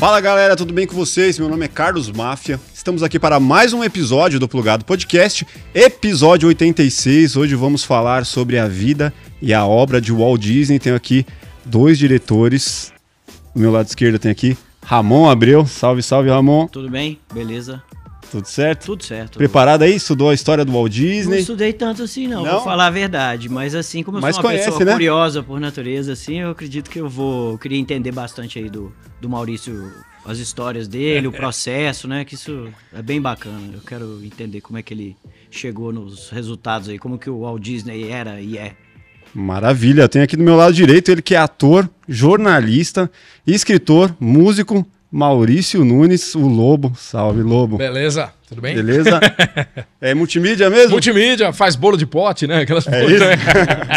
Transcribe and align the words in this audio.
Fala 0.00 0.18
galera, 0.18 0.56
tudo 0.56 0.72
bem 0.72 0.86
com 0.86 0.94
vocês? 0.94 1.38
Meu 1.38 1.46
nome 1.46 1.66
é 1.66 1.68
Carlos 1.68 2.10
Máfia. 2.10 2.58
Estamos 2.72 3.02
aqui 3.02 3.18
para 3.18 3.38
mais 3.38 3.74
um 3.74 3.84
episódio 3.84 4.40
do 4.40 4.48
Plugado 4.48 4.82
Podcast, 4.82 5.46
episódio 5.74 6.48
86. 6.48 7.36
Hoje 7.36 7.54
vamos 7.54 7.84
falar 7.84 8.24
sobre 8.24 8.58
a 8.58 8.66
vida 8.66 9.12
e 9.42 9.52
a 9.52 9.66
obra 9.66 10.00
de 10.00 10.10
Walt 10.10 10.40
Disney. 10.40 10.78
Tenho 10.78 10.96
aqui 10.96 11.26
dois 11.66 11.98
diretores. 11.98 12.94
Do 13.54 13.60
meu 13.60 13.70
lado 13.70 13.88
esquerdo 13.88 14.18
tem 14.18 14.30
aqui 14.30 14.56
Ramon 14.82 15.28
Abreu. 15.28 15.66
Salve, 15.66 16.02
salve, 16.02 16.30
Ramon. 16.30 16.66
Tudo 16.68 16.88
bem? 16.88 17.18
Beleza? 17.34 17.82
Tudo 18.30 18.46
certo? 18.46 18.86
Tudo 18.86 19.04
certo. 19.04 19.38
Preparado 19.38 19.82
aí? 19.82 19.94
Estudou 19.96 20.30
a 20.30 20.34
história 20.34 20.64
do 20.64 20.72
Walt 20.72 20.84
Não 20.96 21.04
Disney? 21.04 21.40
estudei 21.40 21.72
tanto 21.72 22.02
assim, 22.02 22.26
não, 22.28 22.44
Não? 22.44 22.52
vou 22.52 22.64
falar 22.64 22.86
a 22.86 22.90
verdade. 22.90 23.48
Mas 23.48 23.74
assim, 23.74 24.02
como 24.02 24.18
eu 24.18 24.22
Mas 24.22 24.36
sou 24.36 24.44
uma 24.44 24.50
conhece, 24.50 24.66
pessoa 24.70 24.84
né? 24.84 24.92
curiosa 24.92 25.42
por 25.42 25.58
natureza, 25.58 26.12
assim, 26.12 26.40
eu 26.40 26.50
acredito 26.50 26.88
que 26.90 27.00
eu 27.00 27.08
vou. 27.08 27.52
Eu 27.52 27.58
queria 27.58 27.78
entender 27.78 28.12
bastante 28.12 28.58
aí 28.58 28.70
do, 28.70 28.92
do 29.20 29.28
Maurício, 29.28 29.92
as 30.24 30.38
histórias 30.38 30.86
dele, 30.86 31.26
o 31.26 31.32
processo, 31.32 32.06
né? 32.06 32.24
Que 32.24 32.34
isso 32.36 32.68
é 32.92 33.02
bem 33.02 33.20
bacana. 33.20 33.70
Eu 33.74 33.80
quero 33.80 34.20
entender 34.24 34.60
como 34.60 34.78
é 34.78 34.82
que 34.82 34.94
ele 34.94 35.16
chegou 35.50 35.92
nos 35.92 36.30
resultados 36.30 36.88
aí, 36.88 36.98
como 36.98 37.18
que 37.18 37.28
o 37.28 37.40
Walt 37.40 37.60
Disney 37.60 38.08
era 38.10 38.40
e 38.40 38.56
é. 38.56 38.74
Maravilha. 39.34 40.08
Tenho 40.08 40.24
aqui 40.24 40.36
do 40.36 40.42
meu 40.42 40.56
lado 40.56 40.72
direito 40.74 41.10
ele 41.10 41.22
que 41.22 41.34
é 41.34 41.38
ator, 41.38 41.88
jornalista, 42.08 43.10
escritor, 43.46 44.14
músico, 44.18 44.84
Maurício 45.10 45.84
Nunes, 45.84 46.34
o 46.34 46.46
Lobo. 46.46 46.92
Salve, 46.96 47.42
Lobo. 47.42 47.76
Beleza? 47.76 48.32
Tudo 48.48 48.60
bem? 48.62 48.74
Beleza? 48.74 49.18
É 50.02 50.14
multimídia 50.14 50.70
mesmo? 50.70 50.92
Multimídia, 50.92 51.52
faz 51.52 51.76
bolo 51.76 51.94
de 51.94 52.06
pote, 52.06 52.46
né? 52.46 52.62
Aquelas 52.62 52.86
É? 52.86 53.36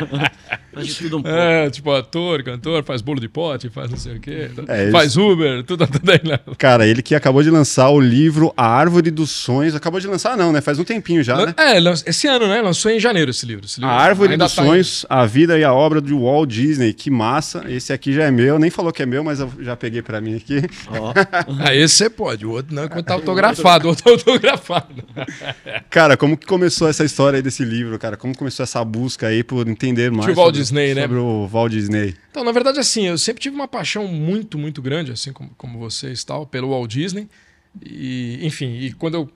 Faz 0.73 0.87
de 0.87 0.95
tudo 0.95 1.17
um 1.17 1.21
pouco. 1.21 1.37
É, 1.37 1.69
tipo, 1.69 1.91
ator, 1.91 2.43
cantor, 2.43 2.83
faz 2.83 3.01
bolo 3.01 3.19
de 3.19 3.27
pote, 3.29 3.69
faz 3.69 3.89
não 3.89 3.97
sei 3.97 4.15
o 4.15 4.19
quê. 4.19 4.49
É 4.67 4.91
faz 4.91 5.15
Uber, 5.17 5.63
tudo, 5.63 5.85
tudo 5.87 6.09
aí. 6.11 6.21
Né? 6.23 6.39
Cara, 6.57 6.85
ele 6.87 7.01
que 7.01 7.15
acabou 7.15 7.43
de 7.43 7.49
lançar 7.49 7.89
o 7.89 7.99
livro 7.99 8.53
A 8.57 8.65
Árvore 8.65 9.11
dos 9.11 9.29
Sonhos. 9.31 9.75
Acabou 9.75 9.99
de 9.99 10.07
lançar, 10.07 10.35
não, 10.37 10.51
né? 10.51 10.61
Faz 10.61 10.79
um 10.79 10.83
tempinho 10.83 11.23
já, 11.23 11.45
né? 11.45 11.53
É, 11.57 11.77
esse 12.09 12.27
ano, 12.27 12.47
né? 12.47 12.61
Lançou 12.61 12.91
em 12.91 12.99
janeiro 12.99 13.31
esse 13.31 13.45
livro. 13.45 13.65
Esse 13.65 13.79
A 13.79 13.87
livro 13.87 13.95
Árvore 14.01 14.31
ainda 14.33 14.45
dos 14.45 14.55
tá- 14.55 14.63
Sonhos, 14.63 15.05
a 15.09 15.25
vida 15.25 15.57
e 15.57 15.63
a 15.63 15.73
obra 15.73 16.01
de 16.01 16.13
Walt 16.13 16.49
Disney. 16.49 16.93
Que 16.93 17.09
massa. 17.09 17.63
Esse 17.67 17.93
aqui 17.93 18.13
já 18.13 18.23
é 18.23 18.31
meu. 18.31 18.57
Nem 18.59 18.69
falou 18.69 18.91
que 18.91 19.01
é 19.03 19.05
meu, 19.05 19.23
mas 19.23 19.39
eu 19.39 19.51
já 19.59 19.75
peguei 19.75 20.01
pra 20.01 20.19
mim 20.21 20.35
aqui. 20.35 20.61
Ó, 20.87 21.13
Ah, 21.65 21.73
esse 21.75 21.95
você 21.95 22.09
pode, 22.09 22.45
o 22.45 22.51
outro 22.51 22.73
não, 22.75 22.87
que 22.87 23.01
tá 23.03 23.13
autografado, 23.13 23.85
o 23.85 23.89
outro 23.89 24.03
tá 24.03 24.09
autografado. 24.11 25.03
Cara, 25.89 26.17
como 26.17 26.35
que 26.37 26.45
começou 26.45 26.87
essa 26.87 27.03
história 27.03 27.37
aí 27.37 27.43
desse 27.43 27.63
livro, 27.63 27.97
cara? 27.99 28.17
Como 28.17 28.35
começou 28.35 28.63
essa 28.63 28.83
busca 28.83 29.27
aí 29.27 29.43
por 29.43 29.67
entender 29.67 30.11
mais 30.11 30.25
Tio 30.25 30.35
Walt 30.35 30.55
sobre, 30.55 30.62
Disney, 30.63 30.93
né? 30.93 31.01
sobre 31.01 31.17
o 31.17 31.47
Walt 31.47 31.71
Disney? 31.71 32.15
Então, 32.31 32.43
na 32.43 32.51
verdade, 32.51 32.79
assim, 32.79 33.07
eu 33.07 33.17
sempre 33.17 33.41
tive 33.41 33.55
uma 33.55 33.67
paixão 33.67 34.07
muito, 34.07 34.57
muito 34.57 34.81
grande, 34.81 35.11
assim 35.11 35.31
como, 35.31 35.51
como 35.57 35.79
vocês 35.79 36.23
tal, 36.23 36.45
pelo 36.45 36.69
Walt 36.69 36.91
Disney. 36.91 37.27
E, 37.83 38.39
enfim, 38.41 38.77
e 38.79 38.93
quando 38.93 39.15
eu 39.15 39.29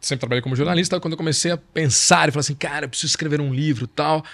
sempre 0.00 0.20
trabalhei 0.20 0.42
como 0.42 0.56
jornalista, 0.56 0.98
quando 1.00 1.12
eu 1.12 1.18
comecei 1.18 1.50
a 1.50 1.56
pensar 1.56 2.28
e 2.28 2.32
falar 2.32 2.40
assim, 2.40 2.54
cara, 2.54 2.86
eu 2.86 2.88
preciso 2.88 3.10
escrever 3.10 3.40
um 3.40 3.52
livro 3.52 3.86
tal, 3.86 4.24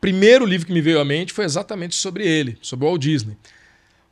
primeiro 0.00 0.44
livro 0.44 0.66
que 0.66 0.72
me 0.72 0.80
veio 0.80 1.00
à 1.00 1.04
mente 1.04 1.32
foi 1.32 1.44
exatamente 1.44 1.94
sobre 1.94 2.26
ele, 2.26 2.58
sobre 2.60 2.84
o 2.84 2.88
Walt 2.88 3.00
Disney. 3.00 3.36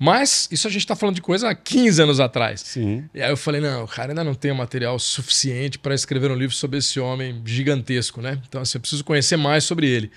Mas 0.02 0.48
isso 0.50 0.66
a 0.66 0.70
gente 0.70 0.80
está 0.80 0.96
falando 0.96 1.16
de 1.16 1.20
coisa 1.20 1.50
há 1.50 1.54
15 1.54 2.02
anos 2.02 2.20
atrás. 2.20 2.62
Sim. 2.62 3.04
E 3.12 3.20
aí 3.20 3.30
eu 3.30 3.36
falei, 3.36 3.60
não, 3.60 3.84
o 3.84 3.88
cara 3.88 4.12
ainda 4.12 4.24
não 4.24 4.34
tem 4.34 4.50
material 4.54 4.98
suficiente 4.98 5.78
para 5.78 5.94
escrever 5.94 6.30
um 6.30 6.34
livro 6.34 6.56
sobre 6.56 6.78
esse 6.78 6.98
homem 6.98 7.42
gigantesco, 7.44 8.22
né? 8.22 8.40
Então, 8.48 8.62
assim, 8.62 8.78
eu 8.78 8.80
preciso 8.80 9.04
conhecer 9.04 9.36
mais 9.36 9.62
sobre 9.64 9.86
ele. 9.86 10.10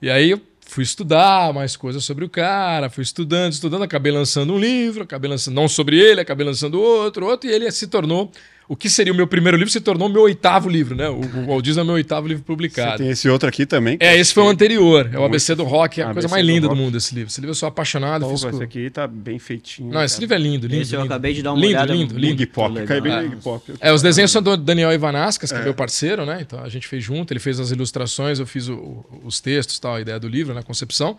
E 0.00 0.08
aí 0.08 0.30
eu 0.30 0.40
fui 0.68 0.84
estudar 0.84 1.52
mais 1.54 1.76
coisas 1.76 2.04
sobre 2.04 2.26
o 2.26 2.28
cara, 2.28 2.90
fui 2.90 3.02
estudando, 3.02 3.52
estudando, 3.52 3.82
acabei 3.82 4.12
lançando 4.12 4.52
um 4.52 4.58
livro, 4.58 5.02
acabei 5.02 5.28
lançando 5.28 5.54
não 5.54 5.66
sobre 5.66 5.98
ele, 5.98 6.20
acabei 6.20 6.46
lançando 6.46 6.78
outro, 6.78 7.26
outro, 7.26 7.48
e 7.48 7.52
ele 7.52 7.70
se 7.72 7.86
tornou 7.86 8.30
o 8.68 8.76
que 8.76 8.90
seria 8.90 9.12
o 9.12 9.16
meu 9.16 9.26
primeiro 9.26 9.56
livro 9.56 9.72
se 9.72 9.80
tornou 9.80 10.08
o 10.08 10.12
meu 10.12 10.22
oitavo 10.22 10.68
livro, 10.68 10.94
né? 10.94 11.08
O, 11.08 11.18
o 11.20 11.46
Walt 11.46 11.64
Disney 11.64 11.80
é 11.80 11.82
o 11.82 11.86
meu 11.86 11.94
oitavo 11.94 12.28
livro 12.28 12.42
Você 12.42 12.46
publicado. 12.46 12.98
tem 12.98 13.08
esse 13.08 13.26
outro 13.28 13.48
aqui 13.48 13.64
também. 13.64 13.96
É, 13.98 14.14
esse 14.16 14.34
foi 14.34 14.42
o 14.42 14.48
anterior, 14.48 15.08
é 15.12 15.18
o 15.18 15.24
ABC 15.24 15.54
do 15.54 15.64
Rock, 15.64 16.00
é 16.00 16.04
a 16.04 16.08
ABC 16.10 16.20
coisa 16.22 16.28
mais 16.28 16.44
do 16.46 16.52
linda 16.52 16.68
do 16.68 16.76
mundo 16.76 16.96
esse 16.98 17.14
livro. 17.14 17.30
Esse 17.30 17.40
livro 17.40 17.52
eu 17.52 17.54
sou 17.54 17.66
apaixonado. 17.68 18.26
Pô, 18.26 18.34
esse 18.34 18.62
aqui 18.62 18.90
tá 18.90 19.06
bem 19.06 19.38
feitinho. 19.38 19.90
Não, 19.92 20.02
esse 20.04 20.20
livro 20.20 20.34
é 20.34 20.38
lindo, 20.38 20.66
lindo. 20.66 20.82
Esse 20.82 20.94
eu 20.94 21.00
lindo. 21.00 21.12
acabei 21.12 21.32
de 21.32 21.42
dar 21.42 21.52
uma 21.52 21.60
lindo, 21.60 21.68
olhada. 21.74 21.92
Lindo, 21.94 22.14
lindo, 22.18 22.36
Big 22.36 22.46
Pop, 22.46 22.72
legal. 22.74 22.86
cai 22.88 23.00
bem 23.00 23.30
Big 23.30 23.42
Pop. 23.42 23.72
É, 23.80 23.92
os 23.92 24.02
desenhos 24.02 24.30
são 24.30 24.42
do 24.42 24.56
Daniel 24.56 24.92
Ivanascas, 24.92 25.50
que 25.50 25.58
é. 25.58 25.64
meu 25.64 25.72
parceiro, 25.74 26.26
né? 26.26 26.38
Então 26.42 26.62
a 26.62 26.68
gente 26.68 26.86
fez 26.86 27.02
junto, 27.02 27.32
ele 27.32 27.40
fez 27.40 27.58
as 27.58 27.70
ilustrações, 27.70 28.38
eu 28.38 28.46
fiz 28.46 28.68
o- 28.68 29.04
os 29.24 29.40
textos, 29.40 29.78
tal, 29.78 29.94
a 29.94 30.00
ideia 30.00 30.20
do 30.20 30.28
livro, 30.28 30.52
na 30.52 30.62
concepção. 30.62 31.16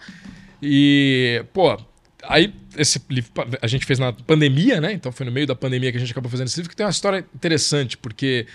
E, 0.62 1.44
pô, 1.54 1.78
aí 2.24 2.54
esse 2.78 3.02
livro 3.10 3.32
a 3.62 3.68
gente 3.68 3.86
fez 3.86 4.00
na 4.00 4.14
pandemia, 4.14 4.80
né? 4.82 4.94
Então 4.94 5.12
foi 5.12 5.26
no 5.26 5.32
meio 5.32 5.48
da 5.48 5.56
pandemia 5.56 5.92
que 5.92 5.98
a 5.98 6.00
gente 6.00 6.12
acabou 6.12 6.30
fazendo 6.30 6.48
esse 6.48 6.58
livro, 6.58 6.70
que 6.70 6.76
tem 6.76 6.86
uma 6.86 6.92
história 6.92 7.26
interessante, 7.36 7.98
porque 7.98 8.46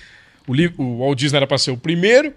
o, 0.47 0.55
livro, 0.55 0.83
o 0.83 0.99
Walt 0.99 1.19
Disney 1.19 1.37
era 1.39 1.47
para 1.47 1.59
ser 1.59 1.71
o 1.71 1.77
primeiro, 1.77 2.33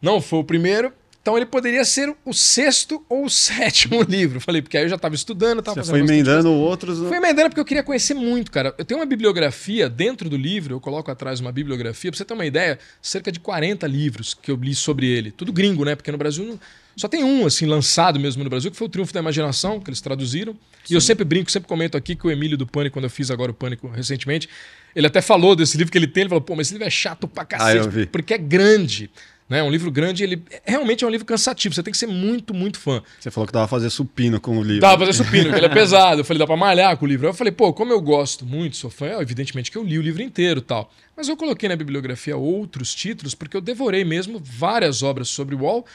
não 0.00 0.20
foi 0.20 0.38
o 0.40 0.44
primeiro. 0.44 0.92
Então 1.22 1.36
ele 1.36 1.46
poderia 1.46 1.84
ser 1.84 2.14
o 2.24 2.32
sexto 2.32 3.04
ou 3.08 3.24
o 3.24 3.28
sétimo 3.28 4.00
livro. 4.08 4.40
Falei, 4.40 4.62
porque 4.62 4.76
aí 4.76 4.84
eu 4.84 4.88
já 4.88 4.94
estava 4.94 5.16
estudando, 5.16 5.58
estava 5.58 5.78
fazendo 5.78 5.90
foi 5.90 6.00
emendando 6.00 6.52
outros. 6.52 7.00
Fui 7.00 7.16
emendando 7.16 7.48
porque 7.48 7.58
eu 7.58 7.64
queria 7.64 7.82
conhecer 7.82 8.14
muito, 8.14 8.48
cara. 8.52 8.72
Eu 8.78 8.84
tenho 8.84 9.00
uma 9.00 9.06
bibliografia 9.06 9.88
dentro 9.88 10.28
do 10.30 10.36
livro, 10.36 10.74
eu 10.76 10.80
coloco 10.80 11.10
atrás 11.10 11.40
uma 11.40 11.50
bibliografia, 11.50 12.12
pra 12.12 12.16
você 12.18 12.24
ter 12.24 12.32
uma 12.32 12.46
ideia, 12.46 12.78
cerca 13.02 13.32
de 13.32 13.40
40 13.40 13.88
livros 13.88 14.34
que 14.34 14.52
eu 14.52 14.56
li 14.56 14.72
sobre 14.72 15.08
ele. 15.08 15.32
Tudo 15.32 15.52
gringo, 15.52 15.84
né? 15.84 15.96
Porque 15.96 16.12
no 16.12 16.18
Brasil 16.18 16.44
não- 16.44 16.60
só 16.96 17.08
tem 17.08 17.22
um, 17.22 17.44
assim, 17.46 17.66
lançado 17.66 18.18
mesmo 18.18 18.42
no 18.42 18.48
Brasil, 18.50 18.70
que 18.70 18.76
foi 18.76 18.86
o 18.86 18.90
Triunfo 18.90 19.12
da 19.12 19.20
Imaginação, 19.20 19.78
que 19.80 19.90
eles 19.90 20.00
traduziram. 20.00 20.56
E 20.88 20.94
eu 20.94 21.00
sempre 21.00 21.24
brinco, 21.24 21.50
sempre 21.50 21.68
comento 21.68 21.96
aqui 21.96 22.16
que 22.16 22.26
o 22.26 22.30
Emílio 22.30 22.56
do 22.56 22.66
Pânico, 22.66 22.94
quando 22.94 23.04
eu 23.04 23.10
fiz 23.10 23.30
agora 23.30 23.50
o 23.50 23.54
Pânico 23.54 23.88
recentemente, 23.88 24.48
ele 24.94 25.06
até 25.06 25.20
falou 25.20 25.54
desse 25.54 25.76
livro 25.76 25.92
que 25.92 25.98
ele 25.98 26.06
tem, 26.06 26.22
ele 26.22 26.28
falou, 26.30 26.40
pô, 26.40 26.54
mas 26.56 26.68
esse 26.68 26.74
livro 26.74 26.86
é 26.86 26.90
chato 26.90 27.28
pra 27.28 27.44
cacete, 27.44 27.70
Ah, 27.78 27.82
eu 27.84 27.90
vi. 27.90 28.06
porque 28.06 28.32
é 28.34 28.38
grande. 28.38 29.10
Né? 29.48 29.62
Um 29.62 29.70
livro 29.70 29.92
grande, 29.92 30.24
ele 30.24 30.42
realmente 30.64 31.04
é 31.04 31.06
um 31.06 31.10
livro 31.10 31.24
cansativo. 31.24 31.72
Você 31.72 31.80
tem 31.80 31.92
que 31.92 31.98
ser 31.98 32.08
muito, 32.08 32.52
muito 32.52 32.80
fã. 32.80 33.00
Você 33.20 33.30
falou 33.30 33.46
que 33.46 33.52
dava 33.52 33.68
pra 33.68 33.76
fazer 33.76 33.90
supino 33.90 34.40
com 34.40 34.58
o 34.58 34.62
livro. 34.62 34.80
Dá 34.80 34.96
pra 34.96 35.06
fazer 35.06 35.22
supino, 35.22 35.50
que 35.50 35.56
ele 35.56 35.66
é 35.66 35.68
pesado. 35.72 36.20
Eu 36.22 36.24
falei, 36.24 36.38
dá 36.40 36.46
pra 36.48 36.56
malhar 36.56 36.96
com 36.96 37.04
o 37.04 37.08
livro. 37.08 37.28
Eu 37.28 37.34
falei, 37.34 37.52
pô, 37.52 37.72
como 37.72 37.92
eu 37.92 38.00
gosto 38.00 38.44
muito, 38.44 38.76
sou 38.76 38.90
fã, 38.90 39.06
evidentemente 39.20 39.70
que 39.70 39.78
eu 39.78 39.84
li 39.84 39.98
o 40.00 40.02
livro 40.02 40.20
inteiro 40.20 40.58
e 40.58 40.62
tal. 40.62 40.92
Mas 41.16 41.28
eu 41.28 41.36
coloquei 41.36 41.68
na 41.68 41.76
bibliografia 41.76 42.36
outros 42.36 42.92
títulos, 42.92 43.36
porque 43.36 43.56
eu 43.56 43.60
devorei 43.60 44.04
mesmo 44.04 44.40
várias 44.42 45.04
obras 45.04 45.28
sobre 45.28 45.54
o 45.54 45.58
Wall 45.60 45.86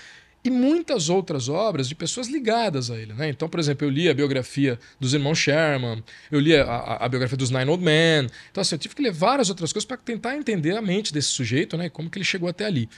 e 0.44 0.50
muitas 0.50 1.08
outras 1.10 1.48
obras 1.50 1.88
de 1.88 1.94
pessoas 1.94 2.28
ligadas 2.28 2.90
a 2.90 2.98
ele. 2.98 3.14
Né? 3.14 3.30
Então, 3.30 3.48
por 3.48 3.60
exemplo, 3.60 3.86
eu 3.86 3.92
li 3.92 4.10
a 4.10 4.14
biografia 4.14 4.80
dos 5.00 5.14
irmãos 5.14 5.38
Sherman, 5.38 6.04
eu 6.32 6.40
li 6.40 6.56
a, 6.56 6.64
a- 6.64 7.06
a 7.06 7.10
biografia 7.10 7.38
dos 7.38 7.52
Nine 7.52 7.70
Old 7.70 7.84
Men. 7.84 8.28
Então, 8.52 8.62
assim, 8.62 8.74
eu 8.76 8.80
tive 8.80 8.96
que 8.96 9.04
ler 9.04 9.12
várias 9.12 9.50
outras 9.50 9.72
coisas 9.72 9.86
para 9.86 9.98
tentar 9.98 10.36
entender 10.36 10.76
a 10.76 10.82
mente 10.82 11.14
desse 11.14 11.28
sujeito 11.30 11.78
né? 11.78 11.86
e 11.86 11.90
como 11.90 12.10
que 12.10 12.18
ele 12.18 12.26
chegou 12.26 12.50
até 12.50 12.66
ali. 12.66 12.90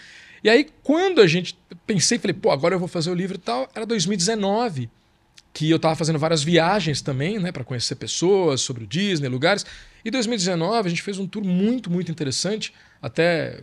E 0.44 0.50
aí, 0.50 0.68
quando 0.84 1.20
a 1.22 1.28
gente 1.28 1.58
pensei, 1.86 2.18
falei, 2.18 2.34
pô, 2.34 2.52
agora 2.52 2.76
eu 2.76 2.80
vou 2.80 2.88
fazer 2.88 3.10
o 3.10 3.14
livro 3.14 3.36
e 3.36 3.40
tal, 3.40 3.70
era 3.76 3.86
2019 3.86 4.90
que 5.54 5.70
eu 5.70 5.76
estava 5.78 5.96
fazendo 5.96 6.18
várias 6.18 6.44
viagens 6.44 7.02
também, 7.02 7.38
né, 7.40 7.52
para 7.52 7.64
conhecer 7.64 7.96
pessoas 7.96 8.62
sobre 8.62 8.86
o 8.86 8.88
Disney, 8.88 9.28
lugares. 9.30 9.66
E 10.04 10.12
2019 10.12 10.88
a 10.88 10.90
gente 10.90 11.02
fez 11.02 11.18
um 11.18 11.26
tour 11.26 11.44
muito, 11.44 11.90
muito 11.90 12.12
interessante, 12.12 12.74
até 13.02 13.62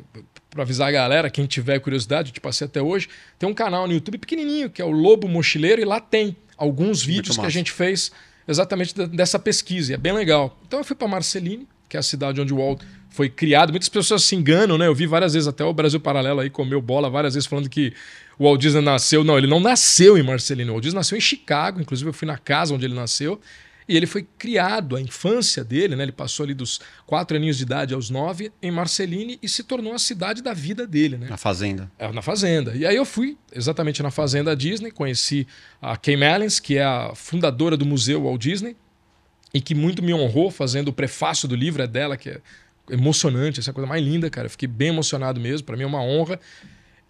para 0.48 0.62
avisar 0.62 0.88
a 0.88 0.90
galera, 0.90 1.30
quem 1.30 1.46
tiver 1.46 1.78
curiosidade, 1.78 2.30
eu 2.30 2.34
te 2.34 2.40
passei 2.40 2.66
até 2.66 2.82
hoje, 2.82 3.08
tem 3.38 3.48
um 3.48 3.54
canal 3.54 3.86
no 3.86 3.92
YouTube 3.92 4.18
pequenininho, 4.18 4.68
que 4.68 4.82
é 4.82 4.84
o 4.84 4.90
Lobo 4.90 5.28
Mochileiro, 5.28 5.80
e 5.80 5.84
lá 5.84 6.00
tem 6.00 6.36
alguns 6.56 7.02
vídeos 7.02 7.36
que 7.36 7.46
a 7.46 7.50
gente 7.50 7.70
fez 7.70 8.10
exatamente 8.48 8.94
dessa 9.08 9.38
pesquisa, 9.38 9.92
e 9.92 9.94
é 9.94 9.98
bem 9.98 10.12
legal. 10.12 10.58
Então 10.66 10.80
eu 10.80 10.84
fui 10.84 10.96
para 10.96 11.06
Marceline, 11.06 11.68
que 11.88 11.96
é 11.96 12.00
a 12.00 12.02
cidade 12.02 12.40
onde 12.40 12.54
o 12.54 12.56
Walt 12.56 12.82
foi 13.10 13.28
criado. 13.28 13.70
Muitas 13.70 13.88
pessoas 13.88 14.22
se 14.22 14.36
enganam, 14.36 14.78
né? 14.78 14.86
Eu 14.86 14.94
vi 14.94 15.06
várias 15.06 15.34
vezes 15.34 15.48
até 15.48 15.64
o 15.64 15.72
Brasil 15.74 15.98
Paralelo 16.00 16.40
aí 16.40 16.48
comeu 16.48 16.80
bola 16.80 17.10
várias 17.10 17.34
vezes 17.34 17.48
falando 17.48 17.68
que 17.68 17.92
o 18.38 18.44
Walt 18.44 18.60
Disney 18.60 18.80
nasceu. 18.80 19.24
Não, 19.24 19.36
ele 19.36 19.48
não 19.48 19.58
nasceu 19.58 20.16
em 20.16 20.22
Marcelino. 20.22 20.70
O 20.70 20.74
Walt 20.74 20.84
Disney 20.84 20.98
nasceu 20.98 21.18
em 21.18 21.20
Chicago, 21.20 21.80
inclusive 21.80 22.08
eu 22.08 22.14
fui 22.14 22.26
na 22.26 22.38
casa 22.38 22.72
onde 22.72 22.86
ele 22.86 22.94
nasceu. 22.94 23.40
E 23.90 23.96
ele 23.96 24.06
foi 24.06 24.24
criado, 24.38 24.94
a 24.94 25.00
infância 25.00 25.64
dele, 25.64 25.96
né? 25.96 26.04
Ele 26.04 26.12
passou 26.12 26.44
ali 26.44 26.54
dos 26.54 26.80
quatro 27.04 27.36
aninhos 27.36 27.56
de 27.56 27.64
idade 27.64 27.92
aos 27.92 28.08
nove 28.08 28.52
em 28.62 28.70
Marceline 28.70 29.36
e 29.42 29.48
se 29.48 29.64
tornou 29.64 29.92
a 29.92 29.98
cidade 29.98 30.40
da 30.40 30.54
vida 30.54 30.86
dele, 30.86 31.18
né? 31.18 31.26
Na 31.28 31.36
fazenda. 31.36 31.90
É, 31.98 32.12
na 32.12 32.22
Fazenda. 32.22 32.72
E 32.76 32.86
aí 32.86 32.94
eu 32.94 33.04
fui 33.04 33.36
exatamente 33.52 34.00
na 34.00 34.12
Fazenda 34.12 34.54
Disney, 34.54 34.92
conheci 34.92 35.44
a 35.82 35.96
Kay 35.96 36.16
Mellins, 36.16 36.60
que 36.60 36.78
é 36.78 36.84
a 36.84 37.16
fundadora 37.16 37.76
do 37.76 37.84
Museu 37.84 38.22
Walt 38.22 38.40
Disney, 38.40 38.76
e 39.52 39.60
que 39.60 39.74
muito 39.74 40.04
me 40.04 40.14
honrou 40.14 40.52
fazendo 40.52 40.86
o 40.86 40.92
prefácio 40.92 41.48
do 41.48 41.56
livro, 41.56 41.82
é 41.82 41.88
dela, 41.88 42.16
que 42.16 42.30
é 42.30 42.40
emocionante, 42.88 43.58
essa 43.58 43.70
é 43.70 43.72
a 43.72 43.74
coisa 43.74 43.88
mais 43.88 44.04
linda, 44.04 44.30
cara. 44.30 44.46
Eu 44.46 44.50
fiquei 44.50 44.68
bem 44.68 44.90
emocionado 44.90 45.40
mesmo, 45.40 45.66
para 45.66 45.76
mim 45.76 45.82
é 45.82 45.86
uma 45.86 46.00
honra. 46.00 46.38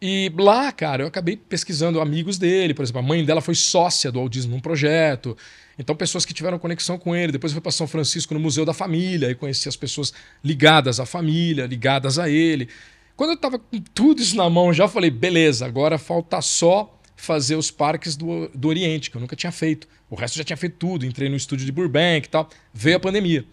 E 0.00 0.32
lá, 0.38 0.72
cara, 0.72 1.02
eu 1.02 1.08
acabei 1.08 1.36
pesquisando 1.36 2.00
amigos 2.00 2.38
dele, 2.38 2.72
por 2.72 2.82
exemplo, 2.82 3.00
a 3.00 3.04
mãe 3.04 3.22
dela 3.22 3.42
foi 3.42 3.54
sócia 3.54 4.10
do 4.10 4.18
Walt 4.18 4.32
Disney 4.32 4.54
num 4.54 4.60
projeto. 4.60 5.36
Então, 5.80 5.96
pessoas 5.96 6.26
que 6.26 6.34
tiveram 6.34 6.58
conexão 6.58 6.98
com 6.98 7.16
ele. 7.16 7.32
Depois 7.32 7.54
fui 7.54 7.60
para 7.62 7.72
São 7.72 7.86
Francisco 7.86 8.34
no 8.34 8.38
Museu 8.38 8.66
da 8.66 8.74
Família 8.74 9.30
e 9.30 9.34
conheci 9.34 9.66
as 9.66 9.76
pessoas 9.76 10.12
ligadas 10.44 11.00
à 11.00 11.06
família, 11.06 11.64
ligadas 11.64 12.18
a 12.18 12.28
ele. 12.28 12.68
Quando 13.16 13.30
eu 13.30 13.36
tava 13.38 13.58
com 13.58 13.80
tudo 13.94 14.20
isso 14.20 14.36
na 14.36 14.50
mão 14.50 14.74
já, 14.74 14.86
falei, 14.86 15.10
beleza, 15.10 15.64
agora 15.64 15.96
falta 15.96 16.42
só 16.42 17.00
fazer 17.16 17.56
os 17.56 17.70
parques 17.70 18.14
do, 18.14 18.48
do 18.54 18.68
Oriente, 18.68 19.10
que 19.10 19.16
eu 19.16 19.22
nunca 19.22 19.34
tinha 19.34 19.50
feito. 19.50 19.88
O 20.10 20.14
resto 20.14 20.36
já 20.36 20.44
tinha 20.44 20.56
feito 20.56 20.76
tudo. 20.76 21.06
Entrei 21.06 21.30
no 21.30 21.36
estúdio 21.36 21.64
de 21.64 21.72
Burbank 21.72 22.26
e 22.26 22.30
tal. 22.30 22.50
Veio 22.74 22.98
a 22.98 23.00
pandemia. 23.00 23.46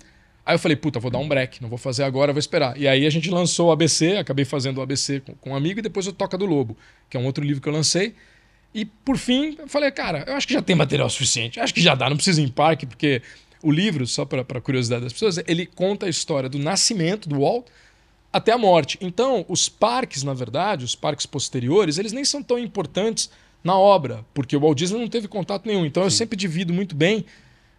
Aí 0.45 0.55
eu 0.55 0.59
falei, 0.59 0.75
puta, 0.75 0.99
vou 0.99 1.09
dar 1.09 1.19
um 1.19 1.27
break, 1.29 1.61
não 1.61 1.69
vou 1.69 1.77
fazer 1.77 2.03
agora, 2.03 2.33
vou 2.33 2.39
esperar. 2.39 2.77
E 2.77 2.89
aí 2.89 3.05
a 3.05 3.09
gente 3.09 3.29
lançou 3.29 3.69
o 3.69 3.71
ABC, 3.71 4.17
acabei 4.17 4.43
fazendo 4.43 4.79
o 4.79 4.81
ABC 4.81 5.21
com, 5.21 5.33
com 5.35 5.51
um 5.51 5.55
amigo 5.55 5.79
e 5.79 5.81
depois 5.81 6.07
o 6.07 6.13
Toca 6.13 6.37
do 6.37 6.45
Lobo, 6.45 6.77
que 7.09 7.15
é 7.15 7.19
um 7.19 7.25
outro 7.25 7.43
livro 7.43 7.61
que 7.61 7.69
eu 7.69 7.73
lancei. 7.73 8.15
E 8.77 8.85
por 8.85 9.17
fim, 9.17 9.55
eu 9.57 9.67
falei, 9.67 9.89
cara, 9.89 10.23
eu 10.27 10.35
acho 10.35 10.45
que 10.45 10.53
já 10.53 10.61
tem 10.61 10.75
material 10.75 11.09
suficiente, 11.09 11.57
eu 11.57 11.63
acho 11.63 11.73
que 11.73 11.81
já 11.81 11.95
dá, 11.95 12.07
não 12.07 12.15
precisa 12.15 12.39
ir 12.39 12.43
em 12.43 12.47
parque, 12.47 12.85
porque 12.85 13.23
o 13.63 13.71
livro, 13.71 14.05
só 14.05 14.23
para 14.23 14.61
curiosidade 14.61 15.03
das 15.03 15.13
pessoas, 15.13 15.39
ele 15.47 15.65
conta 15.65 16.05
a 16.05 16.09
história 16.09 16.47
do 16.47 16.59
nascimento 16.59 17.27
do 17.27 17.39
Walt 17.39 17.65
até 18.31 18.51
a 18.51 18.57
morte. 18.57 18.95
Então, 19.01 19.43
os 19.49 19.67
parques, 19.67 20.21
na 20.21 20.35
verdade, 20.35 20.85
os 20.85 20.93
parques 20.93 21.25
posteriores, 21.25 21.97
eles 21.97 22.13
nem 22.13 22.23
são 22.23 22.43
tão 22.43 22.59
importantes 22.59 23.31
na 23.63 23.75
obra, 23.75 24.23
porque 24.31 24.55
o 24.55 24.59
Walt 24.59 24.77
Disney 24.77 24.99
não 24.99 25.07
teve 25.07 25.27
contato 25.27 25.65
nenhum. 25.65 25.83
Então, 25.83 26.03
Sim. 26.03 26.07
eu 26.07 26.11
sempre 26.11 26.37
divido 26.37 26.71
muito 26.71 26.95
bem 26.95 27.25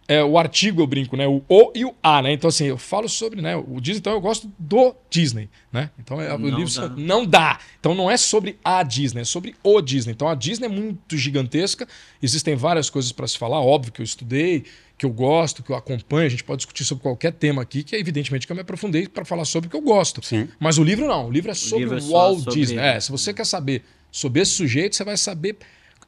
é, 0.09 0.23
o 0.23 0.39
artigo 0.39 0.81
eu 0.81 0.87
brinco, 0.87 1.15
né? 1.15 1.27
O 1.27 1.43
O 1.47 1.71
e 1.75 1.85
o 1.85 1.93
A, 2.01 2.19
né? 2.23 2.33
Então, 2.33 2.47
assim, 2.47 2.65
eu 2.65 2.79
falo 2.79 3.07
sobre 3.07 3.43
né, 3.43 3.55
o 3.55 3.79
Disney, 3.79 3.99
então 3.99 4.11
eu 4.11 4.19
gosto 4.19 4.51
do 4.57 4.95
Disney, 5.07 5.47
né? 5.71 5.91
Então, 5.99 6.19
é, 6.19 6.33
o 6.33 6.39
não 6.39 6.57
livro 6.57 6.73
dá. 6.73 6.89
não 6.89 7.25
dá. 7.27 7.59
Então, 7.79 7.93
não 7.93 8.09
é 8.09 8.17
sobre 8.17 8.57
a 8.65 8.81
Disney, 8.81 9.21
é 9.21 9.23
sobre 9.23 9.55
o 9.61 9.79
Disney. 9.79 10.13
Então, 10.13 10.27
a 10.27 10.33
Disney 10.33 10.65
é 10.65 10.69
muito 10.69 11.15
gigantesca, 11.15 11.87
existem 12.23 12.55
várias 12.55 12.89
coisas 12.89 13.11
para 13.11 13.27
se 13.27 13.37
falar, 13.37 13.61
óbvio 13.61 13.93
que 13.93 14.01
eu 14.01 14.03
estudei, 14.03 14.65
que 14.97 15.05
eu 15.05 15.11
gosto, 15.11 15.61
que 15.61 15.69
eu 15.69 15.75
acompanho, 15.75 16.25
a 16.25 16.29
gente 16.29 16.43
pode 16.43 16.57
discutir 16.57 16.85
sobre 16.85 17.03
qualquer 17.03 17.31
tema 17.31 17.61
aqui, 17.61 17.83
que 17.83 17.95
é 17.95 17.99
evidentemente 17.99 18.47
que 18.47 18.51
eu 18.51 18.55
me 18.55 18.63
aprofundei 18.63 19.07
para 19.07 19.23
falar 19.23 19.45
sobre 19.45 19.67
o 19.67 19.69
que 19.69 19.77
eu 19.77 19.81
gosto. 19.81 20.25
Sim. 20.25 20.49
Mas 20.59 20.79
o 20.79 20.83
livro 20.83 21.07
não, 21.07 21.27
o 21.27 21.31
livro 21.31 21.51
é 21.51 21.53
sobre 21.53 21.85
o, 21.85 21.93
livro 21.93 22.09
é 22.09 22.11
Walt 22.11 22.39
sobre... 22.39 22.59
Disney. 22.59 22.79
É, 22.79 22.99
se 22.99 23.11
você 23.11 23.31
quer 23.31 23.45
saber 23.45 23.83
sobre 24.11 24.41
esse 24.41 24.53
sujeito, 24.53 24.95
você 24.95 25.03
vai 25.03 25.17
saber 25.17 25.57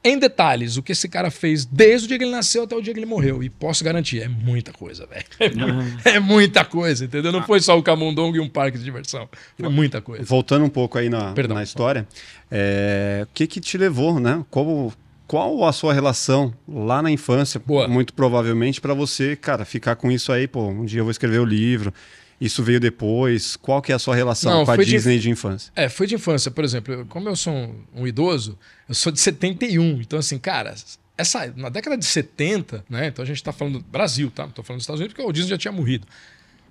em 0.04 0.18
detalhes 0.18 0.78
o 0.78 0.84
que 0.84 0.92
esse 0.92 1.08
cara 1.08 1.30
fez 1.30 1.64
desde 1.64 2.06
o 2.06 2.08
dia 2.08 2.18
que 2.18 2.24
ele 2.24 2.32
nasceu 2.32 2.64
até 2.64 2.76
o 2.76 2.82
dia 2.82 2.94
que 2.94 3.00
ele 3.00 3.06
morreu. 3.06 3.44
E 3.44 3.50
posso 3.50 3.84
garantir, 3.84 4.22
é 4.22 4.28
muita 4.28 4.74
coisa, 4.74 5.06
velho. 5.06 5.26
É, 6.04 6.16
é, 6.16 6.20
muita 6.20 6.66
coisa, 6.66 7.06
entendeu? 7.06 7.32
Não 7.32 7.40
ah. 7.40 7.44
foi 7.44 7.60
só 7.60 7.78
o 7.78 7.84
Camundongo 7.84 8.36
e 8.36 8.40
um 8.40 8.50
parque 8.50 8.78
de 8.78 8.84
diversão. 8.84 9.30
Foi 9.58 9.70
muita 9.70 10.02
coisa. 10.02 10.24
Voltando 10.24 10.66
um 10.66 10.70
pouco 10.70 10.98
aí 10.98 11.10
na, 11.10 11.34
Perdão, 11.34 11.56
na 11.56 11.64
história, 11.64 12.08
é, 12.50 13.22
o 13.24 13.34
que 13.34 13.46
que 13.46 13.60
te 13.60 13.78
levou, 13.78 14.20
né? 14.20 14.44
Como, 14.50 14.92
qual 15.28 15.66
a 15.66 15.72
sua 15.72 15.94
relação 15.94 16.54
lá 16.68 17.02
na 17.02 17.12
infância, 17.12 17.62
Boa. 17.66 17.88
muito 17.88 18.14
provavelmente, 18.14 18.82
para 18.82 18.94
você, 18.94 19.36
cara, 19.36 19.66
ficar 19.66 19.96
com 19.96 20.12
isso 20.12 20.32
aí, 20.32 20.48
pô, 20.48 20.68
um 20.68 20.86
dia 20.86 21.00
eu 21.00 21.06
vou 21.06 21.12
escrever 21.12 21.40
o 21.40 21.46
livro. 21.46 21.94
Isso 22.42 22.64
veio 22.64 22.80
depois? 22.80 23.56
Qual 23.56 23.84
que 23.84 23.92
é 23.92 23.96
a 23.96 24.00
sua 24.00 24.16
relação 24.16 24.52
Não, 24.52 24.66
com 24.66 24.72
a 24.72 24.76
Disney 24.76 25.18
de, 25.18 25.22
de, 25.22 25.30
infância? 25.30 25.72
É, 25.76 25.88
foi 25.88 26.08
de 26.08 26.16
infância. 26.16 26.50
Por 26.50 26.64
exemplo, 26.64 27.06
como 27.06 27.30
eu 27.30 27.36
sou 27.36 27.54
um, 27.54 27.76
um, 27.98 28.08
idoso, 28.08 28.58
eu 28.90 28.96
sou 28.96 29.12
de 29.12 29.20
71. 29.20 30.02
Então, 30.02 30.18
assim, 30.18 30.40
cara, 30.40 30.74
essa, 31.16 31.54
na 31.56 31.70
década 31.70 31.96
de 31.96 32.04
70, 32.04 32.84
né? 32.90 33.08
Então 33.10 33.22
a 33.22 33.26
gente 33.28 33.36
está 33.36 33.52
falando 33.52 33.78
do 33.78 33.86
Brasil, 33.86 34.32
tá? 34.32 34.44
Não 34.44 34.52
tô 34.52 34.64
falando 34.64 34.80
dos 34.80 34.86
Estados 34.86 35.00
Unidos 35.00 35.14
porque 35.14 35.30
o 35.30 35.32
Disney 35.32 35.52
já 35.52 35.58
tinha 35.60 35.72
morrido. 35.72 36.08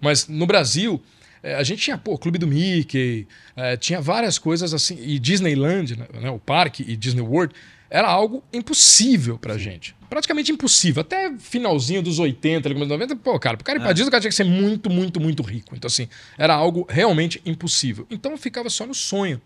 Mas 0.00 0.26
no 0.26 0.44
Brasil, 0.44 1.00
é, 1.40 1.54
a 1.54 1.62
gente 1.62 1.80
tinha, 1.80 1.96
pô, 1.96 2.18
Clube 2.18 2.36
do 2.36 2.48
Mickey, 2.48 3.28
é, 3.54 3.76
tinha 3.76 4.00
várias 4.00 4.40
coisas 4.40 4.74
assim. 4.74 4.98
E 5.00 5.20
Disneyland, 5.20 5.96
né, 5.96 6.06
né 6.20 6.30
o 6.30 6.38
parque 6.40 6.84
e 6.86 6.96
Disney 6.96 7.22
World, 7.22 7.54
era 7.88 8.08
algo 8.08 8.42
impossível 8.52 9.38
pra 9.38 9.56
gente 9.56 9.94
praticamente 10.10 10.50
impossível. 10.50 11.00
Até 11.00 11.32
finalzinho 11.38 12.02
dos 12.02 12.18
80, 12.18 12.68
começo 12.68 12.88
dos 12.88 12.98
90, 12.98 13.16
pô, 13.16 13.38
cara, 13.38 13.56
pro 13.56 13.64
cara 13.64 13.78
ir 13.78 13.80
pra 13.80 13.90
é. 13.90 13.94
Disney, 13.94 14.08
o 14.08 14.10
cara 14.10 14.20
tinha 14.20 14.30
que 14.30 14.36
ser 14.36 14.44
muito, 14.44 14.90
muito, 14.90 15.20
muito 15.20 15.42
rico. 15.42 15.74
Então, 15.76 15.86
assim, 15.86 16.08
era 16.36 16.52
algo 16.52 16.84
realmente 16.90 17.40
impossível. 17.46 18.06
Então, 18.10 18.32
eu 18.32 18.38
ficava 18.38 18.68
só 18.68 18.84
no 18.84 18.92
sonho. 18.92 19.40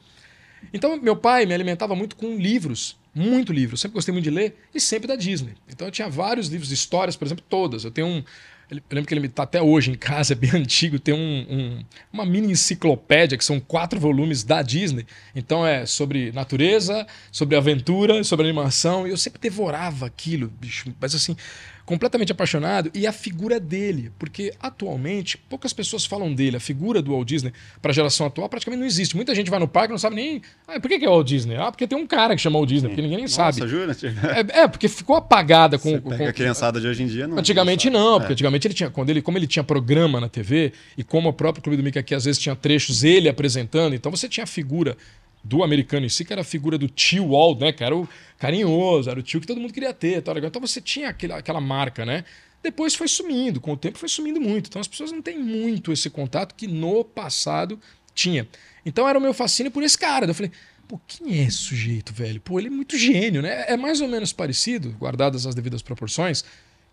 Então, 0.72 0.96
meu 0.96 1.14
pai 1.14 1.44
me 1.44 1.52
alimentava 1.52 1.94
muito 1.94 2.16
com 2.16 2.36
livros, 2.36 2.96
muito 3.14 3.52
livros. 3.52 3.80
sempre 3.80 3.94
gostei 3.94 4.12
muito 4.12 4.24
de 4.24 4.30
ler 4.30 4.56
e 4.74 4.80
sempre 4.80 5.06
da 5.06 5.14
Disney. 5.14 5.52
Então, 5.68 5.86
eu 5.86 5.92
tinha 5.92 6.08
vários 6.08 6.48
livros 6.48 6.68
de 6.68 6.74
histórias, 6.74 7.14
por 7.14 7.26
exemplo, 7.26 7.44
todas. 7.46 7.84
Eu 7.84 7.90
tenho 7.90 8.06
um. 8.06 8.24
Eu 8.70 8.78
lembro 8.90 9.06
que 9.06 9.14
ele 9.14 9.26
está 9.26 9.42
até 9.42 9.60
hoje 9.60 9.90
em 9.90 9.94
casa, 9.94 10.32
é 10.32 10.36
bem 10.36 10.50
antigo, 10.54 10.98
tem 10.98 11.14
um, 11.14 11.46
um, 11.48 11.84
uma 12.12 12.24
mini 12.24 12.52
enciclopédia, 12.52 13.36
que 13.36 13.44
são 13.44 13.60
quatro 13.60 14.00
volumes 14.00 14.42
da 14.42 14.62
Disney. 14.62 15.06
Então 15.34 15.66
é 15.66 15.86
sobre 15.86 16.32
natureza, 16.32 17.06
sobre 17.30 17.56
aventura, 17.56 18.22
sobre 18.24 18.46
animação. 18.46 19.06
E 19.06 19.10
eu 19.10 19.16
sempre 19.16 19.40
devorava 19.40 20.06
aquilo, 20.06 20.48
bicho. 20.48 20.92
Mas 21.00 21.14
assim, 21.14 21.36
completamente 21.84 22.32
apaixonado, 22.32 22.90
e 22.94 23.06
a 23.06 23.12
figura 23.12 23.60
dele, 23.60 24.10
porque 24.18 24.52
atualmente 24.60 25.36
poucas 25.36 25.72
pessoas 25.72 26.04
falam 26.04 26.34
dele. 26.34 26.56
A 26.56 26.60
figura 26.60 27.02
do 27.02 27.12
Walt 27.12 27.28
Disney 27.28 27.52
para 27.82 27.90
a 27.90 27.94
geração 27.94 28.26
atual 28.26 28.48
praticamente 28.48 28.80
não 28.80 28.86
existe. 28.86 29.14
Muita 29.14 29.34
gente 29.34 29.50
vai 29.50 29.58
no 29.58 29.68
parque 29.68 29.90
e 29.90 29.92
não 29.92 29.98
sabe 29.98 30.16
nem. 30.16 30.40
Ah, 30.66 30.80
por 30.80 30.88
que 30.88 31.04
é 31.04 31.08
o 31.08 31.12
Walt 31.12 31.26
Disney? 31.26 31.56
Ah, 31.56 31.70
porque 31.70 31.86
tem 31.86 31.98
um 31.98 32.06
cara 32.06 32.34
que 32.34 32.40
chama 32.40 32.58
Walt 32.58 32.68
Disney, 32.68 32.88
Sim. 32.88 32.88
porque 32.88 33.02
ninguém 33.02 33.18
nem 33.18 33.26
Nossa, 33.26 33.52
sabe. 33.52 33.68
Jura? 33.68 33.94
É, 34.24 34.62
é, 34.62 34.68
porque 34.68 34.88
ficou 34.88 35.16
apagada 35.16 35.78
com. 35.78 36.00
com, 36.00 36.16
com 36.16 36.26
a 36.26 36.32
criançada 36.32 36.80
de 36.80 36.86
hoje 36.86 37.02
em 37.02 37.06
dia 37.06 37.26
não. 37.26 37.38
Antigamente 37.38 37.90
não, 37.90 38.12
não 38.12 38.18
porque 38.18 38.32
é. 38.32 38.34
antigamente 38.34 38.66
ele 38.66 38.74
tinha. 38.74 38.90
Quando 38.90 39.10
ele, 39.10 39.20
como 39.20 39.36
ele 39.36 39.46
tinha 39.46 39.62
programa 39.62 40.20
na 40.20 40.28
TV, 40.28 40.72
e 40.96 41.04
como 41.04 41.28
o 41.28 41.32
próprio 41.32 41.62
Clube 41.62 41.76
do 41.76 41.82
Mickey 41.82 41.98
aqui 41.98 42.14
às 42.14 42.24
vezes 42.24 42.40
tinha 42.40 42.56
trechos 42.56 43.04
ele 43.04 43.28
apresentando, 43.28 43.94
então 43.94 44.10
você 44.10 44.28
tinha 44.28 44.44
a 44.44 44.46
figura 44.46 44.96
do 45.44 45.62
americano 45.62 46.06
em 46.06 46.08
si, 46.08 46.24
que 46.24 46.32
era 46.32 46.40
a 46.40 46.44
figura 46.44 46.78
do 46.78 46.88
tio 46.88 47.28
Walt, 47.28 47.60
né? 47.60 47.72
Que 47.72 47.84
era 47.84 47.94
o 47.94 48.08
carinhoso, 48.38 49.10
era 49.10 49.20
o 49.20 49.22
tio 49.22 49.40
que 49.40 49.46
todo 49.46 49.60
mundo 49.60 49.72
queria 49.72 49.92
ter. 49.92 50.22
Tá 50.22 50.32
então 50.38 50.60
você 50.60 50.80
tinha 50.80 51.10
aquela, 51.10 51.36
aquela 51.36 51.60
marca, 51.60 52.06
né? 52.06 52.24
Depois 52.62 52.94
foi 52.94 53.06
sumindo, 53.06 53.60
com 53.60 53.72
o 53.72 53.76
tempo 53.76 53.98
foi 53.98 54.08
sumindo 54.08 54.40
muito. 54.40 54.68
Então 54.68 54.80
as 54.80 54.88
pessoas 54.88 55.12
não 55.12 55.20
têm 55.20 55.38
muito 55.38 55.92
esse 55.92 56.08
contato 56.08 56.54
que 56.54 56.66
no 56.66 57.04
passado 57.04 57.78
tinha. 58.14 58.48
Então 58.86 59.06
era 59.06 59.18
o 59.18 59.22
meu 59.22 59.34
fascínio 59.34 59.70
por 59.70 59.82
esse 59.82 59.98
cara. 59.98 60.24
Eu 60.24 60.34
falei, 60.34 60.50
pô, 60.88 60.98
quem 61.06 61.38
é 61.38 61.42
esse 61.42 61.58
sujeito, 61.58 62.14
velho? 62.14 62.40
Pô, 62.40 62.58
ele 62.58 62.68
é 62.68 62.70
muito 62.70 62.96
gênio, 62.96 63.42
né? 63.42 63.66
É 63.68 63.76
mais 63.76 64.00
ou 64.00 64.08
menos 64.08 64.32
parecido, 64.32 64.96
guardadas 64.98 65.46
as 65.46 65.54
devidas 65.54 65.82
proporções, 65.82 66.42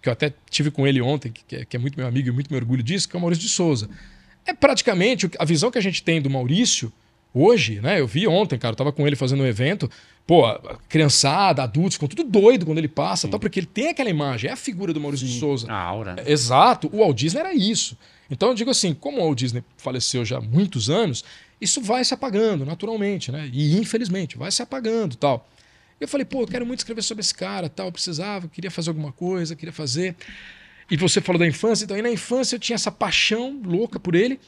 que 0.01 0.09
eu 0.09 0.13
até 0.13 0.33
tive 0.49 0.71
com 0.71 0.85
ele 0.85 1.01
ontem, 1.01 1.31
que 1.31 1.55
é, 1.55 1.63
que 1.63 1.77
é 1.77 1.79
muito 1.79 1.97
meu 1.97 2.07
amigo 2.07 2.27
e 2.27 2.31
muito 2.31 2.49
me 2.51 2.57
orgulho 2.57 2.83
disso, 2.83 3.07
que 3.07 3.15
é 3.15 3.17
o 3.17 3.21
Maurício 3.21 3.45
de 3.45 3.49
Souza. 3.49 3.89
É 4.45 4.53
praticamente 4.53 5.29
a 5.39 5.45
visão 5.45 5.71
que 5.71 5.77
a 5.77 5.81
gente 5.81 6.03
tem 6.03 6.21
do 6.21 6.29
Maurício 6.29 6.91
hoje, 7.33 7.79
né? 7.81 7.99
Eu 7.99 8.07
vi 8.07 8.27
ontem, 8.27 8.57
cara, 8.57 8.73
eu 8.73 8.77
tava 8.77 8.91
com 8.91 9.05
ele 9.07 9.15
fazendo 9.15 9.43
um 9.43 9.45
evento. 9.45 9.89
Pô, 10.25 10.43
criançada, 10.87 11.63
adultos, 11.63 11.95
ficam 11.95 12.07
tudo 12.07 12.23
doido 12.23 12.65
quando 12.65 12.77
ele 12.77 12.87
passa, 12.87 13.27
tal, 13.27 13.39
porque 13.39 13.59
ele 13.59 13.67
tem 13.67 13.89
aquela 13.89 14.09
imagem, 14.09 14.49
é 14.49 14.53
a 14.53 14.57
figura 14.57 14.93
do 14.93 15.01
Maurício 15.01 15.27
Sim, 15.27 15.33
de 15.33 15.39
Souza. 15.39 15.71
A 15.71 15.75
aura. 15.75 16.15
É, 16.25 16.31
exato, 16.31 16.89
o 16.93 16.99
Walt 16.99 17.17
Disney 17.17 17.39
era 17.39 17.53
isso. 17.53 17.97
Então 18.29 18.49
eu 18.49 18.55
digo 18.55 18.69
assim, 18.69 18.93
como 18.93 19.17
o 19.17 19.25
Walt 19.25 19.37
Disney 19.37 19.63
faleceu 19.77 20.23
já 20.23 20.37
há 20.37 20.41
muitos 20.41 20.89
anos, 20.89 21.25
isso 21.59 21.81
vai 21.81 22.03
se 22.05 22.13
apagando 22.13 22.65
naturalmente, 22.65 23.31
né? 23.31 23.49
E 23.51 23.77
infelizmente 23.77 24.37
vai 24.37 24.51
se 24.51 24.61
apagando, 24.61 25.15
tal. 25.15 25.49
Eu 25.99 26.07
falei, 26.07 26.25
pô, 26.25 26.41
eu 26.41 26.47
quero 26.47 26.65
muito 26.65 26.79
escrever 26.79 27.01
sobre 27.03 27.21
esse 27.21 27.33
cara, 27.33 27.69
tal, 27.69 27.87
eu 27.87 27.91
precisava, 27.91 28.47
queria 28.47 28.71
fazer 28.71 28.89
alguma 28.89 29.11
coisa, 29.11 29.55
queria 29.55 29.73
fazer. 29.73 30.15
E 30.89 30.97
você 30.97 31.21
falou 31.21 31.39
da 31.39 31.47
infância, 31.47 31.83
então 31.83 31.95
aí 31.95 32.01
na 32.01 32.11
infância 32.11 32.55
eu 32.55 32.59
tinha 32.59 32.75
essa 32.75 32.91
paixão 32.91 33.61
louca 33.63 33.99
por 33.99 34.15
ele. 34.15 34.39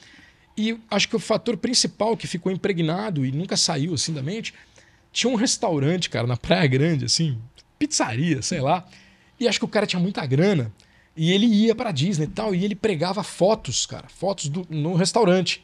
E 0.57 0.77
acho 0.89 1.09
que 1.09 1.15
o 1.15 1.19
fator 1.19 1.57
principal 1.57 2.15
que 2.15 2.27
ficou 2.27 2.51
impregnado 2.51 3.25
e 3.25 3.31
nunca 3.31 3.57
saiu 3.57 3.93
assim 3.93 4.13
da 4.13 4.21
mente 4.21 4.53
tinha 5.11 5.31
um 5.31 5.35
restaurante, 5.35 6.09
cara, 6.09 6.25
na 6.25 6.35
Praia 6.35 6.67
Grande, 6.67 7.05
assim, 7.05 7.37
pizzaria, 7.77 8.41
sei 8.41 8.59
lá. 8.59 8.85
E 9.39 9.47
acho 9.47 9.59
que 9.59 9.65
o 9.65 9.69
cara 9.69 9.85
tinha 9.85 9.99
muita 9.99 10.25
grana. 10.25 10.71
E 11.15 11.31
ele 11.31 11.45
ia 11.45 11.75
pra 11.75 11.91
Disney 11.91 12.25
e 12.25 12.29
tal, 12.29 12.55
e 12.55 12.65
ele 12.65 12.73
pregava 12.73 13.23
fotos, 13.23 13.85
cara, 13.85 14.07
fotos 14.09 14.49
do, 14.49 14.65
no 14.69 14.95
restaurante. 14.95 15.63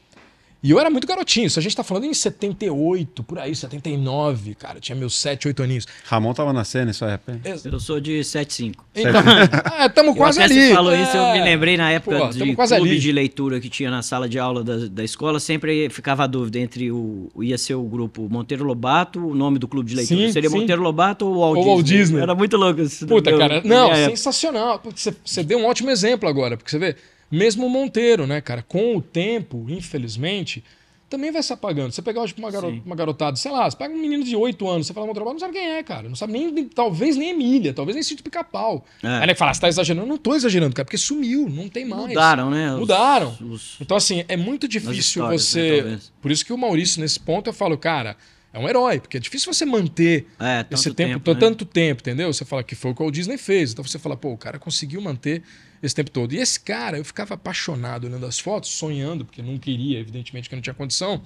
E 0.62 0.72
eu 0.72 0.80
era 0.80 0.90
muito 0.90 1.08
garotinho, 1.08 1.48
isso 1.48 1.58
a 1.58 1.62
gente 1.62 1.74
tá 1.74 1.84
falando 1.84 2.04
em 2.04 2.14
78, 2.14 3.24
por 3.24 3.40
aí, 3.40 3.56
79, 3.56 4.56
cara. 4.56 4.80
Tinha 4.82 4.94
meus 4.96 5.16
7, 5.16 5.48
8 5.48 5.64
aninhos. 5.64 5.88
Ramon 6.04 6.34
tava 6.34 6.52
nascendo 6.52 6.88
nessa 6.88 7.06
época. 7.06 7.40
Eu 7.64 7.80
sou 7.80 8.02
de 8.02 8.22
75. 8.22 8.84
Então, 8.94 9.22
é, 9.80 9.88
tamo 9.88 10.14
quase 10.14 10.42
ali. 10.42 10.68
Você 10.68 10.74
falou 10.74 10.92
é... 10.92 11.02
isso, 11.02 11.16
eu 11.16 11.32
me 11.32 11.42
lembrei 11.44 11.78
na 11.78 11.92
época 11.92 12.20
Pô, 12.20 12.28
de 12.30 12.56
clube 12.56 12.74
ali. 12.74 13.00
de 13.00 13.12
leitura 13.12 13.62
que 13.62 13.70
tinha 13.70 13.90
na 13.90 14.02
sala 14.02 14.28
de 14.28 14.38
aula 14.38 14.62
da, 14.62 14.88
da 14.88 15.04
escola, 15.04 15.40
sempre 15.40 15.90
ficava 15.90 16.26
a 16.26 16.28
dúvida 16.28 16.60
entre 16.60 16.92
o. 16.92 17.30
ia 17.42 17.58
ser 17.58 17.76
o 17.76 17.84
grupo 17.84 18.28
Monteiro 18.30 18.66
Lobato, 18.66 19.26
o 19.26 19.34
nome 19.34 19.60
do 19.60 19.68
clube 19.68 19.90
de 19.90 19.96
leitura. 19.96 20.28
Sim, 20.28 20.34
Seria 20.34 20.50
sim. 20.50 20.60
Monteiro 20.60 20.82
Lobato 20.82 21.26
ou 21.26 21.40
Walt, 21.40 21.56
ou 21.56 21.64
Disney? 21.64 21.72
Walt 21.72 21.86
Disney? 21.86 22.22
Era 22.22 22.36
muito 22.36 22.58
louco 22.58 22.82
isso. 22.82 23.08
Puta, 23.08 23.30
meu, 23.30 23.40
cara. 23.40 23.62
Não, 23.64 23.96
sensacional. 23.96 24.82
Você 25.24 25.42
deu 25.42 25.60
um 25.60 25.66
ótimo 25.66 25.90
exemplo 25.90 26.28
agora, 26.28 26.58
porque 26.58 26.70
você 26.70 26.78
vê. 26.78 26.96
Mesmo 27.32 27.66
o 27.66 27.70
Monteiro, 27.70 28.26
né, 28.26 28.42
cara? 28.42 28.64
Com 28.64 28.96
o 28.96 29.02
tempo, 29.02 29.66
infelizmente, 29.70 30.64
também 31.10 31.32
vai 31.32 31.42
se 31.42 31.52
apagando. 31.52 31.92
Você 31.92 32.02
pegar 32.02 32.26
tipo, 32.26 32.40
uma, 32.40 32.52
garota, 32.52 32.82
uma 32.86 32.96
garotada, 32.96 33.36
sei 33.36 33.52
lá, 33.52 33.70
você 33.70 33.76
pega 33.76 33.94
um 33.94 33.98
menino 33.98 34.24
de 34.24 34.36
8 34.36 34.68
anos, 34.68 34.88
você 34.88 34.94
fala 34.94 35.08
Monteiro 35.08 35.30
não 35.30 35.40
sabe 35.40 35.54
quem 35.54 35.68
é, 35.68 35.84
cara. 35.84 36.08
Não 36.08 36.16
sabe 36.16 36.34
nem, 36.34 36.66
talvez 36.66 37.18
nem 37.18 37.30
Emília, 37.30 37.74
talvez 37.74 37.96
nem 37.96 38.04
sítio 38.04 38.24
pica-pau. 38.24 38.86
É. 39.02 39.08
Aí 39.08 39.24
ele 39.24 39.36
fala, 39.36 39.54
você 39.54 39.62
tá 39.62 39.68
exagerando. 39.68 40.06
Eu 40.06 40.10
não 40.10 40.18
tô 40.18 40.36
exagerando, 40.36 40.74
cara, 40.76 40.86
porque 40.86 40.98
sumiu, 40.98 41.50
não 41.50 41.68
tem 41.68 41.86
mais. 41.86 42.08
Mudaram, 42.08 42.52
né? 42.52 42.76
Mudaram. 42.76 43.36
Os, 43.42 43.78
então, 43.82 43.98
assim, 43.98 44.24
é 44.28 44.38
muito 44.38 44.68
difícil 44.68 45.26
você. 45.28 45.82
Né, 45.82 46.00
Por 46.22 46.32
isso 46.32 46.46
que 46.46 46.54
o 46.54 46.58
Maurício, 46.58 47.02
nesse 47.02 47.20
ponto, 47.20 47.48
eu 47.48 47.54
falo, 47.54 47.78
cara. 47.78 48.16
É 48.52 48.58
um 48.58 48.68
herói, 48.68 49.00
porque 49.00 49.18
é 49.18 49.20
difícil 49.20 49.54
você 49.54 49.64
manter 49.64 50.26
é, 50.40 50.66
esse 50.72 50.92
tempo, 50.92 51.20
tempo 51.20 51.34
né? 51.36 51.40
tanto 51.40 51.66
tempo, 51.66 52.02
entendeu? 52.02 52.34
Você 52.34 52.44
fala 52.44 52.64
que 52.64 52.74
foi 52.74 52.90
o 52.90 52.96
que 52.96 53.04
o 53.04 53.12
Disney 53.12 53.38
fez. 53.38 53.74
Então 53.74 53.86
você 53.86 54.00
fala, 54.00 54.18
pô, 54.18 54.32
o 54.32 54.38
cara 54.38 54.58
conseguiu 54.58 55.00
manter 55.02 55.44
esse 55.82 55.96
tempo 55.96 56.12
todo. 56.12 56.34
E 56.34 56.38
esse 56.38 56.60
cara, 56.60 56.98
eu 56.98 57.06
ficava 57.06 57.34
apaixonado 57.34 58.06
olhando 58.08 58.26
as 58.26 58.40
fotos, 58.40 58.70
sonhando, 58.70 59.26
porque 59.26 59.42
não 59.42 59.58
queria, 59.58 60.00
evidentemente, 60.00 60.50
que 60.50 60.56
não 60.56 60.62
tinha 60.62 60.74
condição. 60.74 61.22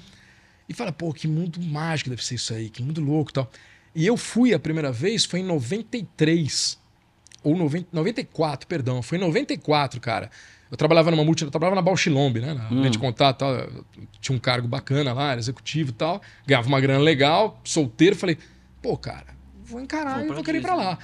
E 0.67 0.73
fala, 0.73 0.91
pô, 0.91 1.13
que 1.13 1.27
mundo 1.27 1.61
mágico 1.61 2.09
deve 2.09 2.23
ser 2.23 2.35
isso 2.35 2.53
aí, 2.53 2.69
que 2.69 2.81
mundo 2.81 3.01
louco 3.01 3.31
e 3.31 3.33
tal. 3.33 3.51
E 3.95 4.05
eu 4.05 4.17
fui 4.17 4.53
a 4.53 4.59
primeira 4.59 4.91
vez, 4.91 5.25
foi 5.25 5.39
em 5.39 5.43
93. 5.43 6.81
Ou 7.43 7.57
90, 7.57 7.89
94, 7.91 8.67
perdão. 8.67 9.01
Foi 9.01 9.17
em 9.17 9.21
94, 9.21 9.99
cara. 9.99 10.31
Eu 10.71 10.77
trabalhava 10.77 11.11
numa 11.11 11.23
multi, 11.23 11.43
eu 11.43 11.51
trabalhava 11.51 11.75
na 11.75 11.83
Bauchilombe, 11.83 12.39
né? 12.39 12.53
Na 12.53 12.69
hum. 12.69 12.89
de 12.89 12.97
contato, 12.97 13.39
tal, 13.39 13.83
tinha 14.19 14.35
um 14.35 14.39
cargo 14.39 14.67
bacana 14.67 15.13
lá, 15.13 15.31
era 15.31 15.39
executivo 15.39 15.91
e 15.91 15.93
tal, 15.93 16.19
ganhava 16.47 16.67
uma 16.67 16.81
grana 16.81 16.99
legal, 17.03 17.61
solteiro, 17.63 18.15
falei, 18.15 18.39
pô, 18.81 18.97
cara, 18.97 19.27
vou 19.63 19.79
encarar 19.79 20.21
vou 20.21 20.31
e 20.31 20.33
vou 20.33 20.43
querer 20.43 20.57
ir 20.57 20.61
pra 20.61 20.73
lá. 20.73 20.97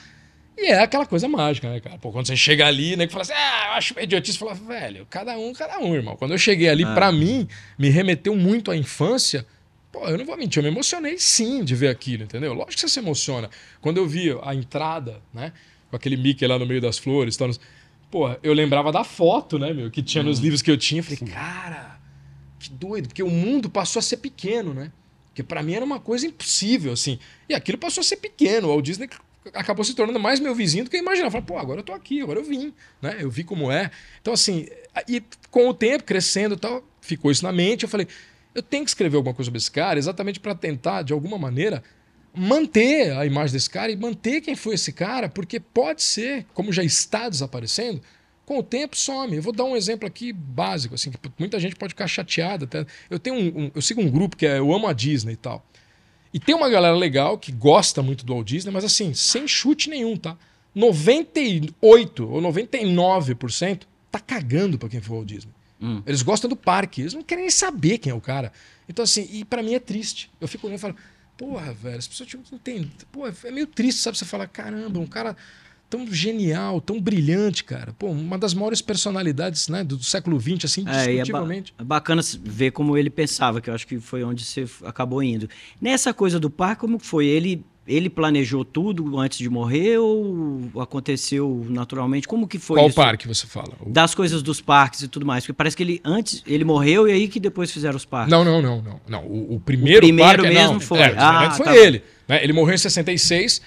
E 0.62 0.66
é 0.66 0.82
aquela 0.82 1.06
coisa 1.06 1.26
mágica, 1.28 1.70
né, 1.70 1.80
cara? 1.80 1.98
Pô, 1.98 2.12
quando 2.12 2.28
você 2.28 2.36
chega 2.36 2.68
ali, 2.68 2.98
né, 2.98 3.08
que 3.08 3.14
fala 3.14 3.22
assim, 3.22 3.34
ah, 3.34 3.68
eu 3.68 3.74
acho 3.76 3.98
idiotice, 3.98 4.38
fala, 4.38 4.54
velho, 4.54 5.08
cada 5.10 5.38
um, 5.38 5.54
cada 5.54 5.80
um, 5.80 5.96
irmão. 5.96 6.18
Quando 6.18 6.32
eu 6.32 6.38
cheguei 6.38 6.68
ali, 6.68 6.84
ah. 6.84 6.94
para 6.94 7.12
mim, 7.14 7.48
me 7.78 7.90
remeteu 7.90 8.36
muito 8.36 8.70
à 8.70 8.76
infância. 8.76 9.46
Pô, 9.90 10.06
eu 10.06 10.18
não 10.18 10.26
vou 10.26 10.36
mentir, 10.36 10.60
eu 10.60 10.64
me 10.64 10.70
emocionei 10.70 11.18
sim 11.18 11.64
de 11.64 11.76
ver 11.76 11.88
aquilo, 11.88 12.24
entendeu? 12.24 12.54
Lógico 12.54 12.74
que 12.74 12.82
você 12.82 12.90
se 12.90 13.00
emociona. 13.00 13.50
Quando 13.80 13.98
eu 13.98 14.06
vi 14.06 14.38
a 14.44 14.54
entrada, 14.54 15.22
né, 15.34 15.54
com 15.90 15.96
aquele 15.96 16.18
Mickey 16.18 16.46
lá 16.46 16.60
no 16.60 16.66
meio 16.66 16.82
das 16.82 16.98
flores, 16.98 17.38
tal, 17.38 17.50
pô, 18.12 18.30
eu 18.44 18.52
lembrava 18.52 18.92
da 18.92 19.06
foto, 19.06 19.58
né, 19.58 19.72
meu, 19.72 19.90
que 19.90 20.04
tinha 20.04 20.24
nos 20.24 20.40
hum. 20.40 20.44
livros 20.44 20.62
que 20.62 20.70
eu 20.70 20.78
tinha. 20.78 21.02
Falei, 21.02 21.20
cara, 21.20 22.02
que 22.60 22.70
doido, 22.70 23.08
porque 23.08 23.24
o 23.24 23.30
mundo 23.30 23.70
passou 23.70 24.02
a 24.02 24.04
ser 24.04 24.18
pequeno, 24.18 24.74
né? 24.74 24.92
Porque 25.28 25.42
para 25.42 25.64
mim 25.64 25.74
era 25.74 25.86
uma 25.86 26.02
coisa 26.02 26.28
impossível, 26.28 26.92
assim. 26.92 27.18
E 27.48 27.54
aquilo 27.54 27.78
passou 27.78 28.02
a 28.02 28.04
ser 28.04 28.18
pequeno. 28.18 28.68
O 28.68 28.72
Walt 28.72 28.84
Disney 28.84 29.08
acabou 29.54 29.84
se 29.84 29.94
tornando 29.94 30.20
mais 30.20 30.40
meu 30.40 30.54
vizinho 30.54 30.84
do 30.84 30.90
que 30.90 30.98
eu 30.98 31.02
imaginava. 31.02 31.32
Falei, 31.32 31.46
pô, 31.46 31.58
agora 31.58 31.80
eu 31.80 31.84
tô 31.84 31.94
aqui, 31.94 32.22
agora 32.22 32.40
eu 32.40 32.44
vim, 32.44 32.74
né? 33.02 33.18
Eu 33.20 33.30
vi 33.30 33.44
como 33.44 33.72
é. 33.72 33.92
Então, 34.22 34.34
assim, 34.34 34.68
e 35.08 35.24
com 35.50 35.70
o 35.70 35.74
tempo, 35.74 36.04
crescendo 36.04 36.56
e 36.56 36.58
tal, 36.58 36.84
ficou 37.02 37.32
isso 37.32 37.44
na 37.44 37.52
mente. 37.52 37.84
Eu 37.84 37.90
falei, 37.90 38.08
eu 38.54 38.62
tenho 38.62 38.84
que 38.84 38.90
escrever 38.90 39.18
alguma 39.18 39.34
coisa 39.34 39.48
sobre 39.48 39.58
esse 39.58 39.72
cara 39.72 39.98
exatamente 39.98 40.40
para 40.40 40.56
tentar, 40.56 41.02
de 41.02 41.14
alguma 41.14 41.38
maneira, 41.38 41.84
manter 42.34 43.12
a 43.12 43.26
imagem 43.26 43.54
desse 43.54 43.70
cara 43.70 43.92
e 43.92 43.96
manter 43.96 44.42
quem 44.42 44.56
foi 44.56 44.76
esse 44.76 44.92
cara, 44.92 45.30
porque 45.30 45.60
pode 45.60 46.04
ser, 46.04 46.46
como 46.54 46.72
já 46.72 46.84
está 46.84 47.28
desaparecendo, 47.30 48.02
com 48.46 48.58
o 48.58 48.64
tempo 48.64 48.98
some. 48.98 49.36
Eu 49.36 49.44
vou 49.44 49.54
dar 49.54 49.64
um 49.64 49.76
exemplo 49.76 50.08
aqui 50.08 50.34
básico, 50.34 50.96
assim, 50.96 51.12
que 51.12 51.20
muita 51.38 51.60
gente 51.60 51.76
pode 51.76 51.92
ficar 51.94 52.08
chateada. 52.08 52.66
Até. 52.66 52.86
Eu 53.08 53.20
tenho 53.20 53.36
um, 53.36 53.66
um, 53.66 53.72
eu 53.76 53.82
sigo 53.82 54.02
um 54.02 54.10
grupo 54.10 54.36
que 54.36 54.46
é 54.48 54.58
Eu 54.58 54.74
Amo 54.74 54.88
a 54.88 54.94
Disney 54.94 55.34
e 55.34 55.38
tal. 55.38 55.64
E 56.34 56.40
tem 56.40 56.56
uma 56.56 56.70
galera 56.70 56.96
legal 56.96 57.38
que 57.38 57.52
gosta 57.52 58.04
muito 58.04 58.26
do 58.26 58.34
Walt 58.34 58.48
Disney, 58.48 58.72
mas 58.72 58.84
assim, 58.84 59.14
sem 59.14 59.48
chute 59.48 59.90
nenhum, 59.90 60.16
tá? 60.16 60.38
98 60.76 62.30
ou 62.30 62.42
99% 62.42 63.82
tá 64.12 64.20
cagando 64.20 64.78
para 64.78 64.90
quem 64.90 65.02
for 65.02 65.14
o 65.14 65.16
Walt 65.18 65.28
Disney. 65.28 65.52
Hum. 65.82 66.04
Eles 66.06 66.22
gostam 66.22 66.50
do 66.50 66.56
parque, 66.56 67.02
eles 67.02 67.14
não 67.14 67.24
querem 67.24 67.46
nem 67.46 67.52
saber 67.52 67.98
quem 67.98 68.12
é 68.12 68.16
o 68.16 68.22
cara. 68.22 68.52
Então, 68.88 69.04
assim, 69.04 69.28
e 69.32 69.46
para 69.46 69.64
mim 69.64 69.74
é 69.74 69.80
triste. 69.80 70.30
Eu 70.40 70.48
fico 70.48 70.68
olhando 70.68 70.78
e 70.78 70.82
falo, 70.82 70.96
porra, 71.38 71.74
velho, 71.74 71.98
as 71.98 72.08
pessoas 72.08 72.30
não 72.34 72.58
entendem. 72.58 72.92
Pô, 73.12 73.28
é 73.28 73.52
meio 73.52 73.68
triste, 73.68 74.02
sabe? 74.02 74.18
Você 74.18 74.26
fala, 74.26 74.46
caramba, 74.46 75.00
um 75.00 75.08
cara 75.08 75.36
tão 75.90 76.06
genial, 76.12 76.80
tão 76.80 77.02
brilhante, 77.02 77.64
cara. 77.64 77.94
Pô, 77.98 78.08
uma 78.08 78.38
das 78.38 78.54
maiores 78.54 78.82
personalidades 78.82 79.68
né, 79.68 79.84
do, 79.84 80.02
século 80.04 80.40
XX, 80.40 80.66
assim, 80.66 80.86
é, 80.88 81.08
discutivelmente. 81.08 81.74
É, 81.78 81.84
ba 81.84 81.84
é 81.84 82.00
bacana 82.00 82.22
ver 82.44 82.72
como 82.72 82.96
ele 82.96 83.10
pensava, 83.10 83.60
que 83.60 83.70
eu 83.70 83.74
acho 83.74 83.88
que 83.88 84.00
foi 84.00 84.24
onde 84.24 84.46
você 84.46 84.66
acabou 84.86 85.24
indo. 85.24 85.50
Nessa 85.82 86.14
coisa 86.14 86.40
do 86.40 86.50
parque, 86.50 86.82
como 86.82 87.00
foi? 87.00 87.26
Ele 87.26 87.66
ele 87.88 88.08
planejou 88.08 88.64
tudo 88.64 89.18
antes 89.18 89.40
de 89.40 89.50
morrer 89.50 89.98
ou 89.98 90.70
aconteceu 90.80 91.66
naturalmente? 91.68 92.28
Como 92.28 92.48
que 92.48 92.60
foi 92.60 92.78
Qual 92.78 92.88
isso? 92.88 92.96
parque 92.96 93.28
você 93.28 93.48
fala? 93.48 93.72
Das 93.88 94.14
coisas 94.14 94.44
dos 94.44 94.62
parques 94.62 95.02
e 95.02 95.08
tudo 95.08 95.26
mais. 95.26 95.44
Porque 95.44 95.54
parece 95.54 95.76
que 95.76 95.82
ele 95.82 96.00
antes 96.06 96.44
ele 96.46 96.64
morreu 96.64 97.08
e 97.08 97.12
aí 97.12 97.28
que 97.28 97.40
depois 97.40 97.72
fizeram 97.72 97.98
os 97.98 98.06
parques. 98.06 98.30
Não, 98.30 98.46
não, 98.46 98.62
não, 98.62 98.80
não. 98.80 99.02
não. 99.10 99.26
O, 99.26 99.56
o 99.56 99.60
primeiro, 99.60 99.98
o 99.98 100.02
primeiro 100.02 100.44
parque, 100.44 100.56
mesmo 100.56 100.74
não, 100.74 100.80
foi. 100.80 101.00
É, 101.00 101.16
ah, 101.18 101.50
foi 101.50 101.66
tá 101.66 101.76
ele. 101.76 102.04
Né? 102.28 102.44
Ele 102.44 102.54
morreu 102.54 102.76
em 102.76 102.78
66 102.78 103.60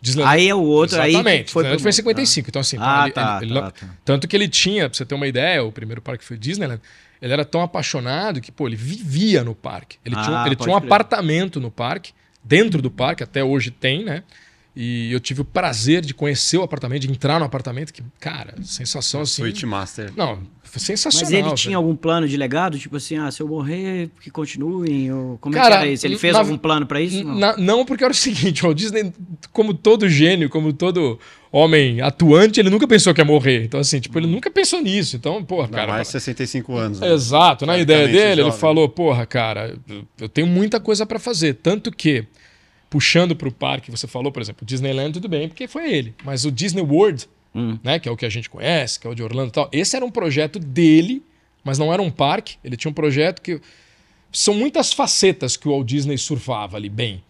Disneyland. 0.00 0.34
Aí 0.34 0.48
é 0.48 0.54
o 0.54 0.62
outro, 0.62 0.96
Exatamente. 0.96 1.40
aí 1.40 1.48
foi, 1.48 1.78
foi 1.78 1.90
em 1.90 1.92
55. 1.92 2.48
Então, 2.48 2.60
assim, 2.60 2.76
ah, 2.80 3.02
ele, 3.04 3.12
tá, 3.12 3.38
ele, 3.42 3.54
tá, 3.54 3.70
tá. 3.70 3.86
tanto 4.04 4.26
que 4.26 4.34
ele 4.34 4.48
tinha, 4.48 4.88
pra 4.88 4.96
você 4.96 5.04
ter 5.04 5.14
uma 5.14 5.26
ideia, 5.26 5.62
o 5.62 5.70
primeiro 5.70 6.00
parque 6.00 6.24
foi 6.24 6.38
Disneyland, 6.38 6.80
ele 7.20 7.32
era 7.32 7.44
tão 7.44 7.60
apaixonado 7.60 8.40
que, 8.40 8.50
pô, 8.50 8.66
ele 8.66 8.76
vivia 8.76 9.44
no 9.44 9.54
parque. 9.54 9.98
Ele 10.04 10.14
ah, 10.16 10.22
tinha, 10.22 10.46
ele 10.46 10.56
tinha 10.56 10.72
um 10.72 10.76
apartamento 10.76 11.60
no 11.60 11.70
parque, 11.70 12.12
dentro 12.42 12.80
do 12.80 12.90
parque, 12.90 13.22
até 13.22 13.44
hoje 13.44 13.70
tem, 13.70 14.04
né? 14.04 14.22
E 14.82 15.12
eu 15.12 15.20
tive 15.20 15.42
o 15.42 15.44
prazer 15.44 16.00
de 16.00 16.14
conhecer 16.14 16.56
o 16.56 16.62
apartamento, 16.62 17.02
de 17.02 17.10
entrar 17.10 17.38
no 17.38 17.44
apartamento, 17.44 17.92
que, 17.92 18.02
cara, 18.18 18.54
sensação 18.62 19.20
assim. 19.20 19.42
Switch 19.42 19.64
Master. 19.64 20.10
Não, 20.16 20.38
foi 20.62 20.80
sensacional. 20.80 21.30
Mas 21.30 21.38
ele 21.38 21.54
tinha 21.54 21.76
algum 21.76 21.94
plano 21.94 22.26
de 22.26 22.34
legado? 22.34 22.78
Tipo 22.78 22.96
assim, 22.96 23.18
ah, 23.18 23.30
se 23.30 23.42
eu 23.42 23.48
morrer, 23.48 24.08
que 24.22 24.30
continuem? 24.30 25.12
Ou 25.12 25.36
como 25.36 25.54
cara, 25.54 25.66
é 25.66 25.68
que 25.68 25.82
era 25.82 25.92
isso? 25.92 26.06
Ele 26.06 26.16
fez 26.16 26.32
na, 26.32 26.38
algum 26.38 26.56
plano 26.56 26.86
para 26.86 26.98
isso? 26.98 27.22
Não? 27.22 27.34
Na, 27.34 27.56
não, 27.58 27.84
porque 27.84 28.02
era 28.02 28.10
o 28.10 28.16
seguinte: 28.16 28.64
o 28.66 28.72
Disney, 28.72 29.12
como 29.52 29.74
todo 29.74 30.08
gênio, 30.08 30.48
como 30.48 30.72
todo 30.72 31.18
homem 31.52 32.00
atuante, 32.00 32.58
ele 32.58 32.70
nunca 32.70 32.88
pensou 32.88 33.12
que 33.12 33.20
ia 33.20 33.24
morrer. 33.24 33.64
Então, 33.64 33.80
assim, 33.80 34.00
tipo, 34.00 34.18
ele 34.18 34.28
nunca 34.28 34.50
pensou 34.50 34.80
nisso. 34.80 35.14
Então, 35.14 35.44
porra, 35.44 35.66
Não, 35.66 35.74
cara. 35.74 35.92
Mais 35.92 36.08
65 36.08 36.74
anos. 36.74 37.00
Né? 37.00 37.12
Exato. 37.12 37.66
Na 37.66 37.76
ideia 37.76 38.06
dele, 38.06 38.36
jovem. 38.36 38.44
ele 38.46 38.52
falou: 38.52 38.88
porra, 38.88 39.26
cara, 39.26 39.76
eu 40.18 40.26
tenho 40.26 40.46
muita 40.46 40.80
coisa 40.80 41.04
para 41.04 41.18
fazer. 41.18 41.52
Tanto 41.56 41.90
que 41.90 42.24
puxando 42.90 43.36
para 43.36 43.48
o 43.48 43.52
parque, 43.52 43.90
você 43.90 44.08
falou, 44.08 44.32
por 44.32 44.42
exemplo, 44.42 44.66
Disneyland, 44.66 45.12
tudo 45.12 45.28
bem, 45.28 45.48
porque 45.48 45.68
foi 45.68 45.94
ele. 45.94 46.14
Mas 46.24 46.44
o 46.44 46.50
Disney 46.50 46.82
World, 46.82 47.28
hum. 47.54 47.78
né, 47.84 48.00
que 48.00 48.08
é 48.08 48.12
o 48.12 48.16
que 48.16 48.26
a 48.26 48.28
gente 48.28 48.50
conhece, 48.50 48.98
que 48.98 49.06
é 49.06 49.10
o 49.10 49.14
de 49.14 49.22
Orlando 49.22 49.48
e 49.48 49.52
tal, 49.52 49.68
esse 49.72 49.94
era 49.94 50.04
um 50.04 50.10
projeto 50.10 50.58
dele, 50.58 51.22
mas 51.62 51.78
não 51.78 51.92
era 51.92 52.02
um 52.02 52.10
parque. 52.10 52.56
Ele 52.64 52.76
tinha 52.76 52.90
um 52.90 52.94
projeto 52.94 53.40
que. 53.40 53.60
São 54.32 54.54
muitas 54.54 54.92
facetas 54.92 55.56
que 55.56 55.68
o 55.68 55.72
Walt 55.72 55.88
Disney 55.88 56.16
surfava 56.16 56.76
ali 56.76 56.88
bem. 56.88 57.20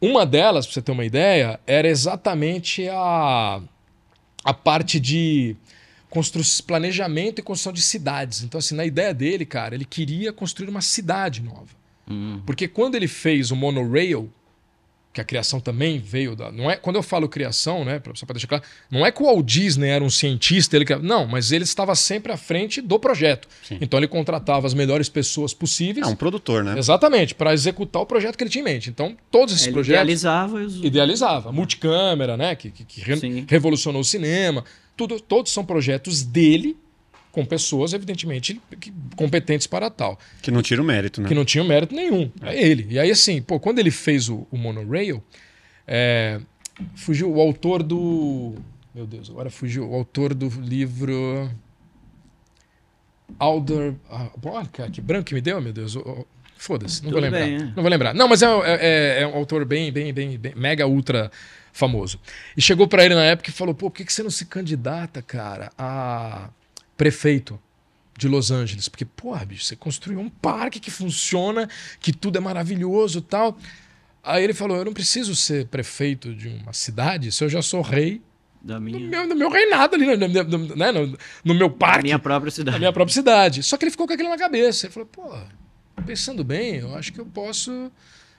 Uma 0.00 0.26
delas, 0.26 0.66
para 0.66 0.74
você 0.74 0.82
ter 0.82 0.90
uma 0.90 1.04
ideia, 1.04 1.60
era 1.64 1.86
exatamente 1.86 2.88
a, 2.88 3.60
a 4.42 4.52
parte 4.52 4.98
de 4.98 5.54
planejamento 6.66 7.38
e 7.38 7.42
construção 7.42 7.72
de 7.72 7.82
cidades. 7.82 8.42
Então, 8.42 8.58
assim, 8.58 8.74
na 8.74 8.84
ideia 8.84 9.14
dele, 9.14 9.46
cara, 9.46 9.76
ele 9.76 9.84
queria 9.84 10.32
construir 10.32 10.68
uma 10.68 10.80
cidade 10.80 11.40
nova. 11.40 11.68
Hum. 12.08 12.40
Porque 12.44 12.66
quando 12.66 12.96
ele 12.96 13.06
fez 13.06 13.52
o 13.52 13.56
monorail, 13.56 14.28
que 15.12 15.20
a 15.20 15.24
criação 15.24 15.58
também 15.58 15.98
veio 15.98 16.36
da. 16.36 16.52
Não 16.52 16.70
é, 16.70 16.76
quando 16.76 16.96
eu 16.96 17.02
falo 17.02 17.28
criação, 17.28 17.84
né, 17.84 18.00
só 18.14 18.24
para 18.24 18.34
deixar 18.34 18.46
claro, 18.46 18.64
não 18.90 19.04
é 19.04 19.10
que 19.10 19.22
o 19.22 19.26
Walt 19.26 19.44
Disney 19.44 19.88
era 19.88 20.04
um 20.04 20.10
cientista, 20.10 20.76
ele 20.76 20.84
não, 21.02 21.26
mas 21.26 21.50
ele 21.50 21.64
estava 21.64 21.94
sempre 21.96 22.32
à 22.32 22.36
frente 22.36 22.80
do 22.80 22.98
projeto. 22.98 23.48
Sim. 23.62 23.78
Então 23.80 23.98
ele 23.98 24.06
contratava 24.06 24.66
as 24.66 24.74
melhores 24.74 25.08
pessoas 25.08 25.52
possíveis. 25.52 26.06
É 26.06 26.10
um 26.10 26.14
produtor, 26.14 26.62
né? 26.62 26.78
Exatamente, 26.78 27.34
para 27.34 27.52
executar 27.52 28.02
o 28.02 28.06
projeto 28.06 28.36
que 28.36 28.44
ele 28.44 28.50
tinha 28.50 28.62
em 28.62 28.64
mente. 28.64 28.88
Então 28.88 29.16
todos 29.30 29.54
esses 29.54 29.66
ele 29.66 29.74
projetos. 29.74 30.00
Idealizava. 30.00 30.56
Os... 30.58 30.76
Idealizava. 30.76 31.52
Multicâmera, 31.52 32.36
né, 32.36 32.54
que, 32.54 32.70
que, 32.70 32.84
que 32.84 33.00
re... 33.00 33.44
revolucionou 33.48 34.02
o 34.02 34.04
cinema. 34.04 34.64
Tudo, 34.96 35.18
todos 35.18 35.50
são 35.50 35.64
projetos 35.64 36.22
dele 36.22 36.76
com 37.32 37.44
pessoas, 37.44 37.92
evidentemente, 37.92 38.60
competentes 39.16 39.66
para 39.66 39.88
tal. 39.88 40.18
Que 40.42 40.50
não 40.50 40.62
tira 40.62 40.82
o 40.82 40.84
mérito, 40.84 41.20
né? 41.20 41.28
Que 41.28 41.34
não 41.34 41.44
tinha 41.44 41.62
mérito 41.62 41.94
nenhum. 41.94 42.30
É, 42.42 42.56
é 42.56 42.68
ele. 42.68 42.86
E 42.90 42.98
aí, 42.98 43.10
assim, 43.10 43.40
pô, 43.40 43.60
quando 43.60 43.78
ele 43.78 43.90
fez 43.90 44.28
o, 44.28 44.46
o 44.50 44.56
Monorail, 44.56 45.22
é, 45.86 46.40
fugiu 46.94 47.32
o 47.32 47.40
autor 47.40 47.82
do. 47.82 48.54
Meu 48.94 49.06
Deus, 49.06 49.30
agora 49.30 49.50
fugiu 49.50 49.88
o 49.88 49.94
autor 49.94 50.34
do 50.34 50.48
livro. 50.60 51.50
Alder. 53.38 53.94
Ah, 54.10 54.28
olha, 54.44 54.66
cara, 54.66 54.90
que 54.90 55.00
branco 55.00 55.26
que 55.26 55.34
me 55.34 55.40
deu, 55.40 55.60
meu 55.60 55.72
Deus. 55.72 55.96
Foda-se, 56.56 57.02
não 57.02 57.10
Tudo 57.10 57.12
vou 57.12 57.20
lembrar. 57.22 57.40
Bem, 57.40 57.54
é. 57.54 57.58
Não 57.58 57.82
vou 57.82 57.88
lembrar. 57.88 58.14
Não, 58.14 58.28
mas 58.28 58.42
é, 58.42 58.46
é, 58.46 58.78
é, 58.80 59.22
é 59.22 59.26
um 59.26 59.34
autor 59.34 59.64
bem, 59.64 59.90
bem, 59.92 60.12
bem, 60.12 60.36
bem, 60.36 60.52
mega 60.54 60.86
ultra 60.86 61.30
famoso. 61.72 62.20
E 62.56 62.60
chegou 62.60 62.88
para 62.88 63.04
ele 63.04 63.14
na 63.14 63.24
época 63.24 63.50
e 63.50 63.52
falou: 63.52 63.74
pô, 63.74 63.88
por 63.88 63.96
que, 63.96 64.04
que 64.04 64.12
você 64.12 64.22
não 64.22 64.30
se 64.30 64.44
candidata, 64.44 65.22
cara, 65.22 65.72
a 65.78 66.50
prefeito 67.00 67.58
de 68.14 68.28
Los 68.28 68.50
Angeles. 68.50 68.86
Porque, 68.86 69.06
porra, 69.06 69.46
bicho, 69.46 69.64
você 69.64 69.74
construiu 69.74 70.20
um 70.20 70.28
parque 70.28 70.78
que 70.78 70.90
funciona, 70.90 71.66
que 71.98 72.12
tudo 72.12 72.36
é 72.36 72.40
maravilhoso 72.40 73.22
tal. 73.22 73.56
Aí 74.22 74.44
ele 74.44 74.52
falou: 74.52 74.76
Eu 74.76 74.84
não 74.84 74.92
preciso 74.92 75.34
ser 75.34 75.66
prefeito 75.68 76.34
de 76.34 76.48
uma 76.48 76.74
cidade 76.74 77.32
se 77.32 77.42
eu 77.42 77.48
já 77.48 77.62
sou 77.62 77.80
rei 77.80 78.20
da 78.60 78.78
minha... 78.78 78.98
no, 78.98 79.08
meu, 79.08 79.26
no 79.28 79.34
meu 79.34 79.48
reinado 79.48 79.96
ali, 79.96 80.04
no, 80.04 80.28
no, 80.44 80.76
né, 80.76 80.92
no, 80.92 81.18
no 81.42 81.54
meu 81.54 81.70
parque. 81.70 82.00
Na 82.00 82.02
minha 82.02 82.18
própria 82.18 82.50
cidade. 82.50 82.74
Na 82.74 82.78
minha 82.78 82.92
própria 82.92 83.14
cidade. 83.14 83.62
Só 83.62 83.78
que 83.78 83.84
ele 83.84 83.90
ficou 83.90 84.06
com 84.06 84.12
aquilo 84.12 84.28
na 84.28 84.36
cabeça. 84.36 84.84
Ele 84.84 84.92
falou: 84.92 85.08
Pô, 85.10 86.02
pensando 86.04 86.44
bem, 86.44 86.76
eu 86.76 86.94
acho 86.94 87.14
que 87.14 87.18
eu 87.18 87.24
posso 87.24 87.90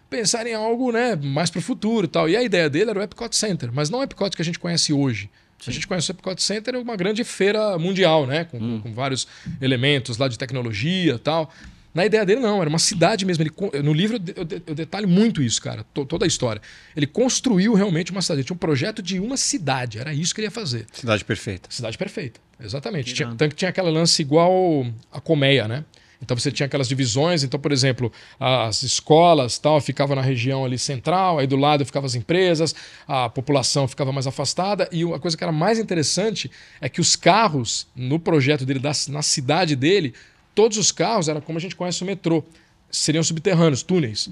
pensar 0.08 0.46
em 0.46 0.54
algo 0.54 0.92
né, 0.92 1.16
mais 1.16 1.50
para 1.50 1.58
o 1.58 1.64
futuro 1.64 2.06
e 2.06 2.08
tal. 2.08 2.30
E 2.30 2.38
a 2.38 2.44
ideia 2.44 2.70
dele 2.70 2.92
era 2.92 3.00
o 3.00 3.02
Epcot 3.02 3.36
Center, 3.36 3.72
mas 3.74 3.90
não 3.90 3.98
o 4.00 4.04
Epcot 4.04 4.36
que 4.36 4.42
a 4.44 4.46
gente 4.46 4.60
conhece 4.60 4.94
hoje. 4.94 5.32
Sim. 5.62 5.72
A 5.72 5.74
gente 5.74 5.88
conhece 5.88 6.12
o 6.12 6.14
Epcot 6.14 6.42
Center, 6.42 6.76
é 6.76 6.78
uma 6.78 6.96
grande 6.96 7.24
feira 7.24 7.78
mundial, 7.78 8.26
né? 8.26 8.46
Com, 8.46 8.58
hum. 8.58 8.82
com, 8.82 8.94
vários 8.94 9.28
elementos 9.62 10.18
lá 10.18 10.28
de 10.28 10.38
tecnologia 10.38 11.14
e 11.14 11.20
tal. 11.20 11.54
Na 11.94 12.06
ideia 12.06 12.26
dele, 12.26 12.40
não, 12.40 12.62
era 12.62 12.70
uma 12.70 12.80
cidade 12.80 13.26
mesmo. 13.26 13.44
Ele, 13.44 13.84
no 13.84 13.94
livro 13.94 14.18
eu, 14.36 14.48
eu 14.66 14.76
detalho 14.76 15.08
muito 15.08 15.44
isso, 15.44 15.62
cara, 15.62 15.84
to, 15.94 16.06
toda 16.06 16.26
a 16.26 16.28
história. 16.28 16.62
Ele 16.96 17.06
construiu 17.06 17.74
realmente 17.74 18.12
uma 18.12 18.22
cidade. 18.22 18.40
Ele 18.40 18.48
tinha 18.48 18.56
um 18.56 18.60
projeto 18.60 19.02
de 19.02 19.20
uma 19.20 19.38
cidade, 19.38 20.00
era 20.00 20.14
isso 20.14 20.34
que 20.34 20.42
ele 20.42 20.48
ia 20.48 20.52
fazer. 20.52 20.88
Cidade 20.94 21.24
perfeita. 21.24 21.70
Cidade 21.70 21.98
perfeita, 21.98 22.40
exatamente. 22.60 23.14
Tinha, 23.14 23.28
tanto 23.30 23.50
que 23.50 23.56
tinha 23.56 23.70
aquela 23.70 23.90
lance 23.90 24.22
igual 24.22 24.86
a 25.12 25.22
colmeia, 25.22 25.68
né? 25.68 25.86
Então 26.22 26.38
você 26.38 26.52
tinha 26.52 26.66
aquelas 26.66 26.88
divisões. 26.88 27.44
Então, 27.44 27.60
por 27.60 27.72
exemplo, 27.72 28.12
as 28.40 28.84
escolas 28.84 29.58
tal 29.58 29.82
ficavam 29.82 30.16
na 30.16 30.22
região 30.22 30.64
ali 30.64 30.78
central, 30.78 31.40
aí 31.40 31.48
do 31.48 31.56
lado 31.56 31.86
ficavam 31.86 32.06
as 32.06 32.16
empresas, 32.16 32.76
a 33.08 33.30
população 33.30 33.88
ficava 33.88 34.12
mais 34.12 34.28
afastada. 34.28 34.88
E 34.92 35.04
a 35.04 35.20
coisa 35.20 35.36
que 35.36 35.44
era 35.44 35.52
mais 35.52 35.80
interessante 35.80 36.52
é 36.80 36.88
que 36.88 37.02
os 37.02 37.16
carros, 37.16 37.88
no 37.96 38.20
projeto 38.20 38.66
dele, 38.66 38.82
na 39.10 39.22
cidade 39.22 39.76
dele, 39.76 40.14
todos 40.54 40.78
os 40.78 40.92
carros 40.92 41.28
eram 41.28 41.42
como 41.42 41.58
a 41.58 41.62
gente 41.62 41.76
conhece 41.76 42.04
o 42.04 42.06
metrô. 42.06 42.44
Seriam 42.90 43.24
subterrâneos, 43.24 43.82
túneis. 43.82 44.30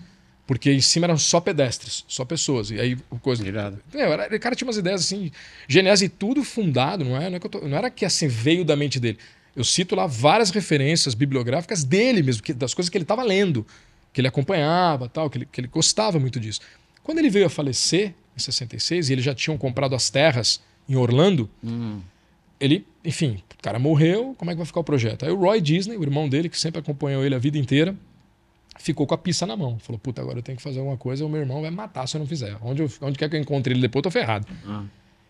Porque 0.50 0.72
em 0.72 0.82
cima 0.82 1.06
eram 1.06 1.18
só 1.18 1.40
pedestres, 1.40 2.04
só 2.08 2.26
pessoas. 2.26 2.72
E 2.72 2.80
aí 2.80 2.98
o 3.12 3.20
coisa. 3.20 3.48
Irado. 3.48 3.80
É, 3.94 4.02
era, 4.02 4.36
o 4.36 4.40
cara 4.40 4.56
tinha 4.56 4.68
umas 4.68 4.78
ideias 4.78 5.02
assim, 5.02 5.32
geniais 5.68 6.02
e 6.02 6.10
tudo 6.10 6.44
fundado, 6.44 7.06
não 7.06 7.16
é? 7.16 7.30
Não, 7.30 7.36
é 7.36 7.40
tô, 7.40 7.60
não, 7.68 7.78
era 7.78 7.92
que 7.92 8.04
assim 8.04 8.28
veio 8.28 8.66
da 8.66 8.76
mente 8.76 9.00
dele. 9.00 9.20
Eu 9.56 9.64
cito 9.64 9.96
lá 9.96 10.06
várias 10.06 10.50
referências 10.52 11.14
bibliográficas 11.14 11.84
dele 11.84 12.22
mesmo, 12.22 12.44
que, 12.44 12.54
das 12.54 12.74
coisas 12.74 12.90
que 12.90 12.98
ele 12.98 13.04
estava 13.04 13.24
lendo, 13.24 13.66
que 14.14 14.22
ele 14.22 14.28
acompanhava, 14.28 15.10
tal, 15.10 15.30
que 15.30 15.40
ele, 15.40 15.48
que 15.52 15.62
ele 15.62 15.68
gostava 15.68 16.20
muito 16.20 16.40
disso. 16.40 16.62
Quando 17.04 17.20
ele 17.20 17.30
veio 17.30 17.46
a 17.46 17.50
falecer, 17.50 18.14
em 18.36 18.40
66, 18.40 19.10
e 19.10 19.14
eles 19.14 19.26
já 19.26 19.34
tinham 19.34 19.58
comprado 19.58 19.96
as 19.96 20.10
terras 20.10 20.62
em 20.88 20.96
Orlando, 20.96 21.50
hum. 21.64 22.00
ele, 22.60 22.86
enfim, 23.04 23.42
o 23.58 23.62
cara 23.62 23.78
morreu, 23.78 24.36
como 24.38 24.50
é 24.50 24.54
que 24.54 24.58
vai 24.58 24.66
ficar 24.66 24.80
o 24.80 24.84
projeto? 24.84 25.26
Aí 25.26 25.32
o 25.32 25.36
Roy 25.36 25.60
Disney, 25.62 25.98
o 25.98 26.04
irmão 26.04 26.30
dele, 26.30 26.50
que 26.50 26.60
sempre 26.60 26.80
acompanhou 26.80 27.26
ele 27.26 27.36
a 27.36 27.40
vida 27.40 27.58
inteira, 27.58 27.96
ficou 28.80 29.06
com 29.06 29.14
a 29.14 29.18
pista 29.18 29.46
na 29.46 29.56
mão. 29.56 29.78
Falou, 29.80 30.00
puta, 30.00 30.22
agora 30.22 30.40
eu 30.40 30.44
tenho 30.44 30.58
que 30.58 30.64
fazer 30.64 30.80
alguma 30.80 30.98
coisa, 30.98 31.26
o 31.26 31.30
meu 31.30 31.42
irmão 31.42 31.62
vai 31.62 31.70
matar 31.70 32.08
se 32.08 32.16
eu 32.16 32.20
não 32.20 32.26
fizer. 32.26 32.58
Onde, 32.62 32.82
eu, 32.82 32.92
onde 33.02 33.18
quer 33.18 33.30
que 33.30 33.36
eu 33.36 33.40
encontre 33.40 33.74
ele 33.74 33.82
depois, 33.82 34.00
eu 34.00 34.04
tô 34.04 34.12
ferrado. 34.12 34.48
Ah. 34.66 34.86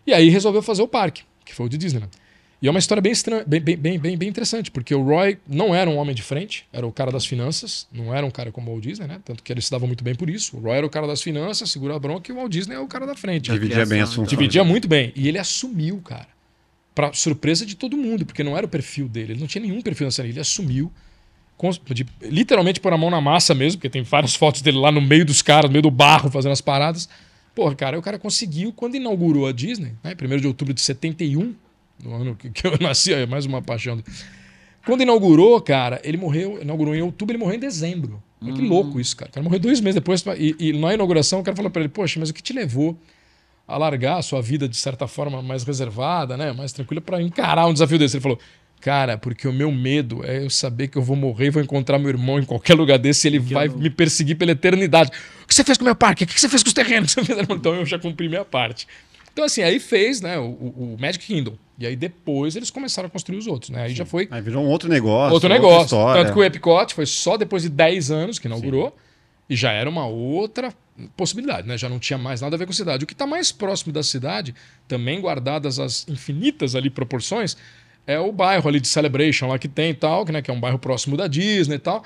E 0.06 0.14
aí 0.14 0.28
resolveu 0.28 0.62
fazer 0.62 0.82
o 0.82 0.88
parque, 0.88 1.24
que 1.44 1.54
foi 1.54 1.66
o 1.66 1.68
de 1.68 1.76
Disneyland. 1.76 2.12
E 2.62 2.68
é 2.68 2.70
uma 2.70 2.78
história 2.78 3.00
bem, 3.00 3.10
estranha, 3.10 3.42
bem, 3.46 3.60
bem, 3.60 3.76
bem, 3.76 4.18
bem, 4.18 4.28
interessante, 4.28 4.70
porque 4.70 4.94
o 4.94 5.02
Roy 5.02 5.38
não 5.48 5.74
era 5.74 5.88
um 5.88 5.96
homem 5.96 6.14
de 6.14 6.22
frente, 6.22 6.66
era 6.70 6.86
o 6.86 6.92
cara 6.92 7.10
das 7.10 7.24
finanças, 7.24 7.86
não 7.90 8.14
era 8.14 8.26
um 8.26 8.30
cara 8.30 8.52
como 8.52 8.70
o 8.70 8.74
Walt 8.74 8.84
Disney, 8.84 9.06
né? 9.06 9.18
Tanto 9.24 9.42
que 9.42 9.50
ele 9.50 9.62
se 9.62 9.70
dava 9.70 9.86
muito 9.86 10.04
bem 10.04 10.14
por 10.14 10.28
isso. 10.28 10.58
O 10.58 10.60
Roy 10.60 10.76
era 10.76 10.86
o 10.86 10.90
cara 10.90 11.06
das 11.06 11.22
finanças, 11.22 11.70
segura 11.70 11.96
a 11.96 11.98
bronca, 11.98 12.30
e 12.30 12.34
o 12.34 12.36
Walt 12.36 12.52
Disney 12.52 12.74
é 12.74 12.78
o 12.78 12.86
cara 12.86 13.06
da 13.06 13.14
frente. 13.14 13.50
Dividia 13.50 13.86
bem 13.86 14.02
as 14.02 14.10
funções. 14.10 14.28
Dividia 14.28 14.62
muito 14.62 14.86
bem. 14.86 15.10
E 15.16 15.26
ele 15.26 15.38
assumiu, 15.38 15.98
cara. 16.04 16.28
Pra 16.94 17.14
surpresa 17.14 17.64
de 17.64 17.76
todo 17.76 17.96
mundo, 17.96 18.26
porque 18.26 18.44
não 18.44 18.56
era 18.56 18.66
o 18.66 18.68
perfil 18.68 19.08
dele. 19.08 19.32
Ele 19.32 19.40
não 19.40 19.46
tinha 19.46 19.62
nenhum 19.62 19.80
perfil 19.80 20.06
nessa 20.06 20.22
Ele 20.22 20.38
assumiu 20.38 20.92
de, 21.92 22.06
literalmente 22.22 22.80
pôr 22.80 22.92
a 22.92 22.96
mão 22.96 23.10
na 23.10 23.20
massa 23.20 23.54
mesmo, 23.54 23.78
porque 23.78 23.90
tem 23.90 24.02
várias 24.02 24.34
fotos 24.36 24.62
dele 24.62 24.78
lá 24.78 24.90
no 24.90 25.00
meio 25.00 25.24
dos 25.24 25.42
caras, 25.42 25.70
no 25.70 25.72
meio 25.72 25.82
do 25.82 25.90
barro, 25.90 26.30
fazendo 26.30 26.52
as 26.52 26.60
paradas. 26.60 27.08
Porra, 27.54 27.74
cara, 27.74 27.98
o 27.98 28.02
cara 28.02 28.18
conseguiu, 28.18 28.72
quando 28.72 28.94
inaugurou 28.94 29.46
a 29.46 29.52
Disney, 29.52 29.92
né, 30.02 30.14
1 30.14 30.36
de 30.38 30.46
outubro 30.46 30.72
de 30.72 30.80
71, 30.80 31.54
no 32.02 32.14
ano 32.14 32.34
que, 32.34 32.50
que 32.50 32.66
eu 32.66 32.76
nasci, 32.80 33.12
é 33.12 33.26
mais 33.26 33.46
uma 33.46 33.62
paixão. 33.62 34.02
Quando 34.84 35.02
inaugurou, 35.02 35.60
cara, 35.60 36.00
ele 36.02 36.16
morreu, 36.16 36.60
inaugurou 36.60 36.94
em 36.94 37.02
outubro, 37.02 37.32
ele 37.32 37.42
morreu 37.42 37.56
em 37.56 37.60
dezembro. 37.60 38.22
Olha 38.42 38.54
que 38.54 38.62
louco 38.62 38.98
isso, 38.98 39.14
cara. 39.16 39.30
O 39.30 39.34
cara 39.34 39.44
morreu 39.44 39.60
dois 39.60 39.80
meses 39.80 39.96
depois. 39.96 40.24
E, 40.38 40.56
e 40.58 40.72
na 40.72 40.94
inauguração, 40.94 41.40
o 41.40 41.42
cara 41.42 41.54
falou 41.54 41.70
para 41.70 41.82
ele: 41.82 41.90
Poxa, 41.90 42.18
mas 42.18 42.30
o 42.30 42.34
que 42.34 42.42
te 42.42 42.52
levou 42.52 42.98
a 43.68 43.76
largar 43.76 44.18
a 44.18 44.22
sua 44.22 44.40
vida 44.40 44.66
de 44.66 44.76
certa 44.76 45.06
forma 45.06 45.42
mais 45.42 45.62
reservada, 45.62 46.36
né, 46.36 46.52
mais 46.52 46.72
tranquila, 46.72 47.00
para 47.00 47.20
encarar 47.20 47.66
um 47.66 47.72
desafio 47.72 47.98
desse? 47.98 48.16
Ele 48.16 48.22
falou: 48.22 48.38
Cara, 48.80 49.18
porque 49.18 49.46
o 49.46 49.52
meu 49.52 49.70
medo 49.70 50.24
é 50.24 50.42
eu 50.42 50.48
saber 50.48 50.88
que 50.88 50.96
eu 50.96 51.02
vou 51.02 51.14
morrer 51.14 51.46
e 51.46 51.50
vou 51.50 51.62
encontrar 51.62 51.98
meu 51.98 52.08
irmão 52.08 52.38
em 52.38 52.44
qualquer 52.44 52.74
lugar 52.74 52.98
desse 52.98 53.26
e 53.26 53.30
ele 53.30 53.40
que 53.40 53.52
vai 53.52 53.68
eu... 53.68 53.76
me 53.76 53.90
perseguir 53.90 54.36
pela 54.36 54.52
eternidade. 54.52 55.10
O 55.44 55.46
que 55.46 55.54
você 55.54 55.62
fez 55.62 55.76
com 55.76 55.84
o 55.84 55.84
meu 55.84 55.94
parque? 55.94 56.24
O 56.24 56.26
que 56.26 56.40
você 56.40 56.48
fez 56.48 56.62
com 56.62 56.68
os 56.68 56.74
terrenos? 56.74 57.14
Então 57.50 57.74
eu 57.74 57.84
já 57.84 57.98
cumpri 57.98 58.28
minha 58.28 58.44
parte. 58.44 58.88
Então, 59.40 59.46
assim, 59.46 59.62
aí 59.62 59.80
fez 59.80 60.20
né, 60.20 60.38
o, 60.38 60.50
o, 60.50 60.96
Magic 61.00 61.24
Kingdom. 61.24 61.56
E 61.78 61.86
aí 61.86 61.96
depois 61.96 62.56
eles 62.56 62.70
começaram 62.70 63.06
a 63.06 63.10
construir 63.10 63.38
os 63.38 63.46
outros, 63.46 63.70
né? 63.70 63.84
Aí 63.84 63.90
Sim. 63.90 63.96
já 63.96 64.04
foi. 64.04 64.28
Aí 64.30 64.42
virou 64.42 64.62
um 64.62 64.68
outro 64.68 64.86
negócio. 64.86 65.32
Outro 65.32 65.48
negócio. 65.48 65.84
História. 65.84 66.22
Tanto 66.22 66.34
que 66.34 66.38
o 66.38 66.44
Epcot 66.44 66.92
foi 66.92 67.06
só 67.06 67.38
depois 67.38 67.62
de 67.62 67.70
10 67.70 68.10
anos 68.10 68.38
que 68.38 68.46
inaugurou. 68.46 68.88
Sim. 68.88 68.94
E 69.48 69.56
já 69.56 69.72
era 69.72 69.88
uma 69.88 70.06
outra 70.06 70.74
possibilidade, 71.16 71.66
né? 71.66 71.78
Já 71.78 71.88
não 71.88 71.98
tinha 71.98 72.18
mais 72.18 72.42
nada 72.42 72.54
a 72.54 72.58
ver 72.58 72.66
com 72.66 72.72
a 72.72 72.74
cidade. 72.74 73.04
O 73.04 73.06
que 73.06 73.14
está 73.14 73.26
mais 73.26 73.50
próximo 73.50 73.94
da 73.94 74.02
cidade, 74.02 74.54
também 74.86 75.22
guardadas 75.22 75.78
as 75.78 76.06
infinitas 76.06 76.74
ali 76.74 76.90
proporções, 76.90 77.56
é 78.06 78.18
o 78.20 78.30
bairro 78.30 78.68
ali 78.68 78.78
de 78.78 78.88
Celebration 78.88 79.46
lá 79.46 79.58
que 79.58 79.68
tem 79.68 79.92
e 79.92 79.94
tal, 79.94 80.26
que, 80.26 80.32
né, 80.32 80.42
que 80.42 80.50
é 80.50 80.54
um 80.54 80.60
bairro 80.60 80.78
próximo 80.78 81.16
da 81.16 81.26
Disney 81.26 81.76
e 81.76 81.78
tal. 81.78 82.04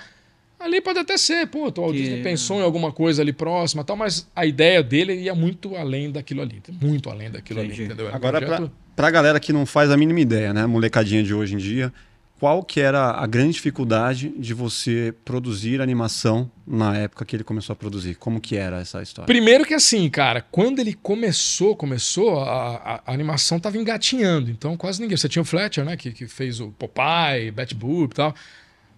Ali 0.65 0.81
pode 0.81 0.99
até 0.99 1.19
ser, 1.19 1.47
pô, 1.47 1.69
o 1.69 1.71
Walt 1.71 1.95
Disney 1.95 2.23
pensou 2.23 2.59
em 2.59 2.63
alguma 2.63 2.91
coisa 2.91 3.21
ali 3.21 3.35
próxima 3.35 3.83
e 3.83 3.85
tal, 3.85 3.97
mas 3.97 4.27
a 4.35 4.47
ideia 4.47 4.83
dele 4.83 5.13
ia 5.13 5.35
muito 5.35 5.77
além 5.77 6.11
daquilo 6.11 6.41
ali. 6.41 6.63
Muito 6.81 7.11
além 7.11 7.31
daquilo 7.31 7.61
Entendi. 7.61 7.83
ali, 7.83 7.85
entendeu? 7.85 8.07
Era 8.07 8.17
Agora, 8.17 8.41
projeto... 8.41 8.61
pra, 8.71 8.71
pra 8.97 9.11
galera 9.11 9.39
que 9.39 9.53
não 9.53 9.67
faz 9.67 9.91
a 9.91 9.97
mínima 9.97 10.21
ideia, 10.21 10.55
né? 10.55 10.65
Molecadinha 10.65 11.23
de 11.23 11.35
hoje 11.35 11.55
em 11.55 11.59
dia, 11.59 11.93
qual 12.41 12.63
que 12.65 12.81
era 12.81 13.11
a 13.11 13.27
grande 13.27 13.53
dificuldade 13.53 14.33
de 14.39 14.55
você 14.55 15.15
produzir 15.23 15.83
animação 15.83 16.51
na 16.67 16.97
época 16.97 17.27
que 17.27 17.37
ele 17.37 17.45
começou 17.45 17.75
a 17.75 17.77
produzir? 17.77 18.15
Como 18.15 18.41
que 18.41 18.57
era 18.57 18.81
essa 18.81 19.03
história? 19.03 19.27
Primeiro 19.27 19.67
que 19.67 19.75
assim, 19.75 20.09
cara, 20.09 20.41
quando 20.41 20.79
ele 20.79 20.95
começou, 20.95 21.77
começou, 21.77 22.41
a, 22.41 22.77
a, 22.77 23.03
a 23.07 23.13
animação 23.13 23.61
tava 23.61 23.77
engatinhando, 23.77 24.51
então 24.51 24.79
quase 24.79 24.99
ninguém. 24.99 25.19
Você 25.19 25.29
tinha 25.29 25.43
o 25.43 25.45
Fletcher, 25.45 25.85
né, 25.85 25.95
que, 25.95 26.11
que 26.11 26.27
fez 26.27 26.59
o 26.59 26.71
Popeye, 26.71 27.51
Betty 27.51 27.75
Boop 27.75 28.13
e 28.13 28.17
tal 28.17 28.35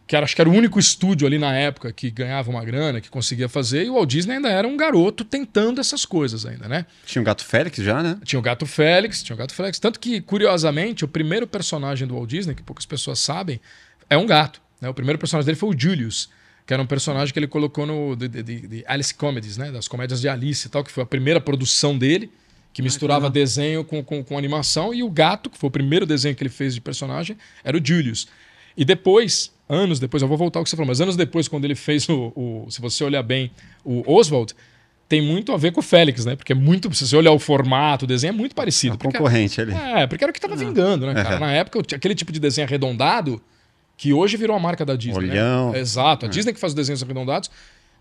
que 0.07 0.15
era, 0.15 0.25
acho 0.25 0.37
que 0.37 0.41
era 0.41 0.49
o 0.49 0.53
único 0.53 0.79
estúdio 0.79 1.27
ali 1.27 1.39
na 1.39 1.53
época 1.53 1.93
que 1.93 2.11
ganhava 2.11 2.49
uma 2.49 2.65
grana, 2.65 3.01
que 3.01 3.11
conseguia 3.11 3.49
fazer, 3.49 3.85
e 3.85 3.91
o 3.91 3.95
Walt 3.95 4.09
Disney 4.09 4.37
ainda 4.37 4.49
era 4.49 4.67
um 4.67 4.77
garoto 4.77 5.25
tentando 5.25 5.81
essas 5.81 6.05
coisas 6.05 6.47
ainda, 6.47 6.69
né? 6.69 6.87
Tinha 7.05 7.21
o 7.21 7.25
Gato 7.25 7.45
Félix 7.45 7.79
já, 7.79 8.03
né? 8.03 8.19
Tinha 8.25 8.39
o 8.39 8.43
Gato 8.43 8.67
Félix, 8.67 9.23
tinha 9.23 9.35
o 9.35 9.39
Gato 9.39 9.53
Félix. 9.53 9.81
Tanto 9.81 9.99
que, 9.99 10.21
curiosamente, 10.21 11.05
o 11.05 11.09
primeiro 11.09 11.47
personagem 11.47 12.07
do 12.07 12.15
Walt 12.15 12.31
Disney, 12.31 12.55
que 12.55 12.63
poucas 12.63 12.87
pessoas 12.87 13.19
sabem, 13.19 13.61
é 14.09 14.17
um 14.17 14.27
gato. 14.27 14.61
Né? 14.81 14.89
O 14.89 14.95
primeiro 14.95 15.19
personagem 15.19 15.47
dele 15.47 15.59
foi 15.59 15.71
o 15.71 15.79
Julius, 15.79 16.29
que 16.65 16.73
era 16.73 16.81
um 16.81 16.87
personagem 16.87 17.33
que 17.33 17.39
ele 17.39 17.49
colocou 17.49 17.85
no 17.85 18.15
de, 18.15 18.29
de, 18.29 18.43
de 18.43 18.85
Alice 18.87 19.13
Comedies, 19.13 19.57
né? 19.57 19.73
Das 19.73 19.89
comédias 19.89 20.21
de 20.21 20.29
Alice 20.29 20.69
e 20.69 20.71
tal, 20.71 20.85
que 20.85 20.93
foi 20.93 21.03
a 21.03 21.07
primeira 21.07 21.41
produção 21.41 21.99
dele, 21.99 22.31
que 22.73 22.81
misturava 22.81 23.27
ah, 23.27 23.31
que 23.31 23.35
desenho 23.35 23.83
com, 23.83 24.05
com, 24.05 24.23
com 24.23 24.39
animação, 24.39 24.95
e 24.95 25.03
o 25.03 25.11
gato, 25.11 25.51
que 25.51 25.59
foi 25.59 25.69
o 25.69 25.71
primeiro 25.71 26.07
desenho 26.07 26.37
que 26.37 26.43
ele 26.43 26.51
fez 26.51 26.75
de 26.75 26.81
personagem, 26.81 27.37
era 27.65 27.77
o 27.77 27.85
Julius. 27.85 28.29
E 28.77 28.85
depois, 28.85 29.53
anos 29.69 29.99
depois, 29.99 30.23
eu 30.23 30.29
vou 30.29 30.37
voltar 30.37 30.61
ao 30.61 30.65
que 30.65 30.71
você 30.71 30.77
falou, 30.77 30.89
mas 30.89 31.01
anos 31.01 31.17
depois, 31.17 31.49
quando 31.49 31.65
ele 31.65 31.75
fez 31.75 32.09
o, 32.09 32.33
o 32.37 32.67
se 32.71 32.81
você 32.81 33.03
olhar 33.03 33.23
bem, 33.23 33.51
o 33.85 34.03
Oswald, 34.07 34.55
tem 35.09 35.23
muito 35.23 35.53
a 35.53 35.57
ver 35.57 35.73
com 35.73 35.81
o 35.81 35.83
Félix, 35.83 36.25
né? 36.25 36.35
Porque 36.35 36.53
é 36.53 36.55
muito. 36.55 36.93
Se 36.95 37.07
você 37.07 37.17
olhar 37.17 37.33
o 37.33 37.39
formato, 37.39 38.05
o 38.05 38.09
desenho 38.09 38.31
é 38.31 38.37
muito 38.37 38.55
parecido. 38.55 38.97
É 38.97 38.99
concorrente 38.99 39.61
ali. 39.61 39.73
É, 39.73 40.07
porque 40.07 40.25
era 40.25 40.31
o 40.31 40.33
que 40.33 40.39
estava 40.39 40.57
vingando, 40.57 41.07
né, 41.07 41.15
cara? 41.15 41.39
Na 41.39 41.53
época, 41.53 41.81
aquele 41.95 42.15
tipo 42.15 42.33
de 42.33 42.41
desenho 42.41 42.67
arredondado, 42.67 43.41
que 43.97 44.13
hoje 44.13 44.37
virou 44.37 44.57
a 44.57 44.59
marca 44.59 44.85
da 44.85 44.97
Disney. 44.97 45.31
Olhão. 45.31 45.73
Né? 45.73 45.79
Exato. 45.79 46.27
A 46.27 46.29
é. 46.29 46.31
Disney 46.31 46.53
que 46.53 46.61
faz 46.61 46.73
os 46.73 46.75
desenhos 46.75 47.03
arredondados, 47.03 47.51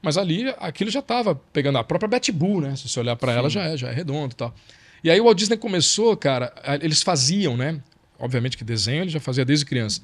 mas 0.01 0.17
ali 0.17 0.53
aquilo 0.59 0.89
já 0.89 0.99
estava 0.99 1.35
pegando 1.53 1.77
a 1.77 1.83
própria 1.83 2.07
Betty 2.07 2.31
Boo, 2.31 2.59
né? 2.59 2.75
Se 2.75 2.89
você 2.89 2.99
olhar 2.99 3.15
para 3.15 3.31
ela, 3.31 3.49
já 3.49 3.63
é, 3.63 3.77
já 3.77 3.89
é 3.89 3.93
redondo 3.93 4.33
e 4.33 4.35
tal. 4.35 4.53
E 5.03 5.09
aí 5.11 5.21
o 5.21 5.25
Walt 5.25 5.37
Disney 5.37 5.57
começou, 5.57 6.17
cara, 6.17 6.51
eles 6.81 7.03
faziam, 7.03 7.55
né? 7.55 7.79
Obviamente 8.17 8.57
que 8.57 8.63
desenho 8.63 9.03
ele 9.03 9.11
já 9.11 9.19
fazia 9.19 9.45
desde 9.45 9.63
criança. 9.63 10.01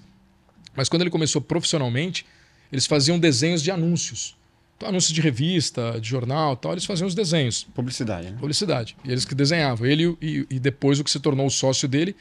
Mas 0.75 0.89
quando 0.89 1.01
ele 1.01 1.09
começou 1.09 1.41
profissionalmente, 1.41 2.25
eles 2.71 2.85
faziam 2.85 3.19
desenhos 3.19 3.61
de 3.61 3.71
anúncios. 3.71 4.35
Então, 4.77 4.89
anúncios 4.89 5.13
de 5.13 5.21
revista, 5.21 5.99
de 5.99 6.09
jornal 6.09 6.55
tal, 6.55 6.71
eles 6.71 6.85
faziam 6.85 7.07
os 7.07 7.13
desenhos. 7.13 7.67
Publicidade, 7.75 8.31
né? 8.31 8.37
Publicidade. 8.39 8.95
E 9.05 9.11
eles 9.11 9.25
que 9.25 9.35
desenhavam. 9.35 9.85
Ele 9.85 10.17
e, 10.21 10.45
e 10.49 10.59
depois 10.59 10.99
o 10.99 11.03
que 11.03 11.11
se 11.11 11.19
tornou 11.19 11.45
o 11.45 11.51
sócio 11.51 11.87
dele 11.87 12.15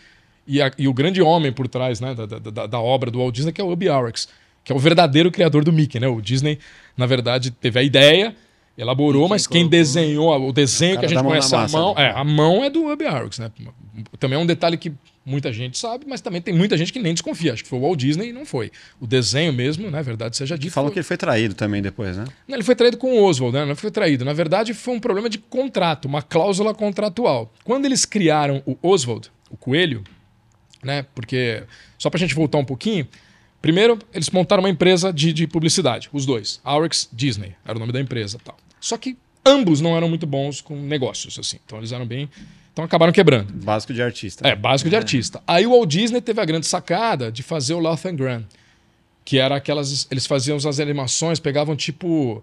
e, 0.47 0.61
a, 0.61 0.71
e 0.77 0.89
o 0.89 0.93
grande 0.93 1.23
homem 1.23 1.53
por 1.53 1.69
trás 1.69 2.01
né, 2.01 2.15
da, 2.15 2.27
da, 2.27 2.67
da, 2.67 2.81
obra 2.81 3.11
do 3.11 3.19
Walt 3.19 3.35
Disney, 3.35 3.53
que 3.53 3.61
é 3.61 3.65
o 3.65 3.71
Ubi 3.71 3.89
Arex, 3.89 4.29
que 4.65 4.73
é 4.73 4.75
o 4.75 4.79
verdadeiro 4.79 5.31
criador 5.31 5.65
do 5.65 5.73
Mickey. 5.73 6.01
Né? 6.01 6.09
O 6.09 6.21
Disney, 6.21 6.59
na 6.97 7.07
verdade, 7.07 7.51
teve 7.51 7.79
a 7.79 7.83
ideia, 7.83 8.35
elaborou, 8.77 9.29
mas 9.29 9.47
quem 9.47 9.69
desenhou 9.69 10.31
o 10.49 10.53
desenho 10.53 10.99
que 10.99 11.07
a 11.07 11.09
gente 11.09 11.23
conhece 11.23 11.55
a 11.55 11.69
mão, 11.69 11.95
né? 11.95 12.03
é, 12.03 12.11
a 12.11 12.25
mão 12.25 12.65
é 12.65 12.69
do 12.69 12.91
Ubi 12.91 13.07
Arex. 13.07 13.39
Né? 13.39 13.51
Também 14.19 14.39
é 14.39 14.43
um 14.43 14.47
detalhe 14.47 14.77
que 14.77 14.93
Muita 15.25 15.53
gente 15.53 15.77
sabe, 15.77 16.07
mas 16.09 16.23
também 16.23 16.41
tem 16.41 16.55
muita 16.55 16.79
gente 16.79 16.93
que 16.93 16.99
nem 16.99 17.13
desconfia. 17.13 17.53
Acho 17.53 17.63
que 17.63 17.69
foi 17.69 17.79
o 17.79 17.83
Walt 17.83 17.99
Disney 17.99 18.31
e 18.31 18.33
não 18.33 18.47
foi. 18.47 18.73
O 18.99 19.07
desenho 19.07 19.53
mesmo, 19.53 19.85
na 19.85 19.99
né, 19.99 20.03
verdade, 20.03 20.37
seja 20.37 20.57
dito. 20.57 20.73
Falam 20.73 20.89
foi... 20.89 20.95
que 20.95 20.99
ele 21.01 21.07
foi 21.07 21.17
traído 21.17 21.55
também 21.55 21.83
depois, 21.83 22.17
né? 22.17 22.25
Não, 22.49 22.57
ele 22.57 22.65
foi 22.65 22.75
traído 22.75 22.97
com 22.97 23.13
o 23.13 23.25
Oswald, 23.25 23.55
né? 23.55 23.67
Não 23.67 23.77
foi 23.77 23.91
traído. 23.91 24.25
Na 24.25 24.33
verdade, 24.33 24.73
foi 24.73 24.95
um 24.95 25.01
problema 25.01 25.29
de 25.29 25.39
contrato, 25.39 26.07
uma 26.07 26.23
cláusula 26.23 26.75
contratual. 26.75 27.53
Quando 27.65 27.85
eles 27.85 28.07
criaram 28.07 28.63
o 28.65 28.77
Oswald, 28.83 29.31
o 29.51 29.57
coelho, 29.57 30.03
né? 30.83 31.05
Porque, 31.15 31.65
só 31.99 32.09
pra 32.09 32.19
gente 32.19 32.35
voltar 32.35 32.57
um 32.57 32.65
pouquinho, 32.65 33.07
primeiro 33.61 33.99
eles 34.15 34.31
montaram 34.31 34.63
uma 34.63 34.71
empresa 34.71 35.13
de, 35.13 35.35
de 35.35 35.47
publicidade, 35.47 36.09
os 36.13 36.25
dois. 36.25 36.61
Aurex 36.65 37.09
Disney, 37.13 37.55
era 37.65 37.77
o 37.77 37.81
nome 37.81 37.93
da 37.93 38.01
empresa 38.01 38.39
tal. 38.43 38.57
Só 38.81 38.97
que 38.97 39.19
ambos 39.45 39.83
não 39.83 39.97
eram 39.97 40.09
muito 40.09 40.27
bons 40.27 40.63
com 40.63 40.75
negócios, 40.75 41.39
assim. 41.39 41.59
Então 41.65 41.79
eles 41.79 41.93
eram 41.93 42.07
bem 42.07 42.29
então 42.81 42.85
acabaram 42.87 43.13
quebrando. 43.13 43.53
Básico 43.53 43.93
de 43.93 44.03
artista. 44.03 44.49
É, 44.49 44.57
básico 44.57 44.89
de 44.89 44.97
é. 44.97 44.99
artista. 44.99 45.43
Aí 45.47 45.67
o 45.67 45.71
Walt 45.71 45.89
Disney 45.89 46.21
teve 46.21 46.41
a 46.41 46.45
grande 46.45 46.67
sacada 46.67 47.31
de 47.31 47.43
fazer 47.43 47.75
o 47.75 47.81
Laugh 47.81 48.07
and 48.07 48.15
Grand, 48.15 48.45
que 49.25 49.39
era 49.39 49.57
aquelas. 49.57 50.07
Eles 50.11 50.27
faziam 50.27 50.57
as 50.57 50.81
animações, 50.81 51.39
pegavam 51.39 51.77
tipo 51.77 52.43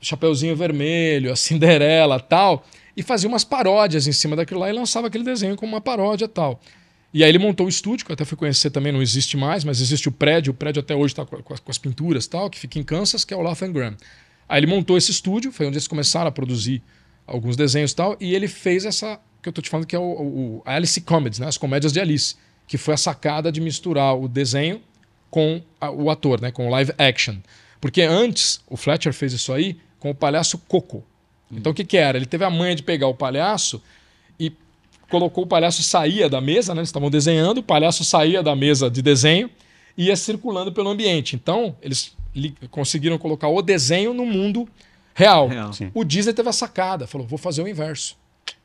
Chapeuzinho 0.00 0.54
Vermelho, 0.54 1.32
a 1.32 1.36
Cinderela 1.36 2.20
tal, 2.20 2.64
e 2.96 3.02
faziam 3.02 3.32
umas 3.32 3.44
paródias 3.44 4.06
em 4.06 4.12
cima 4.12 4.36
daquilo 4.36 4.60
lá 4.60 4.70
e 4.70 4.72
lançava 4.72 5.08
aquele 5.08 5.24
desenho 5.24 5.56
como 5.56 5.72
uma 5.72 5.80
paródia 5.80 6.28
tal. 6.28 6.60
E 7.12 7.22
aí 7.22 7.28
ele 7.28 7.38
montou 7.38 7.66
o 7.66 7.68
estúdio, 7.68 8.04
que 8.04 8.10
eu 8.10 8.14
até 8.14 8.24
fui 8.24 8.36
conhecer 8.36 8.70
também, 8.70 8.92
não 8.92 9.00
existe 9.00 9.36
mais, 9.36 9.62
mas 9.62 9.80
existe 9.80 10.08
o 10.08 10.12
prédio, 10.12 10.52
o 10.52 10.54
prédio 10.54 10.80
até 10.80 10.96
hoje 10.96 11.12
está 11.12 11.24
com, 11.24 11.40
com, 11.40 11.70
as 11.70 11.78
pinturas 11.78 12.24
e 12.24 12.30
tal, 12.30 12.50
que 12.50 12.58
fica 12.58 12.78
em 12.78 12.82
Kansas, 12.82 13.24
que 13.24 13.32
é 13.32 13.36
o 13.36 13.40
Laugh 13.40 13.60
Graham. 13.72 13.96
Aí 14.48 14.58
ele 14.60 14.66
montou 14.66 14.98
esse 14.98 15.12
estúdio, 15.12 15.52
foi 15.52 15.66
onde 15.66 15.76
eles 15.76 15.86
começaram 15.86 16.26
a 16.26 16.32
produzir 16.32 16.82
alguns 17.24 17.56
desenhos 17.56 17.92
e 17.92 17.96
tal, 17.96 18.16
e 18.20 18.34
ele 18.34 18.48
fez 18.48 18.84
essa, 18.84 19.20
que 19.44 19.48
eu 19.48 19.52
tô 19.52 19.62
te 19.62 19.68
falando 19.68 19.86
que 19.86 19.94
é 19.94 19.98
o, 19.98 20.02
o 20.02 20.62
Alice 20.64 21.00
Comedies, 21.02 21.38
né, 21.38 21.46
as 21.46 21.58
comédias 21.58 21.92
de 21.92 22.00
Alice, 22.00 22.34
que 22.66 22.78
foi 22.78 22.94
a 22.94 22.96
sacada 22.96 23.52
de 23.52 23.60
misturar 23.60 24.18
o 24.18 24.26
desenho 24.26 24.80
com 25.30 25.60
a, 25.80 25.90
o 25.90 26.10
ator, 26.10 26.40
né, 26.40 26.50
com 26.50 26.66
o 26.66 26.70
live 26.70 26.92
action. 26.98 27.36
Porque 27.80 28.02
antes, 28.02 28.60
o 28.66 28.76
Fletcher 28.76 29.12
fez 29.12 29.34
isso 29.34 29.52
aí 29.52 29.76
com 30.00 30.10
o 30.10 30.14
palhaço 30.14 30.58
Coco. 30.66 31.04
Então 31.52 31.72
o 31.72 31.74
que, 31.74 31.84
que 31.84 31.96
era? 31.96 32.16
Ele 32.16 32.26
teve 32.26 32.44
a 32.44 32.50
manha 32.50 32.74
de 32.74 32.82
pegar 32.82 33.06
o 33.06 33.14
palhaço 33.14 33.80
e 34.40 34.50
colocou 35.08 35.44
o 35.44 35.46
palhaço 35.46 35.82
saía 35.82 36.28
da 36.28 36.40
mesa, 36.40 36.74
né? 36.74 36.80
Eles 36.80 36.88
estavam 36.88 37.10
desenhando, 37.10 37.58
o 37.58 37.62
palhaço 37.62 38.02
saía 38.02 38.42
da 38.42 38.56
mesa 38.56 38.90
de 38.90 39.02
desenho 39.02 39.50
e 39.96 40.06
ia 40.06 40.16
circulando 40.16 40.72
pelo 40.72 40.88
ambiente. 40.88 41.36
Então, 41.36 41.76
eles 41.80 42.16
conseguiram 42.70 43.18
colocar 43.18 43.48
o 43.48 43.62
desenho 43.62 44.12
no 44.12 44.26
mundo 44.26 44.66
real. 45.14 45.46
real. 45.46 45.70
O 45.92 46.02
Disney 46.02 46.32
teve 46.32 46.48
a 46.48 46.52
sacada, 46.52 47.06
falou: 47.06 47.26
vou 47.26 47.38
fazer 47.38 47.62
o 47.62 47.68
inverso. 47.68 48.16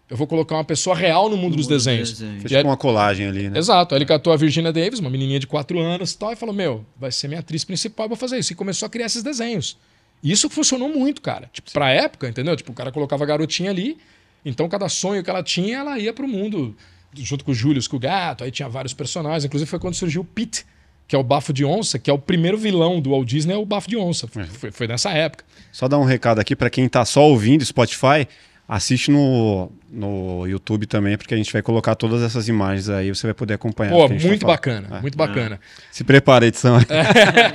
Eu 0.10 0.18
vou 0.18 0.26
colocar 0.26 0.56
uma 0.56 0.64
pessoa 0.64 0.96
real 0.96 1.30
no 1.30 1.38
mundo 1.38 1.52
no 1.52 1.58
dos 1.58 1.68
mundo 1.68 1.76
desenhos. 1.76 2.12
Desenho. 2.14 2.42
Fez 2.42 2.52
tipo 2.52 2.68
uma 2.68 2.78
colagem 2.78 3.28
ali, 3.28 3.50
né? 3.50 3.60
Exato. 3.60 3.94
Aí 3.94 4.00
ele 4.00 4.06
catou 4.06 4.34
a 4.34 4.36
Virginia 4.36 4.74
Davis, 4.74 5.00
uma 5.00 5.10
menininha 5.10 5.40
de 5.40 5.46
4 5.46 5.80
anos 5.80 6.14
e 6.14 6.18
tal, 6.18 6.34
e 6.34 6.36
falou: 6.36 6.56
Meu, 6.56 6.86
vai 6.98 7.12
ser 7.12 7.28
minha 7.28 7.40
atriz 7.40 7.64
principal, 7.64 8.06
eu 8.06 8.10
vou 8.10 8.18
fazer 8.18 8.40
isso. 8.40 8.52
E 8.52 8.56
começou 8.56 8.88
a 8.88 8.90
criar 8.90 9.06
esses 9.06 9.22
desenhos. 9.22 9.78
E 10.24 10.32
isso 10.32 10.50
funcionou 10.50 10.90
muito, 10.90 11.22
cara. 11.22 11.50
Tipo, 11.54 11.72
pra 11.72 11.92
época, 11.92 12.28
entendeu? 12.28 12.56
Tipo, 12.56 12.72
o 12.72 12.76
cara 12.76 12.92
colocava 12.92 13.24
a 13.24 13.28
garotinha 13.28 13.70
ali 13.70 13.98
então, 14.44 14.68
cada 14.70 14.88
sonho 14.88 15.24
que 15.24 15.30
ela 15.30 15.44
tinha, 15.44 15.78
ela 15.78 16.00
ia 16.00 16.14
para 16.14 16.26
o 16.26 16.28
mundo, 16.28 16.76
junto 17.14 17.44
com 17.44 17.52
o 17.52 17.54
Julius, 17.54 17.88
com 17.88 17.98
o 17.98 18.00
gato. 18.00 18.44
Aí 18.44 18.52
tinha 18.52 18.70
vários 18.70 18.94
personagens. 18.94 19.46
Inclusive, 19.46 19.70
foi 19.70 19.80
quando 19.80 19.96
surgiu 19.96 20.22
o 20.22 20.26
Pete, 20.26 20.66
que 21.08 21.16
é 21.16 21.20
o 21.20 21.24
Bafo 21.24 21.52
de 21.52 21.66
Onça, 21.66 22.00
que 22.00 22.10
é 22.10 22.14
o 22.14 22.20
primeiro 22.20 22.58
vilão 22.58 23.02
do 23.02 23.12
Walt 23.12 23.28
Disney, 23.28 23.54
é 23.54 23.58
o 23.58 23.66
Bafo 23.66 23.90
de 23.90 23.98
Onça. 23.98 24.28
Foi, 24.28 24.44
é. 24.44 24.46
foi, 24.46 24.72
foi 24.72 24.88
nessa 24.88 25.12
época. 25.12 25.44
Só 25.72 25.88
dar 25.88 25.98
um 26.00 26.06
recado 26.06 26.40
aqui 26.40 26.56
para 26.56 26.70
quem 26.70 26.86
está 26.86 27.04
só 27.04 27.24
ouvindo 27.24 27.66
Spotify. 27.66 28.28
Assiste 28.68 29.12
no, 29.12 29.72
no 29.92 30.46
YouTube 30.48 30.86
também, 30.86 31.18
porque 31.18 31.34
a 31.34 31.38
gente 31.38 31.52
vai 31.52 31.62
colocar 31.62 31.96
todas 31.96 32.22
essas 32.22 32.48
imagens 32.48 32.90
aí, 32.90 33.10
você 33.10 33.28
vai 33.28 33.34
poder 33.34 33.56
acompanhar. 33.56 33.92
Pô, 33.92 34.08
muito 34.08 34.46
bacana, 34.46 34.98
é. 34.98 35.02
muito 35.02 35.18
bacana. 35.18 35.56
É. 35.56 35.60
Se 35.92 36.04
prepara, 36.04 36.46
edição. 36.46 36.78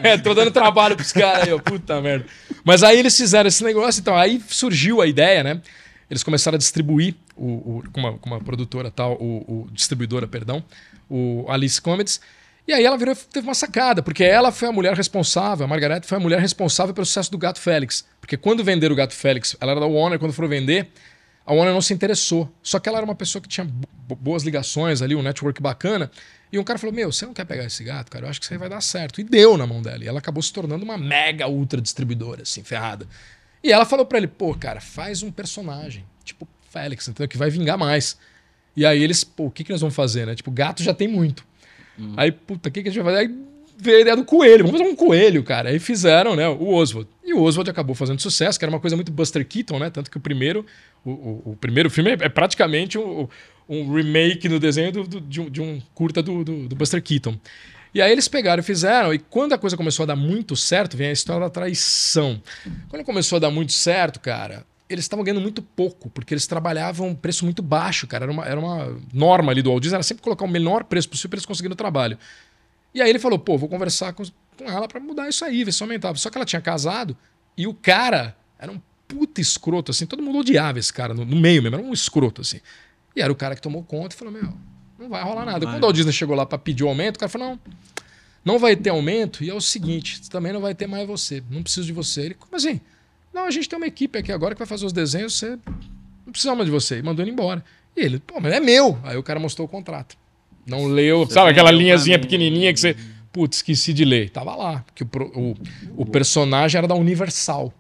É, 0.03 0.17
tô 0.23 0.35
dando 0.35 0.51
trabalho 0.51 0.97
pros 0.97 1.13
caras 1.13 1.45
aí, 1.45 1.53
ó, 1.53 1.59
puta 1.59 2.01
merda. 2.01 2.27
Mas 2.65 2.83
aí 2.83 2.99
eles 2.99 3.17
fizeram 3.17 3.49
esse 3.49 3.63
negócio, 3.63 4.01
então 4.01 4.17
aí 4.17 4.43
surgiu 4.49 5.01
a 5.01 5.07
ideia, 5.07 5.43
né? 5.43 5.61
eles 6.11 6.23
começaram 6.23 6.57
a 6.57 6.59
distribuir 6.59 7.15
o, 7.37 7.47
o, 7.79 7.85
com, 7.93 8.01
uma, 8.01 8.19
com 8.19 8.31
uma 8.31 8.41
produtora 8.41 8.91
tal, 8.91 9.15
o, 9.15 9.45
o, 9.47 9.69
distribuidora, 9.73 10.27
perdão, 10.27 10.63
o 11.09 11.45
Alice 11.49 11.81
Comedies. 11.81 12.21
E 12.67 12.73
aí 12.73 12.85
ela 12.85 12.97
virou, 12.97 13.15
teve 13.15 13.47
uma 13.47 13.55
sacada, 13.55 14.03
porque 14.03 14.25
ela 14.25 14.51
foi 14.51 14.69
a 14.69 14.73
mulher 14.73 14.95
responsável, 14.95 15.65
a 15.65 15.69
Margaret 15.69 16.03
foi 16.05 16.17
a 16.17 16.21
mulher 16.21 16.41
responsável 16.41 16.95
pelo 16.95 17.05
sucesso 17.05 17.31
do 17.31 17.37
Gato 17.37 17.61
Félix. 17.61 18.07
Porque 18.21 18.37
quando 18.37 18.65
venderam 18.65 18.95
o 18.95 18.97
Gato 18.97 19.13
Félix, 19.13 19.57
ela 19.61 19.73
era 19.73 19.81
da 19.81 19.87
Warner, 19.87 20.19
quando 20.19 20.33
foram 20.33 20.49
vender, 20.49 20.89
a 21.47 21.53
Warner 21.53 21.75
não 21.75 21.83
se 21.83 21.93
interessou. 21.93 22.51
Só 22.63 22.79
que 22.79 22.89
ela 22.89 22.99
era 22.99 23.05
uma 23.05 23.15
pessoa 23.15 23.43
que 23.43 23.49
tinha 23.49 23.67
boas 24.21 24.43
ligações 24.43 25.03
ali, 25.03 25.15
um 25.15 25.23
network 25.23 25.61
bacana. 25.61 26.11
E 26.51 26.59
um 26.59 26.65
cara 26.65 26.79
falou: 26.79 26.95
Meu, 26.95 27.13
você 27.13 27.27
não 27.27 27.35
quer 27.35 27.45
pegar 27.45 27.65
esse 27.65 27.83
gato, 27.85 28.11
cara? 28.11 28.27
Eu 28.27 28.31
acho 28.31 28.41
que 28.41 28.45
isso 28.45 28.55
aí 28.55 28.59
vai 28.59 28.69
dar 28.69 28.81
certo. 28.81 29.21
E 29.21 29.25
deu 29.25 29.57
na 29.57 29.67
mão 29.67 29.83
dela. 29.83 30.03
E 30.03 30.09
ela 30.09 30.19
acabou 30.19 30.43
se 30.43 30.53
tornando 30.53 30.85
uma 30.85 30.97
mega 30.97 31.47
ultra 31.49 31.81
distribuidora, 31.81 32.43
assim, 32.43 32.63
ferrada. 32.63 33.07
E 33.63 33.73
ela 33.73 33.85
falou 33.85 34.05
para 34.05 34.19
ele, 34.19 34.27
pô, 34.27 34.55
cara, 34.55 34.81
faz 34.81 35.23
um 35.23 35.31
personagem, 35.31 36.05
tipo 36.23 36.47
Félix, 36.71 37.09
entendeu? 37.09 37.29
Que 37.29 37.39
vai 37.39 37.51
vingar 37.51 37.79
mais. 37.79 38.19
E 38.77 38.85
aí 38.85 39.03
eles, 39.03 39.23
pô, 39.23 39.47
o 39.47 39.51
que, 39.51 39.65
que 39.65 39.71
nós 39.71 39.81
vamos 39.81 39.95
fazer, 39.95 40.27
né? 40.27 40.35
Tipo, 40.35 40.51
gato 40.51 40.83
já 40.83 40.93
tem 40.93 41.09
muito. 41.09 41.47
Uhum. 41.99 42.15
Aí, 42.17 42.33
puta, 42.33 42.69
o 42.69 42.73
que, 42.73 42.83
que 42.83 42.89
a 42.89 42.93
gente 42.93 43.03
vai 43.03 43.15
fazer? 43.15 43.27
Aí 43.29 43.45
veio 43.77 43.99
a 43.99 44.01
ideia 44.01 44.17
do 44.17 44.25
coelho, 44.25 44.65
vamos 44.65 44.81
fazer 44.81 44.91
um 44.91 44.97
coelho, 44.97 45.43
cara. 45.43 45.71
Aí 45.71 45.79
fizeram, 45.79 46.35
né, 46.37 46.49
o 46.49 46.73
Oswald. 46.73 47.09
E 47.25 47.33
o 47.35 47.43
Oswald 47.43 47.69
acabou 47.71 47.95
fazendo 47.95 48.21
sucesso, 48.21 48.59
que 48.59 48.65
era 48.65 48.73
uma 48.73 48.81
coisa 48.81 48.97
muito 48.97 49.11
Buster 49.11 49.47
Keaton, 49.47 49.79
né? 49.79 49.91
Tanto 49.91 50.11
que 50.11 50.17
o 50.17 50.21
primeiro, 50.21 50.65
o, 51.05 51.11
o, 51.11 51.43
o 51.53 51.57
primeiro 51.57 51.91
filme 51.91 52.11
é, 52.11 52.19
é 52.21 52.29
praticamente 52.29 52.99
um, 52.99 53.29
um, 53.69 53.93
remake 53.93 54.49
no 54.49 54.61
desenho 54.61 54.93
do, 54.93 55.05
do, 55.05 55.21
de, 55.21 55.41
um, 55.41 55.51
de, 55.51 55.61
um, 55.61 55.81
curta 55.95 56.23
do, 56.23 56.45
do 56.45 56.77
Buster 56.77 57.03
Keaton. 57.03 57.39
E 57.95 58.03
aí 58.03 58.11
eles 58.11 58.27
pegaram 58.27 58.61
e 58.61 58.65
fizeram, 58.65 59.15
e 59.15 59.19
quando 59.21 59.53
a 59.53 59.59
coisa 59.59 59.77
começou 59.77 60.03
a 60.03 60.07
dar 60.07 60.17
muito 60.17 60.57
certo, 60.57 60.97
vem 60.97 61.09
a 61.09 61.13
história 61.13 61.43
da 61.43 61.51
traição. 61.51 62.43
Quando 62.89 63.05
começou 63.05 63.37
a 63.37 63.39
dar 63.39 63.53
muito 63.53 63.73
certo, 63.73 64.19
cara, 64.19 64.67
eles 64.89 65.05
estavam 65.05 65.25
ganhando 65.25 65.41
muito 65.41 65.63
pouco, 65.63 66.11
porque 66.11 66.35
eles 66.35 66.47
trabalhavam 66.47 67.15
preço 67.15 67.45
muito 67.45 67.63
baixo, 67.63 68.07
cara. 68.09 68.25
Era 68.25 68.33
uma, 68.33 68.45
era 68.45 68.61
uma 68.61 69.01
norma 69.13 69.53
ali 69.53 69.63
do 69.63 69.71
Walt 69.71 69.83
Disney, 69.83 69.95
era 69.95 70.03
sempre 70.03 70.25
colocar 70.25 70.45
o 70.45 70.49
menor 70.49 70.85
preço 70.85 71.09
possível 71.09 71.31
para 71.31 71.37
eles 71.37 71.47
conseguirem 71.47 71.73
o 71.73 71.77
trabalho. 71.77 72.19
E 72.95 73.03
aí 73.03 73.11
ele 73.11 73.19
falou, 73.19 73.39
pô, 73.39 73.59
vou 73.59 73.69
conversar 73.69 74.13
com, 74.13 74.23
com 74.57 74.65
ela 74.65 74.87
para 74.87 75.01
mudar 75.01 75.29
isso 75.29 75.45
aí, 75.45 75.65
ver 75.65 75.73
se 75.73 75.83
aumentava. 75.83 76.17
Só 76.17 76.31
que 76.31 76.39
ela 76.39 76.45
tinha 76.45 76.63
casado 76.63 77.17
e 77.57 77.67
o 77.67 77.75
cara 77.75 78.37
era 78.59 78.71
um 78.71 78.81
puta 79.09 79.41
escroto, 79.41 79.91
assim. 79.91 80.07
Todo 80.07 80.23
mundo 80.23 80.39
odiava 80.39 80.79
esse 80.79 80.93
cara 80.93 81.13
no, 81.13 81.25
no 81.25 81.37
meio 81.37 81.63
mesmo, 81.63 81.77
era 81.77 81.85
um 81.85 81.93
escroto, 81.93 82.41
assim. 82.41 82.61
E 83.17 83.21
era 83.21 83.33
o 83.33 83.37
cara 83.37 83.55
que 83.55 83.63
tomou 83.63 83.83
conta 83.83 84.15
e 84.15 84.19
falou, 84.19 84.33
meu, 84.33 84.55
não 84.99 85.09
vai 85.09 85.23
rolar 85.23 85.45
nada. 85.45 85.67
Vai. 85.67 85.75
Quando 85.75 85.83
o 85.83 85.87
Walt 85.87 85.97
Disney 85.97 86.13
chegou 86.13 86.37
lá 86.37 86.47
para 86.47 86.59
pedir 86.59 86.85
o 86.85 86.89
aumento, 86.89 87.17
o 87.17 87.19
cara 87.19 87.29
falou: 87.29 87.49
não, 87.49 87.61
não 88.45 88.59
vai 88.59 88.77
ter 88.77 88.91
aumento 88.91 89.43
e 89.43 89.51
é 89.51 89.55
o 89.55 89.61
seguinte, 89.61 90.29
também 90.31 90.53
não 90.53 90.61
vai 90.61 90.75
ter 90.75 90.87
mais 90.87 91.07
você, 91.07 91.43
não 91.51 91.63
preciso 91.63 91.87
de 91.87 91.93
você. 91.93 92.23
Ele, 92.23 92.35
como 92.35 92.55
assim? 92.57 92.81
Não, 93.33 93.45
a 93.45 93.51
gente 93.51 93.69
tem 93.69 93.77
uma 93.77 93.87
equipe 93.87 94.19
aqui 94.19 94.31
agora 94.31 94.55
que 94.55 94.59
vai 94.59 94.67
fazer 94.67 94.87
os 94.87 94.93
desenhos, 94.93 95.35
você 95.35 95.59
não 96.25 96.33
precisa 96.33 96.55
mais 96.55 96.67
de 96.67 96.71
você. 96.71 96.99
E 96.99 97.03
mandou 97.03 97.25
ele 97.25 97.33
embora. 97.33 97.65
E 97.97 98.01
ele, 98.01 98.19
pô, 98.21 98.41
mas 98.41 98.53
é 98.53 98.61
meu. 98.61 98.99
Aí 99.03 99.17
o 99.17 99.23
cara 99.23 99.41
mostrou 99.41 99.67
o 99.67 99.69
contrato. 99.69 100.17
Não 100.67 100.87
leu, 100.87 101.27
sabe 101.29 101.51
aquela 101.51 101.71
linhazinha 101.71 102.19
pequenininha 102.19 102.73
que 102.73 102.81
você. 102.81 102.97
Putz, 103.33 103.59
esqueci 103.59 103.93
de 103.93 104.05
ler. 104.05 104.31
Tava 104.31 104.55
lá. 104.55 104.85
Que 104.95 105.03
o, 105.03 105.09
o, 105.35 105.57
o 105.97 106.07
personagem 106.07 106.79
era 106.79 106.87
da 106.87 106.95
Universal. 106.95 107.73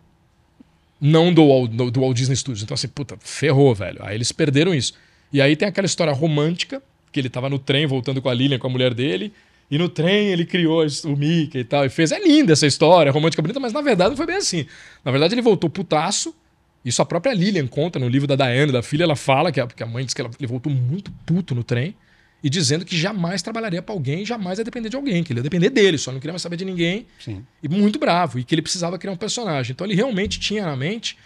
Não 1.01 1.33
do, 1.33 1.67
do, 1.69 1.91
do 1.91 2.01
Walt 2.01 2.17
Disney 2.17 2.37
Studios. 2.37 2.63
Então, 2.63 2.75
assim, 2.75 2.89
puta, 2.89 3.17
ferrou, 3.21 3.75
velho. 3.75 3.99
Aí 4.03 4.17
eles 4.17 4.33
perderam 4.33 4.75
isso. 4.75 4.95
E 5.33 5.41
aí 5.41 5.55
tem 5.55 5.69
aquela 5.69 5.87
história 5.87 6.13
romântica 6.13 6.83
que 7.15 7.21
ele 7.21 7.29
estava 7.29 7.49
no 7.49 7.59
trem 7.59 7.87
voltando 7.87 8.21
com 8.21 8.29
a 8.29 8.35
Lilian, 8.35 8.59
com 8.59 8.67
a 8.67 8.71
mulher 8.71 8.93
dele, 8.93 9.33
e 9.71 9.79
no 9.79 9.89
trem 9.89 10.27
ele 10.27 10.45
criou 10.45 10.85
o 11.05 11.17
Mickey 11.17 11.59
e 11.61 11.65
tal, 11.65 11.87
e 11.87 11.89
fez. 11.89 12.11
É 12.11 12.19
linda 12.19 12.53
essa 12.53 12.67
história, 12.67 13.13
romântica 13.13 13.41
bonita, 13.41 13.61
mas 13.61 13.73
na 13.73 13.81
verdade 13.81 14.11
não 14.11 14.17
foi 14.17 14.27
bem 14.27 14.37
assim. 14.37 14.67
Na 15.05 15.13
verdade 15.13 15.33
ele 15.33 15.41
voltou 15.41 15.71
putaço, 15.71 16.35
isso 16.85 17.01
a 17.01 17.07
própria 17.07 17.33
Lilian 17.33 17.69
conta 17.69 17.99
no 17.99 18.09
livro 18.09 18.27
da 18.27 18.35
Diana, 18.35 18.73
da 18.73 18.83
filha, 18.83 19.05
ela 19.05 19.17
fala 19.17 19.53
que 19.53 19.61
a, 19.61 19.67
que 19.67 19.83
a 19.83 19.87
mãe 19.87 20.05
disse 20.05 20.15
que 20.15 20.21
ela, 20.21 20.31
ele 20.39 20.47
voltou 20.47 20.73
muito 20.73 21.11
puto 21.25 21.55
no 21.55 21.63
trem, 21.63 21.95
e 22.45 22.51
dizendo 22.51 22.85
que 22.85 22.95
jamais 22.95 23.41
trabalharia 23.41 23.81
para 23.81 23.95
alguém, 23.95 24.23
jamais 24.23 24.59
ia 24.59 24.65
depender 24.65 24.91
de 24.91 24.97
alguém, 24.97 25.25
que 25.25 25.33
ele 25.33 25.41
ia 25.41 25.43
depender 25.43 25.71
dele, 25.71 25.97
só 25.97 26.13
não 26.13 26.21
queria 26.21 26.35
mais 26.35 26.43
saber 26.43 26.59
de 26.59 26.65
ninguém. 26.67 27.07
Sim. 27.19 27.43
E 27.63 27.69
muito 27.71 27.99
bravo, 27.99 28.39
e 28.39 28.45
que 28.45 28.55
ele 28.55 28.61
precisava 28.61 28.99
criar 28.99 29.13
um 29.13 29.17
personagem. 29.17 29.73
Então 29.73 29.87
ele 29.87 29.95
realmente 29.95 30.39
tinha 30.39 30.67
na 30.67 30.77
mente 30.77 31.17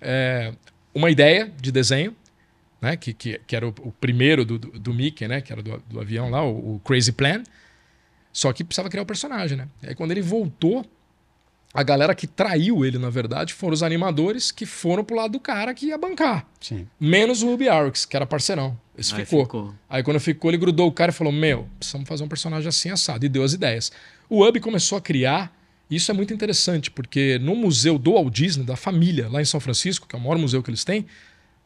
é, 0.00 0.52
uma 0.92 1.12
ideia 1.12 1.48
de 1.60 1.70
desenho, 1.70 2.12
né? 2.80 2.96
Que, 2.96 3.14
que, 3.14 3.40
que 3.46 3.54
era 3.54 3.68
o, 3.68 3.72
o 3.82 3.92
primeiro 3.92 4.44
do, 4.44 4.58
do, 4.58 4.76
do, 4.76 4.92
Mickey, 4.92 5.28
né? 5.28 5.40
Que 5.40 5.52
era 5.52 5.62
do, 5.62 5.80
do 5.88 6.00
avião 6.00 6.28
lá, 6.28 6.44
o, 6.44 6.74
o, 6.74 6.80
Crazy 6.80 7.12
Plan. 7.12 7.44
Só 8.32 8.52
que 8.52 8.64
precisava 8.64 8.88
criar 8.88 9.04
o 9.04 9.06
personagem, 9.06 9.56
né? 9.56 9.68
Aí 9.80 9.94
quando 9.94 10.10
ele 10.10 10.22
voltou, 10.22 10.84
a 11.74 11.82
galera 11.82 12.14
que 12.14 12.28
traiu 12.28 12.84
ele, 12.84 12.98
na 12.98 13.10
verdade, 13.10 13.52
foram 13.52 13.74
os 13.74 13.82
animadores 13.82 14.52
que 14.52 14.64
foram 14.64 15.02
pro 15.02 15.16
lado 15.16 15.32
do 15.32 15.40
cara 15.40 15.74
que 15.74 15.86
ia 15.86 15.98
bancar. 15.98 16.46
Sim. 16.60 16.86
Menos 17.00 17.42
o 17.42 17.46
Ruby 17.46 17.68
Arx, 17.68 18.04
que 18.04 18.14
era 18.14 18.24
parceirão. 18.24 18.78
Esse 18.96 19.12
aí 19.12 19.24
ficou. 19.24 19.44
ficou. 19.44 19.74
Aí 19.90 20.00
quando 20.04 20.20
ficou, 20.20 20.52
ele 20.52 20.56
grudou 20.56 20.86
o 20.86 20.92
cara 20.92 21.10
e 21.10 21.14
falou: 21.14 21.32
Meu, 21.32 21.68
precisamos 21.76 22.08
fazer 22.08 22.22
um 22.22 22.28
personagem 22.28 22.68
assim 22.68 22.90
assado. 22.90 23.26
E 23.26 23.28
deu 23.28 23.42
as 23.42 23.52
ideias. 23.52 23.90
O 24.30 24.46
Hub 24.46 24.60
começou 24.60 24.96
a 24.96 25.00
criar. 25.00 25.52
Isso 25.90 26.10
é 26.10 26.14
muito 26.14 26.32
interessante, 26.32 26.90
porque 26.90 27.38
no 27.40 27.54
museu 27.54 27.98
do 27.98 28.14
Walt 28.14 28.32
Disney, 28.32 28.64
da 28.64 28.76
família, 28.76 29.28
lá 29.28 29.42
em 29.42 29.44
São 29.44 29.60
Francisco, 29.60 30.06
que 30.08 30.16
é 30.16 30.18
o 30.18 30.22
maior 30.22 30.38
museu 30.38 30.62
que 30.62 30.70
eles 30.70 30.82
têm, 30.82 31.04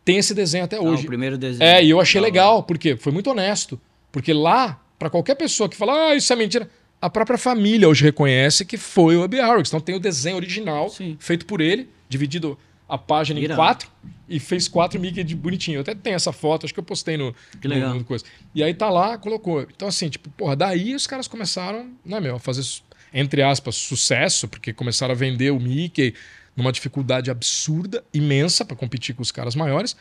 tem 0.05 0.16
esse 0.16 0.35
desenho 0.35 0.64
até 0.64 0.81
hoje. 0.81 1.03
Ah, 1.03 1.05
o 1.05 1.07
primeiro 1.07 1.38
desenho. 1.38 1.62
É, 1.62 1.85
e 1.85 1.90
eu 1.90 2.01
achei 2.01 2.21
legal, 2.21 2.62
porque 2.62 2.97
foi 2.97 3.12
muito 3.12 3.31
honesto. 3.31 3.81
Porque 4.11 4.33
lá, 4.33 4.83
para 4.99 5.09
qualquer 5.09 5.37
pessoa 5.37 5.68
que 5.68 5.77
fala, 5.77 6.09
ah, 6.09 6.16
isso 6.16 6.33
é 6.33 6.37
mentira, 6.37 6.68
a 7.01 7.09
própria 7.09 7.39
família 7.39 7.89
hoje 7.89 8.05
reconhece 8.05 8.65
que 8.65 8.77
foi 8.77 9.17
o 9.17 9.23
Abby 9.23 9.39
Harrix. 9.39 9.69
Então 9.69 9.81
tem 9.81 9.95
o 9.95 10.01
desenho 10.01 10.37
original, 10.37 10.89
Sim. 10.89 11.17
feito 11.19 11.47
por 11.47 11.61
ele, 11.61 11.89
dividido 12.09 12.59
a 12.89 12.97
página 12.97 13.39
Irã. 13.39 13.53
em 13.53 13.57
quatro, 13.57 13.89
e 14.29 14.41
fez 14.41 14.67
quatro 14.67 14.99
Mickey 14.99 15.23
de 15.23 15.37
bonitinho. 15.37 15.77
Eu 15.77 15.81
até 15.83 15.95
tenho 15.95 16.17
essa 16.17 16.33
foto, 16.33 16.65
acho 16.65 16.73
que 16.73 16.81
eu 16.81 16.85
postei 16.85 17.17
no, 17.17 17.35
que 17.61 17.69
legal. 17.69 17.91
no, 17.91 17.97
no 17.97 18.05
coisa. 18.05 18.25
E 18.55 18.63
aí 18.63 18.73
tá 18.73 18.89
lá, 18.89 19.19
colocou. 19.19 19.63
Então, 19.63 19.89
assim, 19.89 20.09
tipo, 20.09 20.31
porra, 20.31 20.57
daí 20.57 20.95
os 20.95 21.07
caras 21.07 21.29
começaram, 21.29 21.91
né, 22.05 22.19
meu, 22.19 22.37
a 22.37 22.39
fazer, 22.39 22.65
entre 23.13 23.43
aspas, 23.43 23.77
sucesso, 23.77 24.49
porque 24.49 24.73
começaram 24.73 25.13
a 25.13 25.17
vender 25.17 25.51
o 25.51 25.61
Mickey 25.61 26.15
numa 26.57 26.73
dificuldade 26.73 27.31
absurda, 27.31 28.03
imensa 28.13 28.65
para 28.65 28.77
competir 28.77 29.15
com 29.15 29.23
os 29.23 29.31
caras 29.31 29.55
maiores. 29.55 29.95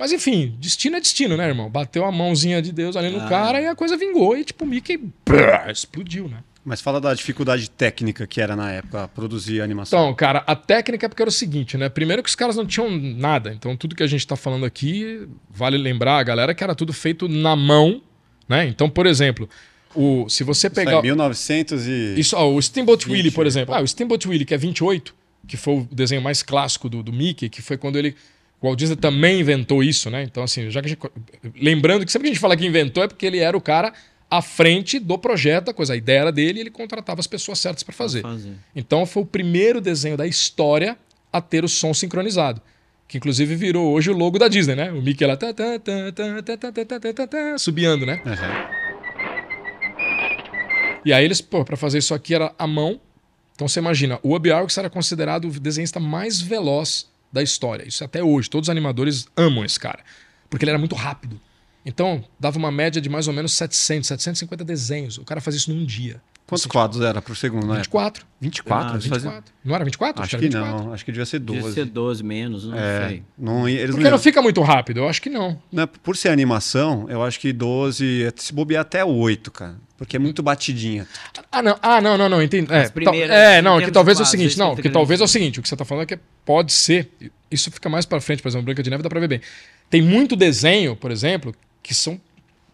Mas 0.00 0.12
enfim, 0.12 0.56
destino 0.58 0.96
é 0.96 1.00
destino, 1.00 1.36
né, 1.36 1.46
irmão? 1.46 1.68
Bateu 1.68 2.06
a 2.06 2.10
mãozinha 2.10 2.62
de 2.62 2.72
Deus 2.72 2.96
ali 2.96 3.10
no 3.10 3.20
ah. 3.20 3.28
cara 3.28 3.60
e 3.60 3.66
a 3.66 3.74
coisa 3.74 3.98
vingou 3.98 4.34
e 4.34 4.42
tipo, 4.42 4.64
o 4.64 4.66
Mickey 4.66 4.96
brrr, 5.26 5.70
explodiu, 5.70 6.26
né? 6.26 6.38
Mas 6.64 6.80
fala 6.80 6.98
da 6.98 7.12
dificuldade 7.12 7.68
técnica 7.68 8.26
que 8.26 8.40
era 8.40 8.56
na 8.56 8.72
época 8.72 9.08
produzir 9.08 9.60
animação. 9.60 10.00
Então, 10.00 10.14
cara, 10.14 10.42
a 10.46 10.56
técnica 10.56 11.04
é 11.04 11.08
porque 11.08 11.22
era 11.22 11.28
o 11.28 11.32
seguinte, 11.32 11.76
né? 11.76 11.90
Primeiro 11.90 12.22
que 12.22 12.30
os 12.30 12.34
caras 12.34 12.56
não 12.56 12.64
tinham 12.64 12.90
nada. 12.90 13.52
Então, 13.52 13.76
tudo 13.76 13.94
que 13.94 14.02
a 14.02 14.06
gente 14.06 14.26
tá 14.26 14.36
falando 14.36 14.64
aqui, 14.64 15.28
vale 15.50 15.76
lembrar 15.76 16.18
a 16.18 16.22
galera 16.22 16.54
que 16.54 16.64
era 16.64 16.74
tudo 16.74 16.94
feito 16.94 17.28
na 17.28 17.54
mão, 17.54 18.00
Né? 18.48 18.66
Então, 18.66 18.88
por 18.88 19.06
exemplo, 19.06 19.48
o, 19.94 20.28
se 20.30 20.42
você 20.44 20.68
Isso 20.68 20.80
aí, 20.80 20.86
pegar. 20.86 21.02
1900 21.02 21.86
e... 21.86 22.14
Isso, 22.18 22.34
ó, 22.36 22.50
o 22.50 22.60
Steamboat 22.60 23.04
20, 23.04 23.12
Willie, 23.14 23.30
por 23.30 23.46
exemplo. 23.46 23.74
Ah, 23.74 23.82
o 23.82 23.86
Steamboat 23.86 24.26
Willie, 24.26 24.46
que 24.46 24.54
é 24.54 24.58
28, 24.58 25.14
que 25.46 25.58
foi 25.58 25.74
o 25.74 25.88
desenho 25.92 26.22
mais 26.22 26.42
clássico 26.42 26.88
do, 26.88 27.02
do 27.02 27.12
Mickey, 27.12 27.50
que 27.50 27.60
foi 27.60 27.76
quando 27.76 27.96
ele. 27.96 28.16
O 28.60 28.66
Walt 28.66 28.78
Disney 28.78 28.96
também 28.96 29.40
inventou 29.40 29.82
isso, 29.82 30.10
né? 30.10 30.22
Então, 30.22 30.42
assim, 30.42 30.70
já 30.70 30.80
que 30.82 30.86
a 30.86 30.88
gente, 30.90 31.00
Lembrando 31.60 32.04
que 32.04 32.12
sempre 32.12 32.26
que 32.26 32.32
a 32.32 32.34
gente 32.34 32.40
fala 32.40 32.56
que 32.56 32.66
inventou 32.66 33.02
é 33.02 33.08
porque 33.08 33.24
ele 33.24 33.38
era 33.38 33.56
o 33.56 33.60
cara 33.60 33.92
à 34.30 34.42
frente 34.42 34.98
do 34.98 35.18
projeto, 35.18 35.70
a 35.70 35.74
coisa, 35.74 35.94
a 35.94 35.96
ideia 35.96 36.20
era 36.20 36.32
dele 36.32 36.58
e 36.58 36.62
ele 36.62 36.70
contratava 36.70 37.20
as 37.20 37.26
pessoas 37.26 37.58
certas 37.58 37.82
para 37.82 37.94
fazer. 37.94 38.22
fazer. 38.22 38.54
Então 38.76 39.04
foi 39.06 39.22
o 39.22 39.26
primeiro 39.26 39.80
desenho 39.80 40.16
da 40.16 40.26
história 40.26 40.96
a 41.32 41.40
ter 41.40 41.64
o 41.64 41.68
som 41.68 41.92
sincronizado. 41.94 42.60
Que 43.08 43.18
inclusive 43.18 43.56
virou 43.56 43.92
hoje 43.92 44.08
o 44.10 44.16
logo 44.16 44.38
da 44.38 44.46
Disney, 44.46 44.76
né? 44.76 44.92
O 44.92 45.02
Mickey 45.02 45.26
lá 45.26 45.36
tá, 45.36 45.52
tá, 45.52 45.78
tá, 45.80 46.12
tá, 46.12 46.42
tá, 46.42 46.42
tá, 46.42 46.72
tá, 46.72 46.84
tá, 46.84 47.00
tá, 47.00 47.12
tá, 47.12 47.26
tá, 47.26 47.58
subiando, 47.58 48.06
né? 48.06 48.22
Aham. 48.24 48.70
E 51.04 51.12
aí 51.12 51.24
eles, 51.24 51.40
pô, 51.40 51.64
pra 51.64 51.76
fazer 51.76 51.98
isso 51.98 52.14
aqui 52.14 52.34
era 52.34 52.54
a 52.56 52.66
mão. 52.66 53.00
Então 53.54 53.66
você 53.66 53.80
imagina, 53.80 54.20
o 54.22 54.34
Ub 54.36 54.46
Iwerks 54.46 54.78
era 54.78 54.88
considerado 54.88 55.46
o 55.46 55.50
desenhista 55.50 55.98
mais 55.98 56.40
veloz 56.40 57.09
da 57.32 57.42
história. 57.42 57.86
Isso 57.86 58.04
até 58.04 58.22
hoje. 58.22 58.50
Todos 58.50 58.68
os 58.68 58.70
animadores 58.70 59.26
amam 59.36 59.64
esse 59.64 59.78
cara. 59.78 60.02
Porque 60.48 60.64
ele 60.64 60.70
era 60.70 60.78
muito 60.78 60.94
rápido. 60.94 61.40
Então, 61.84 62.24
dava 62.38 62.58
uma 62.58 62.70
média 62.70 63.00
de 63.00 63.08
mais 63.08 63.26
ou 63.26 63.32
menos 63.32 63.52
700, 63.52 64.08
750 64.08 64.64
desenhos. 64.64 65.18
O 65.18 65.24
cara 65.24 65.40
fazia 65.40 65.58
isso 65.58 65.72
num 65.72 65.84
dia. 65.84 66.20
Quantos 66.50 66.66
quadros 66.66 67.00
era 67.00 67.22
por 67.22 67.36
segundo, 67.36 67.64
né? 67.68 67.76
24. 67.76 68.26
24? 68.40 68.88
Ah, 68.88 68.92
eles 68.94 69.06
faziam? 69.06 69.32
24. 69.32 69.54
Não 69.64 69.74
era 69.76 69.84
24? 69.84 70.22
Acho 70.22 70.34
era 70.34 70.42
que 70.42 70.48
24. 70.48 70.84
não, 70.84 70.92
acho 70.92 71.04
que 71.04 71.12
devia 71.12 71.24
ser 71.24 71.38
12. 71.38 71.58
Devia 71.60 71.74
ser 71.74 71.84
12 71.84 72.24
menos, 72.24 72.66
não 72.66 72.76
É, 72.76 73.08
sei. 73.08 73.22
não, 73.38 73.68
eles 73.68 73.90
Porque 73.92 74.02
não, 74.02 74.10
não 74.10 74.18
fica 74.18 74.42
muito 74.42 74.60
rápido? 74.60 74.98
Eu 74.98 75.08
acho 75.08 75.22
que 75.22 75.30
não. 75.30 75.62
Não, 75.70 75.86
por 75.86 76.16
ser 76.16 76.30
animação, 76.30 77.06
eu 77.08 77.22
acho 77.22 77.38
que 77.38 77.52
12, 77.52 78.32
se 78.34 78.52
bobear 78.52 78.80
até 78.82 79.04
8, 79.04 79.50
cara. 79.52 79.76
Porque 79.96 80.16
é 80.16 80.18
muito 80.18 80.42
batidinha. 80.42 81.06
Ah, 81.52 81.62
não, 81.62 81.78
ah, 81.80 82.00
não, 82.00 82.18
não, 82.18 82.28
não, 82.28 82.42
entendi. 82.42 82.72
É, 82.72 82.88
primeiras, 82.88 83.30
é 83.30 83.62
não, 83.62 83.80
que 83.80 83.92
talvez 83.92 84.18
é 84.18 84.22
o 84.24 84.26
seguinte, 84.26 84.58
não, 84.58 84.74
que 84.74 84.90
talvez 84.90 85.20
é 85.20 85.24
o 85.24 85.28
seguinte, 85.28 85.60
o 85.60 85.62
que 85.62 85.68
você 85.68 85.76
tá 85.76 85.84
falando 85.84 86.02
é 86.02 86.06
que 86.06 86.18
pode 86.44 86.72
ser, 86.72 87.10
isso 87.50 87.70
fica 87.70 87.88
mais 87.88 88.04
pra 88.04 88.20
frente, 88.20 88.42
por 88.42 88.48
exemplo, 88.48 88.64
Branca 88.64 88.82
de 88.82 88.90
Neve 88.90 89.04
dá 89.04 89.08
pra 89.08 89.20
ver 89.20 89.28
bem. 89.28 89.40
Tem 89.88 90.02
muito 90.02 90.34
desenho, 90.34 90.96
por 90.96 91.10
exemplo, 91.10 91.54
que 91.82 91.94
são 91.94 92.20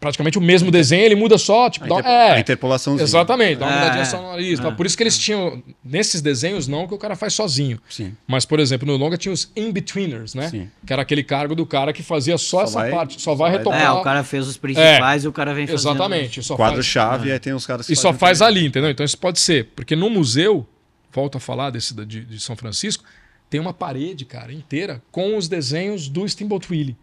praticamente 0.07 0.39
o 0.39 0.41
mesmo 0.41 0.71
desenho, 0.71 1.05
ele 1.05 1.15
muda 1.17 1.37
só, 1.37 1.69
tipo, 1.69 1.85
A, 1.93 2.01
dá- 2.01 2.09
é, 2.09 2.31
a 2.33 2.41
interpolaçãozinha. 2.41 3.05
exatamente, 3.05 3.59
dá 3.59 3.67
uma 3.67 3.73
É, 3.75 3.79
mudadinha 3.81 4.05
só 4.05 4.23
no 4.23 4.29
nariz, 4.31 4.61
é, 4.61 4.71
por 4.71 4.87
isso 4.87 4.97
que 4.97 5.03
eles 5.03 5.19
tinham, 5.19 5.63
nesses 5.85 6.21
desenhos 6.23 6.69
não, 6.69 6.87
que 6.87 6.95
o 6.95 6.99
cara 6.99 7.17
faz 7.17 7.35
sozinho. 7.35 7.81
Sim. 7.89 8.15
Mas, 8.27 8.45
por 8.45 8.61
exemplo, 8.61 8.87
no 8.87 8.97
longa 8.97 9.17
tinha 9.17 9.33
os 9.33 9.51
in-betweeners, 9.57 10.35
né? 10.35 10.49
Sim. 10.49 10.71
Que 10.87 10.93
era 10.93 11.03
aquele 11.03 11.23
cargo 11.25 11.55
do 11.55 11.67
cara 11.67 11.93
que 11.93 12.03
fazia 12.03 12.39
só, 12.39 12.59
Só 12.59 12.63
essa 12.65 12.79
vai- 12.81 12.91
parte, 12.91 13.15
só 13.15 13.31
só 13.31 13.35
vai 13.35 13.51
vai- 13.51 13.59
retocar. 13.59 13.81
É, 13.83 13.91
o 13.91 14.03
cara 14.03 14.23
fez 14.25 14.47
os 14.47 14.57
principais 14.57 15.25
e 15.25 15.29
o 15.29 15.33
cara 15.33 15.53
vem 15.53 15.67
fazendo. 15.67 15.91
Exatamente, 15.91 16.43
só 16.43 16.57
faz- 16.57 16.71
Quadro-chave, 16.71 17.33
aí 17.33 17.39
tem 17.39 17.53
os 17.53 17.67
caras 17.67 17.87
que 17.87 17.93
e 17.93 17.97
só 17.97 18.13
faz 18.13 18.41
ali, 18.41 18.67
entendeu? 18.67 18.91
Então 18.91 19.05
isso 19.05 19.19
pode 19.19 19.41
ser. 19.41 19.71
Porque 19.75 19.97
no 19.97 20.09
museu, 20.09 20.67
volto 21.13 21.37
a 21.39 21.41
falar 21.41 21.71
desse 21.71 21.93
da- 21.95 22.05
de, 22.05 22.25
de 22.25 22.39
São 22.41 22.55
Francisco, 22.57 23.03
tem 23.49 23.61
uma 23.61 23.73
parede, 23.73 24.25
cara, 24.25 24.53
inteira 24.53 25.03
com 25.11 25.37
os 25.37 25.49
desenhos 25.49 26.09
do 26.09 26.29
Steamboat 26.29 26.67
Willie. 26.71 26.97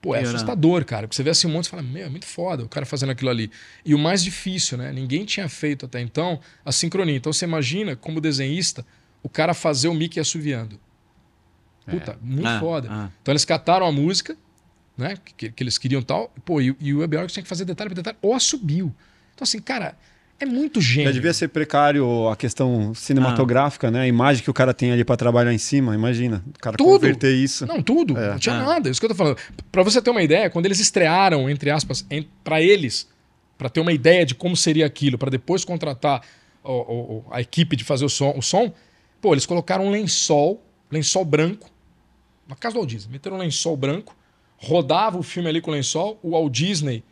Pô, 0.00 0.14
é 0.14 0.20
assustador, 0.22 0.84
cara. 0.84 1.06
Porque 1.08 1.16
você 1.16 1.22
vê 1.24 1.30
assim 1.30 1.48
um 1.48 1.50
monte 1.50 1.66
e 1.66 1.70
fala, 1.70 1.82
meu, 1.82 2.06
é 2.06 2.08
muito 2.08 2.26
foda 2.26 2.62
o 2.64 2.68
cara 2.68 2.86
fazendo 2.86 3.10
aquilo 3.10 3.30
ali. 3.30 3.50
E 3.84 3.94
o 3.94 3.98
mais 3.98 4.22
difícil, 4.22 4.78
né? 4.78 4.92
Ninguém 4.92 5.24
tinha 5.24 5.48
feito 5.48 5.86
até 5.86 6.00
então 6.00 6.40
a 6.64 6.70
sincronia. 6.70 7.16
Então 7.16 7.32
você 7.32 7.44
imagina, 7.44 7.96
como 7.96 8.20
desenhista, 8.20 8.86
o 9.22 9.28
cara 9.28 9.52
fazer 9.54 9.88
o 9.88 9.94
Mickey 9.94 10.20
assoviando. 10.20 10.78
Puta, 11.84 12.18
muito 12.22 12.46
Ah, 12.46 12.60
foda. 12.60 12.88
ah. 12.90 13.10
Então 13.22 13.32
eles 13.32 13.44
cataram 13.44 13.86
a 13.86 13.90
música, 13.92 14.36
né? 14.96 15.16
Que, 15.36 15.50
que 15.50 15.62
eles 15.62 15.78
queriam 15.78 16.02
tal. 16.02 16.32
Pô, 16.44 16.60
e, 16.60 16.76
e 16.78 16.94
o 16.94 16.98
Web 16.98 17.16
tinha 17.26 17.42
que 17.42 17.48
fazer 17.48 17.64
detalhe 17.64 17.88
por 17.90 17.96
detalhe, 17.96 18.18
ou 18.22 18.34
assobio. 18.34 18.94
Então, 19.34 19.44
assim, 19.44 19.60
cara, 19.60 19.96
é 20.40 20.46
muito 20.46 20.80
gênio. 20.80 21.06
Já 21.08 21.12
devia 21.12 21.32
ser 21.32 21.48
precário 21.48 22.28
a 22.28 22.36
questão 22.36 22.94
cinematográfica, 22.94 23.90
né? 23.90 24.02
A 24.02 24.06
imagem 24.06 24.42
que 24.44 24.50
o 24.50 24.54
cara 24.54 24.72
tem 24.72 24.92
ali 24.92 25.04
pra 25.04 25.16
trabalhar 25.16 25.52
em 25.52 25.58
cima, 25.58 25.94
imagina. 25.94 26.44
O 26.56 26.58
cara 26.60 26.76
Tudo. 26.76 26.90
converter 26.92 27.34
isso. 27.34 27.66
Não, 27.66 27.82
tudo. 27.82 28.16
É. 28.16 28.30
Não 28.30 28.38
tinha 28.38 28.54
É. 28.54 28.58
nada. 28.58 28.88
Isso 28.90 29.00
que 29.00 29.06
eu 29.06 29.10
tô 29.10 29.16
falando. 29.16 29.36
Pra 29.72 29.82
você 29.82 30.00
ter 30.00 30.10
uma 30.10 30.22
ideia, 30.22 30.48
quando 30.48 30.66
eles 30.66 30.78
estrearam, 30.80 31.48
entre 31.50 31.70
aspas, 31.70 32.06
para 32.44 32.60
eles, 32.62 33.08
pra 33.56 33.68
ter 33.68 33.80
uma 33.80 33.92
ideia 33.92 34.24
de 34.24 34.34
como 34.34 34.56
seria 34.56 34.86
aquilo, 34.86 35.18
pra 35.18 35.30
depois 35.30 35.64
contratar 35.64 36.22
o- 36.62 36.72
o- 36.72 37.24
a 37.30 37.40
equipe 37.40 37.74
de 37.76 37.82
fazer 37.84 38.04
o 38.04 38.08
som, 38.08 38.32
o 38.36 38.42
som, 38.42 38.72
pô, 39.20 39.32
eles 39.34 39.46
colocaram 39.46 39.86
um 39.86 39.90
lençol, 39.90 40.62
lençol 40.90 41.24
branco, 41.24 41.68
na 42.46 42.54
casa 42.54 42.74
do 42.74 42.78
Walt 42.80 42.90
Disney, 42.90 43.12
meteram 43.12 43.36
um 43.36 43.40
lençol 43.40 43.76
branco, 43.76 44.14
rodava 44.56 45.18
o 45.18 45.22
filme 45.22 45.48
ali 45.48 45.60
com 45.60 45.70
o 45.70 45.74
lençol, 45.74 46.18
o 46.22 46.30
Walt 46.30 46.52
Disney 46.52 47.02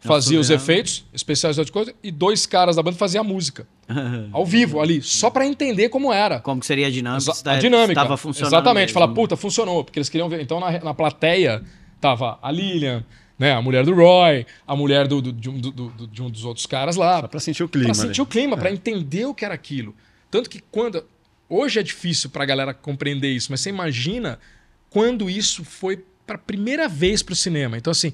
fazia 0.00 0.38
os 0.38 0.48
efeitos 0.50 1.04
especiais 1.12 1.56
de 1.56 1.72
coisa 1.72 1.92
e 2.02 2.10
dois 2.10 2.46
caras 2.46 2.76
da 2.76 2.82
banda 2.82 2.96
faziam 2.96 3.22
a 3.22 3.24
música. 3.26 3.66
Ao 4.32 4.44
vivo 4.46 4.80
ali, 4.80 5.02
só 5.02 5.30
pra 5.30 5.46
entender 5.46 5.88
como 5.88 6.12
era. 6.12 6.40
Como 6.40 6.60
que 6.60 6.66
seria 6.66 6.86
a 6.86 6.90
dinâmica? 6.90 7.32
A 7.32 7.34
tá- 7.34 7.58
dinâmica. 7.58 7.92
Estava 7.92 8.16
funcionando. 8.16 8.52
Exatamente. 8.52 8.86
mesmo. 8.88 8.94
Fala, 9.00 9.12
puta, 9.12 9.36
funcionou. 9.36 9.82
Porque 9.84 9.98
eles 9.98 10.08
queriam 10.08 10.28
ver. 10.28 10.40
Então, 10.40 10.60
na, 10.60 10.78
na 10.80 10.94
plateia, 10.94 11.62
tava 12.00 12.38
a 12.42 12.52
Lilian, 12.52 13.04
né, 13.38 13.52
a 13.52 13.62
mulher 13.62 13.84
do 13.84 13.94
Roy, 13.94 14.44
a 14.66 14.76
mulher 14.76 15.08
do, 15.08 15.20
do- 15.22 15.32
de, 15.32 15.48
um, 15.50 15.58
do- 15.58 15.70
do- 15.72 16.06
de 16.06 16.22
um 16.22 16.30
dos 16.30 16.44
outros 16.44 16.66
caras 16.66 16.96
lá. 16.96 17.20
Só 17.22 17.28
pra 17.28 17.40
sentir 17.40 17.64
o 17.64 17.68
clima. 17.68 17.86
Pra 17.86 17.94
sentir 17.94 18.20
ali. 18.20 18.20
o 18.20 18.26
clima, 18.26 18.56
pra 18.56 18.70
entender 18.70 19.24
o 19.26 19.34
que 19.34 19.44
era 19.44 19.54
aquilo. 19.54 19.94
Tanto 20.30 20.48
que 20.50 20.60
quando. 20.70 21.04
Hoje 21.48 21.80
é 21.80 21.82
difícil 21.82 22.28
pra 22.30 22.44
galera 22.44 22.74
compreender 22.74 23.30
isso, 23.32 23.48
mas 23.50 23.60
você 23.62 23.70
imagina 23.70 24.38
quando 24.90 25.30
isso 25.30 25.64
foi 25.64 26.04
pra 26.26 26.36
primeira 26.36 26.86
vez 26.88 27.22
pro 27.22 27.34
cinema. 27.34 27.76
Então, 27.78 27.90
assim. 27.90 28.12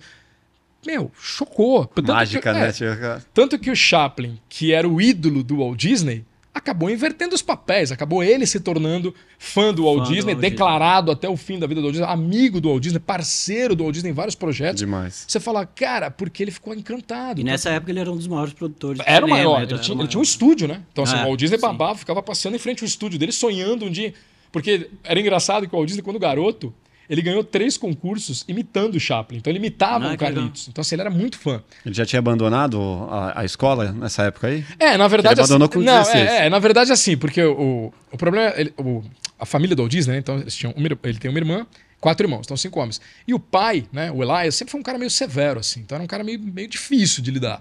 Meu, 0.86 1.10
chocou. 1.20 1.86
Tanto 1.86 2.12
Mágica, 2.12 2.52
que- 2.52 2.58
né? 2.84 2.92
é, 3.16 3.20
tanto 3.32 3.58
que 3.58 3.70
o 3.70 3.76
Chaplin, 3.76 4.38
que 4.48 4.72
era 4.72 4.88
o 4.88 5.00
ídolo 5.00 5.42
do 5.42 5.58
Walt 5.58 5.78
Disney, 5.78 6.24
acabou 6.52 6.88
invertendo 6.88 7.34
os 7.34 7.42
papéis, 7.42 7.90
acabou 7.90 8.22
ele 8.22 8.46
se 8.46 8.60
tornando 8.60 9.12
fã 9.38 9.74
do 9.74 9.84
Walt 9.84 9.98
Fã 9.98 10.04
do 10.04 10.08
Disney, 10.14 10.32
Walt 10.34 10.36
Disney. 10.40 10.50
declarado 10.50 11.10
até 11.10 11.28
o 11.28 11.36
fim 11.36 11.58
da 11.58 11.66
vida 11.66 11.80
do 11.80 11.86
Walt 11.86 11.94
Disney, 11.96 12.08
amigo 12.12 12.60
do 12.60 12.68
Walt 12.68 12.80
Disney, 12.82 13.00
parceiro 13.00 13.74
do 13.74 13.82
Walt 13.82 13.94
Disney 13.94 14.10
em 14.10 14.14
vários 14.14 14.34
projetos. 14.36 14.78
Demais. 14.78 15.24
Você 15.26 15.40
fala, 15.40 15.66
cara, 15.66 16.10
porque 16.12 16.42
ele 16.44 16.52
ficou 16.52 16.72
encantado. 16.74 17.40
E 17.40 17.44
nessa 17.44 17.70
época 17.70 17.90
ele 17.90 17.98
era 17.98 18.10
um 18.12 18.16
dos 18.16 18.28
maiores 18.28 18.52
produtores. 18.52 19.02
Era 19.04 19.26
o 19.26 19.28
maior. 19.28 19.62
então 19.62 19.62
Ele 19.64 19.72
era 19.74 19.82
tinha, 19.82 19.96
o 19.96 20.00
ele 20.00 20.08
tinha 20.08 20.18
um 20.18 20.22
maior. 20.22 20.30
estúdio, 20.30 20.68
né? 20.68 20.82
Então, 20.92 21.02
assim, 21.04 21.16
É, 21.16 21.22
o 21.22 21.26
Walt 21.26 21.40
Disney 21.40 21.56
sim. 21.58 21.62
babava, 21.62 21.98
ficava 21.98 22.22
passeando 22.22 22.56
em 22.56 22.60
frente 22.60 22.84
ao 22.84 22.86
estúdio 22.86 23.18
dele, 23.18 23.32
sonhando 23.32 23.84
um 23.86 23.90
dia. 23.90 24.14
Porque 24.52 24.88
era 25.02 25.18
engraçado 25.18 25.66
que 25.68 25.74
o 25.74 25.76
Walt 25.78 25.88
Disney, 25.88 26.02
quando 26.02 26.20
garoto, 26.20 26.72
ele 27.08 27.22
ganhou 27.22 27.42
três 27.44 27.76
concursos 27.76 28.44
imitando 28.48 28.94
o 28.96 29.00
Chaplin. 29.00 29.38
Então 29.38 29.50
ele 29.50 29.58
imitava 29.58 30.06
Ah, 30.10 30.14
o 30.14 30.16
que 30.18 30.24
legal. 30.24 30.34
Carlitos. 30.42 30.68
Então, 30.68 30.82
assim, 30.82 30.94
ele 30.94 31.02
era 31.02 31.10
muito 31.10 31.38
fã. 31.38 31.62
Ele 31.84 31.94
já 31.94 32.04
tinha 32.06 32.18
abandonado 32.18 32.80
a, 33.10 33.40
a 33.40 33.44
escola 33.44 33.92
nessa 33.92 34.24
época 34.24 34.46
aí? 34.48 34.64
É, 34.78 34.96
na 34.96 35.06
verdade. 35.08 35.34
Ele 35.34 35.40
abandonou 35.42 35.66
assim, 35.68 35.78
com 35.78 35.84
não, 35.84 35.98
16. 36.02 36.30
É, 36.30 36.46
é, 36.46 36.50
na 36.50 36.58
verdade, 36.58 36.92
assim, 36.92 37.16
porque 37.16 37.42
o, 37.42 37.92
o 38.12 38.16
problema 38.16 38.48
é. 38.48 38.60
ele- 38.60 38.74
o- 38.78 39.02
a 39.38 39.44
família 39.46 39.74
do 39.74 39.88
Disney, 39.88 40.12
né? 40.14 40.18
Então, 40.18 40.38
eles 40.38 40.54
tinham 40.54 40.72
uma 40.76 40.86
ele 41.02 41.18
tem 41.18 41.28
uma 41.30 41.38
irmã, 41.38 41.66
quatro 42.00 42.24
irmãos, 42.24 42.42
então 42.44 42.56
cinco 42.56 42.78
homens. 42.80 43.00
E 43.26 43.34
o 43.34 43.38
pai, 43.38 43.84
né, 43.92 44.10
o 44.12 44.22
Elias, 44.22 44.54
sempre 44.54 44.70
foi 44.72 44.80
um 44.80 44.82
cara 44.84 44.96
meio 44.96 45.10
severo, 45.10 45.58
assim. 45.60 45.80
Então 45.80 45.96
era 45.96 46.04
um 46.04 46.06
cara 46.06 46.22
meio, 46.22 46.38
meio 46.38 46.68
difícil 46.68 47.22
de 47.22 47.30
lidar. 47.30 47.60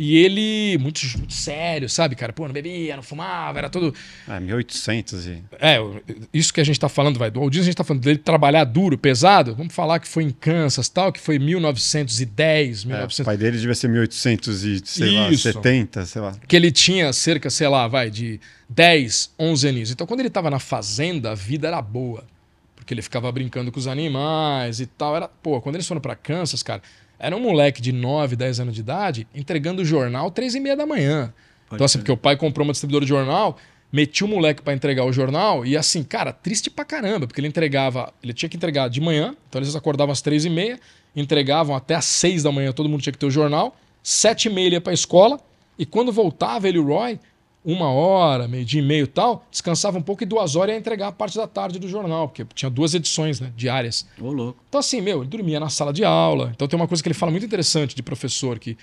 E 0.00 0.16
ele, 0.16 0.78
muito, 0.78 1.00
muito 1.18 1.32
sério, 1.32 1.88
sabe, 1.88 2.14
cara? 2.14 2.32
Pô, 2.32 2.46
não 2.46 2.52
bebia, 2.54 2.94
não 2.94 3.02
fumava, 3.02 3.58
era 3.58 3.68
todo. 3.68 3.92
Ah, 4.28 4.38
1800 4.38 5.26
e... 5.26 5.42
É, 5.58 5.78
isso 6.32 6.54
que 6.54 6.60
a 6.60 6.64
gente 6.64 6.78
tá 6.78 6.88
falando, 6.88 7.18
vai, 7.18 7.32
do 7.32 7.40
Walt 7.40 7.50
Disney, 7.50 7.62
a 7.62 7.70
gente 7.72 7.76
tá 7.76 7.82
falando 7.82 8.04
dele 8.04 8.18
trabalhar 8.18 8.62
duro, 8.62 8.96
pesado. 8.96 9.56
Vamos 9.56 9.74
falar 9.74 9.98
que 9.98 10.06
foi 10.06 10.22
em 10.22 10.30
Kansas, 10.30 10.88
tal, 10.88 11.12
que 11.12 11.18
foi 11.20 11.36
1910, 11.40 12.84
É, 12.84 12.86
1900. 12.86 13.18
o 13.18 13.24
pai 13.24 13.36
dele 13.36 13.58
devia 13.58 13.74
ser 13.74 13.88
1800 13.88 14.64
e, 14.64 14.82
sei 14.84 15.10
lá, 15.10 15.30
Isso. 15.30 15.42
70, 15.42 16.06
sei 16.06 16.22
lá. 16.22 16.36
que 16.46 16.54
ele 16.54 16.70
tinha 16.70 17.12
cerca, 17.12 17.50
sei 17.50 17.66
lá, 17.66 17.88
vai, 17.88 18.08
de 18.08 18.40
10, 18.68 19.34
11 19.36 19.68
aninhos. 19.68 19.90
Então, 19.90 20.06
quando 20.06 20.20
ele 20.20 20.28
estava 20.28 20.48
na 20.48 20.60
fazenda, 20.60 21.32
a 21.32 21.34
vida 21.34 21.66
era 21.66 21.82
boa. 21.82 22.24
Porque 22.76 22.94
ele 22.94 23.02
ficava 23.02 23.30
brincando 23.32 23.72
com 23.72 23.78
os 23.80 23.86
animais 23.88 24.78
e 24.80 24.86
tal. 24.86 25.16
Era, 25.16 25.26
pô, 25.26 25.60
quando 25.60 25.74
eles 25.74 25.86
foram 25.88 26.00
para 26.00 26.14
Kansas, 26.14 26.62
cara, 26.62 26.80
era 27.18 27.36
um 27.36 27.40
moleque 27.40 27.82
de 27.82 27.92
9, 27.92 28.36
10 28.36 28.60
anos 28.60 28.74
de 28.74 28.80
idade 28.80 29.26
entregando 29.34 29.82
o 29.82 29.84
jornal 29.84 30.30
3 30.30 30.54
e 30.54 30.60
meia 30.60 30.76
da 30.76 30.86
manhã. 30.86 31.32
então, 31.72 31.84
assim, 31.84 31.98
porque 31.98 32.12
o 32.12 32.16
pai 32.16 32.36
comprou 32.36 32.64
uma 32.66 32.72
distribuidora 32.72 33.04
de 33.04 33.08
jornal, 33.08 33.56
metia 33.92 34.26
o 34.26 34.30
moleque 34.30 34.62
para 34.62 34.74
entregar 34.74 35.04
o 35.04 35.12
jornal 35.12 35.64
e, 35.66 35.76
assim, 35.76 36.02
cara, 36.02 36.32
triste 36.32 36.70
pra 36.70 36.84
caramba, 36.84 37.26
porque 37.26 37.40
ele 37.40 37.48
entregava, 37.48 38.12
ele 38.22 38.32
tinha 38.32 38.48
que 38.48 38.56
entregar 38.56 38.88
de 38.88 39.00
manhã, 39.00 39.34
então 39.48 39.60
eles 39.60 39.74
acordavam 39.74 40.12
às 40.12 40.20
3 40.20 40.44
e 40.44 40.50
meia, 40.50 40.78
entregavam 41.16 41.74
até 41.74 41.94
às 41.94 42.04
6 42.04 42.42
da 42.42 42.52
manhã, 42.52 42.72
todo 42.72 42.88
mundo 42.88 43.02
tinha 43.02 43.12
que 43.12 43.18
ter 43.18 43.26
o 43.26 43.30
jornal, 43.30 43.76
7 44.02 44.46
e 44.46 44.50
meia 44.50 44.66
ele 44.66 44.76
ia 44.76 44.80
pra 44.80 44.92
escola, 44.92 45.40
e 45.78 45.86
quando 45.86 46.12
voltava 46.12 46.68
ele 46.68 46.78
e 46.78 46.80
o 46.80 46.86
Roy, 46.86 47.18
uma 47.64 47.90
hora, 47.90 48.46
meio 48.46 48.64
dia 48.64 48.80
e 48.80 48.84
meio 48.84 49.04
e 49.04 49.06
tal, 49.06 49.46
descansava 49.50 49.98
um 49.98 50.02
pouco 50.02 50.22
e 50.22 50.26
duas 50.26 50.56
horas 50.56 50.74
ia 50.74 50.78
entregar 50.78 51.08
a 51.08 51.12
parte 51.12 51.36
da 51.36 51.46
tarde 51.46 51.78
do 51.78 51.88
jornal, 51.88 52.28
porque 52.28 52.46
tinha 52.54 52.70
duas 52.70 52.94
edições 52.94 53.40
né, 53.40 53.52
diárias. 53.56 54.06
Ô, 54.20 54.32
louco. 54.32 54.62
Então, 54.68 54.78
assim, 54.78 55.00
meu, 55.00 55.20
ele 55.20 55.28
dormia 55.28 55.60
na 55.60 55.68
sala 55.68 55.92
de 55.92 56.04
aula. 56.04 56.52
Então 56.54 56.68
tem 56.68 56.78
uma 56.78 56.88
coisa 56.88 57.02
que 57.02 57.08
ele 57.08 57.14
fala 57.14 57.32
muito 57.32 57.44
interessante 57.44 57.94
de 57.94 58.02
professor, 58.02 58.58
que 58.58 58.76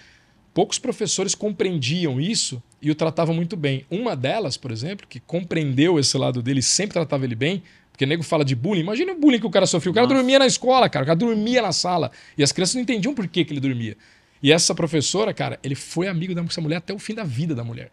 poucos 0.53 0.77
professores 0.77 1.33
compreendiam 1.33 2.19
isso 2.19 2.61
e 2.81 2.91
o 2.91 2.95
tratavam 2.95 3.33
muito 3.33 3.55
bem. 3.55 3.85
Uma 3.89 4.15
delas, 4.15 4.57
por 4.57 4.71
exemplo, 4.71 5.07
que 5.07 5.19
compreendeu 5.19 5.97
esse 5.97 6.17
lado 6.17 6.41
dele 6.41 6.59
e 6.59 6.63
sempre 6.63 6.93
tratava 6.93 7.25
ele 7.25 7.35
bem, 7.35 7.63
porque 7.91 8.05
nego 8.05 8.23
fala 8.23 8.43
de 8.43 8.55
bullying. 8.55 8.81
Imagina 8.81 9.13
o 9.13 9.19
bullying 9.19 9.39
que 9.39 9.47
o 9.47 9.49
cara 9.49 9.65
sofreu. 9.65 9.91
O 9.91 9.95
cara 9.95 10.05
Nossa. 10.05 10.15
dormia 10.15 10.37
na 10.37 10.45
escola, 10.45 10.89
cara. 10.89 11.03
O 11.03 11.07
cara 11.07 11.17
dormia 11.17 11.61
na 11.61 11.71
sala. 11.71 12.11
E 12.37 12.43
as 12.43 12.51
crianças 12.51 12.75
não 12.75 12.81
entendiam 12.81 13.13
por 13.13 13.25
que, 13.27 13.45
que 13.45 13.53
ele 13.53 13.61
dormia. 13.61 13.97
E 14.43 14.51
essa 14.51 14.75
professora, 14.75 15.33
cara, 15.33 15.57
ele 15.63 15.75
foi 15.75 16.07
amigo 16.07 16.35
dessa 16.35 16.61
mulher 16.61 16.77
até 16.77 16.93
o 16.93 16.99
fim 16.99 17.15
da 17.15 17.23
vida 17.23 17.55
da 17.55 17.63
mulher. 17.63 17.89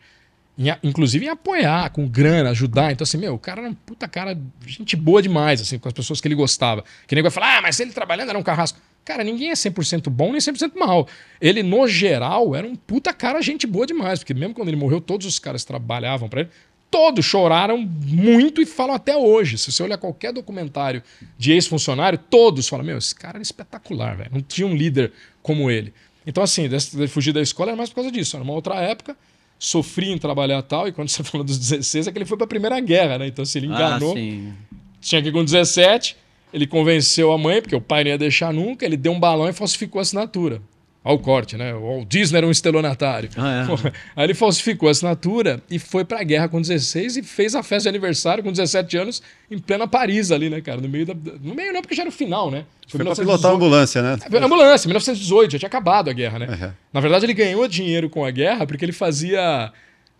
Em, 0.58 0.68
inclusive 0.82 1.24
em 1.24 1.28
apoiar, 1.28 1.90
com 1.90 2.06
grana, 2.06 2.50
ajudar. 2.50 2.92
Então, 2.92 3.04
assim, 3.04 3.18
meu, 3.18 3.34
o 3.34 3.38
cara 3.38 3.62
era 3.62 3.70
um 3.70 3.74
puta 3.74 4.06
cara, 4.06 4.38
gente 4.66 4.96
boa 4.96 5.22
demais, 5.22 5.60
assim, 5.60 5.78
com 5.78 5.88
as 5.88 5.94
pessoas 5.94 6.20
que 6.20 6.28
ele 6.28 6.34
gostava. 6.34 6.84
Que 7.06 7.14
nem 7.14 7.22
vai 7.22 7.30
falar, 7.30 7.58
ah, 7.58 7.62
mas 7.62 7.80
ele 7.80 7.92
trabalhando 7.92 8.30
era 8.30 8.38
um 8.38 8.42
carrasco. 8.42 8.78
Cara, 9.04 9.24
ninguém 9.24 9.50
é 9.50 9.54
100% 9.54 10.08
bom 10.08 10.30
nem 10.30 10.40
100% 10.40 10.72
mal. 10.76 11.08
Ele, 11.40 11.62
no 11.62 11.88
geral, 11.88 12.54
era 12.54 12.66
um 12.66 12.76
puta 12.76 13.12
cara, 13.12 13.42
gente 13.42 13.66
boa 13.66 13.86
demais. 13.86 14.20
Porque 14.20 14.34
mesmo 14.34 14.54
quando 14.54 14.68
ele 14.68 14.76
morreu, 14.76 15.00
todos 15.00 15.26
os 15.26 15.38
caras 15.38 15.64
trabalhavam 15.64 16.28
para 16.28 16.42
ele, 16.42 16.50
todos 16.92 17.24
choraram 17.24 17.78
muito 17.78 18.60
e 18.60 18.66
falam 18.66 18.94
até 18.94 19.16
hoje. 19.16 19.58
Se 19.58 19.72
você 19.72 19.82
olhar 19.82 19.96
qualquer 19.96 20.32
documentário 20.32 21.02
de 21.36 21.50
ex-funcionário, 21.50 22.18
todos 22.18 22.68
falam: 22.68 22.84
Meu, 22.84 22.98
esse 22.98 23.14
cara 23.14 23.38
era 23.38 23.42
espetacular, 23.42 24.16
velho. 24.16 24.30
Não 24.32 24.42
tinha 24.42 24.66
um 24.66 24.74
líder 24.74 25.12
como 25.42 25.70
ele. 25.70 25.92
Então, 26.24 26.44
assim, 26.44 26.68
de 26.68 27.08
fugir 27.08 27.32
da 27.32 27.40
escola 27.40 27.70
era 27.70 27.76
mais 27.76 27.88
por 27.88 27.96
causa 27.96 28.12
disso. 28.12 28.36
Era 28.36 28.44
uma 28.44 28.52
outra 28.52 28.76
época, 28.76 29.16
sofri 29.62 30.10
em 30.10 30.18
trabalhar 30.18 30.60
tal, 30.62 30.88
e 30.88 30.92
quando 30.92 31.08
você 31.08 31.22
falou 31.22 31.44
dos 31.44 31.56
16, 31.56 32.08
é 32.08 32.12
que 32.12 32.18
ele 32.18 32.24
foi 32.24 32.36
para 32.36 32.44
a 32.44 32.48
Primeira 32.48 32.80
Guerra, 32.80 33.18
né? 33.18 33.28
Então, 33.28 33.44
se 33.44 33.58
assim, 33.58 33.66
ele 33.66 33.74
ah, 33.74 33.76
enganou. 33.76 34.14
Ah, 34.16 34.52
tinha 35.00 35.22
que 35.22 35.28
ir 35.28 35.32
com 35.32 35.44
17, 35.44 36.16
ele 36.52 36.66
convenceu 36.66 37.32
a 37.32 37.38
mãe, 37.38 37.62
porque 37.62 37.76
o 37.76 37.80
pai 37.80 38.02
não 38.02 38.10
ia 38.10 38.18
deixar 38.18 38.52
nunca, 38.52 38.84
ele 38.84 38.96
deu 38.96 39.12
um 39.12 39.20
balão 39.20 39.48
e 39.48 39.52
falsificou 39.52 40.00
a 40.00 40.02
assinatura. 40.02 40.60
Olha 41.04 41.16
o 41.16 41.18
corte, 41.18 41.56
né? 41.56 41.74
O 41.74 42.04
Disney 42.04 42.38
era 42.38 42.46
um 42.46 42.50
estelionatário. 42.50 43.28
Ah, 43.36 43.66
é. 43.66 43.92
Aí 44.14 44.24
ele 44.24 44.34
falsificou 44.34 44.88
a 44.88 44.92
assinatura 44.92 45.60
e 45.68 45.78
foi 45.78 46.04
pra 46.04 46.22
guerra 46.22 46.48
com 46.48 46.60
16 46.60 47.16
e 47.16 47.22
fez 47.24 47.56
a 47.56 47.62
festa 47.62 47.84
de 47.84 47.88
aniversário 47.88 48.44
com 48.44 48.52
17 48.52 48.96
anos 48.96 49.22
em 49.50 49.58
plena 49.58 49.88
Paris 49.88 50.30
ali, 50.30 50.48
né, 50.48 50.60
cara? 50.60 50.80
No 50.80 50.88
meio 50.88 51.04
da. 51.04 51.14
No 51.14 51.54
meio 51.54 51.72
não, 51.72 51.82
porque 51.82 51.96
já 51.96 52.02
era 52.02 52.08
o 52.08 52.12
final, 52.12 52.50
né? 52.52 52.64
Foi, 52.86 52.98
foi 52.98 53.06
pra 53.06 53.16
pilotar 53.16 53.50
a 53.50 53.54
ambulância, 53.54 54.00
né? 54.00 54.16
É, 54.30 54.38
ambulância, 54.38 54.86
1918, 54.86 55.52
já 55.52 55.58
tinha 55.58 55.66
acabado 55.66 56.08
a 56.08 56.12
guerra, 56.12 56.38
né? 56.38 56.46
Uhum. 56.46 56.72
Na 56.92 57.00
verdade, 57.00 57.26
ele 57.26 57.34
ganhou 57.34 57.66
dinheiro 57.66 58.08
com 58.08 58.24
a 58.24 58.30
guerra 58.30 58.64
porque 58.64 58.84
ele 58.84 58.92
fazia 58.92 59.72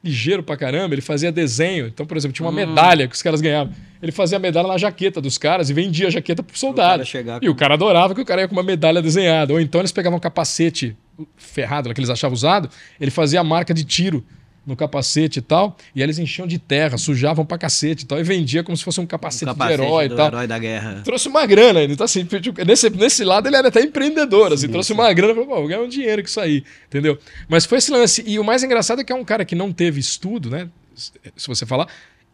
ligeiro 0.03 0.43
pra 0.43 0.57
caramba, 0.57 0.95
ele 0.95 1.03
fazia 1.03 1.31
desenho. 1.31 1.87
Então, 1.87 2.05
por 2.05 2.17
exemplo, 2.17 2.35
tinha 2.35 2.45
uma 2.45 2.53
hum. 2.53 2.67
medalha 2.67 3.07
que 3.07 3.15
os 3.15 3.23
caras 3.23 3.41
ganhavam. 3.41 3.73
Ele 4.03 4.11
fazia 4.11 4.37
a 4.37 4.41
medalha 4.41 4.67
na 4.67 4.77
jaqueta 4.77 5.21
dos 5.21 5.39
caras 5.39 5.71
e 5.71 5.73
vendia 5.73 6.09
a 6.09 6.11
jaqueta 6.11 6.43
pro 6.43 6.59
soldado. 6.59 7.05
O 7.05 7.45
e 7.45 7.49
o 7.49 7.55
cara 7.55 7.75
adorava 7.75 8.15
que 8.15 8.21
o 8.21 8.25
cara 8.25 8.43
ia 8.43 8.49
com 8.49 8.55
uma 8.55 8.63
medalha 8.63 9.01
desenhada. 9.01 9.53
Ou 9.53 9.61
então 9.61 9.81
eles 9.81 9.93
pegavam 9.93 10.17
um 10.17 10.21
capacete 10.21 10.97
ferrado, 11.37 11.93
que 11.95 12.01
eles 12.01 12.11
achavam 12.11 12.35
usado, 12.35 12.69
ele 13.01 13.11
fazia 13.11 13.41
a 13.41 13.45
marca 13.45 13.73
de 13.73 13.85
tiro 13.85 14.25
no 14.65 14.77
capacete 14.77 15.41
e 15.41 15.43
tal, 15.43 15.77
e 15.95 16.03
eles 16.03 16.19
enchiam 16.19 16.47
de 16.47 16.59
terra, 16.59 16.97
sujavam 16.97 17.45
pra 17.45 17.59
cacete 17.59 18.05
e 18.05 18.07
tal, 18.07 18.21
e 18.21 18.23
vendia 18.23 18.63
como 18.63 18.77
se 18.77 18.85
fosse 18.85 19.01
um 19.01 19.07
capacete, 19.07 19.45
um 19.45 19.49
capacete 19.49 19.77
de 19.77 19.83
herói 19.83 20.05
e 20.07 20.09
tal. 20.11 20.27
herói 20.29 20.47
da 20.47 20.59
guerra. 20.59 21.03
Trouxe 21.05 21.29
uma 21.29 21.45
grana, 21.47 21.83
então 21.83 22.05
assim, 22.05 22.27
nesse, 22.65 22.91
nesse 22.91 23.25
lado 23.25 23.49
ele 23.49 23.57
era 23.57 23.69
até 23.69 23.81
empreendedor, 23.81 24.53
assim, 24.53 24.67
sim, 24.67 24.73
trouxe 24.73 24.89
sim. 24.89 24.95
uma 24.95 25.13
grana, 25.13 25.35
falou, 25.35 25.49
pô, 25.49 25.57
vou 25.57 25.69
ganhar 25.69 25.81
um 25.81 25.89
dinheiro 25.89 26.23
com 26.23 26.29
isso 26.29 26.41
aí, 26.41 26.65
entendeu? 26.87 27.19
Mas 27.49 27.65
foi 27.65 27.79
esse 27.79 27.91
lance, 27.91 28.23
e 28.27 28.39
o 28.39 28.45
mais 28.45 28.63
engraçado 28.63 29.01
é 29.01 29.05
que 29.05 29.13
é 29.13 29.17
um 29.17 29.25
cara 29.25 29.45
que 29.45 29.55
não 29.55 29.73
teve 29.73 29.99
estudo, 29.99 30.49
né, 30.49 30.69
se 30.95 31.49
você 31.49 31.67
falar, 31.67 31.89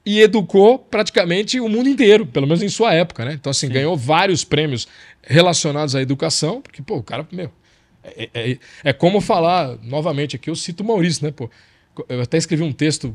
e 0.04 0.20
educou 0.20 0.78
praticamente 0.78 1.58
o 1.60 1.68
mundo 1.68 1.88
inteiro, 1.88 2.26
pelo 2.26 2.46
menos 2.46 2.62
em 2.62 2.68
sua 2.68 2.94
época, 2.94 3.24
né? 3.24 3.34
Então 3.34 3.50
assim, 3.50 3.66
sim. 3.66 3.72
ganhou 3.72 3.96
vários 3.96 4.44
prêmios 4.44 4.86
relacionados 5.22 5.94
à 5.94 6.00
educação, 6.02 6.60
porque, 6.60 6.82
pô, 6.82 6.96
o 6.96 7.02
cara, 7.02 7.26
meu... 7.32 7.50
É, 8.16 8.30
é, 8.32 8.58
é 8.84 8.92
como 8.92 9.20
falar, 9.20 9.76
novamente 9.82 10.34
aqui, 10.36 10.48
eu 10.48 10.56
cito 10.56 10.82
o 10.82 10.86
Maurício, 10.86 11.26
né, 11.26 11.30
pô? 11.30 11.50
Eu 12.08 12.20
até 12.20 12.36
escrevi 12.36 12.62
um 12.62 12.72
texto 12.72 13.14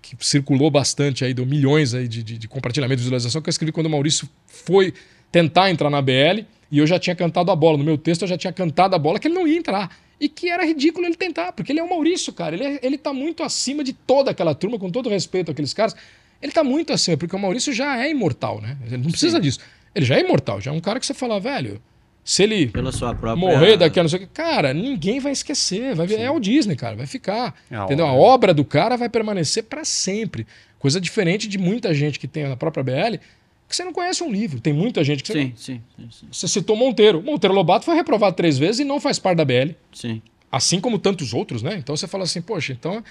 que 0.00 0.16
circulou 0.20 0.70
bastante 0.70 1.24
aí, 1.24 1.32
deu 1.32 1.46
milhões 1.46 1.94
aí 1.94 2.06
de, 2.06 2.22
de, 2.22 2.38
de 2.38 2.48
compartilhamento, 2.48 2.98
de 2.98 3.04
visualização, 3.04 3.40
que 3.40 3.48
eu 3.48 3.50
escrevi 3.50 3.72
quando 3.72 3.86
o 3.86 3.90
Maurício 3.90 4.28
foi 4.46 4.92
tentar 5.32 5.70
entrar 5.70 5.90
na 5.90 6.02
BL 6.02 6.44
e 6.70 6.78
eu 6.78 6.86
já 6.86 6.98
tinha 6.98 7.16
cantado 7.16 7.50
a 7.50 7.56
bola. 7.56 7.78
No 7.78 7.84
meu 7.84 7.96
texto 7.96 8.22
eu 8.22 8.28
já 8.28 8.36
tinha 8.36 8.52
cantado 8.52 8.94
a 8.94 8.98
bola 8.98 9.18
que 9.18 9.28
ele 9.28 9.34
não 9.34 9.46
ia 9.46 9.56
entrar. 9.56 9.96
E 10.20 10.28
que 10.28 10.48
era 10.48 10.64
ridículo 10.64 11.06
ele 11.06 11.16
tentar, 11.16 11.52
porque 11.52 11.72
ele 11.72 11.80
é 11.80 11.82
o 11.82 11.88
Maurício, 11.88 12.32
cara. 12.32 12.54
Ele, 12.54 12.64
é, 12.64 12.80
ele 12.82 12.96
tá 12.96 13.12
muito 13.12 13.42
acima 13.42 13.82
de 13.82 13.92
toda 13.92 14.30
aquela 14.30 14.54
turma, 14.54 14.78
com 14.78 14.90
todo 14.90 15.08
respeito 15.08 15.50
àqueles 15.50 15.74
caras. 15.74 15.94
Ele 16.40 16.52
tá 16.52 16.62
muito 16.62 16.92
acima, 16.92 17.16
porque 17.16 17.34
o 17.34 17.38
Maurício 17.38 17.72
já 17.72 18.02
é 18.04 18.10
imortal, 18.10 18.60
né? 18.60 18.76
Ele 18.86 18.98
não 18.98 19.10
precisa 19.10 19.38
Sim. 19.38 19.42
disso. 19.42 19.58
Ele 19.94 20.04
já 20.04 20.16
é 20.16 20.20
imortal, 20.20 20.60
já 20.60 20.70
é 20.70 20.74
um 20.74 20.80
cara 20.80 21.00
que 21.00 21.06
você 21.06 21.14
fala, 21.14 21.40
velho, 21.40 21.80
se 22.24 22.42
ele 22.42 22.68
própria... 22.68 23.36
morrer 23.36 23.76
daqui 23.76 24.00
a 24.00 24.02
não 24.02 24.08
sei 24.08 24.18
o 24.18 24.22
que, 24.22 24.28
cara, 24.28 24.72
ninguém 24.72 25.20
vai 25.20 25.30
esquecer. 25.30 25.94
Vai, 25.94 26.10
é 26.14 26.30
o 26.30 26.40
Disney, 26.40 26.74
cara, 26.74 26.96
vai 26.96 27.06
ficar. 27.06 27.54
É 27.70 27.76
a 27.76 27.84
entendeu? 27.84 28.06
Obra. 28.06 28.16
A 28.16 28.20
obra 28.20 28.54
do 28.54 28.64
cara 28.64 28.96
vai 28.96 29.10
permanecer 29.10 29.64
para 29.64 29.84
sempre. 29.84 30.46
Coisa 30.78 30.98
diferente 30.98 31.46
de 31.46 31.58
muita 31.58 31.92
gente 31.92 32.18
que 32.18 32.26
tem 32.26 32.48
na 32.48 32.56
própria 32.56 32.82
BL, 32.82 33.18
que 33.68 33.76
você 33.76 33.84
não 33.84 33.92
conhece 33.92 34.24
um 34.24 34.32
livro. 34.32 34.58
Tem 34.58 34.72
muita 34.72 35.04
gente 35.04 35.22
que 35.22 35.32
você. 35.32 35.38
Sim, 35.38 35.48
não... 35.48 35.56
sim, 35.56 35.82
sim, 35.96 36.08
sim. 36.10 36.26
Você 36.32 36.48
citou 36.48 36.76
Monteiro. 36.76 37.22
Monteiro 37.22 37.54
Lobato 37.54 37.84
foi 37.84 37.94
reprovado 37.94 38.34
três 38.34 38.56
vezes 38.56 38.80
e 38.80 38.84
não 38.84 38.98
faz 38.98 39.18
parte 39.18 39.36
da 39.36 39.44
BL. 39.44 39.72
Sim. 39.92 40.22
Assim 40.50 40.80
como 40.80 40.98
tantos 40.98 41.34
outros, 41.34 41.62
né? 41.62 41.76
Então 41.76 41.94
você 41.94 42.06
fala 42.06 42.24
assim, 42.24 42.40
poxa, 42.40 42.72
então 42.72 43.04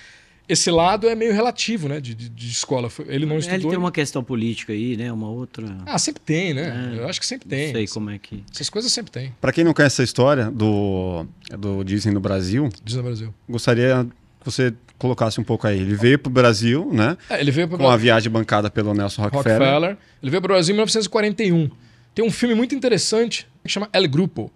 esse 0.48 0.70
lado 0.70 1.08
é 1.08 1.16
meio 1.16 1.34
relativo, 1.34 1.88
né? 1.88 2.02
De, 2.02 2.14
de, 2.14 2.28
de 2.30 2.48
escola. 2.50 2.90
Ele 3.08 3.26
não 3.26 3.38
estudou. 3.38 3.60
Ele 3.60 3.70
tem 3.70 3.78
uma 3.78 3.92
questão 3.92 4.24
política 4.24 4.74
aí, 4.74 4.98
né? 4.98 5.12
Uma 5.12 5.30
outra. 5.30 5.66
Ah, 5.86 5.98
sempre 5.98 6.22
tem, 6.22 6.54
né? 6.54 6.94
É, 6.96 7.00
Eu 7.00 7.08
acho 7.08 7.20
que 7.20 7.26
sempre 7.26 7.48
tem. 7.48 7.68
Não 7.68 7.74
sei 7.74 7.88
como 7.88 8.10
é 8.10 8.20
que. 8.20 8.44
Essas 8.54 8.70
coisas 8.70 8.92
sempre 8.92 9.12
tem. 9.12 9.34
Para 9.40 9.54
quem 9.54 9.64
não 9.64 9.74
conhece 9.74 9.96
essa 9.96 10.04
história 10.04 10.52
do, 10.52 11.26
do 11.58 11.84
Disney 11.84 12.14
no 12.14 12.20
Brasil, 12.20 12.70
Disney 12.84 13.02
no 13.02 13.08
Brasil. 13.08 13.34
Gostaria 13.48 14.06
que 14.40 14.46
você 14.46 14.74
colocasse 14.98 15.40
um 15.40 15.44
pouco 15.44 15.66
aí. 15.66 15.80
Ele 15.80 15.96
veio 15.96 16.20
para 16.20 16.30
o 16.30 16.34
Brasil, 16.34 16.90
né? 16.92 17.18
É, 17.30 17.40
ele 17.40 17.52
veio 17.52 17.68
pro 17.68 17.78
com 17.78 17.90
a 17.90 17.96
viagem 17.96 18.32
bancada 18.32 18.70
pelo 18.70 18.94
Nelson 18.94 19.22
Rockefeller. 19.24 19.60
Rockefeller. 19.60 19.98
Ele 20.22 20.32
veio 20.32 20.42
para 20.42 20.52
o 20.52 20.56
Brasil 20.56 20.74
em 20.74 20.76
1941. 20.76 21.70
Tem 22.14 22.24
um 22.26 22.32
filme 22.32 22.54
muito 22.54 22.76
interessante 22.76 23.48
que 23.64 23.70
chama 23.70 23.90
El 23.94 24.08
Grupo, 24.08 24.52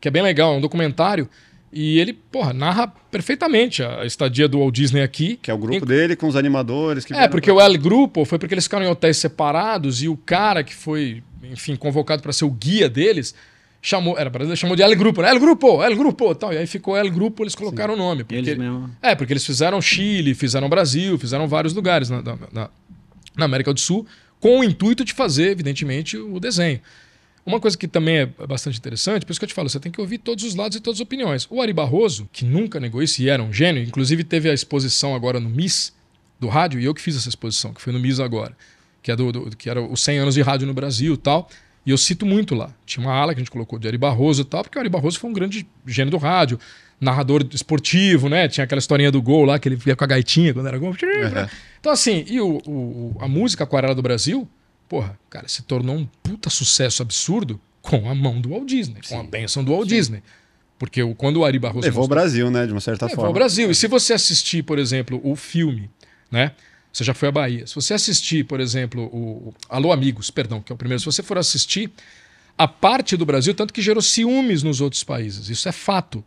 que 0.00 0.08
é 0.08 0.10
bem 0.10 0.22
legal, 0.22 0.54
é 0.54 0.56
um 0.56 0.60
documentário 0.60 1.28
e 1.72 1.98
ele, 1.98 2.12
porra, 2.12 2.52
narra 2.52 2.88
perfeitamente 3.10 3.82
a 3.82 4.04
estadia 4.04 4.48
do 4.48 4.58
Walt 4.58 4.74
Disney 4.74 5.02
aqui. 5.02 5.38
Que 5.40 5.50
é 5.50 5.54
o 5.54 5.58
grupo 5.58 5.84
em... 5.84 5.88
dele 5.88 6.16
com 6.16 6.26
os 6.26 6.36
animadores. 6.36 7.04
Que 7.04 7.14
é, 7.14 7.28
porque 7.28 7.52
pra... 7.52 7.54
o 7.54 7.60
L 7.60 7.78
Grupo 7.78 8.24
foi 8.24 8.38
porque 8.38 8.54
eles 8.54 8.64
ficaram 8.64 8.86
em 8.86 8.88
hotéis 8.88 9.18
separados 9.18 10.02
e 10.02 10.08
o 10.08 10.16
cara 10.16 10.64
que 10.64 10.74
foi, 10.74 11.22
enfim, 11.42 11.76
convocado 11.76 12.22
para 12.22 12.32
ser 12.32 12.44
o 12.44 12.50
guia 12.50 12.88
deles 12.88 13.34
chamou, 13.80 14.18
era 14.18 14.30
para 14.30 14.56
chamou 14.56 14.76
de 14.76 14.82
L 14.82 14.94
Grupo, 14.94 15.22
né? 15.22 15.28
L 15.30 15.38
Grupo, 15.38 15.82
L 15.82 15.94
Grupo, 15.94 16.34
tal. 16.34 16.52
E 16.52 16.58
aí 16.58 16.66
ficou 16.66 16.96
L 16.96 17.10
Grupo, 17.10 17.42
eles 17.42 17.54
colocaram 17.54 17.94
Sim. 17.94 18.00
o 18.00 18.04
nome. 18.04 18.24
Porque, 18.24 18.36
eles 18.36 18.58
mesmo. 18.58 18.90
É, 19.02 19.14
porque 19.14 19.32
eles 19.32 19.44
fizeram 19.44 19.80
Chile, 19.80 20.34
fizeram 20.34 20.68
Brasil, 20.68 21.18
fizeram 21.18 21.46
vários 21.46 21.74
lugares 21.74 22.10
na, 22.10 22.22
na, 22.22 22.70
na 23.36 23.44
América 23.44 23.72
do 23.72 23.80
Sul, 23.80 24.06
com 24.40 24.60
o 24.60 24.64
intuito 24.64 25.04
de 25.04 25.12
fazer, 25.12 25.50
evidentemente, 25.50 26.16
o 26.16 26.40
desenho. 26.40 26.80
Uma 27.44 27.60
coisa 27.60 27.76
que 27.76 27.88
também 27.88 28.18
é 28.18 28.26
bastante 28.26 28.78
interessante, 28.78 29.24
por 29.24 29.32
isso 29.32 29.40
que 29.40 29.44
eu 29.44 29.48
te 29.48 29.54
falo, 29.54 29.68
você 29.68 29.80
tem 29.80 29.90
que 29.90 30.00
ouvir 30.00 30.18
todos 30.18 30.44
os 30.44 30.54
lados 30.54 30.76
e 30.76 30.80
todas 30.80 30.98
as 30.98 31.00
opiniões. 31.00 31.46
O 31.50 31.62
Ari 31.62 31.72
Barroso, 31.72 32.28
que 32.32 32.44
nunca 32.44 32.78
negou 32.78 33.02
isso 33.02 33.22
e 33.22 33.28
era 33.28 33.42
um 33.42 33.52
gênio, 33.52 33.82
inclusive 33.82 34.22
teve 34.24 34.50
a 34.50 34.54
exposição 34.54 35.14
agora 35.14 35.40
no 35.40 35.48
MIS 35.48 35.94
do 36.38 36.48
rádio, 36.48 36.80
e 36.80 36.84
eu 36.84 36.94
que 36.94 37.00
fiz 37.00 37.16
essa 37.16 37.28
exposição, 37.28 37.72
que 37.72 37.80
foi 37.80 37.92
no 37.92 37.98
MIS 37.98 38.20
agora, 38.20 38.56
que, 39.02 39.10
é 39.10 39.16
do, 39.16 39.32
do 39.32 39.56
que 39.56 39.70
era 39.70 39.80
os 39.80 40.00
100 40.02 40.18
anos 40.18 40.34
de 40.34 40.42
rádio 40.42 40.66
no 40.66 40.74
Brasil 40.74 41.14
e 41.14 41.16
tal. 41.16 41.48
E 41.86 41.90
eu 41.90 41.96
cito 41.96 42.26
muito 42.26 42.54
lá. 42.54 42.70
Tinha 42.84 43.04
uma 43.04 43.14
ala 43.14 43.32
que 43.32 43.40
a 43.40 43.42
gente 43.42 43.50
colocou 43.50 43.78
de 43.78 43.88
Ari 43.88 43.96
Barroso 43.96 44.42
e 44.42 44.44
tal, 44.44 44.62
porque 44.62 44.76
o 44.76 44.80
Ari 44.80 44.90
Barroso 44.90 45.18
foi 45.18 45.30
um 45.30 45.32
grande 45.32 45.66
gênio 45.86 46.10
do 46.10 46.18
rádio, 46.18 46.60
narrador 47.00 47.46
esportivo, 47.50 48.28
né? 48.28 48.46
Tinha 48.46 48.64
aquela 48.64 48.78
historinha 48.78 49.10
do 49.10 49.22
gol 49.22 49.44
lá, 49.44 49.58
que 49.58 49.68
ele 49.68 49.76
via 49.76 49.96
com 49.96 50.04
a 50.04 50.06
gaitinha 50.06 50.52
quando 50.52 50.66
era 50.66 50.76
gol. 50.76 50.90
Uhum. 50.90 51.48
Então, 51.80 51.90
assim, 51.90 52.24
e 52.28 52.40
o, 52.40 52.60
o, 52.66 53.16
a 53.20 53.26
música 53.26 53.64
Aquarela 53.64 53.94
do 53.94 54.02
Brasil 54.02 54.46
porra, 54.88 55.18
cara, 55.28 55.46
se 55.48 55.62
tornou 55.62 55.96
um 55.96 56.06
puta 56.22 56.48
sucesso 56.50 57.02
absurdo 57.02 57.60
com 57.82 58.08
a 58.10 58.14
mão 58.14 58.40
do 58.40 58.50
Walt 58.50 58.66
Disney, 58.66 59.00
Sim. 59.02 59.14
com 59.14 59.20
a 59.20 59.24
benção 59.24 59.62
do 59.62 59.72
Walt 59.72 59.88
Sim. 59.88 59.94
Disney. 59.94 60.22
Porque 60.78 61.02
quando 61.14 61.38
o 61.38 61.44
Ari 61.44 61.58
Barroso. 61.58 61.84
Levou 61.84 62.04
o 62.04 62.08
Brasil, 62.08 62.50
né? 62.50 62.64
De 62.64 62.72
uma 62.72 62.80
certa 62.80 63.06
levou 63.06 63.16
forma. 63.16 63.28
Levou 63.28 63.36
o 63.36 63.38
Brasil. 63.38 63.70
E 63.70 63.74
se 63.74 63.88
você 63.88 64.12
assistir, 64.12 64.62
por 64.62 64.78
exemplo, 64.78 65.20
o 65.24 65.34
filme, 65.34 65.90
né? 66.30 66.52
Você 66.92 67.04
já 67.04 67.12
foi 67.12 67.28
à 67.28 67.32
Bahia. 67.32 67.66
Se 67.66 67.74
você 67.74 67.94
assistir, 67.94 68.44
por 68.44 68.60
exemplo, 68.60 69.04
o 69.04 69.54
Alô 69.68 69.92
Amigos, 69.92 70.30
perdão, 70.30 70.60
que 70.60 70.72
é 70.72 70.74
o 70.74 70.78
primeiro, 70.78 71.00
se 71.00 71.06
você 71.06 71.22
for 71.22 71.36
assistir, 71.36 71.92
a 72.56 72.66
parte 72.66 73.16
do 73.16 73.26
Brasil, 73.26 73.54
tanto 73.54 73.72
que 73.72 73.82
gerou 73.82 74.02
ciúmes 74.02 74.62
nos 74.62 74.80
outros 74.80 75.04
países. 75.04 75.48
Isso 75.48 75.68
é 75.68 75.72
fato. 75.72 76.24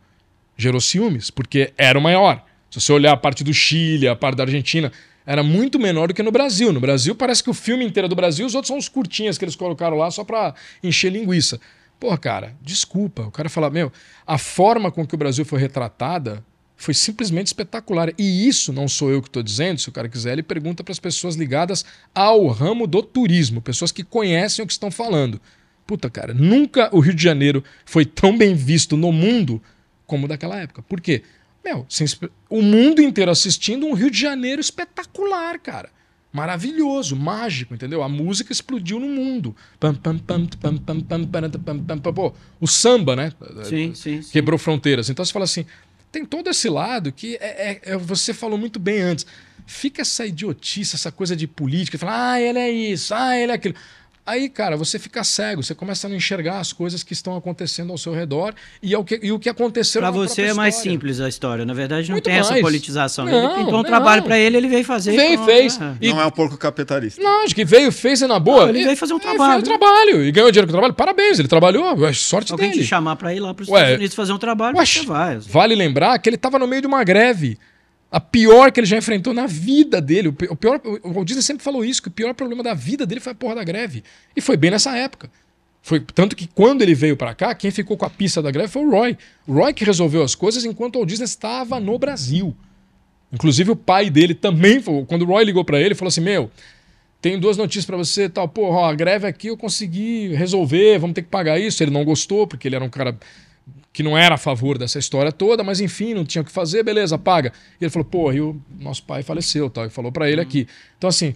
Gerou 0.56 0.80
ciúmes, 0.80 1.30
porque 1.30 1.74
era 1.78 1.98
o 1.98 2.02
maior. 2.02 2.46
Se 2.70 2.80
você 2.80 2.94
olhar 2.94 3.12
a 3.12 3.18
parte 3.18 3.44
do 3.44 3.54
Chile, 3.54 4.08
a 4.08 4.16
parte 4.16 4.38
da 4.38 4.44
Argentina, 4.44 4.92
era 5.26 5.44
muito 5.44 5.80
menor 5.80 6.08
do 6.08 6.14
que 6.14 6.24
no 6.24 6.32
Brasil. 6.32 6.72
No 6.72 6.80
Brasil 6.80 7.16
parece 7.16 7.44
que 7.44 7.50
o 7.50 7.54
filme 7.54 7.86
inteiro 7.86 8.06
é 8.06 8.10
do 8.10 8.16
Brasil, 8.16 8.46
os 8.46 8.56
outros 8.56 8.68
são 8.68 8.78
os 8.78 8.90
curtinhas 8.90 9.38
que 9.38 9.46
eles 9.46 9.56
colocaram 9.56 9.98
lá 9.98 10.10
só 10.12 10.24
para 10.24 10.54
encher 10.84 11.12
linguiça. 11.12 11.60
Porra, 12.00 12.18
cara, 12.18 12.56
desculpa. 12.62 13.24
O 13.24 13.32
cara 13.32 13.48
fala, 13.48 13.70
meu, 13.70 13.92
a 14.26 14.38
forma 14.38 14.92
com 14.92 15.06
que 15.06 15.14
o 15.14 15.18
Brasil 15.18 15.46
foi 15.46 15.60
retratada 15.60 16.44
foi 16.76 16.96
simplesmente 16.96 17.48
espetacular. 17.48 18.12
E 18.18 18.48
isso 18.48 18.74
não 18.74 18.88
sou 18.88 19.12
eu 19.12 19.22
que 19.22 19.30
estou 19.30 19.44
dizendo, 19.44 19.80
se 19.80 19.88
o 19.88 19.92
cara 19.92 20.10
quiser, 20.10 20.34
ele 20.34 20.42
pergunta 20.42 20.84
para 20.84 20.92
as 20.92 21.00
pessoas 21.00 21.36
ligadas 21.36 21.86
ao 22.14 22.48
ramo 22.48 22.88
do 22.88 23.04
turismo, 23.04 23.62
pessoas 23.62 23.92
que 23.92 24.04
conhecem 24.04 24.64
o 24.64 24.66
que 24.66 24.74
estão 24.74 24.90
falando. 24.90 25.40
Puta, 25.86 26.10
cara, 26.10 26.34
nunca 26.34 26.90
o 26.92 27.00
Rio 27.00 27.14
de 27.14 27.22
Janeiro 27.22 27.64
foi 27.86 28.04
tão 28.04 28.36
bem 28.36 28.56
visto 28.56 28.98
no 28.98 29.12
mundo 29.12 29.62
como 30.08 30.28
daquela 30.28 30.60
época. 30.60 30.82
Por 30.82 31.00
quê? 31.00 31.22
Meu, 31.64 31.86
o 32.50 32.62
mundo 32.62 33.02
inteiro 33.02 33.32
assistindo 33.32 33.86
um 33.86 33.94
Rio 33.94 34.10
de 34.10 34.20
Janeiro 34.20 34.60
espetacular, 34.60 35.60
cara. 35.60 35.90
Maravilhoso, 36.34 37.16
mágico, 37.16 37.74
entendeu? 37.74 38.02
A 38.02 38.08
música 38.08 38.54
explodiu 38.54 39.00
no 39.00 39.08
mundo. 39.08 39.56
Pô, 42.14 42.34
o 42.60 42.68
samba, 42.68 43.18
né? 43.18 43.34
Sim, 43.64 43.94
sim, 43.94 44.22
sim. 44.22 44.32
Quebrou 44.32 44.58
fronteiras. 44.58 45.10
Então 45.10 45.26
você 45.26 45.34
fala 45.34 45.44
assim: 45.44 45.66
tem 46.12 46.26
todo 46.26 46.50
esse 46.50 46.70
lado 46.70 47.12
que 47.12 47.36
é, 47.36 47.82
é, 47.84 47.98
você 47.98 48.34
falou 48.34 48.58
muito 48.58 48.80
bem 48.80 49.02
antes. 49.02 49.26
Fica 49.66 50.02
essa 50.02 50.26
idiotice, 50.26 50.96
essa 50.96 51.12
coisa 51.12 51.36
de 51.36 51.48
política, 51.48 51.98
fala, 51.98 52.32
ah, 52.32 52.42
ele 52.42 52.60
é 52.60 52.70
isso, 52.70 53.14
ah, 53.14 53.38
ele 53.38 53.52
é 53.52 53.56
aquilo. 53.56 53.76
Aí, 54.32 54.48
cara, 54.48 54.78
você 54.78 54.98
fica 54.98 55.26
cego, 55.26 55.62
você 55.62 55.76
começa 55.76 56.08
a 56.08 56.10
não 56.10 56.16
enxergar 56.16 56.60
as 56.60 56.72
coisas 56.72 57.04
que 57.04 57.12
estão 57.12 57.36
acontecendo 57.36 57.92
ao 57.92 57.98
seu 57.98 58.14
redor 58.14 58.54
e, 58.82 58.96
ao 58.96 59.04
que, 59.04 59.20
e 59.22 59.30
o 59.30 59.38
que 59.38 59.50
aconteceu 59.50 60.00
Pra 60.02 60.10
na 60.10 60.16
você 60.18 60.44
é 60.44 60.54
mais 60.54 60.76
história. 60.76 60.92
simples 60.94 61.20
a 61.20 61.28
história. 61.28 61.66
Na 61.66 61.74
verdade, 61.74 62.08
não 62.08 62.14
Muito 62.16 62.24
tem 62.24 62.36
essa 62.36 62.52
mais. 62.52 62.62
politização. 62.62 63.26
Não, 63.26 63.34
ele 63.34 63.48
pintou 63.56 63.74
um 63.74 63.78
não. 63.78 63.84
trabalho 63.84 64.24
pra 64.24 64.40
ele, 64.40 64.56
ele 64.56 64.70
veio 64.70 64.86
fazer. 64.86 65.12
Veio, 65.18 65.44
fez. 65.44 65.78
é. 65.82 65.96
E- 66.00 66.10
Não 66.10 66.22
é 66.22 66.26
um 66.26 66.32
porco 66.32 66.56
capitalista. 66.58 67.22
Não, 67.22 67.44
acho 67.44 67.54
que 67.54 67.66
veio, 67.66 67.92
fez 67.92 68.22
e 68.22 68.28
na 68.28 68.40
boa. 68.40 68.62
Não, 68.62 68.70
ele 68.70 68.86
veio 68.86 68.96
fazer 68.96 69.14
um 69.14 69.18
É, 69.18 69.20
trabalho. 69.20 69.52
Fez 69.52 69.64
um 69.64 69.78
trabalho 69.78 70.24
e 70.24 70.32
ganhou 70.32 70.50
dinheiro 70.50 70.68
com 70.68 70.72
o 70.72 70.76
trabalho. 70.78 70.94
Parabéns, 70.94 71.38
ele 71.38 71.50
trabalhou. 71.50 72.08
é 72.08 72.14
Sorte 72.14 72.54
Alguém 72.54 72.70
dele. 72.72 72.84
te 72.84 72.88
chamar 72.88 73.18
pra 73.18 73.34
ir 73.36 73.42
lá 73.42 73.54
pros 73.54 73.68
Ué, 73.68 73.80
Estados 73.82 73.98
Unidos 73.98 74.16
fazer 74.16 74.32
um 74.32 74.38
trabalho, 74.38 74.78
Ué, 74.78 74.86
você 74.86 75.06
vai. 75.06 75.40
Vale 75.40 75.76
lembrar 75.76 76.18
que 76.20 76.30
ele 76.30 76.36
estava 76.38 76.58
no 76.58 76.68
meio 76.68 76.82
de 76.82 76.88
uma 76.88 77.04
greve. 77.04 77.58
A 78.12 78.20
pior 78.20 78.72
que 78.72 78.80
ele 78.82 78.88
já 78.88 78.98
enfrentou 78.98 79.34
na 79.34 79.48
vida 79.48 80.02
dele. 80.02 80.28
O 80.28 80.34
pi- 80.34 80.48
o 80.50 80.56
pior, 80.56 80.82
o 81.02 81.14
Walt 81.14 81.26
Disney 81.26 81.42
sempre 81.42 81.64
falou 81.64 81.86
isso, 81.86 82.02
que 82.02 82.10
o 82.10 82.12
pior 82.12 82.34
problema 82.34 82.62
da 82.62 82.74
vida 82.74 83.06
dele 83.06 83.22
foi 83.22 83.32
a 83.32 83.36
porra 83.36 83.56
da 83.56 83.64
greve. 83.64 84.04
E 84.36 84.42
foi 84.42 84.58
bem 84.58 84.70
nessa 84.70 84.96
época. 84.98 85.32
Foi 85.82 86.00
tanto 86.00 86.36
que 86.36 86.48
quando 86.48 86.82
ele 86.82 86.94
veio 86.94 87.16
pra 87.16 87.34
cá, 87.34 87.56
quem 87.56 87.72
ficou 87.72 87.96
com 87.98 88.06
a 88.06 88.10
pista 88.10 88.42
da 88.42 88.52
greve 88.52 88.68
foi 88.68 88.84
o 88.86 88.90
Roy. 88.92 89.18
O 89.48 89.54
Roy 89.54 89.74
que 89.74 89.86
resolveu 89.86 90.22
as 90.24 90.36
coisas 90.36 90.66
enquanto 90.66 90.96
o 90.96 91.00
Walt 91.00 91.10
Disney 91.10 91.24
estava 91.26 91.80
no 91.80 91.98
Brasil. 91.98 92.54
Inclusive 93.32 93.72
o 93.72 93.76
pai 93.78 94.10
dele 94.10 94.36
também, 94.36 94.82
quando 95.08 95.22
o 95.22 95.26
Roy 95.26 95.46
ligou 95.46 95.64
pra 95.64 95.80
ele, 95.80 95.96
falou 95.96 96.10
assim: 96.10 96.20
"Meu, 96.22 96.52
tenho 97.22 97.40
duas 97.40 97.56
notícias 97.56 97.86
pra 97.86 97.96
você, 97.96 98.28
tal, 98.28 98.48
porra, 98.48 98.90
a 98.90 98.94
greve 98.94 99.26
aqui 99.26 99.48
eu 99.48 99.56
consegui 99.58 100.28
resolver, 100.36 101.00
vamos 101.00 101.14
ter 101.16 101.22
que 101.22 101.30
pagar 101.30 101.58
isso". 101.58 101.82
Ele 101.82 101.92
não 101.92 102.04
gostou 102.04 102.46
porque 102.46 102.68
ele 102.68 102.76
era 102.76 102.84
um 102.84 102.90
cara 102.90 103.18
que 103.94 104.02
não 104.04 104.18
era 104.18 104.36
a 104.36 104.38
favor 104.38 104.78
dessa 104.78 104.98
história 105.00 105.32
toda, 105.32 105.64
mas 105.64 105.82
enfim, 105.82 106.14
não 106.14 106.24
tinha 106.26 106.42
o 106.42 106.46
que 106.46 106.52
fazer, 106.52 106.82
beleza, 106.84 107.18
paga. 107.18 107.52
E 107.80 107.84
ele 107.84 107.92
falou, 107.92 108.06
pô, 108.06 108.32
e 108.32 108.40
o 108.40 108.60
nosso 108.80 109.04
pai 109.04 109.22
faleceu, 109.24 109.70
tal, 109.70 109.86
e 109.86 109.90
falou 109.90 110.12
pra 110.12 110.30
ele 110.30 110.40
aqui. 110.40 110.68
Então, 110.98 111.10
assim, 111.10 111.36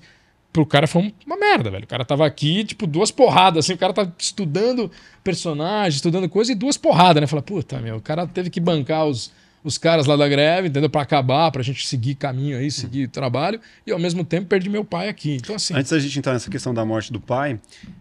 pro 0.54 0.66
cara 0.66 0.88
foi 0.88 1.02
um- 1.02 1.12
uma 1.26 1.36
merda, 1.36 1.70
velho. 1.70 1.84
O 1.84 1.88
cara 1.88 2.06
tava 2.06 2.26
aqui, 2.26 2.64
tipo, 2.64 2.88
duas 2.88 3.12
porradas, 3.12 3.66
assim, 3.66 3.74
o 3.74 3.78
cara 3.78 3.92
tá 3.92 4.10
estudando 4.18 4.90
personagem, 5.22 5.98
estudando 5.98 6.30
coisa 6.30 6.52
e 6.52 6.56
duas 6.56 6.78
porradas, 6.78 7.20
né? 7.20 7.28
Fala, 7.28 7.42
puta, 7.42 7.78
meu, 7.80 7.98
o 7.98 8.02
cara 8.02 8.26
teve 8.26 8.50
que 8.50 8.62
bancar 8.62 9.06
os, 9.06 9.34
os 9.62 9.78
caras 9.78 10.06
lá 10.06 10.16
da 10.16 10.30
greve, 10.30 10.70
entendeu? 10.70 10.90
Pra 10.90 11.02
acabar, 11.02 11.52
pra 11.52 11.62
gente 11.62 11.86
seguir 11.86 12.16
caminho 12.16 12.58
aí, 12.58 12.72
seguir 12.72 13.10
trabalho, 13.10 13.60
e 13.86 13.92
ao 13.92 14.00
mesmo 14.00 14.24
tempo 14.24 14.48
perdi 14.48 14.70
meu 14.70 14.86
pai 14.86 15.10
aqui. 15.10 15.36
Então, 15.36 15.56
assim, 15.58 15.74
Antes 15.76 15.92
da 15.92 16.00
gente 16.00 16.18
entrar 16.20 16.32
nessa 16.32 16.50
questão 16.50 16.74
da 16.74 16.86
morte 16.86 17.12
do 17.12 17.20
pai 17.20 17.60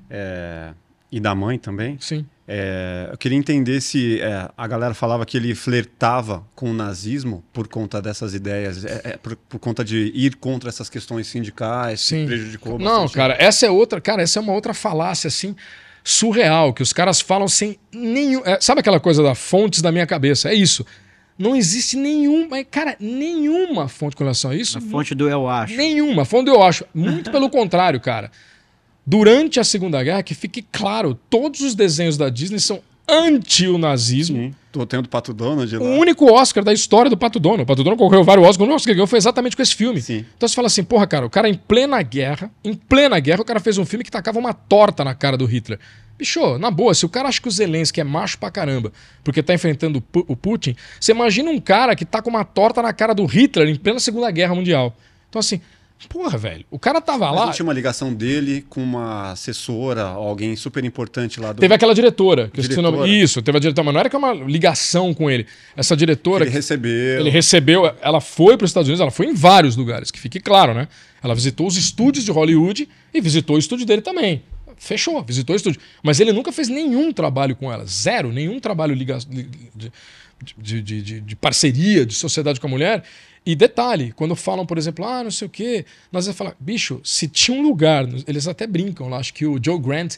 é, 0.09 0.73
e 1.11 1.19
da 1.19 1.35
mãe 1.35 1.59
também, 1.59 1.97
sim. 1.99 2.25
É, 2.47 3.09
eu 3.11 3.16
queria 3.16 3.38
entender 3.38 3.80
se 3.80 4.20
é, 4.20 4.51
a 4.57 4.66
galera 4.66 4.92
falava 4.92 5.24
que 5.24 5.36
ele 5.36 5.55
flertava 5.55 6.45
com 6.55 6.70
o 6.70 6.74
nazismo 6.74 7.42
por 7.53 7.66
conta 7.68 8.03
dessas 8.03 8.34
ideias, 8.34 8.84
é, 8.84 9.01
é, 9.05 9.16
por, 9.16 9.34
por 9.36 9.59
conta 9.59 9.82
de 9.82 10.12
ir 10.14 10.36
contra 10.36 10.68
essas 10.68 10.90
questões 10.90 11.26
sindicais, 11.26 12.03
que 12.03 12.07
Sim. 12.07 12.26
prejudicou 12.26 12.78
Não, 12.78 13.03
bastante. 13.03 13.14
cara, 13.14 13.36
essa 13.38 13.64
é 13.64 13.70
outra, 13.70 14.01
cara, 14.01 14.22
essa 14.22 14.38
é 14.38 14.42
uma 14.42 14.53
outra 14.53 14.74
falácia 14.74 15.28
assim 15.28 15.57
surreal 16.03 16.74
que 16.74 16.82
os 16.82 16.92
caras 16.92 17.18
falam 17.18 17.49
sem 17.49 17.78
nenhum, 17.90 18.42
é, 18.45 18.59
sabe 18.61 18.80
aquela 18.80 19.01
coisa 19.01 19.22
da 19.22 19.34
fontes 19.34 19.80
da 19.80 19.90
minha 19.90 20.07
cabeça? 20.07 20.51
É 20.51 20.55
isso. 20.55 20.84
Não 21.38 21.57
existe 21.57 21.97
nenhuma, 21.97 22.62
cara, 22.62 22.95
nenhuma 23.01 23.88
fonte 23.88 24.14
com 24.14 24.22
relação 24.22 24.51
a 24.51 24.55
isso. 24.55 24.78
A 24.78 24.80
fonte 24.80 25.14
do 25.14 25.28
eu 25.28 25.49
acho. 25.49 25.74
Nenhuma. 25.74 26.24
Fonte 26.24 26.49
eu 26.49 26.62
acho. 26.62 26.84
Muito 26.95 27.30
pelo 27.30 27.51
contrário, 27.51 27.99
cara. 28.01 28.30
Durante 29.07 29.61
a 29.61 29.65
Segunda 29.65 30.03
Guerra, 30.03 30.23
que 30.23 30.35
fique 30.35 30.63
claro, 30.63 31.15
todos 31.29 31.61
os 31.61 31.75
desenhos 31.75 32.17
da 32.17 32.29
Disney 32.29 32.59
são 32.59 32.81
anti 33.07 33.69
o 33.69 33.77
nazismo. 33.77 34.39
Sim. 34.39 34.55
Tô 34.73 34.85
tendo 34.87 35.05
o 35.05 35.09
Pato 35.09 35.33
Donald. 35.33 35.77
O 35.77 35.85
único 35.85 36.33
Oscar 36.33 36.65
da 36.65 36.73
história 36.73 37.09
do 37.11 37.17
Pato 37.17 37.39
Donald. 37.39 37.63
O 37.63 37.67
Pato 37.67 37.85
Donald 37.85 37.99
concorreu 37.99 38.25
vários 38.25 38.45
Oscars. 38.45 38.61
O 38.61 38.63
único 38.65 38.77
Oscar 38.77 38.93
que 38.93 38.95
ganhou 38.95 39.07
foi 39.07 39.19
exatamente 39.19 39.55
com 39.55 39.63
esse 39.63 39.75
filme. 39.75 40.01
Sim. 40.01 40.25
Então 40.37 40.49
você 40.49 40.55
fala 40.55 40.67
assim, 40.67 40.83
porra, 40.83 41.07
cara, 41.07 41.27
o 41.27 41.31
cara 41.31 41.49
em 41.49 41.55
plena 41.55 42.01
guerra, 42.03 42.51
em 42.65 42.75
plena 42.75 43.21
guerra, 43.21 43.43
o 43.43 43.45
cara 43.45 43.61
fez 43.61 43.79
um 43.79 43.85
filme 43.85 44.03
que 44.03 44.11
tacava 44.11 44.39
uma 44.39 44.53
torta 44.53 45.05
na 45.05 45.15
cara 45.15 45.37
do 45.37 45.45
Hitler. 45.45 45.79
Bicho, 46.19 46.59
na 46.59 46.71
boa, 46.71 46.95
se 46.95 47.05
o 47.05 47.09
cara 47.09 47.29
acha 47.29 47.41
que 47.41 47.49
o 47.49 47.51
Zelensky 47.51 48.01
é 48.01 48.05
macho 48.05 48.39
pra 48.39 48.51
caramba, 48.51 48.93
porque 49.23 49.43
tá 49.43 49.53
enfrentando 49.53 50.03
o 50.15 50.37
Putin, 50.37 50.77
você 50.99 51.13
imagina 51.13 51.51
um 51.51 51.61
cara 51.61 51.95
que 51.97 52.05
tá 52.05 52.23
com 52.23 52.31
uma 52.31 52.45
torta 52.45 52.81
na 52.81 52.93
cara 52.93 53.13
do 53.13 53.27
Hitler 53.27 53.69
em 53.69 53.75
plena 53.75 53.99
Segunda 53.99 54.31
Guerra 54.31 54.55
Mundial. 54.55 54.97
Então 55.29 55.41
assim, 55.41 55.61
porra, 56.09 56.37
velho, 56.39 56.65
o 56.71 56.79
cara 56.79 57.01
tava 57.01 57.27
Mas 57.27 57.35
lá... 57.37 57.47
não 57.47 57.53
tinha 57.53 57.65
uma 57.65 57.73
ligação 57.73 58.13
dele 58.13 58.65
com 58.69 58.83
uma 58.83 59.33
assessora, 59.33 60.03
alguém 60.03 60.55
super 60.57 60.85
importante 60.85 61.41
lá 61.41 61.53
do. 61.53 61.61
Teve 61.61 61.75
aquela 61.75 61.95
diretora. 61.95 62.49
Que 62.53 62.61
o 62.61 62.83
nome. 62.83 62.99
Diretora. 62.99 63.09
Isso, 63.09 63.43
teve 63.43 63.59
a 63.59 63.61
diretora, 63.61 63.85
mas 63.85 63.95
não 63.95 64.01
era 64.01 64.09
que 64.11 64.17
é 64.17 64.19
uma 64.19 64.33
ligação 64.33 65.13
com 65.15 65.31
ele. 65.31 65.47
Essa 65.77 65.97
diretora. 65.97 66.45
Ele 66.45 66.51
recebeu. 66.53 67.21
Ele 67.21 67.31
recebeu, 67.31 67.95
ela 68.01 68.21
foi 68.21 68.57
para 68.57 68.65
os 68.65 68.71
Estados 68.71 68.89
Unidos, 68.89 69.01
ela 69.01 69.11
foi 69.11 69.27
em 69.27 69.35
vários 69.35 69.77
lugares, 69.77 70.11
que 70.11 70.19
fique 70.21 70.41
claro, 70.41 70.75
né? 70.75 70.89
Ela 71.23 71.35
visitou 71.35 71.67
os 71.67 71.77
estúdios 71.77 72.25
de 72.25 72.31
Hollywood 72.31 72.89
e 73.13 73.21
visitou 73.21 73.57
o 73.57 73.59
estúdio 73.59 73.87
dele 73.87 74.03
também. 74.03 74.43
Fechou, 74.77 75.23
visitou 75.23 75.55
o 75.55 75.57
estúdio. 75.57 75.81
Mas 76.03 76.21
ele 76.21 76.33
nunca 76.33 76.51
fez 76.53 76.69
nenhum 76.69 77.13
trabalho 77.13 77.55
com 77.57 77.73
ela, 77.73 77.87
zero, 77.87 78.33
nenhum 78.33 78.59
trabalho 78.61 78.95
liga- 78.95 79.19
de, 80.59 80.83
de, 80.83 81.03
de- 81.03 81.21
de 81.21 81.37
parceria, 81.37 82.05
de 82.05 82.15
sociedade 82.15 82.61
com 82.61 82.67
a 82.67 82.71
mulher. 82.71 83.03
E 83.47 83.55
detalhe, 83.55 84.12
quando 84.16 84.34
falam, 84.34 84.64
por 84.64 84.78
exemplo, 84.78 85.05
ah, 85.05 85.22
não 85.22 85.30
sei 85.30 85.47
o 85.47 85.51
quê, 85.51 85.84
nós 86.11 86.24
vamos 86.24 86.38
falar, 86.38 86.55
bicho, 86.59 87.01
se 87.05 87.28
tinha 87.28 87.57
um 87.59 87.62
lugar, 87.62 88.07
eles 88.26 88.49
até 88.49 88.66
brincam 88.66 89.09
lá, 89.09 89.18
acho 89.18 89.34
que 89.34 89.45
o 89.45 89.59
Joe 89.62 89.78
Grant, 89.78 90.16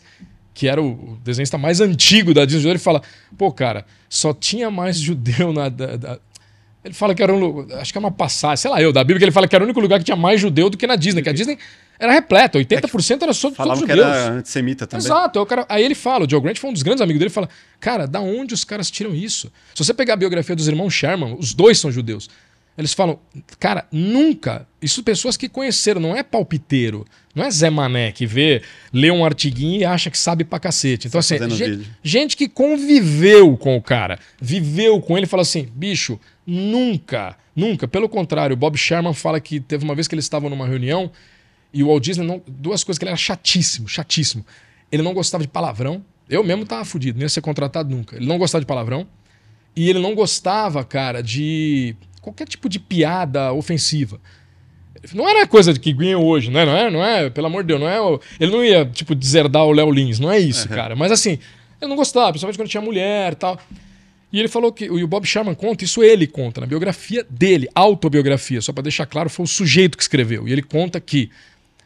que 0.55 0.69
era 0.69 0.81
o 0.81 1.19
desenhista 1.25 1.59
mais 1.59 1.81
antigo 1.81 2.33
da 2.33 2.45
Disney, 2.45 2.71
ele 2.71 2.79
fala, 2.79 3.03
pô, 3.37 3.51
cara, 3.51 3.85
só 4.09 4.33
tinha 4.33 4.71
mais 4.71 4.99
judeu 5.01 5.53
na. 5.53 5.69
da- 5.69 5.97
da- 5.97 6.19
ele 6.85 6.95
fala 6.95 7.17
que 7.17 7.21
era 7.23 7.35
um. 7.35 7.67
Acho 7.81 7.91
que 7.91 7.99
é 7.99 8.01
uma 8.01 8.13
passagem, 8.13 8.59
sei 8.59 8.71
lá, 8.71 8.81
eu, 8.81 8.93
da 8.93 9.03
Bíblia, 9.03 9.19
que 9.19 9.25
ele 9.25 9.33
fala 9.33 9.49
que 9.49 9.57
era 9.57 9.65
o 9.65 9.67
único 9.67 9.81
lugar 9.81 9.99
que 9.99 10.05
tinha 10.05 10.17
mais 10.17 10.41
judeu 10.41 10.71
do 10.71 10.77
que 10.77 10.87
na 10.87 10.95
Disney, 10.95 11.21
que 11.21 11.29
a 11.29 11.33
Disney 11.33 11.59
era 11.99 12.13
repleta, 12.13 12.59
80% 12.61 13.23
era 13.23 13.33
só 13.33 13.49
todos 13.49 13.57
Falavam 13.57 13.83
que 13.85 13.91
judeus. 13.91 14.07
era 14.17 14.31
antissemita 14.35 14.87
também. 14.87 15.05
Exato. 15.05 15.37
Aí, 15.41 15.43
o 15.43 15.47
cara- 15.47 15.67
aí 15.69 15.85
ele 15.85 15.97
fala, 15.97 16.25
o 16.25 16.31
Joe 16.31 16.41
Grant 16.41 16.59
foi 16.59 16.71
um 16.71 16.73
dos 16.73 16.85
grandes 16.85 17.03
amigos 17.03 17.19
dele, 17.19 17.29
fala, 17.31 17.49
cara, 17.81 18.07
da 18.07 18.21
onde 18.21 18.55
os 18.55 18.63
caras 18.63 18.89
tiram 18.89 19.13
isso? 19.13 19.51
Se 19.75 19.85
você 19.85 19.93
pegar 19.93 20.15
a 20.15 20.17
biografia 20.17 20.55
dos 20.55 20.69
irmãos 20.69 20.95
Sherman, 20.95 21.35
os 21.41 21.53
dois 21.55 21.77
são 21.77 21.91
judeus. 21.91 22.31
Eles 22.77 22.93
falam, 22.93 23.19
cara, 23.59 23.87
nunca. 23.91 24.67
Isso 24.83 25.03
pessoas 25.03 25.37
que 25.37 25.49
conheceram, 25.49 26.01
não 26.01 26.15
é 26.15 26.23
palpiteiro. 26.23 27.07
Não 27.35 27.45
é 27.45 27.51
Zé 27.51 27.71
Mané 27.71 28.13
que 28.13 28.27
vê, 28.27 28.63
lê 28.93 29.11
um 29.11 29.25
artiguinho 29.25 29.81
e 29.81 29.85
acha 29.85 30.11
que 30.11 30.19
sabe 30.19 30.45
pra 30.45 30.59
cacete. 30.59 31.09
Então, 31.09 31.19
assim, 31.19 31.39
fazendo 31.39 31.57
gente, 31.57 31.91
gente 32.03 32.37
que 32.37 32.49
conviveu 32.49 33.57
com 33.57 33.77
o 33.77 33.83
cara, 33.83 34.19
viveu 34.41 35.01
com 35.01 35.17
ele, 35.17 35.27
fala 35.27 35.43
assim, 35.43 35.69
bicho, 35.75 36.19
nunca, 36.47 37.37
nunca. 37.55 37.89
Pelo 37.89 38.09
contrário, 38.09 38.55
o 38.55 38.57
Bob 38.57 38.77
Sherman 38.77 39.15
fala 39.15 39.41
que 39.41 39.61
teve 39.61 39.85
uma 39.85 39.95
vez 39.95 40.07
que 40.07 40.15
eles 40.15 40.25
estavam 40.25 40.51
numa 40.51 40.67
reunião 40.67 41.11
e 41.73 41.83
o 41.83 41.89
Walt 41.89 42.03
Disney, 42.03 42.27
não, 42.27 42.43
duas 42.47 42.83
coisas 42.85 42.99
que 42.99 43.05
ele 43.05 43.11
era 43.11 43.19
chatíssimo, 43.19 43.89
chatíssimo. 43.89 44.45
Ele 44.91 45.03
não 45.03 45.13
gostava 45.13 45.43
de 45.43 45.49
palavrão. 45.49 46.05
Eu 46.29 46.43
mesmo 46.43 46.65
tava 46.65 46.85
fudido, 46.85 47.19
não 47.19 47.25
ia 47.25 47.29
ser 47.29 47.41
contratado 47.41 47.95
nunca. 47.95 48.17
Ele 48.17 48.27
não 48.27 48.39
gostava 48.39 48.61
de 48.61 48.67
palavrão. 48.67 49.07
E 49.75 49.91
ele 49.91 49.99
não 49.99 50.15
gostava, 50.15 50.83
cara, 50.83 51.23
de 51.23 51.95
qualquer 52.27 52.49
tipo 52.49 52.69
de 52.69 52.81
piada 52.81 53.53
ofensiva. 53.53 54.21
Não 55.15 55.29
era 55.29 55.47
coisa 55.47 55.73
que 55.79 55.93
ganha 55.93 56.19
hoje, 56.19 56.51
né? 56.51 56.65
Não 56.65 56.77
é, 56.77 56.91
não 56.91 57.05
é, 57.05 57.31
pelo 57.31 57.47
amor 57.47 57.63
de 57.63 57.69
Deus, 57.69 57.81
não 57.81 57.89
é. 57.89 58.19
Ele 58.41 58.51
não 58.51 58.65
ia, 58.65 58.85
tipo, 58.85 59.15
deserdar 59.15 59.65
o 59.65 59.71
Léo 59.71 59.91
Lins, 59.93 60.19
não 60.19 60.33
é 60.33 60.39
isso, 60.39 60.69
cara. 60.69 60.97
Mas 60.97 61.13
assim, 61.13 61.39
ele 61.81 61.89
não 61.89 61.97
gostava, 61.97 62.31
principalmente 62.31 62.59
quando 62.59 62.69
tinha 62.69 62.81
mulher 62.81 63.33
e 63.33 63.37
tal. 63.37 63.61
E 64.33 64.41
ele 64.41 64.49
falou 64.49 64.73
que. 64.73 64.87
E 64.87 65.05
o 65.05 65.07
Bob 65.07 65.25
Sherman 65.25 65.55
conta, 65.55 65.85
isso 65.85 66.03
ele 66.03 66.27
conta, 66.27 66.61
na 66.61 66.67
biografia 66.67 67.25
dele, 67.31 67.69
autobiografia, 67.73 68.61
só 68.61 68.73
pra 68.73 68.83
deixar 68.83 69.07
claro, 69.07 69.31
foi 69.31 69.45
o 69.45 69.47
sujeito 69.47 69.97
que 69.97 70.03
escreveu. 70.03 70.49
E 70.49 70.53
ele 70.53 70.63
conta 70.63 71.01
que 71.01 71.31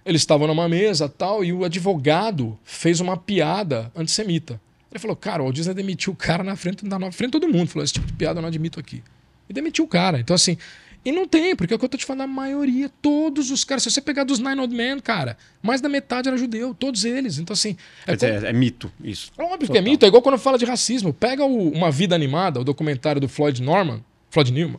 eles 0.06 0.22
estavam 0.22 0.46
numa 0.46 0.66
mesa 0.66 1.06
tal, 1.06 1.44
e 1.44 1.52
o 1.52 1.64
advogado 1.64 2.58
fez 2.64 3.00
uma 3.00 3.18
piada 3.18 3.92
antissemita. 3.94 4.58
Ele 4.90 4.98
falou, 4.98 5.14
cara, 5.14 5.42
o 5.42 5.44
Walt 5.44 5.54
Disney 5.54 5.74
demitiu 5.74 6.14
o 6.14 6.16
cara 6.16 6.42
na 6.42 6.56
frente, 6.56 6.84
na 6.86 7.12
frente 7.12 7.32
de 7.32 7.40
todo 7.40 7.48
mundo. 7.48 7.68
Falou, 7.68 7.84
esse 7.84 7.92
tipo 7.92 8.06
de 8.06 8.14
piada 8.14 8.38
eu 8.38 8.42
não 8.42 8.48
admito 8.48 8.80
aqui. 8.80 9.02
E 9.50 9.52
demitiu 9.52 9.84
o 9.84 9.88
cara. 9.88 10.20
Então, 10.20 10.34
assim, 10.34 10.56
e 11.04 11.10
não 11.10 11.26
tem, 11.26 11.56
porque 11.56 11.74
é 11.74 11.76
o 11.76 11.78
que 11.78 11.84
eu 11.84 11.88
tô 11.88 11.98
te 11.98 12.04
falando, 12.06 12.22
a 12.22 12.26
maioria, 12.26 12.88
todos 13.02 13.50
os 13.50 13.64
caras, 13.64 13.82
se 13.82 13.90
você 13.90 14.00
pegar 14.00 14.22
dos 14.22 14.38
Nine 14.38 14.60
Old 14.60 14.74
Men, 14.74 15.00
cara, 15.00 15.36
mais 15.62 15.80
da 15.80 15.88
metade 15.88 16.28
era 16.28 16.36
judeu, 16.38 16.72
todos 16.72 17.04
eles. 17.04 17.38
Então, 17.38 17.52
assim, 17.54 17.76
é 18.06 18.16
como- 18.16 18.32
é, 18.32 18.50
é 18.50 18.52
mito 18.52 18.92
isso. 19.02 19.32
é 19.36 19.42
óbvio 19.42 19.70
que 19.70 19.76
é 19.76 19.80
mito, 19.80 20.04
é 20.04 20.08
igual 20.08 20.22
quando 20.22 20.38
fala 20.38 20.56
de 20.56 20.64
racismo. 20.64 21.12
Pega 21.12 21.44
o 21.44 21.70
Uma 21.72 21.90
Vida 21.90 22.14
Animada, 22.14 22.60
o 22.60 22.64
documentário 22.64 23.20
do 23.20 23.28
Floyd 23.28 23.60
Norman. 23.62 24.04
Floyd 24.30 24.52
Newman. 24.52 24.78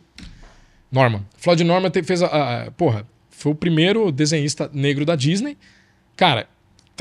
Norman. 0.90 1.22
Floyd 1.36 1.64
Norman 1.64 1.90
te- 1.90 2.02
fez 2.02 2.22
a, 2.22 2.26
a- 2.66 2.70
Porra, 2.70 3.06
foi 3.30 3.52
o 3.52 3.54
primeiro 3.54 4.10
desenhista 4.12 4.70
negro 4.72 5.04
da 5.04 5.16
Disney. 5.16 5.56
Cara, 6.16 6.48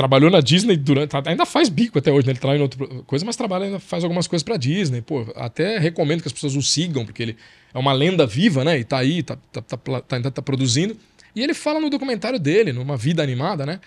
trabalhou 0.01 0.31
na 0.31 0.41
Disney 0.41 0.75
durante. 0.75 1.15
Ainda 1.27 1.45
faz 1.45 1.69
bico 1.69 1.99
até 1.99 2.11
hoje, 2.11 2.25
né? 2.25 2.31
Ele 2.31 2.39
trabalha 2.39 2.57
em 2.57 2.63
outra 2.63 2.87
coisa, 3.03 3.23
mas 3.23 3.35
trabalha, 3.35 3.65
ainda 3.65 3.79
faz 3.79 4.03
algumas 4.03 4.27
coisas 4.27 4.43
pra 4.43 4.57
Disney. 4.57 4.99
Pô, 4.99 5.31
até 5.35 5.77
recomendo 5.77 6.21
que 6.23 6.27
as 6.27 6.33
pessoas 6.33 6.55
o 6.55 6.61
sigam, 6.63 7.05
porque 7.05 7.21
ele 7.21 7.37
é 7.71 7.77
uma 7.77 7.93
lenda 7.93 8.25
viva, 8.25 8.63
né? 8.63 8.79
E 8.79 8.83
tá 8.83 8.97
aí, 8.97 9.21
tá, 9.21 9.37
tá, 9.51 9.61
tá, 9.61 10.01
tá- 10.01 10.31
tá 10.31 10.41
produzindo. 10.41 10.97
E 11.35 11.43
ele 11.43 11.53
fala 11.53 11.79
no 11.79 11.87
documentário 11.87 12.39
dele, 12.39 12.73
numa 12.73 12.97
vida 12.97 13.21
animada, 13.21 13.63
né? 13.63 13.79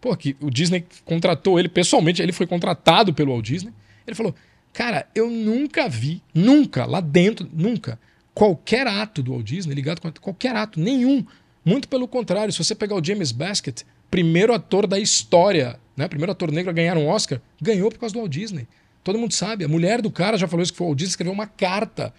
Pô, 0.00 0.16
que 0.16 0.36
o 0.40 0.50
Disney 0.50 0.84
contratou 1.04 1.58
ele 1.58 1.68
pessoalmente, 1.68 2.22
ele 2.22 2.32
foi 2.32 2.46
contratado 2.46 3.12
pelo 3.12 3.32
Walt 3.32 3.44
Disney. 3.44 3.72
Ele 4.06 4.14
falou: 4.14 4.32
Cara, 4.72 5.08
eu 5.16 5.28
nunca 5.28 5.88
vi, 5.88 6.22
nunca, 6.32 6.86
lá 6.86 7.00
dentro, 7.00 7.48
nunca, 7.52 7.98
qualquer 8.32 8.86
ato 8.86 9.20
do 9.20 9.32
Walt 9.32 9.44
Disney 9.44 9.74
ligado 9.74 10.00
com 10.00 10.12
qualquer 10.20 10.54
ato, 10.54 10.78
nenhum. 10.78 11.26
Muito 11.64 11.88
pelo 11.88 12.06
contrário, 12.06 12.52
se 12.52 12.62
você 12.62 12.76
pegar 12.76 12.94
o 12.94 13.04
James 13.04 13.32
Baskett, 13.32 13.84
primeiro 14.10 14.52
ator 14.52 14.86
da 14.86 14.98
história, 14.98 15.78
né? 15.96 16.08
Primeiro 16.08 16.32
ator 16.32 16.50
negro 16.50 16.70
a 16.70 16.74
ganhar 16.74 16.96
um 16.96 17.06
Oscar, 17.08 17.40
ganhou 17.60 17.90
por 17.90 17.98
causa 17.98 18.12
do 18.12 18.18
Walt 18.20 18.30
Disney. 18.30 18.66
Todo 19.02 19.18
mundo 19.18 19.32
sabe. 19.32 19.64
A 19.64 19.68
mulher 19.68 20.02
do 20.02 20.10
cara 20.10 20.36
já 20.36 20.48
falou 20.48 20.62
isso 20.62 20.72
que 20.72 20.78
foi 20.78 20.86
o 20.86 20.90
Walt 20.90 20.98
Disney 20.98 21.10
escreveu 21.10 21.32
uma 21.32 21.46
carta 21.46 22.12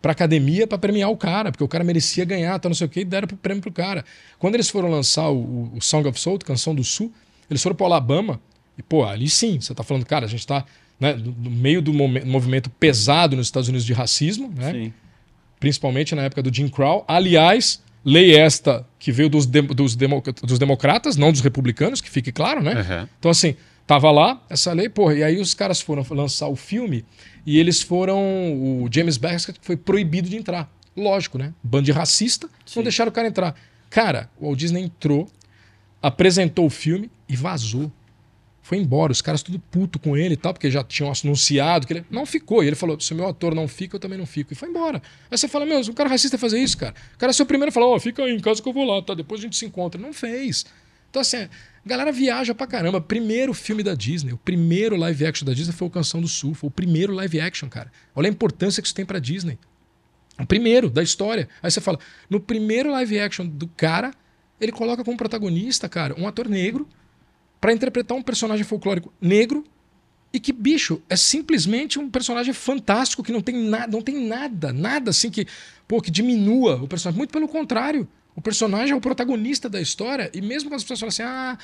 pra 0.00 0.12
academia 0.12 0.66
para 0.66 0.78
premiar 0.78 1.10
o 1.10 1.16
cara, 1.16 1.50
porque 1.50 1.64
o 1.64 1.68
cara 1.68 1.84
merecia 1.84 2.24
ganhar, 2.24 2.58
tá 2.58 2.68
não 2.68 2.74
sei 2.74 2.86
o 2.86 2.90
quê, 2.90 3.00
e 3.00 3.04
deram 3.04 3.28
o 3.30 3.36
prêmio 3.36 3.62
pro 3.62 3.72
cara. 3.72 4.04
Quando 4.38 4.54
eles 4.54 4.70
foram 4.70 4.90
lançar 4.90 5.28
o, 5.28 5.70
o 5.74 5.80
Song 5.80 6.08
of 6.08 6.18
Soul, 6.18 6.38
Canção 6.38 6.74
do 6.74 6.82
Sul, 6.82 7.12
eles 7.50 7.62
foram 7.62 7.76
pro 7.76 7.86
Alabama, 7.86 8.40
e 8.78 8.82
pô, 8.82 9.04
ali 9.04 9.28
sim, 9.28 9.60
você 9.60 9.74
tá 9.74 9.82
falando, 9.82 10.06
cara, 10.06 10.24
a 10.24 10.28
gente 10.28 10.46
tá 10.46 10.64
né, 10.98 11.14
no 11.14 11.50
meio 11.50 11.82
do 11.82 11.92
movimento 11.92 12.70
pesado 12.70 13.36
nos 13.36 13.46
Estados 13.46 13.68
Unidos 13.68 13.84
de 13.84 13.92
racismo, 13.92 14.52
né? 14.54 14.72
Sim. 14.72 14.92
Principalmente 15.58 16.14
na 16.14 16.22
época 16.22 16.42
do 16.42 16.54
Jim 16.54 16.68
Crow. 16.68 17.04
Aliás, 17.06 17.82
lei 18.04 18.36
esta 18.36 18.86
que 18.98 19.12
veio 19.12 19.28
dos, 19.28 19.46
de, 19.46 19.62
dos, 19.62 19.96
demo, 19.96 20.22
dos 20.42 20.58
democratas, 20.58 21.16
não 21.16 21.32
dos 21.32 21.40
republicanos, 21.40 22.00
que 22.00 22.10
fique 22.10 22.32
claro, 22.32 22.62
né? 22.62 22.74
Uhum. 22.74 23.08
Então, 23.18 23.30
assim, 23.30 23.56
tava 23.86 24.10
lá 24.10 24.42
essa 24.48 24.72
lei, 24.72 24.88
porra, 24.88 25.14
e 25.14 25.22
aí 25.22 25.40
os 25.40 25.54
caras 25.54 25.80
foram 25.80 26.04
lançar 26.10 26.48
o 26.48 26.56
filme 26.56 27.04
e 27.44 27.58
eles 27.58 27.82
foram. 27.82 28.18
O 28.82 28.88
James 28.90 29.16
Baskett 29.16 29.58
foi 29.62 29.76
proibido 29.76 30.28
de 30.28 30.36
entrar. 30.36 30.70
Lógico, 30.96 31.38
né? 31.38 31.54
Bando 31.62 31.84
de 31.84 31.92
racista, 31.92 32.48
Sim. 32.66 32.80
não 32.80 32.82
deixaram 32.82 33.10
o 33.10 33.12
cara 33.12 33.28
entrar. 33.28 33.54
Cara, 33.88 34.30
o 34.38 34.46
Walt 34.46 34.58
Disney 34.58 34.82
entrou, 34.82 35.28
apresentou 36.02 36.66
o 36.66 36.70
filme 36.70 37.10
e 37.28 37.36
vazou. 37.36 37.90
Foi 38.70 38.78
embora, 38.78 39.10
os 39.10 39.20
caras 39.20 39.42
tudo 39.42 39.58
puto 39.58 39.98
com 39.98 40.16
ele 40.16 40.34
e 40.34 40.36
tal, 40.36 40.54
porque 40.54 40.70
já 40.70 40.84
tinham 40.84 41.12
anunciado 41.24 41.88
que 41.88 41.92
ele 41.92 42.04
não 42.08 42.24
ficou. 42.24 42.62
E 42.62 42.68
ele 42.68 42.76
falou: 42.76 43.00
se 43.00 43.12
o 43.12 43.16
meu 43.16 43.26
ator 43.26 43.52
não 43.52 43.66
fica, 43.66 43.96
eu 43.96 44.00
também 44.00 44.16
não 44.16 44.26
fico. 44.26 44.52
E 44.52 44.54
foi 44.54 44.68
embora. 44.68 45.02
Aí 45.28 45.36
você 45.36 45.48
fala: 45.48 45.66
meu, 45.66 45.80
o 45.80 45.92
cara 45.92 46.08
racista 46.08 46.38
fazer 46.38 46.60
isso, 46.60 46.78
cara. 46.78 46.94
O 47.16 47.18
cara 47.18 47.30
é 47.30 47.32
seu 47.32 47.44
primeiro 47.44 47.72
falou: 47.72 47.90
ó, 47.90 47.96
oh, 47.96 47.98
fica 47.98 48.22
aí 48.22 48.32
em 48.32 48.38
casa 48.38 48.62
que 48.62 48.68
eu 48.68 48.72
vou 48.72 48.84
lá, 48.84 49.02
tá? 49.02 49.12
Depois 49.12 49.40
a 49.40 49.42
gente 49.42 49.56
se 49.56 49.66
encontra. 49.66 50.00
Não 50.00 50.12
fez. 50.12 50.64
Então, 51.10 51.20
assim, 51.20 51.38
a 51.38 51.48
galera 51.84 52.12
viaja 52.12 52.54
pra 52.54 52.64
caramba. 52.64 53.00
Primeiro 53.00 53.52
filme 53.52 53.82
da 53.82 53.92
Disney, 53.92 54.32
o 54.32 54.38
primeiro 54.38 54.94
live 54.94 55.26
action 55.26 55.44
da 55.44 55.52
Disney 55.52 55.72
foi 55.72 55.88
o 55.88 55.90
Canção 55.90 56.20
do 56.20 56.28
Sul. 56.28 56.54
Foi 56.54 56.68
o 56.68 56.70
primeiro 56.70 57.12
live 57.12 57.40
action, 57.40 57.68
cara. 57.68 57.90
Olha 58.14 58.28
a 58.28 58.30
importância 58.30 58.80
que 58.80 58.86
isso 58.86 58.94
tem 58.94 59.04
pra 59.04 59.18
Disney. 59.18 59.58
O 60.38 60.46
primeiro 60.46 60.88
da 60.88 61.02
história. 61.02 61.48
Aí 61.60 61.72
você 61.72 61.80
fala: 61.80 61.98
no 62.28 62.38
primeiro 62.38 62.92
live 62.92 63.18
action 63.18 63.48
do 63.48 63.66
cara, 63.66 64.12
ele 64.60 64.70
coloca 64.70 65.02
como 65.02 65.16
protagonista, 65.16 65.88
cara, 65.88 66.14
um 66.16 66.28
ator 66.28 66.48
negro 66.48 66.88
para 67.60 67.72
interpretar 67.72 68.16
um 68.16 68.22
personagem 68.22 68.64
folclórico 68.64 69.12
negro 69.20 69.64
e 70.32 70.38
que, 70.38 70.52
bicho, 70.52 71.02
é 71.08 71.16
simplesmente 71.16 71.98
um 71.98 72.08
personagem 72.08 72.54
fantástico 72.54 73.22
que 73.22 73.32
não 73.32 73.40
tem 73.40 73.56
nada, 73.56 73.88
não 73.88 74.00
tem 74.00 74.26
nada, 74.26 74.72
nada 74.72 75.10
assim 75.10 75.30
que, 75.30 75.46
pô, 75.88 76.00
que 76.00 76.10
diminua 76.10 76.76
o 76.76 76.88
personagem. 76.88 77.18
Muito 77.18 77.32
pelo 77.32 77.48
contrário. 77.48 78.08
O 78.34 78.40
personagem 78.40 78.92
é 78.92 78.96
o 78.96 79.00
protagonista 79.00 79.68
da 79.68 79.80
história 79.80 80.30
e 80.32 80.40
mesmo 80.40 80.70
quando 80.70 80.76
as 80.76 80.84
pessoas 80.84 81.00
falam 81.00 81.08
assim, 81.08 81.22
ah, 81.22 81.58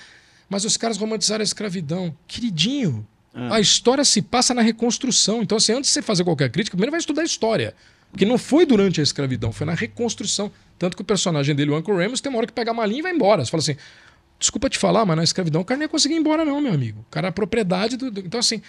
mas 0.48 0.64
os 0.64 0.76
caras 0.76 0.96
romantizaram 0.96 1.42
a 1.42 1.44
escravidão. 1.44 2.14
Queridinho, 2.26 3.06
é. 3.32 3.54
a 3.54 3.60
história 3.60 4.04
se 4.04 4.20
passa 4.20 4.52
na 4.52 4.62
reconstrução. 4.62 5.42
Então, 5.42 5.58
assim, 5.58 5.72
antes 5.72 5.88
de 5.88 5.94
você 5.94 6.02
fazer 6.02 6.24
qualquer 6.24 6.50
crítica, 6.50 6.76
primeiro 6.76 6.90
vai 6.90 7.00
estudar 7.00 7.22
a 7.22 7.24
história. 7.24 7.74
Porque 8.10 8.24
não 8.24 8.38
foi 8.38 8.66
durante 8.66 9.00
a 9.00 9.02
escravidão, 9.02 9.52
foi 9.52 9.66
na 9.66 9.74
reconstrução. 9.74 10.50
Tanto 10.78 10.96
que 10.96 11.02
o 11.02 11.04
personagem 11.04 11.54
dele, 11.54 11.70
o 11.70 11.78
Uncle 11.78 11.96
Remus, 11.96 12.20
tem 12.20 12.30
uma 12.30 12.38
hora 12.38 12.46
que 12.46 12.52
pega 12.52 12.70
a 12.70 12.74
malinha 12.74 13.00
e 13.00 13.02
vai 13.02 13.12
embora. 13.12 13.44
Você 13.44 13.50
fala 13.50 13.62
assim, 13.62 13.76
Desculpa 14.38 14.68
te 14.68 14.78
falar, 14.78 15.06
mas 15.06 15.16
na 15.16 15.24
escravidão 15.24 15.62
o 15.62 15.64
cara 15.64 15.78
não 15.78 15.84
ia 15.84 15.88
conseguir 15.88 16.14
ir 16.14 16.18
embora, 16.18 16.44
não, 16.44 16.60
meu 16.60 16.72
amigo. 16.72 17.00
O 17.00 17.10
cara 17.10 17.28
é 17.28 17.30
propriedade 17.30 17.96
do. 17.96 18.10
do... 18.10 18.20
Então, 18.20 18.38
assim, 18.40 18.60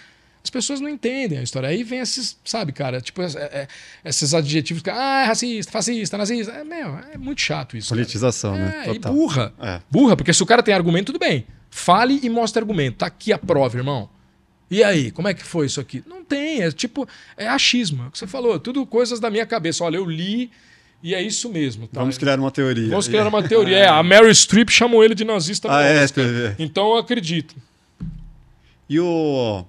as 0.43 0.49
pessoas 0.49 0.79
não 0.79 0.87
entendem 0.87 1.39
a 1.39 1.43
história. 1.43 1.67
Aí 1.67 1.83
vem 1.83 1.99
esses, 1.99 2.37
sabe, 2.45 2.71
cara, 2.71 3.01
tipo, 3.01 3.21
é, 3.21 3.27
é, 3.35 3.67
esses 4.05 4.33
adjetivos 4.33 4.81
que, 4.81 4.89
ah, 4.89 5.23
é 5.23 5.25
racista, 5.25 5.71
fascista, 5.71 6.17
nazista. 6.17 6.51
É, 6.53 6.63
meu, 6.63 6.97
é 7.13 7.17
muito 7.17 7.41
chato 7.41 7.75
isso. 7.75 7.89
Politização, 7.89 8.53
cara. 8.53 8.65
né? 8.65 8.81
É, 8.83 8.93
Total. 8.93 9.11
e 9.11 9.15
burra. 9.15 9.53
É. 9.59 9.81
Burra, 9.91 10.15
porque 10.15 10.33
se 10.33 10.41
o 10.41 10.45
cara 10.45 10.63
tem 10.63 10.73
argumento, 10.73 11.07
tudo 11.07 11.19
bem. 11.19 11.45
Fale 11.69 12.19
e 12.23 12.29
mostre 12.29 12.61
argumento. 12.61 12.99
Tá 12.99 13.07
aqui 13.07 13.33
a 13.33 13.37
prova, 13.37 13.77
irmão. 13.77 14.09
E 14.71 14.83
aí, 14.83 15.11
como 15.11 15.27
é 15.27 15.33
que 15.33 15.43
foi 15.43 15.65
isso 15.65 15.79
aqui? 15.79 16.03
Não 16.07 16.23
tem, 16.23 16.61
é 16.61 16.71
tipo, 16.71 17.07
é 17.35 17.47
achismo. 17.47 18.03
É 18.03 18.07
o 18.07 18.11
que 18.11 18.17
você 18.17 18.27
falou, 18.27 18.59
tudo 18.59 18.85
coisas 18.85 19.19
da 19.19 19.29
minha 19.29 19.45
cabeça. 19.45 19.83
Olha, 19.83 19.97
eu 19.97 20.05
li 20.05 20.49
e 21.01 21.13
é 21.13 21.21
isso 21.21 21.49
mesmo. 21.49 21.87
Tá? 21.87 21.99
Vamos 21.99 22.17
criar 22.17 22.39
uma 22.39 22.51
teoria. 22.51 22.89
Vamos 22.89 23.07
criar 23.07 23.27
uma 23.27 23.43
teoria. 23.47 23.77
É, 23.77 23.87
a 23.87 24.01
Mary 24.01 24.33
Streep 24.33 24.69
chamou 24.69 25.03
ele 25.03 25.13
de 25.13 25.23
nazista. 25.23 25.67
Ah, 25.71 25.83
é, 25.83 26.07
TV. 26.07 26.55
Então 26.57 26.91
eu 26.91 26.97
acredito. 26.97 27.55
E 28.89 28.99
o, 28.99 29.65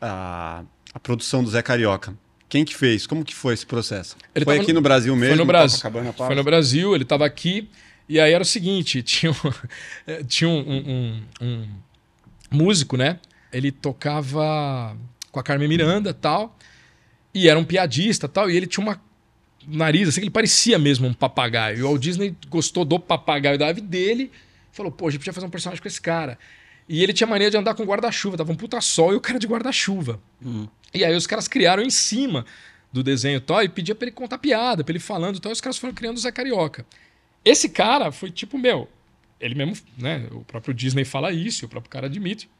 a, 0.00 0.62
a, 0.94 1.00
produção 1.00 1.44
do 1.44 1.50
Zé 1.50 1.60
Carioca? 1.60 2.14
Quem 2.48 2.64
que 2.64 2.74
fez? 2.74 3.06
Como 3.06 3.24
que 3.24 3.34
foi 3.34 3.54
esse 3.54 3.66
processo? 3.66 4.16
Ele 4.34 4.44
foi 4.44 4.58
aqui 4.58 4.72
no, 4.72 4.74
no 4.74 4.80
Brasil 4.80 5.14
mesmo? 5.14 5.36
Foi 5.36 5.44
no 5.44 5.46
Brasil. 5.46 5.78
Foi 6.16 6.34
no 6.34 6.44
Brasil, 6.44 6.94
ele 6.94 7.04
estava 7.04 7.26
aqui. 7.26 7.68
E 8.08 8.18
aí 8.18 8.32
era 8.32 8.42
o 8.42 8.46
seguinte, 8.46 9.02
tinha 9.04 9.30
um, 9.30 10.24
tinha 10.26 10.48
um, 10.48 10.60
um, 10.60 11.22
um 11.40 11.68
músico, 12.50 12.96
né? 12.96 13.18
Ele 13.52 13.70
tocava 13.70 14.96
com 15.30 15.38
a 15.38 15.42
Carmen 15.42 15.68
Miranda 15.68 16.14
tal. 16.14 16.56
E 17.32 17.48
era 17.48 17.58
um 17.58 17.64
piadista 17.64 18.28
tal. 18.28 18.50
E 18.50 18.56
ele 18.56 18.66
tinha 18.66 18.84
uma 18.84 19.00
nariz, 19.66 20.08
assim, 20.08 20.20
que 20.20 20.24
ele 20.24 20.30
parecia 20.30 20.78
mesmo 20.78 21.06
um 21.06 21.12
papagaio. 21.12 21.78
E 21.78 21.82
o 21.82 21.88
Walt 21.88 22.00
Disney 22.00 22.34
gostou 22.48 22.84
do 22.84 22.98
papagaio 22.98 23.58
da 23.58 23.68
ave 23.68 23.80
dele, 23.80 24.30
falou, 24.72 24.90
pô, 24.90 25.08
a 25.08 25.10
gente 25.10 25.20
podia 25.20 25.32
fazer 25.32 25.46
um 25.46 25.50
personagem 25.50 25.82
com 25.82 25.88
esse 25.88 26.00
cara. 26.00 26.38
E 26.88 27.02
ele 27.02 27.12
tinha 27.12 27.26
mania 27.26 27.50
de 27.50 27.56
andar 27.56 27.74
com 27.74 27.84
guarda-chuva, 27.84 28.36
tava 28.36 28.50
um 28.50 28.56
puta 28.56 28.80
sol 28.80 29.12
e 29.12 29.16
o 29.16 29.20
cara 29.20 29.38
de 29.38 29.46
guarda-chuva. 29.46 30.20
Uhum. 30.44 30.68
E 30.92 31.04
aí 31.04 31.14
os 31.14 31.26
caras 31.26 31.46
criaram 31.46 31.82
em 31.82 31.90
cima 31.90 32.44
do 32.92 33.02
desenho 33.02 33.40
tal 33.40 33.62
e 33.62 33.68
pedia 33.68 33.94
pra 33.94 34.06
ele 34.06 34.14
contar 34.14 34.38
piada, 34.38 34.82
pra 34.82 34.92
ele 34.92 34.98
falando 34.98 35.38
tal, 35.38 35.50
e 35.50 35.54
os 35.54 35.60
caras 35.60 35.78
foram 35.78 35.94
criando 35.94 36.16
o 36.16 36.20
Zé 36.20 36.32
Carioca. 36.32 36.84
Esse 37.44 37.68
cara 37.68 38.10
foi 38.10 38.30
tipo, 38.30 38.58
meu, 38.58 38.88
ele 39.40 39.54
mesmo, 39.54 39.76
né, 39.96 40.26
o 40.32 40.40
próprio 40.40 40.74
Disney 40.74 41.04
fala 41.04 41.32
isso, 41.32 41.66
o 41.66 41.68
próprio 41.68 41.90
cara 41.90 42.06
admite, 42.06 42.50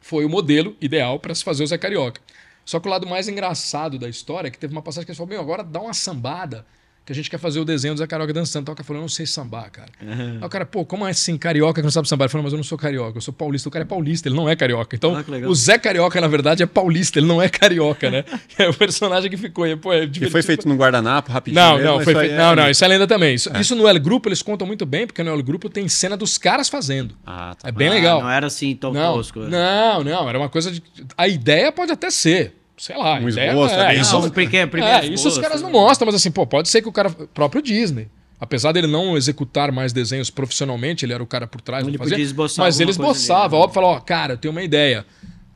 foi 0.00 0.24
o 0.24 0.28
modelo 0.28 0.76
ideal 0.80 1.18
para 1.18 1.34
se 1.34 1.42
fazer 1.42 1.64
o 1.64 1.66
Zé 1.66 1.78
Carioca. 1.78 2.20
Só 2.64 2.80
que 2.80 2.88
o 2.88 2.90
lado 2.90 3.06
mais 3.06 3.28
engraçado 3.28 3.98
da 3.98 4.08
história 4.08 4.48
é 4.48 4.50
que 4.50 4.58
teve 4.58 4.72
uma 4.72 4.82
passagem 4.82 5.04
que 5.04 5.12
ele 5.12 5.16
falou: 5.16 5.30
Meu, 5.30 5.40
agora 5.40 5.62
dá 5.62 5.80
uma 5.80 5.94
sambada 5.94 6.66
que 7.04 7.12
a 7.12 7.14
gente 7.14 7.28
quer 7.28 7.38
fazer 7.38 7.60
o 7.60 7.64
desenho 7.66 7.92
do 7.92 7.98
Zé 7.98 8.06
Carioca 8.06 8.32
dançando. 8.32 8.62
Então 8.62 8.72
o 8.72 8.76
cara 8.76 8.86
falou, 8.86 9.00
eu 9.00 9.02
não 9.02 9.08
sei 9.10 9.26
sambar, 9.26 9.70
cara. 9.70 9.90
Uhum. 10.00 10.38
Aí 10.40 10.46
o 10.46 10.48
cara, 10.48 10.64
pô, 10.64 10.86
como 10.86 11.06
é 11.06 11.10
assim, 11.10 11.36
carioca 11.36 11.80
que 11.80 11.84
não 11.84 11.90
sabe 11.90 12.08
sambar? 12.08 12.24
Ele 12.24 12.32
falou, 12.32 12.44
mas 12.44 12.52
eu 12.54 12.56
não 12.56 12.64
sou 12.64 12.78
carioca, 12.78 13.18
eu 13.18 13.20
sou 13.20 13.34
paulista. 13.34 13.68
O 13.68 13.72
cara 13.72 13.84
é 13.84 13.86
paulista, 13.86 14.28
ele 14.28 14.36
não 14.36 14.48
é 14.48 14.56
carioca. 14.56 14.96
Então, 14.96 15.14
ah, 15.14 15.48
o 15.48 15.54
Zé 15.54 15.76
Carioca, 15.76 16.18
na 16.18 16.28
verdade, 16.28 16.62
é 16.62 16.66
paulista, 16.66 17.18
ele 17.18 17.26
não 17.26 17.42
é 17.42 17.48
carioca, 17.50 18.10
né? 18.10 18.24
é 18.58 18.68
o 18.68 18.72
personagem 18.72 19.30
que 19.30 19.36
ficou. 19.36 19.66
E, 19.66 19.76
pô, 19.76 19.92
é 19.92 20.04
e 20.04 20.30
foi 20.30 20.42
feito 20.42 20.66
no 20.66 20.76
guardanapo, 20.76 21.30
rapidinho. 21.30 21.62
Não, 21.62 21.76
mesmo, 21.76 21.90
não, 21.90 22.00
foi 22.00 22.14
feito, 22.14 22.32
é... 22.32 22.38
não, 22.38 22.56
não, 22.56 22.70
isso 22.70 22.82
é 22.82 22.88
lenda 22.88 23.06
também. 23.06 23.34
Isso, 23.34 23.54
é. 23.54 23.60
isso 23.60 23.74
no 23.76 23.86
El 23.86 24.00
Grupo 24.00 24.28
eles 24.30 24.40
contam 24.40 24.66
muito 24.66 24.86
bem, 24.86 25.06
porque 25.06 25.22
no 25.22 25.30
El 25.30 25.42
Grupo 25.42 25.68
tem 25.68 25.86
cena 25.88 26.16
dos 26.16 26.38
caras 26.38 26.70
fazendo. 26.70 27.14
Ah, 27.26 27.54
tá 27.60 27.68
é 27.68 27.72
bem 27.72 27.88
ah, 27.88 27.92
legal. 27.92 28.22
Não 28.22 28.30
era 28.30 28.46
assim 28.46 28.74
tão 28.74 28.94
não, 28.94 29.14
tosco. 29.14 29.40
Né? 29.40 29.48
Não, 29.50 30.02
não, 30.02 30.28
era 30.28 30.38
uma 30.38 30.48
coisa 30.48 30.70
de. 30.70 30.82
A 31.18 31.28
ideia 31.28 31.70
pode 31.70 31.92
até 31.92 32.10
ser 32.10 32.54
sei 32.84 32.98
lá, 32.98 33.18
um 33.18 33.26
esboço, 33.26 33.74
é, 33.74 33.96
é, 33.96 33.98
isso, 33.98 34.20
não, 34.20 34.28
pequeno, 34.28 34.70
é, 34.76 35.06
isso 35.06 35.26
os 35.26 35.38
caras 35.38 35.62
não 35.62 35.70
mostram, 35.70 36.04
mas 36.04 36.16
assim, 36.16 36.30
pô, 36.30 36.46
pode 36.46 36.68
ser 36.68 36.82
que 36.82 36.88
o 36.88 36.92
cara, 36.92 37.08
próprio 37.08 37.62
Disney, 37.62 38.10
apesar 38.38 38.72
dele 38.72 38.86
não 38.86 39.16
executar 39.16 39.72
mais 39.72 39.90
desenhos 39.90 40.28
profissionalmente, 40.28 41.02
ele 41.02 41.14
era 41.14 41.22
o 41.22 41.26
cara 41.26 41.46
por 41.46 41.62
trás, 41.62 41.86
ele 41.88 41.96
fazia, 41.96 42.18
esboçar 42.18 42.62
mas 42.62 42.78
ele 42.80 42.90
esboçava, 42.90 43.56
óbvio, 43.56 43.72
falou, 43.72 43.92
ó, 43.92 44.00
cara, 44.00 44.34
eu 44.34 44.36
tenho 44.36 44.52
uma 44.52 44.62
ideia, 44.62 45.06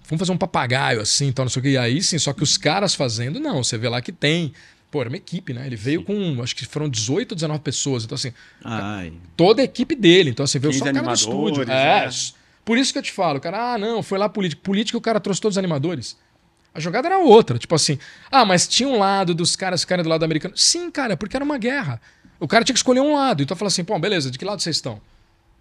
vamos 0.09 0.21
fazer 0.21 0.33
um 0.33 0.39
papagaio 0.39 1.03
assim, 1.03 1.27
então 1.27 1.45
não 1.45 1.51
sei 1.51 1.61
o 1.61 1.63
que, 1.65 1.69
e 1.73 1.77
aí 1.77 2.03
sim, 2.03 2.19
só 2.19 2.33
que 2.33 2.43
os 2.43 2.57
caras 2.57 2.95
fazendo, 2.95 3.39
não, 3.39 3.63
você 3.63 3.77
vê 3.77 3.91
lá 3.91 4.01
que 4.01 4.11
tem, 4.11 4.55
pô, 4.91 5.03
era 5.03 5.11
uma 5.11 5.19
equipe, 5.19 5.53
né, 5.53 5.67
ele 5.67 5.77
veio 5.77 6.01
sim. 6.01 6.07
com, 6.07 6.43
acho 6.43 6.57
que 6.57 6.65
foram 6.65 6.89
18 6.89 7.33
ou 7.33 7.37
19 7.37 7.61
pessoas, 7.61 8.05
então 8.05 8.17
assim, 8.17 8.33
Ai. 8.65 9.13
toda 9.37 9.61
a 9.61 9.67
equipe 9.67 9.95
dele, 9.95 10.31
então 10.31 10.45
assim, 10.45 10.59
veio 10.59 10.73
só 10.73 10.87
o 10.87 10.95
cara 10.95 11.07
do 11.07 11.13
estúdio, 11.13 11.71
é, 11.71 12.07
é, 12.07 12.11
por 12.65 12.79
isso 12.79 12.91
que 12.91 12.99
eu 12.99 13.03
te 13.03 13.13
falo, 13.13 13.39
cara, 13.39 13.75
ah, 13.75 13.79
não, 13.79 14.03
foi 14.03 14.19
lá 14.19 14.31
político, 14.31 14.63
político 14.63 14.97
o 14.97 15.03
cara 15.03 15.21
trouxe 15.21 15.43
todos 15.43 15.57
os 15.57 15.59
animadores, 15.59 16.17
a 16.79 16.81
jogada 16.81 17.09
era 17.09 17.19
outra. 17.19 17.59
Tipo 17.59 17.75
assim, 17.75 17.99
ah, 18.31 18.45
mas 18.45 18.67
tinha 18.67 18.89
um 18.89 18.99
lado 18.99 19.35
dos 19.35 19.55
caras 19.57 19.83
ficarem 19.83 20.03
do 20.03 20.09
lado 20.09 20.25
americano. 20.25 20.57
Sim, 20.57 20.91
cara, 20.91 21.17
porque 21.17 21.37
era 21.37 21.45
uma 21.45 21.59
guerra. 21.59 22.01
O 22.41 22.49
cara 22.49 22.65
tinha 22.65 22.73
que 22.73 22.79
escolher 22.79 23.01
um 23.01 23.15
lado. 23.15 23.43
Então 23.43 23.57
falou 23.57 23.69
assim, 23.69 23.85
pô, 23.85 23.99
beleza, 23.99 24.31
de 24.31 24.39
que 24.39 24.45
lado 24.45 24.63
vocês 24.63 24.77
estão? 24.77 25.01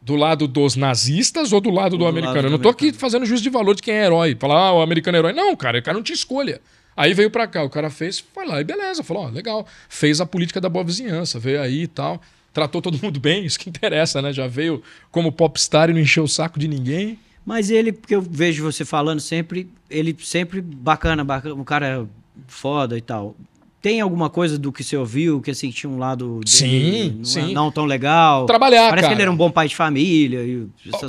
Do 0.02 0.16
lado 0.16 0.48
dos 0.48 0.76
nazistas 0.76 1.52
ou 1.52 1.60
do 1.60 1.72
lado 1.72 1.92
do, 1.92 1.98
do 1.98 2.08
americano? 2.08 2.36
Lado 2.36 2.44
do 2.44 2.48
eu 2.48 2.52
não 2.52 2.60
tô 2.60 2.70
americano. 2.70 2.90
aqui 2.92 3.00
fazendo 3.00 3.26
juízo 3.26 3.44
de 3.44 3.50
valor 3.50 3.76
de 3.76 3.82
quem 3.82 3.96
é 3.96 4.06
herói. 4.06 4.38
Falar, 4.40 4.56
ah, 4.56 4.74
o 4.74 4.82
americano 4.82 5.18
é 5.18 5.20
herói. 5.20 5.34
Não, 5.34 5.56
cara, 5.56 5.80
o 5.80 5.84
cara 5.84 5.98
não 5.98 6.04
tinha 6.04 6.16
escolha. 6.16 6.62
Aí 6.96 7.14
veio 7.14 7.30
para 7.30 7.46
cá, 7.48 7.64
o 7.64 7.70
cara 7.70 7.90
fez, 7.90 8.20
foi 8.20 8.46
lá 8.48 8.60
e 8.60 8.64
beleza, 8.64 9.04
falou, 9.04 9.26
ó, 9.26 9.30
legal. 9.30 9.68
Fez 9.90 10.22
a 10.22 10.26
política 10.26 10.62
da 10.62 10.70
boa 10.70 10.84
vizinhança, 10.84 11.40
veio 11.40 11.62
aí 11.62 11.84
e 11.84 11.88
tal. 11.88 12.22
Tratou 12.54 12.82
todo 12.82 12.98
mundo 13.04 13.20
bem, 13.20 13.46
isso 13.46 13.60
que 13.60 13.70
interessa, 13.70 14.22
né? 14.22 14.32
Já 14.32 14.48
veio 14.48 14.82
como 15.12 15.32
popstar 15.32 15.90
e 15.90 15.94
não 15.94 16.00
encheu 16.00 16.24
o 16.24 16.28
saco 16.28 16.60
de 16.60 16.68
ninguém. 16.68 17.20
Mas 17.48 17.70
ele, 17.72 17.94
porque 17.94 18.14
eu 18.14 18.22
vejo 18.22 18.62
você 18.62 18.84
falando 18.84 19.22
sempre, 19.22 19.70
ele 19.90 20.14
sempre 20.20 20.60
bacana, 20.60 21.24
bacana, 21.24 21.56
um 21.56 21.64
cara 21.64 22.06
foda 22.46 22.98
e 22.98 23.02
tal. 23.02 23.38
tem 23.82 24.02
alguma 24.02 24.30
coisa 24.30 24.58
do 24.60 24.70
que 24.70 24.84
você 24.84 24.98
ouviu 24.98 25.40
que 25.40 25.52
assim, 25.52 25.70
tinha 25.72 25.90
um 25.90 25.98
lado 25.98 26.42
Sim, 26.46 27.14
não, 27.20 27.24
sim. 27.24 27.54
não 27.54 27.72
tão 27.72 27.86
legal? 27.86 28.46
Trabalhar, 28.46 28.90
Parece 28.90 29.04
cara. 29.04 29.08
que 29.08 29.14
ele 29.14 29.22
era 29.22 29.32
um 29.32 29.38
bom 29.38 29.50
pai 29.50 29.70
de 29.70 29.78
família. 29.78 30.42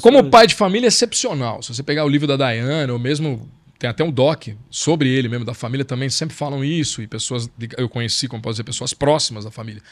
Como 0.01 0.19
coisas. 0.19 0.31
pai 0.31 0.47
de 0.47 0.55
família 0.55 0.87
é 0.87 0.89
excepcional. 0.89 1.61
Se 1.61 1.75
você 1.75 1.83
pegar 1.83 2.05
o 2.05 2.09
livro 2.09 2.29
da 2.29 2.37
Diana, 2.37 2.93
ou 2.93 3.01
mesmo 3.01 3.49
tem 3.77 3.91
até 3.91 4.05
um 4.05 4.11
doc 4.13 4.47
sobre 4.71 5.09
ele 5.09 5.29
mesmo, 5.29 5.45
da 5.45 5.55
família 5.55 5.85
também, 5.85 6.09
sempre 6.09 6.37
falam 6.37 6.65
isso, 6.65 7.03
e 7.03 7.09
pessoas, 7.09 7.51
eu 7.77 7.89
conheci, 7.89 8.29
como 8.29 8.41
posso 8.41 8.55
dizer, 8.55 8.65
pessoas 8.65 8.95
próximas 8.95 9.45
da 9.45 9.51
família. 9.51 9.83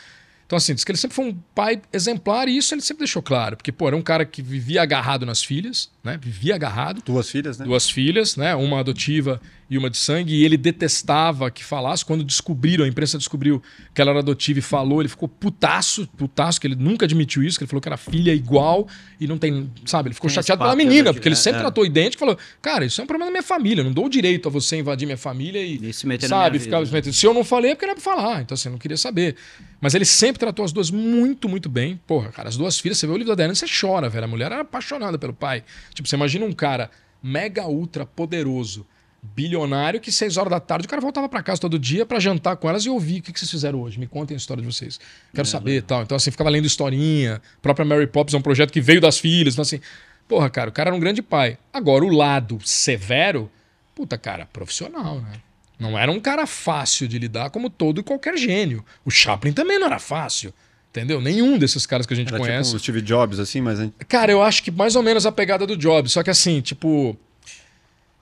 Então, 0.46 0.56
assim, 0.56 0.74
diz 0.74 0.84
que 0.84 0.92
ele 0.92 0.98
sempre 0.98 1.16
foi 1.16 1.24
um 1.24 1.36
pai 1.54 1.82
exemplar, 1.92 2.48
e 2.48 2.56
isso 2.56 2.72
ele 2.72 2.80
sempre 2.80 3.00
deixou 3.00 3.20
claro. 3.20 3.56
Porque, 3.56 3.72
pô, 3.72 3.88
era 3.88 3.96
um 3.96 4.02
cara 4.02 4.24
que 4.24 4.40
vivia 4.40 4.80
agarrado 4.80 5.26
nas 5.26 5.42
filhas, 5.42 5.90
né? 6.04 6.16
Vivia 6.22 6.54
agarrado. 6.54 7.02
Duas 7.04 7.28
filhas, 7.28 7.58
né? 7.58 7.64
Duas 7.64 7.90
filhas, 7.90 8.36
né? 8.36 8.54
Uma 8.54 8.78
adotiva 8.78 9.40
e 9.68 9.76
uma 9.76 9.90
de 9.90 9.96
sangue, 9.96 10.32
e 10.32 10.44
ele 10.44 10.56
detestava 10.56 11.50
que 11.50 11.64
falasse. 11.64 12.04
Quando 12.04 12.22
descobriram, 12.22 12.84
a 12.84 12.88
imprensa 12.88 13.18
descobriu 13.18 13.60
que 13.92 14.00
ela 14.00 14.12
era 14.12 14.20
adotiva 14.20 14.60
e 14.60 14.62
falou, 14.62 15.02
ele 15.02 15.08
ficou 15.08 15.28
putaço, 15.28 16.06
putaço, 16.16 16.60
que 16.60 16.68
ele 16.68 16.76
nunca 16.76 17.04
admitiu 17.04 17.42
isso, 17.42 17.58
que 17.58 17.64
ele 17.64 17.68
falou 17.68 17.80
que 17.80 17.88
era 17.88 17.96
filha 17.96 18.32
igual 18.32 18.86
e 19.18 19.26
não 19.26 19.38
tem, 19.38 19.68
sabe? 19.84 20.08
Ele 20.08 20.14
ficou 20.14 20.28
Tem 20.28 20.36
chateado 20.36 20.62
pela 20.62 20.76
menina, 20.76 21.12
porque 21.12 21.26
ele 21.26 21.34
é, 21.34 21.36
sempre 21.36 21.58
é. 21.58 21.62
tratou 21.62 21.84
idêntico 21.84 22.22
e 22.22 22.24
falou: 22.24 22.38
Cara, 22.62 22.84
isso 22.84 23.00
é 23.00 23.04
um 23.04 23.06
problema 23.08 23.26
da 23.28 23.32
minha 23.32 23.42
família, 23.42 23.80
eu 23.80 23.84
não 23.84 23.92
dou 23.92 24.06
o 24.06 24.08
direito 24.08 24.48
a 24.48 24.52
você 24.52 24.76
invadir 24.76 25.06
minha 25.06 25.18
família 25.18 25.60
e. 25.60 25.88
E 25.88 25.92
se 25.92 26.06
meter 26.06 26.30
na 26.30 26.36
sabe, 26.36 26.50
minha 26.50 26.60
ficar 26.60 26.78
vida. 26.78 26.86
se 26.86 26.92
metendo. 26.92 27.16
Se 27.16 27.26
eu 27.26 27.34
não 27.34 27.42
falei 27.42 27.72
é 27.72 27.74
porque 27.74 27.86
era 27.86 27.94
pra 27.94 28.04
falar, 28.04 28.42
então 28.42 28.54
assim, 28.54 28.68
eu 28.68 28.72
não 28.72 28.78
queria 28.78 28.96
saber. 28.96 29.34
Mas 29.80 29.94
ele 29.94 30.04
sempre 30.04 30.38
tratou 30.38 30.64
as 30.64 30.72
duas 30.72 30.90
muito, 30.90 31.48
muito 31.48 31.68
bem. 31.68 32.00
Porra, 32.06 32.30
cara, 32.30 32.48
as 32.48 32.56
duas 32.56 32.78
filhas, 32.78 32.98
você 32.98 33.06
vê 33.06 33.12
o 33.12 33.16
livro 33.16 33.34
da 33.34 33.36
Diana, 33.36 33.54
você 33.54 33.66
chora, 33.68 34.08
velho. 34.08 34.24
A 34.24 34.28
mulher 34.28 34.46
era 34.46 34.62
apaixonada 34.62 35.18
pelo 35.18 35.32
pai. 35.32 35.62
Tipo, 35.92 36.08
você 36.08 36.16
imagina 36.16 36.44
um 36.46 36.52
cara 36.52 36.90
mega 37.22 37.66
ultra 37.66 38.06
poderoso, 38.06 38.86
bilionário, 39.22 40.00
que 40.00 40.12
seis 40.12 40.36
horas 40.36 40.50
da 40.50 40.60
tarde 40.60 40.86
o 40.86 40.88
cara 40.88 41.02
voltava 41.02 41.28
pra 41.28 41.42
casa 41.42 41.60
todo 41.60 41.78
dia 41.78 42.06
pra 42.06 42.20
jantar 42.20 42.56
com 42.56 42.68
elas 42.68 42.84
e 42.84 42.90
ouvir 42.90 43.20
o 43.20 43.22
que, 43.22 43.32
que 43.32 43.38
vocês 43.38 43.50
fizeram 43.50 43.80
hoje. 43.80 43.98
Me 43.98 44.06
contem 44.06 44.34
a 44.34 44.38
história 44.38 44.62
de 44.62 44.72
vocês. 44.72 44.98
Quero 45.34 45.46
saber 45.46 45.78
e 45.78 45.82
tal. 45.82 46.02
Então, 46.02 46.16
assim, 46.16 46.30
ficava 46.30 46.48
lendo 46.48 46.66
historinha. 46.66 47.36
A 47.36 47.60
própria 47.60 47.84
Mary 47.84 48.06
Poppins 48.06 48.34
é 48.34 48.38
um 48.38 48.42
projeto 48.42 48.72
que 48.72 48.80
veio 48.80 49.00
das 49.00 49.18
filhas. 49.18 49.54
Então, 49.54 49.62
assim, 49.62 49.80
porra, 50.28 50.48
cara, 50.48 50.70
o 50.70 50.72
cara 50.72 50.90
era 50.90 50.96
um 50.96 51.00
grande 51.00 51.22
pai. 51.22 51.58
Agora, 51.72 52.04
o 52.04 52.08
lado 52.08 52.58
severo, 52.64 53.50
puta, 53.94 54.16
cara, 54.16 54.46
profissional, 54.46 55.20
né? 55.20 55.32
Não 55.78 55.98
era 55.98 56.10
um 56.10 56.18
cara 56.18 56.46
fácil 56.46 57.06
de 57.06 57.18
lidar 57.18 57.50
como 57.50 57.68
todo 57.68 58.00
e 58.00 58.04
qualquer 58.04 58.36
gênio. 58.36 58.84
O 59.04 59.10
Chaplin 59.10 59.52
também 59.52 59.78
não 59.78 59.86
era 59.86 59.98
fácil. 59.98 60.52
Entendeu? 60.90 61.20
Nenhum 61.20 61.58
desses 61.58 61.84
caras 61.84 62.06
que 62.06 62.14
a 62.14 62.16
gente 62.16 62.28
Era 62.28 62.38
conhece. 62.38 62.70
tipo 62.70 62.76
o 62.76 62.80
Steve 62.80 63.02
Jobs, 63.02 63.38
assim, 63.38 63.60
mas... 63.60 63.78
Cara, 64.08 64.32
eu 64.32 64.42
acho 64.42 64.62
que 64.62 64.70
mais 64.70 64.96
ou 64.96 65.02
menos 65.02 65.26
a 65.26 65.32
pegada 65.32 65.66
do 65.66 65.76
Jobs. 65.76 66.12
Só 66.12 66.22
que 66.22 66.30
assim, 66.30 66.62
tipo. 66.62 67.14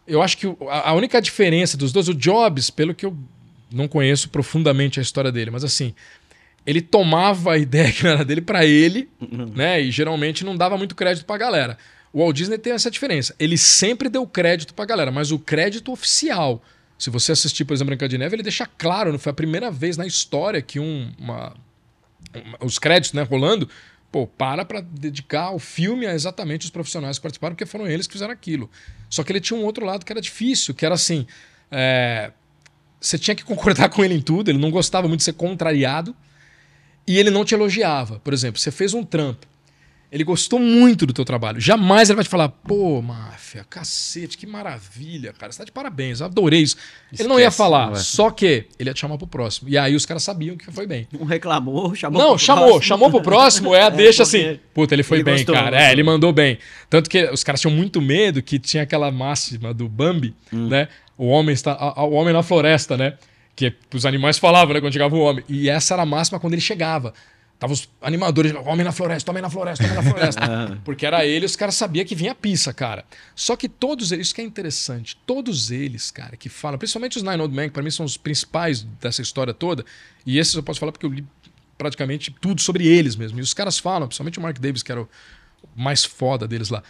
Eu 0.07 0.21
acho 0.21 0.37
que 0.37 0.47
a 0.69 0.93
única 0.93 1.23
diferença 1.23 1.77
dos 1.77 1.93
dois, 1.93 2.09
o 2.09 2.15
Jobs, 2.15 2.71
pelo 2.71 2.93
que 2.93 3.07
eu 3.07 3.17
não 3.73 3.87
conheço 3.87 4.29
profundamente 4.29 4.99
a 4.99 5.03
história 5.03 5.31
dele, 5.33 5.51
mas 5.51 5.65
assim, 5.65 5.95
ele 6.67 6.81
tomava 6.81 7.53
a 7.53 7.59
ideia 7.59 7.91
que 7.93 8.03
não 8.03 8.11
era 8.11 8.25
dele 8.25 8.41
pra 8.41 8.67
ele, 8.67 9.09
né? 9.55 9.81
E 9.81 9.91
geralmente 9.91 10.45
não 10.45 10.57
dava 10.57 10.77
muito 10.77 10.95
crédito 10.97 11.25
pra 11.25 11.39
galera. 11.39 11.79
O 12.13 12.19
Walt 12.19 12.37
Disney 12.37 12.59
tem 12.59 12.73
essa 12.73 12.91
diferença. 12.91 13.35
Ele 13.39 13.57
sempre 13.57 14.09
deu 14.09 14.27
crédito 14.27 14.75
pra 14.75 14.85
galera, 14.85 15.11
mas 15.11 15.31
o 15.31 15.39
crédito 15.39 15.93
oficial. 15.93 16.63
Se 16.99 17.11
você 17.11 17.33
assistir, 17.33 17.65
por 17.65 17.75
exemplo, 17.75 17.91
Branca 17.91 18.09
de 18.09 18.17
Neve, 18.17 18.37
ele 18.37 18.43
deixa 18.43 18.67
claro, 18.67 19.13
não 19.13 19.19
foi 19.19 19.31
a 19.31 19.35
primeira 19.35 19.71
vez 19.71 19.97
na 19.97 20.07
história 20.07 20.63
que 20.63 20.79
um, 20.79 21.13
uma, 21.19 21.55
os 22.61 22.79
créditos, 22.79 23.13
né, 23.13 23.23
rolando, 23.23 23.69
pô, 24.11 24.27
para 24.27 24.65
pra 24.65 24.81
dedicar 24.81 25.51
o 25.51 25.59
filme 25.59 26.07
a 26.07 26.15
exatamente 26.15 26.65
os 26.65 26.71
profissionais 26.71 27.19
que 27.19 27.23
participaram, 27.23 27.55
porque 27.55 27.67
foram 27.67 27.87
eles 27.87 28.07
que 28.07 28.13
fizeram 28.13 28.33
aquilo. 28.33 28.71
Só 29.11 29.25
que 29.25 29.33
ele 29.33 29.41
tinha 29.41 29.59
um 29.59 29.65
outro 29.65 29.85
lado 29.85 30.05
que 30.05 30.13
era 30.13 30.21
difícil, 30.21 30.73
que 30.73 30.87
era 30.87 30.95
assim, 30.95 31.27
é, 31.71 32.31
você 33.01 33.19
tinha 33.19 33.35
que 33.35 33.45
concordar 33.45 33.89
com 33.91 34.05
ele 34.05 34.15
em 34.15 34.23
tudo, 34.23 34.51
ele 34.51 34.59
não 34.59 34.71
gostava 34.71 35.09
muito 35.09 35.19
de 35.19 35.25
ser 35.25 35.35
contrariado, 35.35 36.15
e 37.07 37.19
ele 37.19 37.31
não 37.31 37.45
te 37.45 37.55
elogiava. 37.55 38.19
Por 38.21 38.33
exemplo, 38.33 38.61
você 38.61 38.71
fez 38.71 38.95
um 38.95 39.05
trampo, 39.05 39.47
ele 40.15 40.23
gostou 40.23 40.61
muito 40.61 41.05
do 41.07 41.12
teu 41.12 41.25
trabalho. 41.25 41.61
Jamais 41.61 42.09
ele 42.09 42.15
vai 42.15 42.25
te 42.25 42.31
falar, 42.31 42.49
pô, 42.49 43.03
máfia, 43.03 43.67
cacete, 43.69 44.39
que 44.39 44.47
maravilha, 44.47 45.33
cara. 45.33 45.51
Você 45.51 45.59
tá 45.59 45.65
de 45.65 45.73
parabéns, 45.73 46.21
eu 46.21 46.27
adorei 46.27 46.61
isso. 46.62 46.77
ele 47.19 47.29
não 47.29 47.35
ia 47.41 47.47
Esquece, 47.49 47.57
falar, 47.59 47.87
não 47.87 47.93
vai. 47.95 48.03
só 48.03 48.31
que 48.31 48.67
ele 48.79 48.91
ia 48.91 48.95
te 48.95 49.01
chamar 49.01 49.19
pro 49.19 49.27
próximo. 49.27 49.69
E 49.69 49.77
aí 49.77 49.97
os 49.97 50.07
caras 50.07 50.23
sabiam 50.23 50.57
que 50.57 50.71
foi 50.71 50.87
bem. 50.87 51.09
Não 51.12 51.25
reclamou, 51.27 51.95
chamou 51.97 52.23
Não, 52.23 52.29
pro 52.31 52.39
chamou, 52.39 52.65
próximo. 52.65 52.83
chamou 52.85 53.11
pro 53.11 53.23
próximo, 53.23 53.75
é 53.75 53.81
É, 53.87 53.91
deixa 53.91 54.23
assim. 54.23 54.59
Puta, 54.73 54.95
ele 54.95 55.03
foi 55.03 55.19
ele 55.19 55.25
bem, 55.25 55.35
gostou, 55.35 55.55
cara. 55.55 55.71
gostou. 55.73 55.87
É, 55.89 55.93
ele 55.93 56.03
mandou 56.05 56.33
bem. 56.33 56.59
Tanto 56.89 57.11
que 57.11 57.25
os 57.31 57.43
caras 57.43 57.61
tinham 57.61 57.75
muito 57.75 58.01
medo 58.01 58.41
que 58.41 58.59
tinha 58.59 58.85
aquela 58.85 59.11
máxima 59.11 59.75
do 59.75 59.89
Bambi, 59.89 60.33
Hum. 60.53 60.69
né? 60.69 60.89
O 61.19 61.27
homem 61.27 61.53
está, 61.53 61.77
o 62.05 62.12
homem 62.12 62.33
na 62.33 62.43
floresta, 62.43 62.97
né? 62.97 63.15
Que 63.57 63.73
os 63.95 64.05
animais 64.07 64.39
falavam, 64.39 64.75
né, 64.75 64.81
quando 64.81 64.93
chegava 64.93 65.15
o 65.15 65.21
homem. 65.21 65.45
E 65.49 65.69
essa 65.69 65.95
era 65.95 66.03
a 66.03 66.07
máxima 66.07 66.41
quando 66.41 66.55
ele 66.55 66.62
chegava. 66.62 67.15
Tava 67.65 67.73
os 67.73 67.89
animadores, 68.03 68.53
homem 68.67 68.85
na 68.85 68.93
floresta, 68.93 69.31
homem 69.31 69.43
na 69.43 69.49
floresta, 69.49 69.85
homem 69.85 69.97
na 69.97 70.03
floresta. 70.03 70.81
Porque 70.85 71.07
era 71.07 71.25
ele, 71.25 71.47
os 71.47 71.57
caras 71.57 71.75
sabiam 71.75 72.05
que 72.05 72.15
vinha 72.15 72.33
a 72.33 72.35
pista, 72.35 72.75
cara. 72.75 73.07
Só 73.35 73.57
que 73.57 73.71
todos 73.71 74.12
eles, 74.12 74.27
isso 74.27 74.35
que 74.35 74.43
é 74.43 74.45
interessante, 74.45 75.17
todos 75.25 75.71
eles, 75.71 76.11
cara, 76.11 76.37
que 76.37 76.51
falam, 76.51 76.77
principalmente 76.79 77.17
os 77.17 77.23
Nine 77.23 77.41
Old 77.41 77.57
Men, 77.57 77.69
que 77.69 77.73
pra 77.73 77.83
mim 77.83 77.91
são 77.91 78.05
os 78.05 78.19
principais 78.19 78.83
dessa 79.01 79.23
história 79.23 79.55
toda, 79.55 79.83
e 80.27 80.39
esses 80.39 80.53
eu 80.53 80.62
posso 80.62 80.79
falar 80.79 80.93
porque 80.93 81.07
eu 81.07 81.11
li 81.11 81.27
praticamente 81.79 82.31
tudo 82.39 82.61
sobre 82.61 82.87
eles 82.87 83.17
mesmo. 83.17 83.39
E 83.39 83.41
os 83.41 83.55
caras 83.55 83.79
falam, 83.79 84.09
principalmente 84.09 84.39
o 84.39 84.43
Mark 84.43 84.59
Davis, 84.59 84.83
que 84.83 84.93
era 84.93 85.01
o 85.01 85.09
mais 85.75 86.05
foda 86.05 86.47
deles 86.47 86.69
lá, 86.69 86.83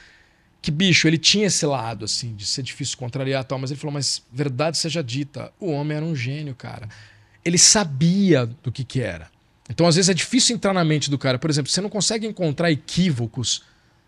que 0.61 0.73
bicho, 0.73 1.07
ele 1.07 1.19
tinha 1.19 1.47
esse 1.47 1.65
lado, 1.65 2.05
assim, 2.05 2.35
de 2.35 2.45
ser 2.45 2.63
difícil 2.63 2.99
contrariar 2.99 3.45
e 3.45 3.47
tal, 3.47 3.61
mas 3.61 3.71
ele 3.71 3.79
falou, 3.79 3.95
mas 3.95 4.25
verdade 4.33 4.77
seja 4.77 5.05
dita, 5.05 5.53
o 5.61 5.71
homem 5.71 5.99
era 5.99 6.05
um 6.05 6.17
gênio, 6.17 6.53
cara. 6.53 6.89
Ele 7.45 7.59
sabia 7.59 8.45
do 8.45 8.73
que 8.73 8.83
que 8.83 9.01
era. 9.01 9.33
Então, 9.69 9.87
às 9.87 9.97
vezes, 9.97 10.09
é 10.09 10.15
difícil 10.15 10.55
entrar 10.55 10.73
na 10.73 10.85
mente 10.85 11.11
do 11.11 11.19
cara. 11.19 11.39
Por 11.39 11.49
exemplo, 11.49 11.71
você 11.71 11.81
não 11.81 11.89
consegue 11.89 12.27
encontrar 12.27 12.71
equívocos 12.71 13.63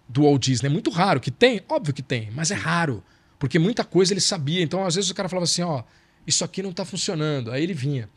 do 0.08 0.22
Walt 0.22 0.42
Disney. 0.42 0.68
É 0.68 0.70
muito 0.70 0.90
raro. 0.90 1.20
Que 1.20 1.30
tem? 1.30 1.62
Óbvio 1.68 1.94
que 1.94 2.02
tem, 2.02 2.30
mas 2.32 2.50
é 2.50 2.54
raro. 2.54 3.02
Porque 3.38 3.58
muita 3.58 3.84
coisa 3.84 4.12
ele 4.12 4.20
sabia. 4.20 4.62
Então, 4.62 4.84
às 4.84 4.94
vezes, 4.94 5.10
o 5.10 5.14
cara 5.14 5.28
falava 5.28 5.44
assim, 5.44 5.62
ó, 5.62 5.82
isso 6.26 6.44
aqui 6.44 6.62
não 6.62 6.72
tá 6.72 6.84
funcionando. 6.84 7.50
Aí 7.50 7.62
ele 7.62 7.74
vinha. 7.74 8.08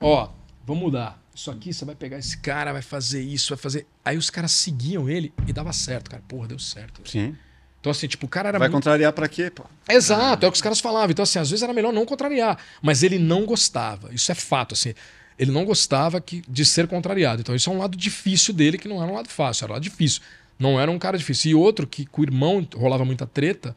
Ó, 0.00 0.28
vamos 0.66 0.82
mudar. 0.82 1.22
Isso 1.34 1.50
aqui, 1.50 1.72
você 1.72 1.84
vai 1.84 1.94
pegar 1.94 2.18
esse 2.18 2.36
cara, 2.36 2.72
vai 2.72 2.82
fazer 2.82 3.22
isso, 3.22 3.54
vai 3.54 3.62
fazer... 3.62 3.86
Aí 4.04 4.18
os 4.18 4.28
caras 4.28 4.52
seguiam 4.52 5.08
ele 5.08 5.32
e 5.46 5.52
dava 5.52 5.72
certo, 5.72 6.10
cara. 6.10 6.22
Porra, 6.28 6.48
deu 6.48 6.58
certo. 6.58 7.08
Sim. 7.08 7.34
Então, 7.80 7.90
assim, 7.90 8.06
tipo, 8.06 8.26
o 8.26 8.28
cara 8.28 8.50
era 8.50 8.58
Vai 8.58 8.68
muito... 8.68 8.82
contrariar 8.82 9.12
pra 9.12 9.26
quê, 9.28 9.50
pô? 9.50 9.64
Exato, 9.88 10.44
é 10.44 10.48
o 10.48 10.52
que 10.52 10.56
os 10.56 10.62
caras 10.62 10.78
falavam. 10.78 11.10
Então, 11.10 11.22
assim, 11.22 11.38
às 11.38 11.50
vezes 11.50 11.62
era 11.62 11.72
melhor 11.72 11.92
não 11.92 12.04
contrariar. 12.04 12.58
Mas 12.80 13.02
ele 13.02 13.18
não 13.18 13.44
gostava. 13.44 14.12
Isso 14.14 14.30
é 14.30 14.34
fato, 14.34 14.74
assim. 14.74 14.94
Ele 15.38 15.50
não 15.50 15.64
gostava 15.64 16.20
que, 16.20 16.42
de 16.48 16.64
ser 16.64 16.86
contrariado. 16.86 17.40
Então, 17.40 17.54
isso 17.54 17.70
é 17.70 17.72
um 17.72 17.78
lado 17.78 17.96
difícil 17.96 18.52
dele, 18.54 18.78
que 18.78 18.88
não 18.88 19.02
era 19.02 19.10
um 19.10 19.14
lado 19.14 19.28
fácil, 19.28 19.64
era 19.64 19.72
um 19.72 19.74
lado 19.74 19.82
difícil. 19.82 20.22
Não 20.58 20.78
era 20.78 20.90
um 20.90 20.98
cara 20.98 21.18
difícil. 21.18 21.52
E 21.52 21.54
outro, 21.54 21.86
que 21.86 22.06
com 22.06 22.20
o 22.20 22.24
irmão 22.24 22.66
rolava 22.74 23.04
muita 23.04 23.26
treta, 23.26 23.74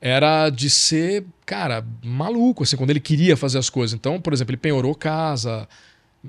era 0.00 0.50
de 0.50 0.68
ser, 0.68 1.24
cara, 1.46 1.84
maluco, 2.04 2.62
assim, 2.62 2.76
quando 2.76 2.90
ele 2.90 3.00
queria 3.00 3.36
fazer 3.36 3.58
as 3.58 3.70
coisas. 3.70 3.94
Então, 3.94 4.20
por 4.20 4.32
exemplo, 4.32 4.52
ele 4.52 4.58
penhorou 4.58 4.94
casa. 4.94 5.68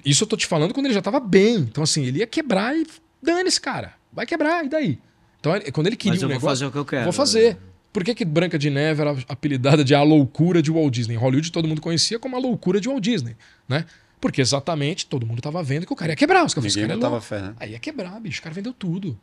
Isso 0.05 0.23
eu 0.23 0.27
tô 0.27 0.37
te 0.37 0.45
falando 0.45 0.73
quando 0.73 0.85
ele 0.85 0.93
já 0.95 1.01
tava 1.01 1.19
bem. 1.19 1.57
Então, 1.57 1.83
assim, 1.83 2.05
ele 2.05 2.19
ia 2.19 2.27
quebrar 2.27 2.75
e 2.75 2.85
dane-se, 3.21 3.59
cara. 3.59 3.93
Vai 4.11 4.25
quebrar, 4.25 4.65
e 4.65 4.69
daí? 4.69 4.99
Então, 5.39 5.53
quando 5.71 5.87
ele 5.87 5.95
queria 5.95 6.13
Mas 6.13 6.21
eu 6.21 6.27
um 6.27 6.31
vou 6.31 6.37
negócio, 6.39 6.49
fazer 6.49 6.65
o 6.65 6.71
que 6.71 6.77
eu 6.77 6.85
quero. 6.85 7.03
Vou 7.03 7.13
fazer. 7.13 7.57
Por 7.91 8.03
que, 8.03 8.13
que 8.13 8.25
Branca 8.25 8.57
de 8.57 8.69
Neve 8.69 9.01
era 9.01 9.15
apelidada 9.27 9.83
de 9.83 9.95
A 9.95 10.03
Loucura 10.03 10.61
de 10.61 10.71
Walt 10.71 10.93
Disney? 10.93 11.15
Em 11.15 11.17
Hollywood 11.17 11.51
todo 11.51 11.67
mundo 11.67 11.81
conhecia 11.81 12.19
como 12.19 12.35
A 12.35 12.39
Loucura 12.39 12.79
de 12.79 12.87
Walt 12.87 13.03
Disney, 13.03 13.35
né? 13.67 13.85
Porque 14.21 14.41
exatamente 14.41 15.05
todo 15.05 15.25
mundo 15.25 15.41
tava 15.41 15.63
vendo 15.63 15.85
que 15.85 15.93
o 15.93 15.95
cara 15.95 16.11
ia 16.11 16.15
quebrar. 16.15 16.45
Os 16.45 16.53
caras 16.53 16.75
Ninguém 16.75 16.89
falaram, 16.89 16.99
"Esse 16.99 17.01
cara 17.09 17.15
é 17.15 17.21
botava 17.21 17.41
louco." 17.45 17.55
fé, 17.55 17.63
né? 17.63 17.65
Aí 17.65 17.71
ia 17.71 17.79
quebrar, 17.79 18.19
bicho. 18.19 18.39
O 18.39 18.43
cara 18.43 18.53
vendeu 18.53 18.73
tudo. 18.73 19.17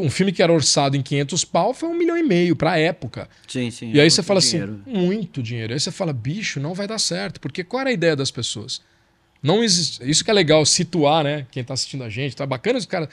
Um 0.00 0.10
filme 0.10 0.32
que 0.32 0.42
era 0.42 0.52
orçado 0.52 0.96
em 0.96 1.02
500 1.02 1.44
pau 1.44 1.72
foi 1.72 1.88
um 1.88 1.94
milhão 1.96 2.16
e 2.18 2.22
meio 2.22 2.56
pra 2.56 2.76
época. 2.76 3.28
Sim, 3.46 3.70
sim. 3.70 3.92
E 3.92 4.00
aí 4.00 4.06
é 4.08 4.10
você 4.10 4.24
fala 4.24 4.40
dinheiro. 4.40 4.80
assim, 4.84 4.98
muito 4.98 5.40
dinheiro. 5.40 5.72
Aí 5.72 5.78
você 5.78 5.92
fala, 5.92 6.12
bicho, 6.12 6.58
não 6.58 6.74
vai 6.74 6.88
dar 6.88 6.98
certo. 6.98 7.40
Porque 7.40 7.62
qual 7.62 7.82
era 7.82 7.90
a 7.90 7.92
ideia 7.92 8.16
das 8.16 8.32
pessoas? 8.32 8.82
Não. 9.44 9.62
Isso 9.62 10.24
que 10.24 10.30
é 10.30 10.32
legal 10.32 10.64
situar, 10.64 11.22
né? 11.22 11.46
Quem 11.50 11.62
tá 11.62 11.74
assistindo 11.74 12.02
a 12.02 12.08
gente, 12.08 12.34
tá 12.34 12.46
bacana 12.46 12.78
os 12.78 12.86
cara. 12.86 13.08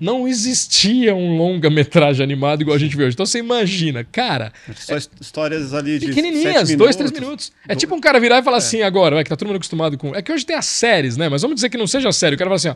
Não 0.00 0.26
existia 0.26 1.14
um 1.14 1.36
longa-metragem 1.36 2.24
animado 2.24 2.62
igual 2.62 2.74
a 2.74 2.78
gente 2.80 2.96
vê 2.96 3.04
hoje. 3.04 3.14
Então 3.14 3.26
você 3.26 3.38
imagina, 3.38 4.02
cara, 4.02 4.52
Só 4.74 4.96
his- 4.96 5.10
histórias 5.20 5.74
ali 5.74 5.98
de 5.98 6.06
pequenininhas, 6.08 6.68
sete 6.68 6.76
dois, 6.76 6.96
três 6.96 7.12
minutos. 7.12 7.52
É 7.68 7.74
Do- 7.74 7.78
tipo 7.78 7.94
um 7.94 8.00
cara 8.00 8.18
virar 8.18 8.38
e 8.38 8.42
falar 8.42 8.56
assim 8.56 8.80
agora, 8.82 9.14
vai, 9.16 9.22
que 9.24 9.30
tá 9.30 9.36
todo 9.36 9.46
mundo 9.46 9.56
acostumado 9.56 9.96
com. 9.98 10.14
É 10.14 10.22
que 10.22 10.32
hoje 10.32 10.44
tem 10.46 10.56
as 10.56 10.66
séries, 10.66 11.16
né? 11.16 11.28
Mas 11.28 11.42
vamos 11.42 11.56
dizer 11.56 11.68
que 11.68 11.76
não 11.76 11.86
seja 11.86 12.10
série. 12.10 12.34
O 12.34 12.38
cara 12.38 12.48
fala 12.48 12.56
assim, 12.56 12.68
ó, 12.70 12.74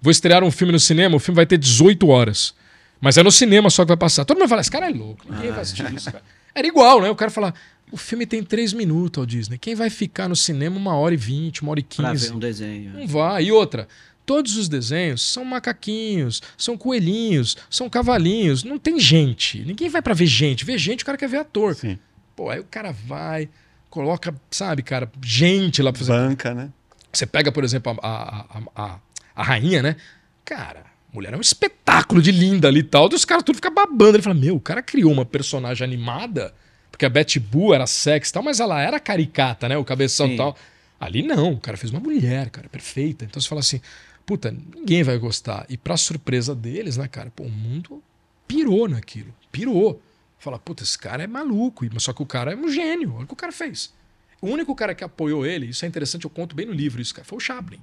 vou 0.00 0.10
estrear 0.12 0.44
um 0.44 0.50
filme 0.50 0.72
no 0.72 0.80
cinema, 0.80 1.16
o 1.16 1.18
filme 1.18 1.36
vai 1.36 1.46
ter 1.46 1.58
18 1.58 2.08
horas. 2.08 2.54
Mas 3.00 3.18
é 3.18 3.22
no 3.22 3.30
cinema 3.32 3.68
só 3.68 3.82
que 3.84 3.88
vai 3.88 3.96
passar. 3.96 4.24
Todo 4.24 4.38
mundo 4.38 4.48
fala, 4.48 4.60
esse 4.62 4.70
cara 4.70 4.86
é 4.88 4.90
louco, 4.90 5.26
ninguém 5.28 5.50
vai 5.50 5.60
assistir 5.60 5.92
isso, 5.94 6.10
cara. 6.10 6.22
Era 6.54 6.66
igual, 6.66 7.02
né? 7.02 7.10
O 7.10 7.14
cara 7.16 7.30
fala, 7.30 7.52
o 7.92 7.96
filme 7.96 8.26
tem 8.26 8.42
3 8.42 8.72
minutos 8.72 9.20
ao 9.20 9.26
Disney. 9.26 9.58
Quem 9.58 9.74
vai 9.74 9.88
ficar 9.90 10.28
no 10.28 10.36
cinema 10.36 10.76
uma 10.76 10.94
hora 10.96 11.14
e 11.14 11.16
20, 11.16 11.62
uma 11.62 11.70
hora 11.72 11.80
e 11.80 11.84
Pra 11.84 12.10
15? 12.10 12.28
ver 12.28 12.34
um 12.34 12.38
desenho. 12.38 12.92
Não 12.92 13.06
vai. 13.06 13.44
E 13.44 13.52
outra, 13.52 13.86
todos 14.24 14.56
os 14.56 14.68
desenhos 14.68 15.22
são 15.22 15.44
macaquinhos, 15.44 16.42
são 16.58 16.76
coelhinhos, 16.76 17.56
são 17.70 17.88
cavalinhos. 17.88 18.64
Não 18.64 18.78
tem 18.78 18.98
gente. 18.98 19.60
Ninguém 19.64 19.88
vai 19.88 20.02
pra 20.02 20.14
ver 20.14 20.26
gente. 20.26 20.64
Ver 20.64 20.78
gente, 20.78 21.02
o 21.02 21.06
cara 21.06 21.16
quer 21.18 21.28
ver 21.28 21.38
ator. 21.38 21.74
Sim. 21.74 21.98
Pô, 22.34 22.50
aí 22.50 22.60
o 22.60 22.64
cara 22.64 22.92
vai, 22.92 23.48
coloca, 23.88 24.34
sabe, 24.50 24.82
cara, 24.82 25.10
gente 25.22 25.80
lá 25.80 25.92
pra 25.92 26.00
fazer. 26.00 26.12
Banca, 26.12 26.52
né? 26.54 26.70
Você 27.12 27.24
pega, 27.24 27.50
por 27.50 27.64
exemplo, 27.64 27.98
a, 28.02 28.06
a, 28.06 28.62
a, 28.74 28.98
a 29.34 29.42
rainha, 29.42 29.82
né? 29.82 29.96
Cara, 30.44 30.84
mulher 31.12 31.32
é 31.32 31.36
um 31.36 31.40
espetáculo 31.40 32.20
de 32.20 32.30
linda 32.30 32.68
ali 32.68 32.80
e 32.80 32.82
tal. 32.82 33.08
E 33.10 33.14
os 33.14 33.24
caras 33.24 33.42
tudo 33.42 33.56
ficam 33.56 33.72
babando. 33.72 34.16
Ele 34.16 34.22
fala: 34.22 34.34
Meu, 34.34 34.56
o 34.56 34.60
cara 34.60 34.82
criou 34.82 35.10
uma 35.10 35.24
personagem 35.24 35.82
animada, 35.82 36.52
porque 36.96 37.04
a 37.04 37.10
Betty 37.10 37.38
Boo 37.38 37.74
era 37.74 37.86
sexy 37.86 38.30
e 38.30 38.32
tal, 38.32 38.42
mas 38.42 38.58
ela 38.58 38.80
era 38.80 38.98
caricata, 38.98 39.68
né? 39.68 39.76
O 39.76 39.84
cabeção 39.84 40.32
e 40.32 40.36
tal. 40.38 40.56
Ali 40.98 41.22
não, 41.22 41.52
o 41.52 41.60
cara 41.60 41.76
fez 41.76 41.92
uma 41.92 42.00
mulher, 42.00 42.48
cara, 42.48 42.70
perfeita. 42.70 43.22
Então 43.26 43.38
você 43.38 43.46
fala 43.46 43.60
assim: 43.60 43.82
Puta, 44.24 44.50
ninguém 44.74 45.02
vai 45.02 45.18
gostar. 45.18 45.66
E 45.68 45.76
pra 45.76 45.94
surpresa 45.98 46.54
deles, 46.54 46.96
né, 46.96 47.06
cara? 47.06 47.30
Pô, 47.30 47.42
o 47.42 47.50
mundo 47.50 48.02
pirou 48.48 48.88
naquilo. 48.88 49.34
Pirou. 49.52 50.02
Fala, 50.38 50.58
puta, 50.58 50.84
esse 50.84 50.98
cara 50.98 51.22
é 51.22 51.26
maluco. 51.26 51.84
Mas 51.92 52.02
só 52.02 52.14
que 52.14 52.22
o 52.22 52.26
cara 52.26 52.52
é 52.52 52.56
um 52.56 52.70
gênio. 52.70 53.12
Olha 53.14 53.24
o 53.24 53.26
que 53.26 53.34
o 53.34 53.36
cara 53.36 53.52
fez. 53.52 53.92
O 54.40 54.48
único 54.48 54.74
cara 54.74 54.94
que 54.94 55.04
apoiou 55.04 55.44
ele, 55.44 55.66
isso 55.66 55.84
é 55.84 55.88
interessante, 55.88 56.24
eu 56.24 56.30
conto 56.30 56.56
bem 56.56 56.64
no 56.64 56.72
livro 56.72 57.00
isso, 57.00 57.14
cara, 57.14 57.26
foi 57.26 57.36
o 57.36 57.40
Chaplin. 57.40 57.80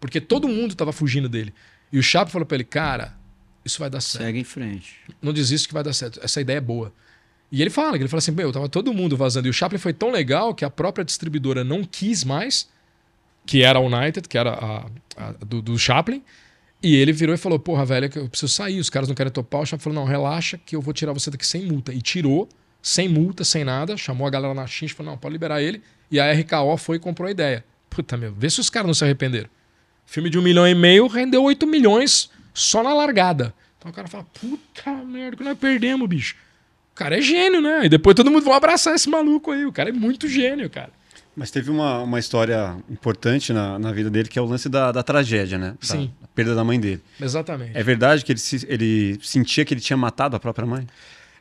Porque 0.00 0.20
todo 0.22 0.48
mundo 0.48 0.74
tava 0.74 0.92
fugindo 0.92 1.28
dele. 1.28 1.52
E 1.92 1.98
o 1.98 2.02
Chaplin 2.02 2.32
falou 2.32 2.46
pra 2.46 2.56
ele, 2.56 2.64
cara, 2.64 3.14
isso 3.62 3.78
vai 3.78 3.90
dar 3.90 4.00
certo. 4.00 4.24
Segue 4.24 4.38
em 4.38 4.44
frente. 4.44 4.96
Não 5.20 5.34
desiste 5.34 5.68
que 5.68 5.74
vai 5.74 5.82
dar 5.82 5.92
certo. 5.92 6.18
Essa 6.22 6.40
ideia 6.40 6.58
é 6.58 6.62
boa. 6.62 6.94
E 7.50 7.62
ele 7.62 7.70
fala, 7.70 7.96
ele 7.96 8.08
fala 8.08 8.18
assim, 8.18 8.30
meu, 8.30 8.52
tava 8.52 8.68
todo 8.68 8.92
mundo 8.92 9.16
vazando. 9.16 9.46
E 9.48 9.50
o 9.50 9.52
Chaplin 9.52 9.78
foi 9.78 9.92
tão 9.92 10.10
legal 10.10 10.54
que 10.54 10.64
a 10.64 10.70
própria 10.70 11.04
distribuidora 11.04 11.64
não 11.64 11.82
quis 11.82 12.22
mais, 12.22 12.68
que 13.46 13.62
era 13.62 13.78
a 13.78 13.82
United, 13.82 14.28
que 14.28 14.36
era 14.36 14.52
a, 14.52 14.86
a 15.16 15.32
do, 15.44 15.62
do 15.62 15.78
Chaplin. 15.78 16.22
E 16.82 16.94
ele 16.94 17.12
virou 17.12 17.34
e 17.34 17.38
falou: 17.38 17.58
Porra, 17.58 17.84
velho, 17.86 18.10
eu 18.14 18.28
preciso 18.28 18.52
sair, 18.52 18.78
os 18.78 18.90
caras 18.90 19.08
não 19.08 19.14
querem 19.14 19.32
topar. 19.32 19.62
O 19.62 19.66
Chaplin 19.66 19.82
falou: 19.82 19.98
Não, 20.00 20.04
relaxa, 20.04 20.60
que 20.64 20.76
eu 20.76 20.82
vou 20.82 20.92
tirar 20.92 21.12
você 21.12 21.30
daqui 21.30 21.46
sem 21.46 21.64
multa. 21.64 21.92
E 21.92 22.02
tirou, 22.02 22.48
sem 22.82 23.08
multa, 23.08 23.44
sem 23.44 23.64
nada, 23.64 23.96
chamou 23.96 24.26
a 24.26 24.30
galera 24.30 24.52
na 24.52 24.64
e 24.64 24.88
falou: 24.88 25.12
Não, 25.12 25.18
pode 25.18 25.32
liberar 25.32 25.62
ele. 25.62 25.82
E 26.10 26.20
a 26.20 26.32
RKO 26.32 26.76
foi 26.76 26.96
e 26.96 27.00
comprou 27.00 27.26
a 27.28 27.30
ideia. 27.30 27.64
Puta, 27.88 28.16
meu, 28.16 28.32
vê 28.32 28.48
se 28.48 28.60
os 28.60 28.70
caras 28.70 28.86
não 28.86 28.94
se 28.94 29.04
arrependeram. 29.04 29.48
Filme 30.06 30.30
de 30.30 30.38
um 30.38 30.42
milhão 30.42 30.66
e 30.66 30.74
meio 30.74 31.06
rendeu 31.06 31.42
8 31.42 31.66
milhões 31.66 32.30
só 32.54 32.82
na 32.82 32.94
largada. 32.94 33.54
Então 33.78 33.90
o 33.90 33.94
cara 33.94 34.06
fala: 34.06 34.24
Puta 34.24 34.92
merda, 35.04 35.36
que 35.36 35.42
nós 35.42 35.58
perdemos, 35.58 36.06
bicho. 36.08 36.36
O 36.98 37.04
cara 37.04 37.16
é 37.16 37.20
gênio, 37.22 37.60
né? 37.60 37.82
E 37.84 37.88
depois 37.88 38.16
todo 38.16 38.28
mundo 38.28 38.44
vai 38.44 38.54
abraçar 38.56 38.92
esse 38.94 39.08
maluco 39.08 39.52
aí. 39.52 39.64
O 39.64 39.70
cara 39.72 39.90
é 39.90 39.92
muito 39.92 40.26
gênio, 40.28 40.68
cara. 40.68 40.90
Mas 41.36 41.52
teve 41.52 41.70
uma, 41.70 42.00
uma 42.02 42.18
história 42.18 42.74
importante 42.90 43.52
na, 43.52 43.78
na 43.78 43.92
vida 43.92 44.10
dele, 44.10 44.28
que 44.28 44.36
é 44.36 44.42
o 44.42 44.44
lance 44.44 44.68
da, 44.68 44.90
da 44.90 45.04
tragédia, 45.04 45.56
né? 45.56 45.74
Da, 45.80 45.86
Sim. 45.86 46.10
da 46.20 46.26
perda 46.34 46.56
da 46.56 46.64
mãe 46.64 46.80
dele. 46.80 47.00
Exatamente. 47.20 47.70
É 47.78 47.82
verdade 47.84 48.24
que 48.24 48.32
ele, 48.32 48.40
se- 48.40 48.66
ele 48.68 49.16
sentia 49.22 49.64
que 49.64 49.72
ele 49.72 49.80
tinha 49.80 49.96
matado 49.96 50.34
a 50.34 50.40
própria 50.40 50.66
mãe? 50.66 50.84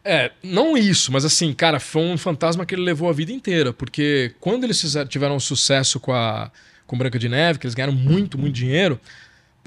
É, 0.05 0.31
não 0.43 0.77
isso, 0.77 1.11
mas 1.11 1.25
assim, 1.25 1.51
cara, 1.53 1.79
foi 1.79 2.03
um 2.03 2.17
fantasma 2.19 2.63
que 2.63 2.75
ele 2.75 2.83
levou 2.83 3.09
a 3.09 3.13
vida 3.13 3.31
inteira. 3.31 3.73
Porque 3.73 4.35
quando 4.39 4.63
eles 4.63 4.79
tiveram 5.09 5.35
um 5.37 5.39
sucesso 5.39 5.99
com 5.99 6.13
a 6.13 6.51
com 6.85 6.95
Branca 6.97 7.17
de 7.17 7.27
Neve, 7.27 7.57
que 7.59 7.65
eles 7.65 7.73
ganharam 7.73 7.91
muito, 7.93 8.37
muito 8.37 8.53
dinheiro, 8.53 8.97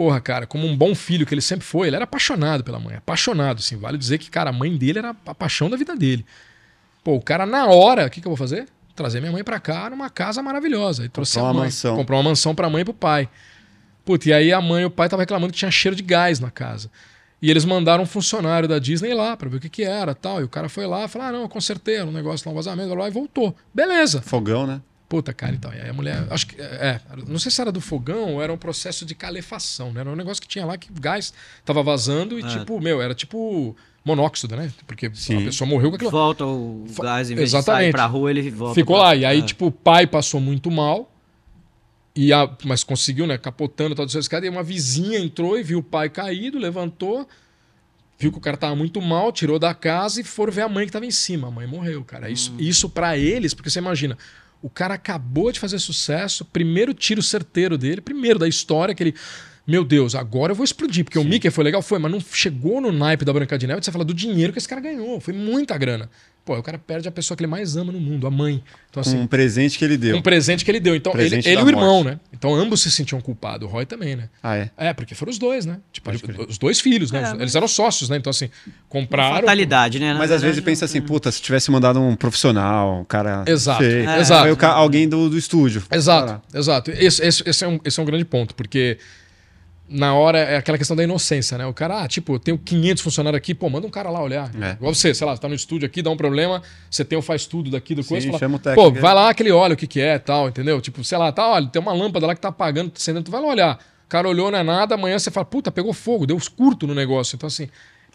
porra, 0.01 0.18
cara, 0.18 0.46
como 0.46 0.66
um 0.66 0.74
bom 0.74 0.94
filho 0.94 1.26
que 1.26 1.34
ele 1.34 1.42
sempre 1.42 1.66
foi, 1.66 1.88
ele 1.88 1.96
era 1.96 2.05
apaixonado 2.05 2.64
pela 2.64 2.80
mãe. 2.80 2.96
Apaixonado, 2.96 3.59
assim. 3.59 3.76
Vale 3.76 3.98
dizer 3.98 4.16
que, 4.16 4.30
cara, 4.30 4.48
a 4.48 4.53
mãe 4.53 4.74
dele 4.74 5.01
era 5.01 5.14
a 5.26 5.34
paixão 5.34 5.68
da 5.68 5.76
vida 5.76 5.94
dele. 5.94 6.24
Pô, 7.05 7.16
o 7.16 7.20
cara, 7.20 7.44
na 7.44 7.66
hora, 7.66 8.07
o 8.07 8.11
que, 8.11 8.18
que 8.18 8.26
eu 8.26 8.30
vou 8.30 8.36
fazer? 8.38 8.66
Trazer 8.96 9.20
minha 9.20 9.30
mãe 9.30 9.44
pra 9.44 9.61
cá 9.61 9.90
numa 9.90 10.09
casa 10.09 10.42
maravilhosa. 10.42 11.05
E 11.05 11.11
trouxe 11.11 11.34
Comprou 11.34 11.46
a 11.46 11.51
uma 11.51 11.59
mãe. 11.61 11.66
mansão. 11.66 11.96
Comprou 11.96 12.18
uma 12.18 12.30
mansão 12.30 12.55
pra 12.55 12.70
mãe 12.70 12.80
e 12.80 12.84
pro 12.86 12.94
pai. 12.94 13.28
Putz, 14.03 14.24
e 14.24 14.32
aí 14.32 14.51
a 14.55 14.61
mãe 14.62 14.84
e 14.84 14.86
o 14.86 14.90
pai 14.90 15.07
estavam 15.07 15.20
reclamando 15.20 15.53
que 15.53 15.59
tinha 15.59 15.70
cheiro 15.70 15.94
de 15.94 16.03
gás 16.03 16.40
na 16.40 16.51
casa. 16.51 16.90
E 17.42 17.51
eles 17.51 17.66
mandaram 17.66 18.05
um 18.05 18.07
funcionário 18.07 18.66
da 18.66 18.78
Disney 18.78 19.12
lá 19.12 19.36
pra 19.36 19.51
ver 19.51 19.59
o 19.59 19.61
que, 19.61 19.68
que 19.68 19.82
era 19.82 20.14
tal. 20.14 20.40
E 20.40 20.44
o 20.44 20.48
cara 20.48 20.70
foi 20.70 20.86
lá 20.86 21.05
e 21.05 21.09
falou: 21.09 21.28
ah, 21.28 21.32
não, 21.32 21.42
eu 21.42 21.48
consertei, 21.51 21.96
era 21.96 22.07
um 22.07 22.12
negócio 22.12 22.48
lá, 22.48 22.53
um 22.53 22.57
vazamento, 22.57 22.94
blá, 22.94 23.07
e 23.07 23.11
voltou. 23.11 23.55
Beleza. 23.74 24.22
Fogão, 24.22 24.66
né? 24.66 24.80
Puta, 25.11 25.34
cara, 25.34 25.52
então. 25.52 25.74
E 25.74 25.80
aí 25.80 25.90
a 25.90 25.92
mulher. 25.92 26.24
Acho 26.30 26.46
que. 26.46 26.54
É, 26.62 27.00
não 27.26 27.36
sei 27.38 27.50
se 27.50 27.61
era 27.61 27.72
do 27.72 27.80
fogão 27.80 28.34
ou 28.34 28.42
era 28.42 28.52
um 28.52 28.56
processo 28.56 29.04
de 29.04 29.12
calefação, 29.12 29.92
né? 29.92 30.02
Era 30.02 30.11
um 30.11 30.14
negócio 30.14 30.40
que 30.40 30.46
tinha 30.46 30.64
lá 30.64 30.78
que 30.78 30.88
o 30.88 30.94
gás 31.00 31.34
tava 31.64 31.82
vazando 31.82 32.38
e, 32.38 32.44
Ah. 32.44 32.46
tipo, 32.48 32.80
meu, 32.80 33.02
era 33.02 33.12
tipo 33.12 33.76
monóxido, 34.04 34.56
né? 34.56 34.72
Porque 34.86 35.11
Sim. 35.12 35.42
a 35.42 35.44
pessoa 35.46 35.68
morreu 35.68 35.90
com 35.90 35.96
aquilo. 35.96 36.12
Volta 36.12 36.46
o 36.46 36.84
gás, 37.02 37.28
em 37.28 37.34
vez 37.34 37.50
de 37.50 37.56
Exatamente. 37.56 37.82
sair 37.86 37.92
pra 37.92 38.06
rua, 38.06 38.30
ele 38.30 38.48
volta. 38.52 38.74
Ficou 38.76 38.94
pra- 38.96 39.06
lá. 39.06 39.16
E 39.16 39.24
aí, 39.24 39.40
Ah. 39.40 39.44
tipo, 39.44 39.66
o 39.66 39.72
pai 39.72 40.06
passou 40.06 40.40
muito 40.40 40.70
mal. 40.70 41.12
E 42.14 42.32
a, 42.32 42.48
mas 42.64 42.84
conseguiu, 42.84 43.26
né? 43.26 43.36
Capotando 43.36 43.96
toda 43.96 44.16
a 44.16 44.20
escada. 44.20 44.46
E 44.46 44.48
uma 44.48 44.62
vizinha 44.62 45.18
entrou 45.18 45.58
e 45.58 45.62
viu 45.64 45.80
o 45.80 45.82
pai 45.82 46.08
caído, 46.08 46.56
levantou, 46.56 47.28
viu 48.16 48.30
que 48.30 48.38
o 48.38 48.40
cara 48.40 48.56
tava 48.56 48.76
muito 48.76 49.00
mal, 49.02 49.32
tirou 49.32 49.58
da 49.58 49.74
casa 49.74 50.20
e 50.20 50.24
foram 50.24 50.52
ver 50.52 50.62
a 50.62 50.68
mãe 50.68 50.86
que 50.86 50.92
tava 50.92 51.06
em 51.06 51.11
cima. 51.11 51.48
A 51.48 51.50
mãe 51.50 51.66
morreu, 51.66 52.04
cara. 52.04 52.30
Isso, 52.30 52.54
isso 52.58 52.88
para 52.88 53.16
eles, 53.18 53.54
porque 53.54 53.70
você 53.70 53.80
imagina, 53.80 54.16
o 54.62 54.68
cara 54.68 54.94
acabou 54.94 55.50
de 55.50 55.58
fazer 55.61 55.78
sucesso, 55.78 56.44
primeiro 56.44 56.92
tiro 56.92 57.22
certeiro 57.22 57.78
dele, 57.78 58.00
primeiro 58.00 58.38
da 58.38 58.48
história, 58.48 58.94
que 58.94 59.02
ele. 59.02 59.14
Meu 59.66 59.84
Deus, 59.84 60.14
agora 60.14 60.52
eu 60.52 60.56
vou 60.56 60.64
explodir. 60.64 61.04
Porque 61.04 61.18
o 61.18 61.24
Mickey 61.24 61.50
foi 61.50 61.62
legal, 61.62 61.80
foi, 61.80 61.98
mas 61.98 62.11
não 62.11 62.20
chegou 62.20 62.80
no 62.80 62.90
naipe 62.90 63.24
da 63.24 63.32
Branca 63.32 63.56
de 63.56 63.66
Neve. 63.66 63.84
Você 63.84 63.92
fala 63.92 64.04
do 64.04 64.12
dinheiro 64.12 64.52
que 64.52 64.58
esse 64.58 64.68
cara 64.68 64.80
ganhou. 64.80 65.20
Foi 65.20 65.32
muita 65.32 65.78
grana. 65.78 66.11
Pô, 66.51 66.59
o 66.59 66.62
cara 66.64 66.78
perde 66.78 67.07
a 67.07 67.12
pessoa 67.12 67.36
que 67.36 67.44
ele 67.44 67.51
mais 67.51 67.76
ama 67.76 67.92
no 67.92 68.01
mundo, 68.01 68.26
a 68.26 68.30
mãe. 68.30 68.61
Então, 68.90 69.01
assim, 69.01 69.16
um 69.16 69.26
presente 69.28 69.78
que 69.78 69.84
ele 69.84 69.96
deu. 69.96 70.16
um 70.16 70.20
presente 70.20 70.64
que 70.64 70.70
ele 70.72 70.80
deu. 70.80 70.96
Então, 70.96 71.12
ele, 71.12 71.20
Presente 71.28 71.48
ele 71.48 71.61
e 71.61 71.62
o 71.64 71.68
irmão, 71.68 72.03
morte. 72.03 72.07
né? 72.14 72.20
Então, 72.32 72.53
ambos 72.57 72.80
se 72.82 72.90
sentiam 72.90 73.20
culpados. 73.20 73.68
O 73.68 73.70
Roy 73.70 73.86
também, 73.86 74.16
né? 74.16 74.28
Ah, 74.42 74.57
é? 74.57 74.68
É, 74.76 74.92
porque 74.92 75.14
foram 75.14 75.30
os 75.30 75.38
dois, 75.38 75.64
né? 75.64 75.78
Tipo, 75.92 76.11
crer. 76.18 76.40
os 76.48 76.59
dois 76.59 76.80
filhos, 76.80 77.12
né? 77.12 77.34
É, 77.38 77.40
Eles 77.40 77.55
eram 77.55 77.68
sócios, 77.68 78.11
né? 78.11 78.16
Então, 78.16 78.30
assim, 78.32 78.51
compraram. 78.88 79.36
Fatalidade, 79.36 80.01
né? 80.01 80.12
Na 80.12 80.18
Mas 80.18 80.32
às 80.32 80.42
vezes 80.42 80.61
pensa 80.61 80.86
assim, 80.86 81.01
puta, 81.01 81.30
se 81.30 81.40
tivesse 81.40 81.70
mandado 81.70 82.01
um 82.01 82.16
profissional, 82.16 82.98
um 83.03 83.05
cara. 83.05 83.44
Exato, 83.46 83.84
é. 83.84 84.18
exato. 84.18 84.46
Aí 84.46 84.51
o 84.51 84.57
ca- 84.57 84.72
alguém 84.72 85.09
do, 85.09 85.30
do 85.30 85.38
estúdio. 85.38 85.84
Exato, 85.88 86.42
exato. 86.53 86.90
Esse, 86.90 87.24
esse, 87.24 87.48
esse, 87.48 87.64
é 87.64 87.68
um, 87.68 87.78
esse 87.84 88.01
é 88.01 88.03
um 88.03 88.07
grande 88.07 88.24
ponto, 88.24 88.57
porque 88.57 88.98
na 89.93 90.14
hora 90.14 90.38
é 90.38 90.57
aquela 90.57 90.78
questão 90.78 90.97
da 90.97 91.03
inocência, 91.03 91.59
né? 91.59 91.66
O 91.66 91.74
cara, 91.74 92.03
ah, 92.05 92.09
tipo, 92.09 92.34
eu 92.34 92.38
tenho 92.38 92.57
500 92.57 93.03
funcionários 93.03 93.36
aqui, 93.38 93.53
pô, 93.55 93.68
manda 93.68 93.86
um 93.86 93.91
cara 93.91 94.09
lá 94.09 94.22
olhar. 94.22 94.49
É. 94.62 94.72
Igual 94.72 94.95
você, 94.95 95.12
sei 95.12 95.26
lá, 95.26 95.34
você 95.34 95.43
tá 95.43 95.49
no 95.49 95.55
estúdio 95.55 95.84
aqui, 95.86 96.01
dá 96.01 96.11
um 96.11 96.16
problema, 96.16 96.62
você 96.88 97.05
tem 97.05 97.18
o 97.18 97.22
faz 97.22 97.45
tudo 97.45 97.70
daqui 97.70 97.93
do 97.95 98.03
Sim, 98.05 98.09
coisa, 98.11 98.26
fala, 98.28 98.38
chama 98.38 98.57
o 98.57 98.59
técnico. 98.61 98.93
pô, 98.95 99.01
vai 99.01 99.12
lá 99.14 99.34
que 99.34 99.43
ele 99.43 99.51
olha 99.51 99.74
o 99.74 99.76
que 99.76 99.88
que 99.88 100.01
é 100.01 100.16
tal, 100.18 100.49
entendeu? 100.49 100.80
Tipo, 100.80 101.03
sei 101.03 101.18
lá, 101.18 101.32
tá, 101.32 101.49
olha, 101.49 101.66
tem 101.66 101.82
uma 101.82 101.93
lâmpada 101.93 102.24
lá 102.26 102.34
que 102.36 102.41
tá 102.41 102.49
apagando, 102.51 102.93
acendendo, 102.97 103.24
tu 103.24 103.30
vai 103.32 103.41
lá 103.43 103.49
olhar. 103.49 103.78
O 104.07 104.09
cara 104.09 104.28
olhou, 104.28 104.51
não 104.51 104.59
é 104.59 104.62
nada, 104.62 104.95
amanhã 104.95 105.18
você 105.18 105.30
fala, 105.30 105.45
puta, 105.45 105.72
pegou 105.72 105.93
fogo, 105.93 106.24
deu 106.26 106.38
curto 106.57 106.86
no 106.86 106.95
negócio. 106.95 107.34
Então, 107.36 107.47
assim, 107.49 107.68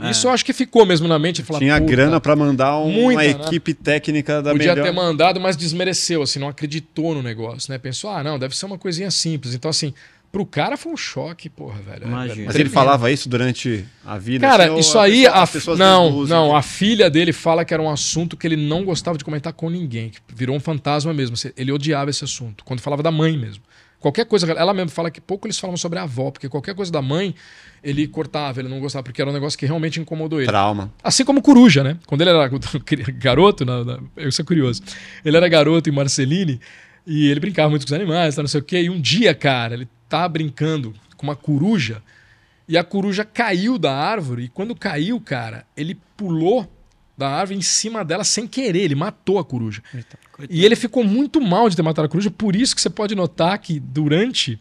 isso 0.10 0.28
eu 0.28 0.32
acho 0.32 0.44
que 0.44 0.52
ficou 0.52 0.86
mesmo 0.86 1.08
na 1.08 1.18
mente. 1.18 1.42
Falar, 1.42 1.60
Tinha 1.60 1.80
grana 1.80 2.20
pra 2.20 2.36
mandar 2.36 2.78
um- 2.80 2.92
Muita, 2.92 3.22
uma 3.22 3.24
né? 3.24 3.30
equipe 3.48 3.74
técnica 3.74 4.42
da 4.42 4.52
Podia 4.52 4.72
melhor. 4.76 4.84
ter 4.86 4.92
mandado, 4.92 5.40
mas 5.40 5.56
desmereceu, 5.56 6.22
assim, 6.22 6.38
não 6.38 6.50
acreditou 6.50 7.14
no 7.16 7.24
negócio, 7.24 7.72
né? 7.72 7.78
Pensou, 7.78 8.10
ah, 8.10 8.22
não, 8.22 8.38
deve 8.38 8.56
ser 8.58 8.66
uma 8.66 8.78
coisinha 8.78 9.10
simples. 9.10 9.54
Então, 9.54 9.70
assim, 9.72 9.94
pro 10.36 10.46
cara 10.46 10.76
foi 10.76 10.92
um 10.92 10.98
choque, 10.98 11.50
porra, 11.50 11.80
velho. 11.82 12.04
É, 12.04 12.08
Imagina. 12.08 12.42
é 12.42 12.46
Mas 12.48 12.56
ele 12.58 12.68
falava 12.68 13.10
isso 13.10 13.30
durante 13.30 13.86
a 14.06 14.18
vida? 14.18 14.46
Cara, 14.46 14.66
assim, 14.66 14.80
isso 14.80 15.00
a 15.00 15.04
aí, 15.04 15.24
pessoa- 15.50 15.76
a 15.76 15.80
não, 15.80 16.10
deduzem 16.12 16.36
não, 16.36 16.50
que- 16.50 16.56
a 16.58 16.62
filha 16.62 17.10
dele 17.10 17.32
fala 17.32 17.64
que 17.64 17.74
era 17.74 17.82
um 17.82 17.90
assunto 17.90 18.36
que 18.36 18.46
ele 18.46 18.58
não 18.58 18.84
gostava 18.84 19.18
de 19.18 19.24
comentar 19.24 19.54
com 19.54 19.70
ninguém, 19.70 20.10
que 20.10 20.20
virou 20.36 20.54
um 20.54 20.60
fantasma 20.60 21.14
mesmo. 21.14 21.38
Ele 21.56 21.72
odiava 21.72 22.10
esse 22.10 22.22
assunto, 22.26 22.66
quando 22.66 22.82
falava 22.82 23.02
da 23.02 23.12
mãe 23.12 23.38
mesmo. 23.38 23.64
Qualquer 23.98 24.26
coisa, 24.26 24.46
ela 24.52 24.74
mesmo 24.74 24.90
fala 24.92 25.10
que 25.10 25.22
pouco 25.22 25.48
eles 25.48 25.58
falam 25.58 25.78
sobre 25.78 26.00
a 26.00 26.04
avó, 26.04 26.30
porque 26.32 26.50
qualquer 26.50 26.76
coisa 26.76 26.92
da 26.92 27.02
mãe, 27.02 27.34
ele 27.82 28.06
cortava, 28.06 28.60
ele 28.60 28.68
não 28.68 28.82
gostava, 28.82 29.04
porque 29.04 29.22
era 29.22 29.32
um 29.32 29.34
negócio 29.34 29.58
que 29.58 29.66
realmente 29.66 30.02
incomodou 30.02 30.40
ele. 30.40 30.48
Trauma. 30.48 30.92
Assim 31.02 31.24
como 31.24 31.40
o 31.40 31.42
Coruja, 31.42 31.82
né? 31.82 31.98
Quando 32.06 32.20
ele 32.22 32.32
era 32.32 32.50
garoto, 33.18 33.64
na, 33.64 33.86
na, 33.86 34.00
eu 34.18 34.30
sou 34.34 34.44
curioso. 34.44 34.82
Ele 35.24 35.38
era 35.38 35.48
garoto 35.48 35.90
em 35.90 35.94
Marceline 35.94 36.60
e 37.08 37.30
ele 37.30 37.40
brincava 37.40 37.70
muito 37.70 37.84
com 37.84 37.88
os 37.88 37.94
animais, 37.94 38.36
tá, 38.36 38.42
não 38.42 38.50
sei 38.50 38.60
o 38.60 38.64
quê. 38.64 38.82
E 38.82 38.90
um 38.90 39.00
dia, 39.00 39.34
cara, 39.34 39.74
ele 39.76 39.88
tá 40.22 40.30
brincando 40.30 40.94
com 41.18 41.28
uma 41.28 41.36
coruja 41.36 42.02
e 42.68 42.78
a 42.78 42.84
coruja 42.84 43.24
caiu 43.24 43.78
da 43.78 43.96
árvore. 43.96 44.46
E 44.46 44.50
quando 44.50 44.76
caiu, 44.76 45.20
cara, 45.20 45.66
ele 45.78 45.98
pulou 46.18 46.70
da 47.18 47.30
árvore 47.30 47.60
em 47.60 47.62
cima 47.62 48.04
dela 48.04 48.24
sem 48.24 48.48
querer. 48.48 48.82
Ele 48.82 48.96
matou 48.96 49.40
a 49.40 49.46
coruja. 49.46 49.82
E 50.50 50.66
ele 50.66 50.76
ficou 50.76 51.04
muito 51.04 51.40
mal 51.40 51.70
de 51.70 51.76
ter 51.76 51.82
matado 51.82 52.08
a 52.08 52.10
coruja. 52.10 52.32
Por 52.32 52.56
isso 52.56 52.76
que 52.76 52.82
você 52.82 52.90
pode 52.90 53.16
notar 53.16 53.58
que 53.60 53.80
durante 53.80 54.60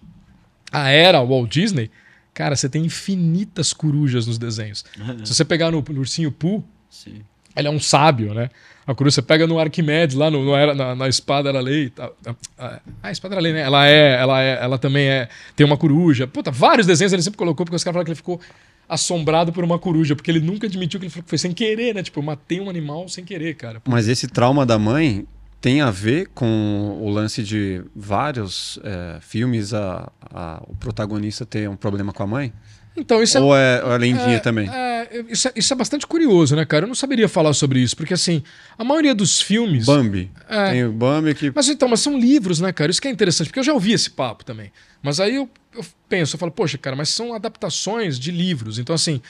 a 0.71 0.91
era 0.91 1.23
Walt 1.23 1.51
Disney, 1.51 1.91
cara, 2.33 2.55
você 2.55 2.69
tem 2.69 2.85
infinitas 2.85 3.73
corujas 3.73 4.27
nos 4.27 4.39
desenhos. 4.39 4.85
Se 5.25 5.35
você 5.35 5.45
pegar 5.45 5.71
no, 5.71 5.83
no 5.83 6.01
Ursinho 6.01 6.31
Pooh, 6.31 6.63
Sim. 6.91 7.23
Ele 7.57 7.69
é 7.69 7.71
um 7.71 7.81
sábio, 7.81 8.35
né? 8.35 8.51
A 8.87 8.95
coruja, 8.95 9.15
você 9.15 9.23
pega 9.23 9.47
no 9.47 9.59
Arquimedes, 9.59 10.15
lá 10.15 10.31
no, 10.31 10.45
no 10.45 10.55
era- 10.55 10.75
na, 10.75 10.95
na 10.95 11.09
espada 11.09 11.49
era 11.49 11.61
lei. 11.61 11.89
Tá, 11.89 12.11
a, 12.59 12.81
a 13.03 13.11
espada 13.11 13.35
era 13.35 13.41
lei, 13.41 13.53
né? 13.53 13.61
Ela 13.61 13.87
é, 13.89 14.13
ela 14.21 14.43
é, 14.43 14.59
ela 14.63 14.79
também 14.79 15.07
é. 15.09 15.29
Tem 15.57 15.65
uma 15.65 15.77
coruja. 15.77 16.27
Puta, 16.27 16.51
vários 16.51 16.87
desenhos 16.87 17.13
ele 17.13 17.23
sempre 17.23 17.39
colocou, 17.39 17.65
porque 17.65 17.77
os 17.77 17.83
caras 17.83 17.95
falaram 17.95 18.05
que 18.05 18.11
ele 18.11 18.17
ficou 18.17 18.39
assombrado 18.87 19.53
por 19.53 19.65
uma 19.65 19.79
coruja, 19.79 20.15
porque 20.15 20.31
ele 20.31 20.41
nunca 20.41 20.67
admitiu 20.67 21.01
que 21.01 21.07
ele 21.07 21.23
foi 21.25 21.39
sem 21.39 21.53
querer, 21.53 21.95
né? 21.95 22.03
Tipo, 22.03 22.21
eu 22.21 22.25
matei 22.25 22.61
um 22.61 22.69
animal 22.69 23.09
sem 23.09 23.25
querer, 23.25 23.55
cara. 23.55 23.81
Mas 23.89 24.07
esse 24.09 24.29
trauma 24.29 24.67
da 24.67 24.79
mãe 24.79 25.27
tem 25.61 25.81
a 25.81 25.91
ver 25.91 26.29
com 26.35 26.99
o 27.01 27.09
lance 27.09 27.43
de 27.43 27.83
vários 27.97 28.79
é, 28.85 29.17
filmes 29.23 29.73
a, 29.73 30.13
a, 30.31 30.63
o 30.69 30.77
protagonista 30.77 31.47
ter 31.47 31.71
um 31.71 31.77
problema 31.77 32.13
com 32.13 32.23
a 32.23 32.27
mãe? 32.27 32.53
Então, 32.97 33.23
isso 33.23 33.39
Ou 33.41 33.57
é, 33.57 33.83
é 33.85 33.99
lendinha 33.99 34.37
é, 34.37 34.39
também? 34.39 34.69
é, 34.71 35.25
isso, 35.29 35.49
é, 35.49 35.53
isso 35.57 35.73
é 35.73 35.77
bastante 35.77 36.07
curioso, 36.07 36.55
né, 36.55 36.65
cara? 36.65 36.85
Eu 36.85 36.89
não 36.89 36.95
saberia 36.95 37.29
falar 37.29 37.53
sobre 37.53 37.81
isso, 37.81 37.97
porque 37.97 38.15
assim, 38.15 38.43
a 38.79 38.85
maioria 38.85 39.15
dos 39.15 39.41
filmes. 39.41 39.87
Bambi. 39.87 40.31
É. 40.49 40.71
Tem 40.71 40.85
o 40.85 40.93
Bambi 40.93 41.35
que. 41.35 41.53
Mas 41.55 41.69
então, 41.69 41.89
mas 41.89 42.01
são 42.01 42.19
livros, 42.19 42.61
né, 42.61 42.73
cara? 42.73 42.91
Isso 42.91 43.03
que 43.03 43.09
é 43.09 43.11
interessante, 43.11 43.49
porque 43.49 43.59
eu 43.59 43.65
já 43.65 43.73
ouvi 43.73 43.93
esse 43.93 44.11
papo 44.11 44.45
também. 44.45 44.73
Mas 45.03 45.19
aí 45.19 45.35
eu, 45.35 45.49
eu 45.77 45.85
penso, 46.09 46.37
eu 46.37 46.39
falo, 46.39 46.53
poxa, 46.53 46.79
cara, 46.79 46.95
mas 46.95 47.09
são 47.09 47.35
adaptações 47.35 48.19
de 48.19 48.31
livros. 48.31 48.79
Então, 48.79 48.95
assim, 48.95 49.21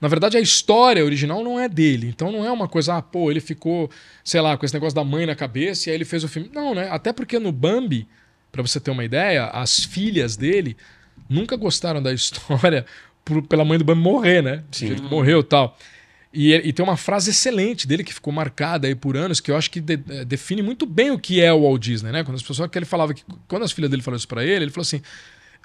na 0.00 0.08
verdade, 0.08 0.36
a 0.36 0.40
história 0.40 1.04
original 1.04 1.42
não 1.42 1.58
é 1.58 1.68
dele. 1.68 2.08
Então 2.08 2.30
não 2.30 2.44
é 2.44 2.52
uma 2.52 2.68
coisa, 2.68 2.96
ah, 2.96 3.02
pô, 3.02 3.30
ele 3.30 3.40
ficou, 3.40 3.90
sei 4.22 4.40
lá, 4.40 4.56
com 4.56 4.66
esse 4.66 4.74
negócio 4.74 4.94
da 4.94 5.04
mãe 5.04 5.24
na 5.24 5.34
cabeça 5.34 5.88
e 5.88 5.90
aí 5.90 5.96
ele 5.96 6.04
fez 6.04 6.22
o 6.22 6.28
filme. 6.28 6.50
Não, 6.52 6.74
né? 6.74 6.88
Até 6.90 7.12
porque 7.12 7.38
no 7.38 7.50
Bambi, 7.50 8.06
para 8.52 8.62
você 8.62 8.78
ter 8.78 8.90
uma 8.90 9.04
ideia, 9.04 9.46
as 9.46 9.84
filhas 9.84 10.36
dele 10.36 10.76
nunca 11.28 11.56
gostaram 11.56 12.02
da 12.02 12.12
história 12.14 12.86
por, 13.24 13.42
pela 13.42 13.64
mãe 13.64 13.78
do 13.78 13.84
Bambi 13.84 14.00
morrer, 14.00 14.42
né? 14.42 14.62
Sim. 14.70 14.94
Que 14.94 15.02
morreu 15.02 15.40
e 15.40 15.44
tal. 15.44 15.76
E, 16.32 16.52
e, 16.54 16.72
tem 16.72 16.84
uma 16.84 16.96
frase 16.96 17.30
excelente 17.30 17.86
dele 17.86 18.04
que 18.04 18.12
ficou 18.12 18.32
marcada 18.32 18.86
aí 18.86 18.94
por 18.94 19.16
anos, 19.16 19.40
que 19.40 19.50
eu 19.50 19.56
acho 19.56 19.70
que 19.70 19.80
de, 19.80 19.96
define 19.96 20.60
muito 20.60 20.84
bem 20.84 21.10
o 21.10 21.18
que 21.18 21.40
é 21.40 21.50
o 21.52 21.62
Walt 21.62 21.80
Disney, 21.80 22.12
né? 22.12 22.22
Quando 22.24 22.36
as 22.36 22.42
pessoas 22.42 22.70
que 22.70 22.78
ele 22.78 22.84
falava 22.84 23.14
que 23.14 23.24
quando 23.48 23.62
as 23.62 23.72
filhas 23.72 23.90
dele 23.90 24.02
falaram 24.02 24.18
isso 24.18 24.28
para 24.28 24.44
ele, 24.44 24.64
ele 24.64 24.70
falou 24.70 24.82
assim: 24.82 25.00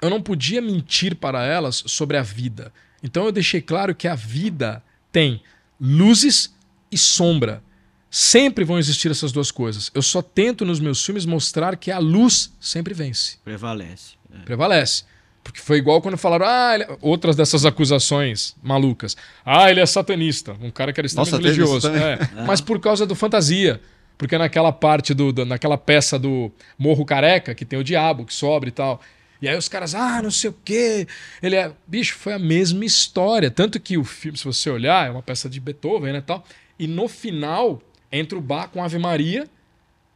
"Eu 0.00 0.08
não 0.08 0.22
podia 0.22 0.62
mentir 0.62 1.14
para 1.14 1.44
elas 1.44 1.84
sobre 1.86 2.16
a 2.16 2.22
vida. 2.22 2.72
Então 3.02 3.26
eu 3.26 3.32
deixei 3.32 3.60
claro 3.60 3.94
que 3.94 4.08
a 4.08 4.14
vida 4.14 4.82
tem 5.10 5.42
luzes 5.78 6.54
e 6.90 6.96
sombra. 6.96 7.62
Sempre 8.10 8.64
vão 8.64 8.78
existir 8.78 9.10
essas 9.10 9.32
duas 9.32 9.50
coisas. 9.50 9.90
Eu 9.94 10.02
só 10.02 10.22
tento 10.22 10.64
nos 10.64 10.78
meus 10.78 11.04
filmes 11.04 11.26
mostrar 11.26 11.76
que 11.76 11.90
a 11.90 11.98
luz 11.98 12.52
sempre 12.60 12.94
vence. 12.94 13.38
Prevalece. 13.44 14.14
É. 14.32 14.38
Prevalece. 14.44 15.04
Porque 15.42 15.60
foi 15.60 15.78
igual 15.78 16.00
quando 16.00 16.16
falaram, 16.16 16.46
ah, 16.46 16.74
ele... 16.74 16.86
outras 17.00 17.34
dessas 17.34 17.64
acusações 17.64 18.54
malucas. 18.62 19.16
Ah, 19.44 19.70
ele 19.70 19.80
é 19.80 19.86
satanista. 19.86 20.56
Um 20.62 20.70
cara 20.70 20.92
que 20.92 21.00
era 21.00 21.06
extremamente 21.06 21.42
religioso. 21.42 21.88
É. 21.88 22.12
É. 22.12 22.44
Mas 22.46 22.60
por 22.60 22.78
causa 22.80 23.04
do 23.04 23.14
fantasia. 23.14 23.80
Porque 24.16 24.38
naquela 24.38 24.70
parte 24.70 25.12
do, 25.12 25.32
do, 25.32 25.44
naquela 25.44 25.76
peça 25.76 26.18
do 26.18 26.52
Morro 26.78 27.04
Careca, 27.04 27.54
que 27.54 27.64
tem 27.64 27.78
o 27.78 27.82
diabo 27.82 28.24
que 28.24 28.32
sobra 28.32 28.68
e 28.68 28.72
tal. 28.72 29.00
E 29.40 29.48
aí 29.48 29.56
os 29.56 29.68
caras, 29.68 29.94
ah, 29.96 30.22
não 30.22 30.30
sei 30.30 30.50
o 30.50 30.56
quê. 30.64 31.08
Ele 31.42 31.56
é. 31.56 31.72
Bicho, 31.86 32.14
foi 32.16 32.34
a 32.34 32.38
mesma 32.38 32.84
história. 32.84 33.50
Tanto 33.50 33.80
que 33.80 33.98
o 33.98 34.04
filme, 34.04 34.38
se 34.38 34.44
você 34.44 34.70
olhar, 34.70 35.08
é 35.08 35.10
uma 35.10 35.22
peça 35.22 35.50
de 35.50 35.58
Beethoven, 35.58 36.12
né? 36.12 36.20
Tal, 36.20 36.44
e 36.78 36.86
no 36.86 37.08
final 37.08 37.82
entra 38.12 38.38
o 38.38 38.40
bar 38.40 38.68
com 38.68 38.84
Ave 38.84 38.98
Maria, 38.98 39.48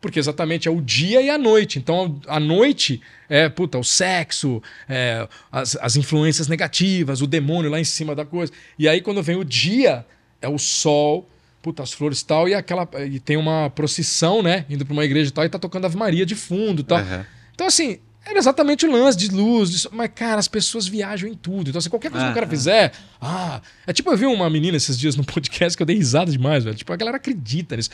porque 0.07 0.21
exatamente 0.21 0.69
é 0.69 0.71
o 0.71 0.81
dia 0.81 1.21
e 1.21 1.29
a 1.29 1.37
noite. 1.37 1.81
Então 1.81 2.21
a 2.29 2.39
noite 2.39 3.03
é, 3.29 3.49
puta, 3.49 3.77
o 3.77 3.83
sexo, 3.83 4.63
é, 4.89 5.27
as, 5.51 5.77
as 5.81 5.97
influências 5.97 6.47
negativas, 6.47 7.21
o 7.21 7.27
demônio 7.27 7.69
lá 7.69 7.81
em 7.81 7.85
cima 7.85 8.15
da 8.15 8.25
coisa. 8.25 8.53
E 8.79 8.89
aí 8.89 9.01
quando 9.01 9.21
vem 9.21 9.37
o 9.37 9.45
dia, 9.45 10.07
é 10.41 10.49
o 10.49 10.59
sol 10.59 11.29
puta, 11.61 11.83
as 11.83 11.93
flores 11.93 12.21
e 12.21 12.25
tal, 12.25 12.49
e 12.49 12.55
aquela. 12.55 12.89
E 13.05 13.19
tem 13.19 13.37
uma 13.37 13.69
procissão, 13.71 14.41
né? 14.41 14.65
Indo 14.71 14.87
pra 14.87 14.93
uma 14.93 15.05
igreja 15.05 15.31
e 15.31 15.33
tal, 15.33 15.45
e 15.45 15.49
tá 15.49 15.59
tocando 15.59 15.85
Ave 15.85 15.97
Maria 15.97 16.25
de 16.25 16.37
fundo 16.37 16.83
e 16.83 16.85
tal. 16.85 17.01
Uhum. 17.01 17.25
Então, 17.53 17.67
assim, 17.67 17.99
era 18.25 18.39
exatamente 18.39 18.87
o 18.87 18.93
lance 18.93 19.19
de 19.19 19.29
luz, 19.29 19.71
de... 19.71 19.89
mas, 19.91 20.09
cara, 20.15 20.39
as 20.39 20.47
pessoas 20.47 20.87
viajam 20.87 21.29
em 21.29 21.35
tudo. 21.35 21.71
Então, 21.71 21.81
assim, 21.81 21.89
qualquer 21.89 22.11
coisa 22.11 22.27
ah, 22.27 22.29
que 22.29 22.33
o 22.33 22.35
cara 22.35 22.47
ah. 22.47 22.51
fizer. 22.51 22.93
Ah, 23.21 23.61
é 23.85 23.93
tipo, 23.93 24.09
eu 24.13 24.17
vi 24.17 24.27
uma 24.27 24.49
menina 24.49 24.77
esses 24.77 24.97
dias 24.97 25.17
no 25.17 25.23
podcast 25.27 25.77
que 25.77 25.83
eu 25.83 25.87
dei 25.87 25.97
risada 25.97 26.31
demais, 26.31 26.63
velho. 26.63 26.77
Tipo, 26.77 26.93
a 26.93 26.97
galera 26.97 27.17
acredita 27.17 27.77
nisso. 27.77 27.91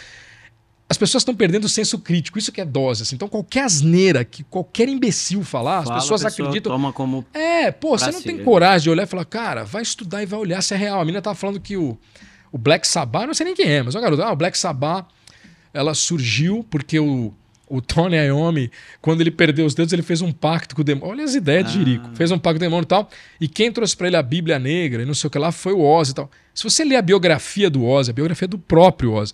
As 0.93 0.99
pessoas 0.99 1.22
estão 1.22 1.34
perdendo 1.34 1.64
o 1.64 1.70
senso 1.70 1.99
crítico, 1.99 2.38
isso 2.38 2.53
que 2.53 2.61
é 2.61 2.66
dose. 2.66 3.03
Assim. 3.03 3.14
Então, 3.14 3.26
qualquer 3.26 3.64
asneira 3.64 4.26
que 4.26 4.43
qualquer 4.45 4.90
imbecil 4.90 5.43
falar, 5.43 5.84
Fala, 5.84 5.97
as 5.97 6.03
pessoas 6.03 6.22
pessoa 6.22 6.47
acreditam. 6.47 6.70
Toma 6.70 6.93
como. 6.93 7.24
É, 7.32 7.70
pô, 7.70 7.97
você 7.97 8.11
não 8.11 8.20
tem 8.20 8.45
coragem 8.45 8.82
de 8.82 8.90
olhar 8.90 9.05
e 9.05 9.07
falar, 9.07 9.24
cara, 9.24 9.64
vai 9.64 9.80
estudar 9.80 10.22
e 10.22 10.26
vai 10.26 10.38
olhar 10.38 10.61
se 10.61 10.74
é 10.74 10.76
real. 10.76 11.01
A 11.01 11.05
menina 11.07 11.22
tava 11.22 11.34
falando 11.34 11.59
que 11.59 11.78
o, 11.78 11.97
o 12.53 12.59
Black 12.59 12.86
Sabbath, 12.86 13.26
não 13.26 13.32
sei 13.32 13.47
nem 13.47 13.55
quem 13.55 13.72
é, 13.72 13.82
mas 13.82 13.95
o 13.95 14.01
garoto, 14.03 14.22
ah, 14.22 14.32
o 14.32 14.36
Black 14.36 14.59
Sabbath, 14.59 15.07
ela 15.72 15.95
surgiu 15.95 16.62
porque 16.68 17.01
o 17.01 17.32
o 17.72 17.80
Tony 17.80 18.16
Iommi, 18.16 18.70
quando 19.01 19.22
ele 19.22 19.30
perdeu 19.30 19.64
os 19.64 19.74
dedos, 19.74 19.95
ele 19.95 20.03
fez 20.03 20.20
um 20.20 20.30
pacto 20.30 20.74
com 20.74 20.82
o 20.82 20.84
demônio. 20.84 21.11
Olha 21.11 21.24
as 21.24 21.34
ideias 21.34 21.72
de 21.72 21.78
Jerico. 21.78 22.07
Ah. 22.12 22.14
Fez 22.14 22.30
um 22.30 22.38
pacto 22.38 22.59
com 22.59 22.66
o 22.66 22.68
demônio 22.68 22.84
e 22.84 22.86
tal. 22.86 23.09
E 23.40 23.49
quem 23.49 23.72
trouxe 23.72 23.97
para 23.97 24.09
ele 24.09 24.16
a 24.16 24.22
Bíblia 24.22 24.59
Negra 24.59 25.03
e 25.03 25.07
não 25.07 25.14
sei 25.14 25.28
o 25.28 25.30
que 25.30 25.38
lá 25.38 25.51
foi 25.51 25.72
o 25.72 25.80
Oz 25.80 26.11
e 26.11 26.14
tal. 26.14 26.30
Se 26.53 26.64
você 26.64 26.84
ler 26.84 26.97
a 26.97 27.03
biografia 27.03 27.70
do 27.70 27.82
Oz, 27.82 28.11
a 28.11 28.12
biografia 28.12 28.47
do 28.47 28.59
próprio 28.59 29.14
Oz, 29.14 29.32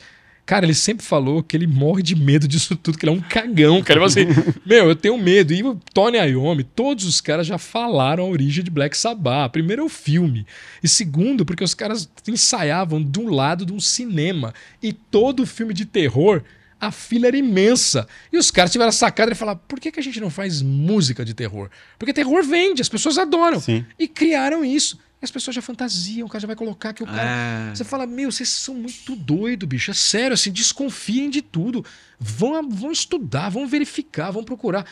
cara, 0.49 0.65
ele 0.65 0.73
sempre 0.73 1.05
falou 1.05 1.43
que 1.43 1.55
ele 1.55 1.67
morre 1.67 2.03
de 2.03 2.17
medo 2.17 2.49
disso 2.49 2.75
tudo, 2.75 2.97
que 2.97 3.05
ele 3.05 3.15
é 3.15 3.19
um 3.19 3.21
cagão, 3.21 3.83
cara. 3.83 4.01
Ele 4.01 4.07
assim, 4.07 4.27
meu, 4.65 4.89
eu 4.89 4.97
tenho 4.97 5.19
medo. 5.19 5.53
E 5.53 5.63
o 5.63 5.79
Tony 5.93 6.17
Iommi, 6.17 6.65
todos 6.65 7.05
os 7.05 7.21
caras 7.21 7.47
já 7.47 7.59
falaram 7.59 8.25
a 8.25 8.27
origem 8.27 8.65
de 8.65 8.71
Black 8.71 8.97
Sabbath. 8.97 9.53
Primeiro 9.53 9.83
é 9.83 9.85
o 9.85 9.91
filme. 9.91 10.47
E 10.83 10.89
segundo, 10.89 11.45
porque 11.45 11.63
os 11.63 11.75
caras 11.75 12.09
ensaiavam 12.27 13.05
de 13.05 13.21
um 13.21 13.29
lado 13.29 13.67
de 13.67 13.75
um 13.75 13.79
cinema. 13.79 14.55
E 14.83 14.91
todo 14.91 15.45
filme 15.45 15.75
de 15.75 15.85
terror 15.85 16.43
a 16.81 16.91
fila 16.91 17.27
era 17.27 17.37
imensa. 17.37 18.09
E 18.33 18.39
os 18.39 18.51
caras 18.51 18.73
tiveram 18.73 18.89
a 18.89 18.93
sacada 18.93 19.33
de 19.33 19.37
falar: 19.37 19.57
por 19.57 19.79
que, 19.79 19.93
que 19.93 20.01
a 20.01 20.03
gente 20.03 20.19
não 20.19 20.31
faz 20.31 20.63
música 20.63 21.27
de 21.27 21.35
terror? 21.35 21.69
Porque 21.99 22.15
terror 22.15 22.43
vende, 22.43 22.81
as 22.81 22.89
pessoas 22.89 23.19
adoram. 23.19 23.61
Sim. 23.61 23.85
E 23.99 24.09
criaram 24.09 24.65
isso. 24.65 24.99
E 25.21 25.25
as 25.25 25.31
pessoas 25.31 25.55
já 25.55 25.61
fantasiam, 25.61 26.27
o 26.27 26.31
cara 26.31 26.41
já 26.41 26.47
vai 26.47 26.55
colocar 26.55 26.93
que 26.93 27.03
o 27.03 27.07
cara. 27.07 27.71
É. 27.71 27.75
Você 27.75 27.85
fala, 27.85 28.07
meu, 28.07 28.31
vocês 28.31 28.49
são 28.49 28.75
muito 28.75 29.17
doido, 29.17 29.67
bicho. 29.67 29.91
É 29.91 29.95
sério, 29.95 30.35
assim, 30.35 30.53
desconfiem 30.53 31.29
de 31.29 31.43
tudo. 31.43 31.85
Vão, 32.21 32.69
vão 32.69 32.93
estudar, 32.93 33.49
vão 33.49 33.67
verificar, 33.67 34.31
vão 34.31 34.45
procurar. 34.45 34.87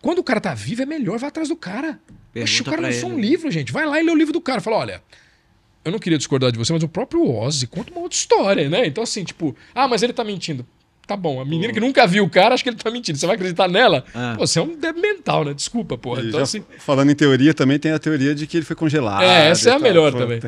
Quando 0.00 0.18
o 0.18 0.24
cara 0.24 0.40
tá 0.40 0.52
vivo, 0.52 0.82
é 0.82 0.86
melhor, 0.86 1.18
vai 1.18 1.28
atrás 1.28 1.48
do 1.48 1.56
cara. 1.56 1.98
Oxe, 2.34 2.62
o 2.62 2.64
cara 2.64 2.82
lançou 2.82 3.10
um 3.10 3.18
livro, 3.18 3.50
gente. 3.50 3.72
Vai 3.72 3.86
lá 3.86 3.98
e 4.00 4.04
lê 4.04 4.10
o 4.10 4.16
livro 4.16 4.32
do 4.32 4.40
cara. 4.40 4.60
Fala, 4.60 4.76
olha, 4.76 5.02
eu 5.84 5.90
não 5.90 5.98
queria 5.98 6.18
discordar 6.18 6.52
de 6.52 6.58
você, 6.58 6.72
mas 6.72 6.82
o 6.82 6.88
próprio 6.88 7.26
Ozzy 7.26 7.66
conta 7.66 7.90
uma 7.92 8.00
outra 8.00 8.16
história, 8.16 8.68
né? 8.68 8.86
Então, 8.86 9.02
assim, 9.02 9.24
tipo, 9.24 9.56
ah, 9.74 9.88
mas 9.88 10.02
ele 10.02 10.12
tá 10.12 10.22
mentindo 10.22 10.66
tá 11.06 11.16
bom. 11.16 11.40
A 11.40 11.44
menina 11.44 11.72
que 11.72 11.80
nunca 11.80 12.06
viu 12.06 12.24
o 12.24 12.30
cara, 12.30 12.54
acha 12.54 12.62
que 12.62 12.70
ele 12.70 12.76
tá 12.76 12.90
mentindo. 12.90 13.18
Você 13.18 13.26
vai 13.26 13.34
acreditar 13.34 13.68
nela? 13.68 14.04
É. 14.14 14.36
Pô, 14.36 14.46
você 14.46 14.58
é 14.58 14.62
um 14.62 14.76
mental, 15.00 15.44
né? 15.44 15.52
Desculpa, 15.52 15.98
porra. 15.98 16.22
Então, 16.22 16.40
assim... 16.40 16.62
Falando 16.78 17.10
em 17.10 17.14
teoria, 17.14 17.52
também 17.52 17.78
tem 17.78 17.92
a 17.92 17.98
teoria 17.98 18.34
de 18.34 18.46
que 18.46 18.58
ele 18.58 18.64
foi 18.64 18.76
congelado. 18.76 19.22
É, 19.22 19.50
essa 19.50 19.70
é 19.70 19.72
a 19.74 19.78
melhor 19.78 20.12
também. 20.12 20.40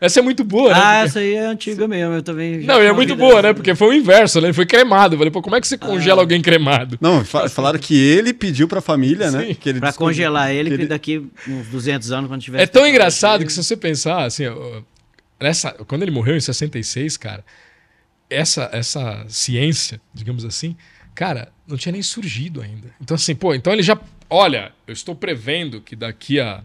Essa 0.00 0.20
é 0.20 0.22
muito 0.22 0.44
boa, 0.44 0.72
né? 0.72 0.80
Ah, 0.82 1.04
essa 1.04 1.18
aí 1.20 1.34
é 1.34 1.46
antiga 1.46 1.88
mesmo, 1.88 2.14
eu 2.14 2.22
também. 2.22 2.58
Não, 2.60 2.82
e 2.82 2.86
é 2.86 2.92
muito 2.92 3.16
boa, 3.16 3.40
né? 3.40 3.52
Porque 3.52 3.74
foi 3.74 3.88
o 3.88 3.92
inverso, 3.92 4.40
né? 4.40 4.48
Ele 4.48 4.54
foi 4.54 4.66
cremado. 4.66 5.14
Eu 5.14 5.18
falei, 5.18 5.30
pô, 5.30 5.40
como 5.42 5.56
é 5.56 5.60
que 5.60 5.66
você 5.66 5.78
congela 5.78 6.20
ah. 6.20 6.22
alguém 6.22 6.40
cremado? 6.40 6.98
Não, 7.00 7.24
falaram 7.24 7.78
que 7.78 7.96
ele 7.96 8.32
pediu 8.32 8.68
pra 8.68 8.80
família, 8.80 9.30
né? 9.30 9.40
Sim. 9.40 9.48
né? 9.48 9.56
Que 9.58 9.68
ele 9.70 9.80
pra 9.80 9.92
congelar 9.92 10.50
ele, 10.50 10.70
que 10.70 10.76
ele... 10.76 10.86
daqui 10.86 11.26
uns 11.48 11.66
200 11.68 12.12
anos, 12.12 12.28
quando 12.28 12.42
tiver. 12.42 12.62
É 12.62 12.66
tão 12.66 12.86
engraçado 12.86 13.44
que 13.44 13.52
se 13.52 13.62
você 13.62 13.76
pensar, 13.76 14.24
assim, 14.24 14.44
nessa, 15.40 15.72
quando 15.86 16.02
ele 16.02 16.10
morreu 16.10 16.36
em 16.36 16.40
66, 16.40 17.16
cara 17.16 17.42
essa, 18.28 18.68
essa 18.72 19.24
ciência, 19.28 20.00
digamos 20.12 20.44
assim, 20.44 20.76
cara, 21.14 21.52
não 21.66 21.76
tinha 21.76 21.92
nem 21.92 22.02
surgido 22.02 22.60
ainda. 22.60 22.88
Então, 23.00 23.14
assim, 23.14 23.34
pô, 23.34 23.54
então 23.54 23.72
ele 23.72 23.82
já. 23.82 23.98
Olha, 24.28 24.72
eu 24.86 24.92
estou 24.92 25.14
prevendo 25.14 25.80
que 25.80 25.94
daqui 25.94 26.40
a 26.40 26.62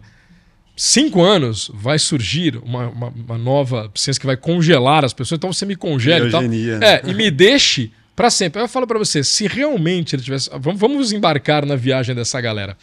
cinco 0.76 1.22
anos 1.22 1.70
vai 1.72 1.98
surgir 1.98 2.56
uma, 2.56 2.88
uma, 2.88 3.08
uma 3.08 3.38
nova 3.38 3.90
ciência 3.94 4.20
que 4.20 4.26
vai 4.26 4.36
congelar 4.36 5.04
as 5.04 5.12
pessoas, 5.12 5.38
então 5.38 5.52
você 5.52 5.64
me 5.64 5.76
congela 5.76 6.28
e 6.28 6.30
tal. 6.30 6.42
Né? 6.42 6.78
É, 6.82 7.02
e 7.06 7.14
me 7.14 7.30
deixe 7.30 7.92
para 8.16 8.30
sempre. 8.30 8.60
Eu 8.60 8.68
falo 8.68 8.86
para 8.86 8.98
você, 8.98 9.22
se 9.22 9.46
realmente 9.46 10.16
ele 10.16 10.22
tivesse. 10.22 10.50
Vamos, 10.58 10.80
vamos 10.80 11.12
embarcar 11.12 11.64
na 11.64 11.76
viagem 11.76 12.14
dessa 12.14 12.40
galera. 12.40 12.76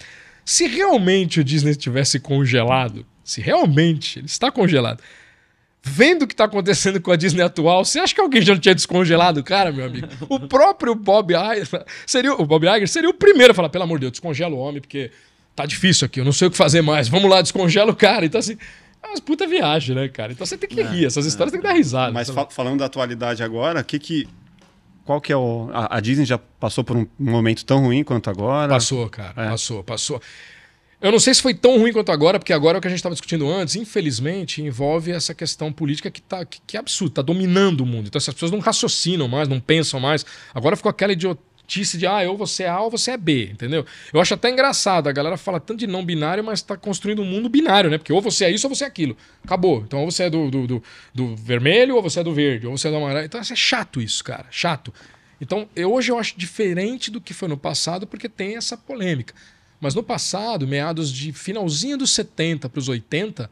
Se 0.46 0.68
realmente 0.68 1.40
o 1.40 1.44
Disney 1.44 1.76
tivesse 1.76 2.20
congelado, 2.20 3.06
se 3.24 3.42
realmente 3.42 4.20
ele 4.20 4.26
está 4.26 4.50
congelado, 4.50 5.04
vendo 5.84 6.24
o 6.24 6.28
que 6.28 6.34
está 6.34 6.46
acontecendo 6.46 7.02
com 7.02 7.12
a 7.12 7.16
Disney 7.16 7.42
atual, 7.42 7.86
você 7.86 8.00
acha 8.00 8.14
que 8.14 8.22
alguém 8.22 8.42
já 8.42 8.54
não 8.54 8.60
tinha 8.60 8.76
descongelado 8.76 9.40
o 9.40 9.44
cara, 9.44 9.72
meu 9.72 9.86
amigo? 9.86 10.08
O 10.28 10.40
próprio 10.40 10.94
Bob 10.94 11.34
Iger 11.34 11.86
seria, 12.06 12.34
o 12.34 12.46
Bob 12.46 12.66
Iger 12.66 12.88
seria 12.88 13.10
o 13.10 13.14
primeiro 13.14 13.52
a 13.52 13.56
falar, 13.56 13.70
pelo 13.70 13.84
amor 13.84 13.98
de 13.98 14.02
Deus, 14.02 14.12
descongela 14.12 14.54
o 14.54 14.58
homem, 14.58 14.82
porque 14.82 15.12
tá 15.56 15.66
difícil 15.66 16.06
aqui, 16.06 16.20
eu 16.20 16.26
não 16.26 16.32
sei 16.32 16.48
o 16.48 16.52
que 16.52 16.58
fazer 16.58 16.82
mais, 16.82 17.08
vamos 17.08 17.30
lá, 17.30 17.42
descongela 17.42 17.92
o 17.92 17.96
cara. 17.96 18.26
Então, 18.26 18.40
assim, 18.40 18.58
é 19.02 19.08
umas 19.08 19.20
puta 19.20 19.48
viagem, 19.48 19.96
né, 19.96 20.08
cara? 20.10 20.32
Então 20.32 20.46
você 20.46 20.58
tem 20.58 20.70
que 20.70 20.82
é, 20.82 20.84
rir, 20.84 21.06
essas 21.06 21.26
histórias 21.26 21.54
é, 21.54 21.58
tem 21.58 21.62
que 21.62 21.68
dar 21.68 21.74
risada. 21.74 22.12
Mas 22.12 22.30
fa 22.30 22.46
falando 22.50 22.80
da 22.80 22.86
atualidade 22.86 23.44
agora, 23.44 23.82
o 23.82 23.84
que 23.84 24.00
que... 24.00 24.28
Qual 25.06 25.20
que 25.20 25.34
é 25.34 25.38
o... 25.38 25.70
A, 25.74 25.98
a, 25.98 26.00
Disney 26.00 26.26
já 26.26 26.38
passou 26.38 26.84
por 26.84 26.96
um 26.96 27.08
momento 27.18 27.66
tão 27.66 27.86
ruim 27.86 28.04
quanto 28.04 28.30
agora? 28.30 28.72
Passou, 28.72 29.10
cara, 29.10 29.34
é. 29.36 29.50
passou, 29.50 29.84
passou. 29.84 30.22
Eu 31.02 31.14
não 31.14 31.20
sei 31.20 31.34
se 31.34 31.42
foi 31.42 31.54
tão 31.54 31.80
ruim 31.80 31.94
quanto 31.94 32.12
agora, 32.12 32.38
porque 32.38 32.52
agora 32.52 32.78
é 32.78 32.80
o 32.80 32.82
que 32.82 32.88
a 32.88 32.90
gente 32.90 33.00
estava 33.00 33.16
discutindo 33.16 33.50
antes, 33.50 33.78
infelizmente, 33.78 34.62
envolve 34.62 35.12
essa 35.12 35.34
questão 35.34 35.72
política 35.72 36.12
que, 36.12 36.22
tá, 36.22 36.44
que, 36.44 36.60
que 36.68 36.76
é 36.76 36.80
absurda, 36.80 37.14
está 37.14 37.22
dominando 37.22 37.82
o 37.82 37.86
mundo. 37.86 38.08
Então, 38.08 38.20
as 38.20 38.26
pessoas 38.26 38.52
não 38.52 38.60
raciocinam 38.60 39.26
mais, 39.26 39.48
não 39.48 39.62
pensam 39.62 39.98
mais. 39.98 40.26
Agora 40.54 40.76
ficou 40.76 40.90
aquela 40.90 41.14
idiotice 41.14 41.98
de, 41.98 42.06
ah, 42.06 42.30
ou 42.30 42.36
você 42.36 42.64
é 42.64 42.68
A 42.68 42.82
ou 42.82 42.92
você 42.92 43.12
é 43.12 43.18
B, 43.18 43.46
entendeu? 43.46 43.86
Eu 44.12 44.20
acho 44.20 44.34
até 44.34 44.50
engraçado, 44.50 45.08
a 45.08 45.14
galera 45.14 45.38
fala 45.38 45.58
tanto 45.58 45.80
de 45.80 45.88
não 45.88 46.04
binário, 46.04 46.44
mas 46.44 46.60
está 46.60 46.76
construindo 46.76 47.22
um 47.22 47.26
mundo 47.26 47.48
binário, 47.48 47.90
né? 47.90 47.98
Porque 47.98 48.12
ou 48.12 48.22
você 48.22 48.44
é 48.44 48.52
isso 48.52 48.68
ou 48.68 48.76
você 48.76 48.84
é 48.84 48.88
aquilo. 48.88 49.16
Acabou. 49.42 49.84
Então, 49.88 50.02
ou 50.02 50.12
você 50.12 50.24
é 50.24 50.30
do, 50.30 50.52
do, 50.52 50.68
do, 50.68 50.84
do 51.16 51.34
vermelho 51.38 51.96
ou 51.96 52.02
você 52.02 52.20
é 52.20 52.24
do 52.26 52.34
verde, 52.34 52.68
ou 52.68 52.78
você 52.78 52.90
é 52.90 52.92
do 52.92 52.98
amarelo. 52.98 53.26
Então, 53.26 53.40
é 53.40 53.44
chato 53.44 54.02
isso, 54.02 54.22
cara, 54.22 54.48
chato. 54.52 54.94
Então, 55.40 55.70
eu, 55.78 55.94
hoje 55.94 56.12
eu 56.12 56.20
acho 56.20 56.38
diferente 56.38 57.10
do 57.10 57.22
que 57.22 57.34
foi 57.34 57.48
no 57.48 57.56
passado, 57.56 58.06
porque 58.06 58.28
tem 58.28 58.58
essa 58.58 58.76
polêmica. 58.76 59.34
Mas 59.80 59.96
no 59.96 60.04
passado, 60.04 60.68
meados 60.68 61.12
de 61.12 61.32
finalzinho 61.32 61.98
dos 61.98 62.12
70 62.12 62.68
para 62.68 62.80
os 62.80 62.90
80, 62.90 63.50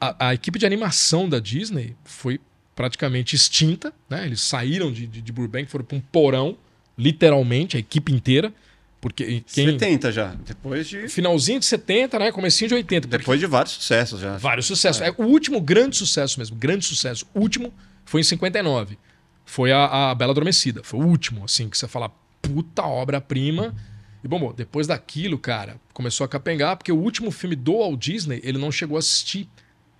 a, 0.00 0.28
a, 0.28 0.34
equipe 0.34 0.58
de 0.58 0.64
animação 0.64 1.28
da 1.28 1.38
Disney 1.40 1.96
foi 2.04 2.40
praticamente 2.76 3.34
extinta. 3.34 3.92
Né? 4.08 4.26
Eles 4.26 4.40
saíram 4.40 4.92
de, 4.92 5.06
de, 5.06 5.20
de 5.20 5.32
Burbank, 5.32 5.68
foram 5.68 5.84
para 5.84 5.96
um 5.96 6.00
porão, 6.00 6.56
literalmente, 6.96 7.76
a 7.76 7.80
equipe 7.80 8.12
inteira. 8.12 8.52
Porque 9.00 9.42
quem... 9.52 9.66
70 9.70 10.10
já, 10.10 10.34
depois 10.44 10.88
de... 10.88 11.08
Finalzinho 11.08 11.60
de 11.60 11.66
70, 11.66 12.18
né? 12.18 12.32
Comecinho 12.32 12.68
de 12.68 12.74
80. 12.74 13.06
Depois 13.06 13.38
de 13.38 13.46
vários 13.46 13.74
sucessos 13.74 14.20
já. 14.20 14.36
Vários 14.36 14.66
sucessos. 14.66 15.00
É. 15.02 15.08
é. 15.08 15.14
o 15.16 15.24
último 15.24 15.60
grande 15.60 15.96
sucesso 15.96 16.38
mesmo, 16.38 16.56
grande 16.56 16.84
sucesso. 16.84 17.24
O 17.32 17.40
último 17.40 17.72
foi 18.04 18.22
em 18.22 18.24
59. 18.24 18.98
Foi 19.44 19.70
a, 19.70 20.10
a 20.10 20.14
Bela 20.14 20.32
Adormecida. 20.32 20.82
Foi 20.82 20.98
o 20.98 21.04
último, 21.04 21.44
assim, 21.44 21.68
que 21.68 21.78
você 21.78 21.86
fala, 21.86 22.10
puta 22.42 22.82
obra-prima. 22.82 23.74
E 24.22 24.28
bom, 24.28 24.38
bom, 24.38 24.52
depois 24.52 24.86
daquilo, 24.86 25.38
cara, 25.38 25.80
começou 25.92 26.24
a 26.24 26.28
capengar, 26.28 26.76
porque 26.76 26.90
o 26.90 26.96
último 26.96 27.30
filme 27.30 27.54
do 27.54 27.78
Walt 27.78 28.00
Disney, 28.00 28.40
ele 28.42 28.58
não 28.58 28.72
chegou 28.72 28.96
a 28.96 28.98
assistir. 28.98 29.48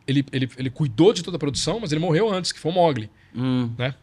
Ele, 0.06 0.24
ele, 0.32 0.50
ele 0.56 0.70
cuidou 0.70 1.12
de 1.12 1.22
toda 1.22 1.36
a 1.36 1.40
produção, 1.40 1.78
mas 1.80 1.92
ele 1.92 2.00
morreu 2.00 2.32
antes, 2.32 2.50
que 2.50 2.58
foi 2.58 2.72
o 2.72 2.74
Mogli. 2.74 3.10
Hum. 3.34 3.70
Né? 3.78 3.94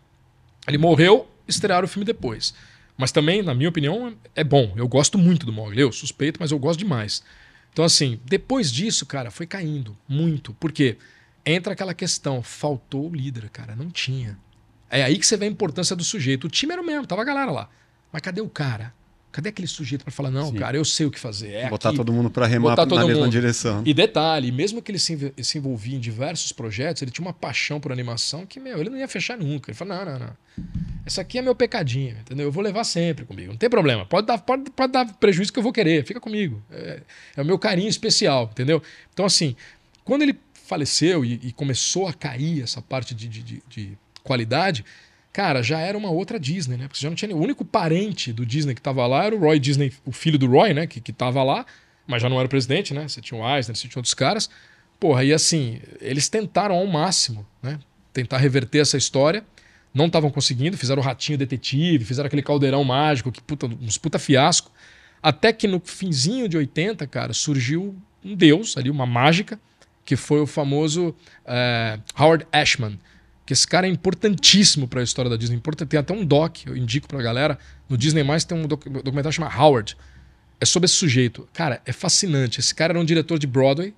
Ele 0.67 0.77
morreu, 0.77 1.27
estrearam 1.47 1.85
o 1.85 1.87
filme 1.87 2.05
depois. 2.05 2.53
Mas 2.97 3.11
também, 3.11 3.41
na 3.41 3.53
minha 3.53 3.69
opinião, 3.69 4.15
é 4.35 4.43
bom. 4.43 4.73
Eu 4.75 4.87
gosto 4.87 5.17
muito 5.17 5.45
do 5.45 5.51
Mogli. 5.51 5.81
Eu 5.81 5.91
suspeito, 5.91 6.39
mas 6.39 6.51
eu 6.51 6.59
gosto 6.59 6.79
demais. 6.79 7.23
Então, 7.73 7.83
assim, 7.83 8.19
depois 8.23 8.71
disso, 8.71 9.05
cara, 9.05 9.29
foi 9.29 9.45
caindo 9.45 9.97
muito. 10.07 10.53
Por 10.53 10.71
quê? 10.71 10.97
Entra 11.45 11.73
aquela 11.73 11.93
questão, 11.93 12.41
faltou 12.41 13.09
o 13.09 13.13
líder, 13.13 13.49
cara. 13.49 13.75
Não 13.75 13.89
tinha. 13.89 14.37
É 14.89 15.03
aí 15.03 15.17
que 15.17 15.27
você 15.27 15.35
vê 15.35 15.45
a 15.45 15.49
importância 15.49 15.95
do 15.95 16.03
sujeito. 16.03 16.47
O 16.47 16.49
time 16.49 16.71
era 16.71 16.81
o 16.81 16.85
mesmo, 16.85 17.05
tava 17.05 17.21
a 17.21 17.25
galera 17.25 17.51
lá. 17.51 17.69
Mas 18.13 18.21
cadê 18.21 18.39
o 18.39 18.47
cara? 18.47 18.93
Cadê 19.35 19.49
aquele 19.49 19.67
sujeito 19.67 20.05
para 20.05 20.13
falar, 20.13 20.31
não, 20.31 20.47
Sim. 20.47 20.55
cara, 20.55 20.77
eu 20.77 20.85
sei 20.85 21.05
o 21.05 21.11
que 21.11 21.19
fazer. 21.19 21.51
É 21.51 21.69
Botar 21.69 21.89
aqui. 21.89 21.97
todo 21.97 22.13
mundo 22.13 22.29
para 22.29 22.47
remar 22.47 22.73
Botar 22.73 22.85
na 22.85 23.05
mesma 23.05 23.23
mundo. 23.23 23.31
direção. 23.33 23.83
E 23.85 23.93
detalhe, 23.93 24.49
mesmo 24.49 24.81
que 24.81 24.89
ele 24.89 24.97
se, 24.97 25.57
envolvia 25.57 25.97
em 25.97 25.99
diversos 25.99 26.53
projetos, 26.53 27.01
ele 27.01 27.11
tinha 27.11 27.27
uma 27.27 27.33
paixão 27.33 27.77
por 27.77 27.91
animação 27.91 28.45
que, 28.45 28.61
meu, 28.61 28.79
ele 28.79 28.89
não 28.89 28.97
ia 28.97 29.09
fechar 29.09 29.37
nunca. 29.37 29.69
Ele 29.69 29.77
falou, 29.77 29.93
não, 29.93 30.05
não, 30.05 30.19
não. 30.19 30.37
Esse 31.05 31.19
aqui 31.19 31.37
é 31.37 31.41
meu 31.41 31.53
pecadinho, 31.53 32.15
entendeu? 32.17 32.45
Eu 32.45 32.51
vou 32.51 32.63
levar 32.63 32.85
sempre 32.85 33.25
comigo. 33.25 33.51
Não 33.51 33.57
tem 33.57 33.69
problema. 33.69 34.05
Pode 34.05 34.25
dar, 34.25 34.37
pode, 34.37 34.71
pode 34.71 34.93
dar 34.93 35.05
prejuízo 35.15 35.51
que 35.51 35.59
eu 35.59 35.63
vou 35.63 35.73
querer. 35.73 36.05
Fica 36.05 36.21
comigo. 36.21 36.63
É, 36.71 37.01
é 37.35 37.41
o 37.41 37.45
meu 37.45 37.59
carinho 37.59 37.89
especial, 37.89 38.47
entendeu? 38.53 38.81
Então, 39.13 39.25
assim, 39.25 39.53
quando 40.05 40.21
ele 40.21 40.39
faleceu 40.65 41.25
e, 41.25 41.41
e 41.43 41.51
começou 41.51 42.07
a 42.07 42.13
cair 42.13 42.63
essa 42.63 42.81
parte 42.81 43.13
de, 43.13 43.27
de, 43.27 43.43
de, 43.43 43.63
de 43.67 43.97
qualidade, 44.23 44.85
cara, 45.35 45.61
já 45.61 45.81
era 45.81 45.97
uma 45.97 46.09
outra 46.09 46.39
Disney, 46.39 46.77
né? 46.77 46.87
Porque 46.87 47.01
já 47.01 47.09
não 47.09 47.15
tinha. 47.15 47.35
O 47.35 47.41
único 47.41 47.65
parente 47.65 48.31
do 48.31 48.45
Disney 48.45 48.73
que 48.73 48.81
tava 48.81 49.05
lá 49.05 49.25
era 49.25 49.35
o 49.35 49.37
Roy 49.37 49.59
Disney, 49.59 49.91
o 50.05 50.13
filho 50.13 50.39
do 50.39 50.47
Roy, 50.47 50.73
né? 50.73 50.87
Que, 50.87 51.01
que 51.01 51.11
tava 51.11 51.43
lá, 51.43 51.65
mas 52.07 52.21
já 52.21 52.29
não 52.29 52.37
era 52.37 52.45
o 52.45 52.49
presidente, 52.49 52.93
né? 52.93 53.05
Você 53.05 53.19
tinha 53.19 53.37
o 53.37 53.43
Eisner, 53.45 53.75
você 53.75 53.85
tinha 53.85 53.99
outros 53.99 54.13
caras. 54.13 54.49
Porra, 54.97 55.25
e 55.25 55.33
assim, 55.33 55.81
eles 55.99 56.29
tentaram 56.29 56.75
ao 56.75 56.87
máximo, 56.87 57.45
né? 57.61 57.79
Tentar 58.13 58.37
reverter 58.37 58.79
essa 58.79 58.95
história. 58.95 59.43
Não 59.93 60.05
estavam 60.05 60.31
conseguindo, 60.31 60.77
fizeram 60.77 61.01
o 61.01 61.05
ratinho 61.05 61.37
detetive, 61.37 62.05
fizeram 62.05 62.27
aquele 62.27 62.41
caldeirão 62.41 62.81
mágico, 62.85 63.29
que 63.29 63.41
puta, 63.41 63.65
uns 63.65 63.97
puta 63.97 64.17
fiasco. 64.17 64.71
Até 65.21 65.51
que 65.51 65.67
no 65.67 65.81
finzinho 65.83 66.47
de 66.47 66.55
80, 66.55 67.05
cara, 67.07 67.33
surgiu 67.33 67.93
um 68.23 68.33
deus 68.33 68.77
ali, 68.77 68.89
uma 68.89 69.05
mágica, 69.05 69.59
que 70.05 70.15
foi 70.15 70.39
o 70.39 70.47
famoso 70.47 71.09
uh, 71.09 72.01
Howard 72.17 72.47
Ashman 72.53 72.97
que 73.45 73.53
esse 73.53 73.67
cara 73.67 73.87
é 73.87 73.89
importantíssimo 73.89 74.87
para 74.87 75.01
a 75.01 75.03
história 75.03 75.29
da 75.29 75.37
Disney. 75.37 75.61
Tem 75.87 75.99
até 75.99 76.13
um 76.13 76.25
doc, 76.25 76.65
eu 76.65 76.75
indico 76.75 77.07
para 77.07 77.19
a 77.19 77.21
galera. 77.21 77.59
No 77.87 77.97
Disney 77.97 78.23
Mais 78.23 78.43
tem 78.43 78.57
um 78.57 78.67
documentário 78.67 79.31
chamado 79.31 79.55
Howard. 79.57 79.95
É 80.59 80.65
sobre 80.65 80.85
esse 80.85 80.95
sujeito. 80.95 81.47
Cara, 81.53 81.81
é 81.85 81.91
fascinante. 81.91 82.59
Esse 82.59 82.73
cara 82.73 82.93
era 82.93 82.99
um 82.99 83.05
diretor 83.05 83.37
de 83.37 83.45
Broadway, 83.45 83.93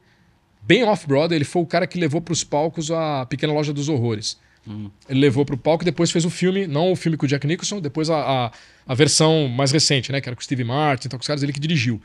bem 0.61 0.83
off-Broadway. 0.83 1.37
Ele 1.37 1.45
foi 1.45 1.61
o 1.61 1.65
cara 1.65 1.87
que 1.87 1.97
levou 1.97 2.19
para 2.19 2.33
os 2.33 2.43
palcos 2.43 2.91
a 2.91 3.25
Pequena 3.25 3.53
Loja 3.53 3.71
dos 3.71 3.87
Horrores. 3.87 4.37
Hum. 4.67 4.89
Ele 5.07 5.21
levou 5.21 5.45
para 5.45 5.55
o 5.55 5.57
palco 5.57 5.83
e 5.83 5.85
depois 5.85 6.11
fez 6.11 6.25
o 6.25 6.29
filme, 6.29 6.67
não 6.67 6.91
o 6.91 6.95
filme 6.95 7.15
com 7.15 7.25
o 7.25 7.29
Jack 7.29 7.47
Nicholson, 7.47 7.79
depois 7.79 8.09
a, 8.09 8.17
a, 8.47 8.51
a, 8.85 8.93
versão 8.93 9.47
mais 9.47 9.71
recente, 9.71 10.11
né? 10.11 10.19
Que 10.19 10.27
era 10.27 10.35
com 10.35 10.41
o 10.41 10.43
Steve 10.43 10.65
Martin, 10.65 11.07
então, 11.07 11.17
com 11.17 11.21
os 11.21 11.27
caras, 11.27 11.41
ele 11.41 11.53
que 11.53 11.59
dirigiu. 11.59 12.01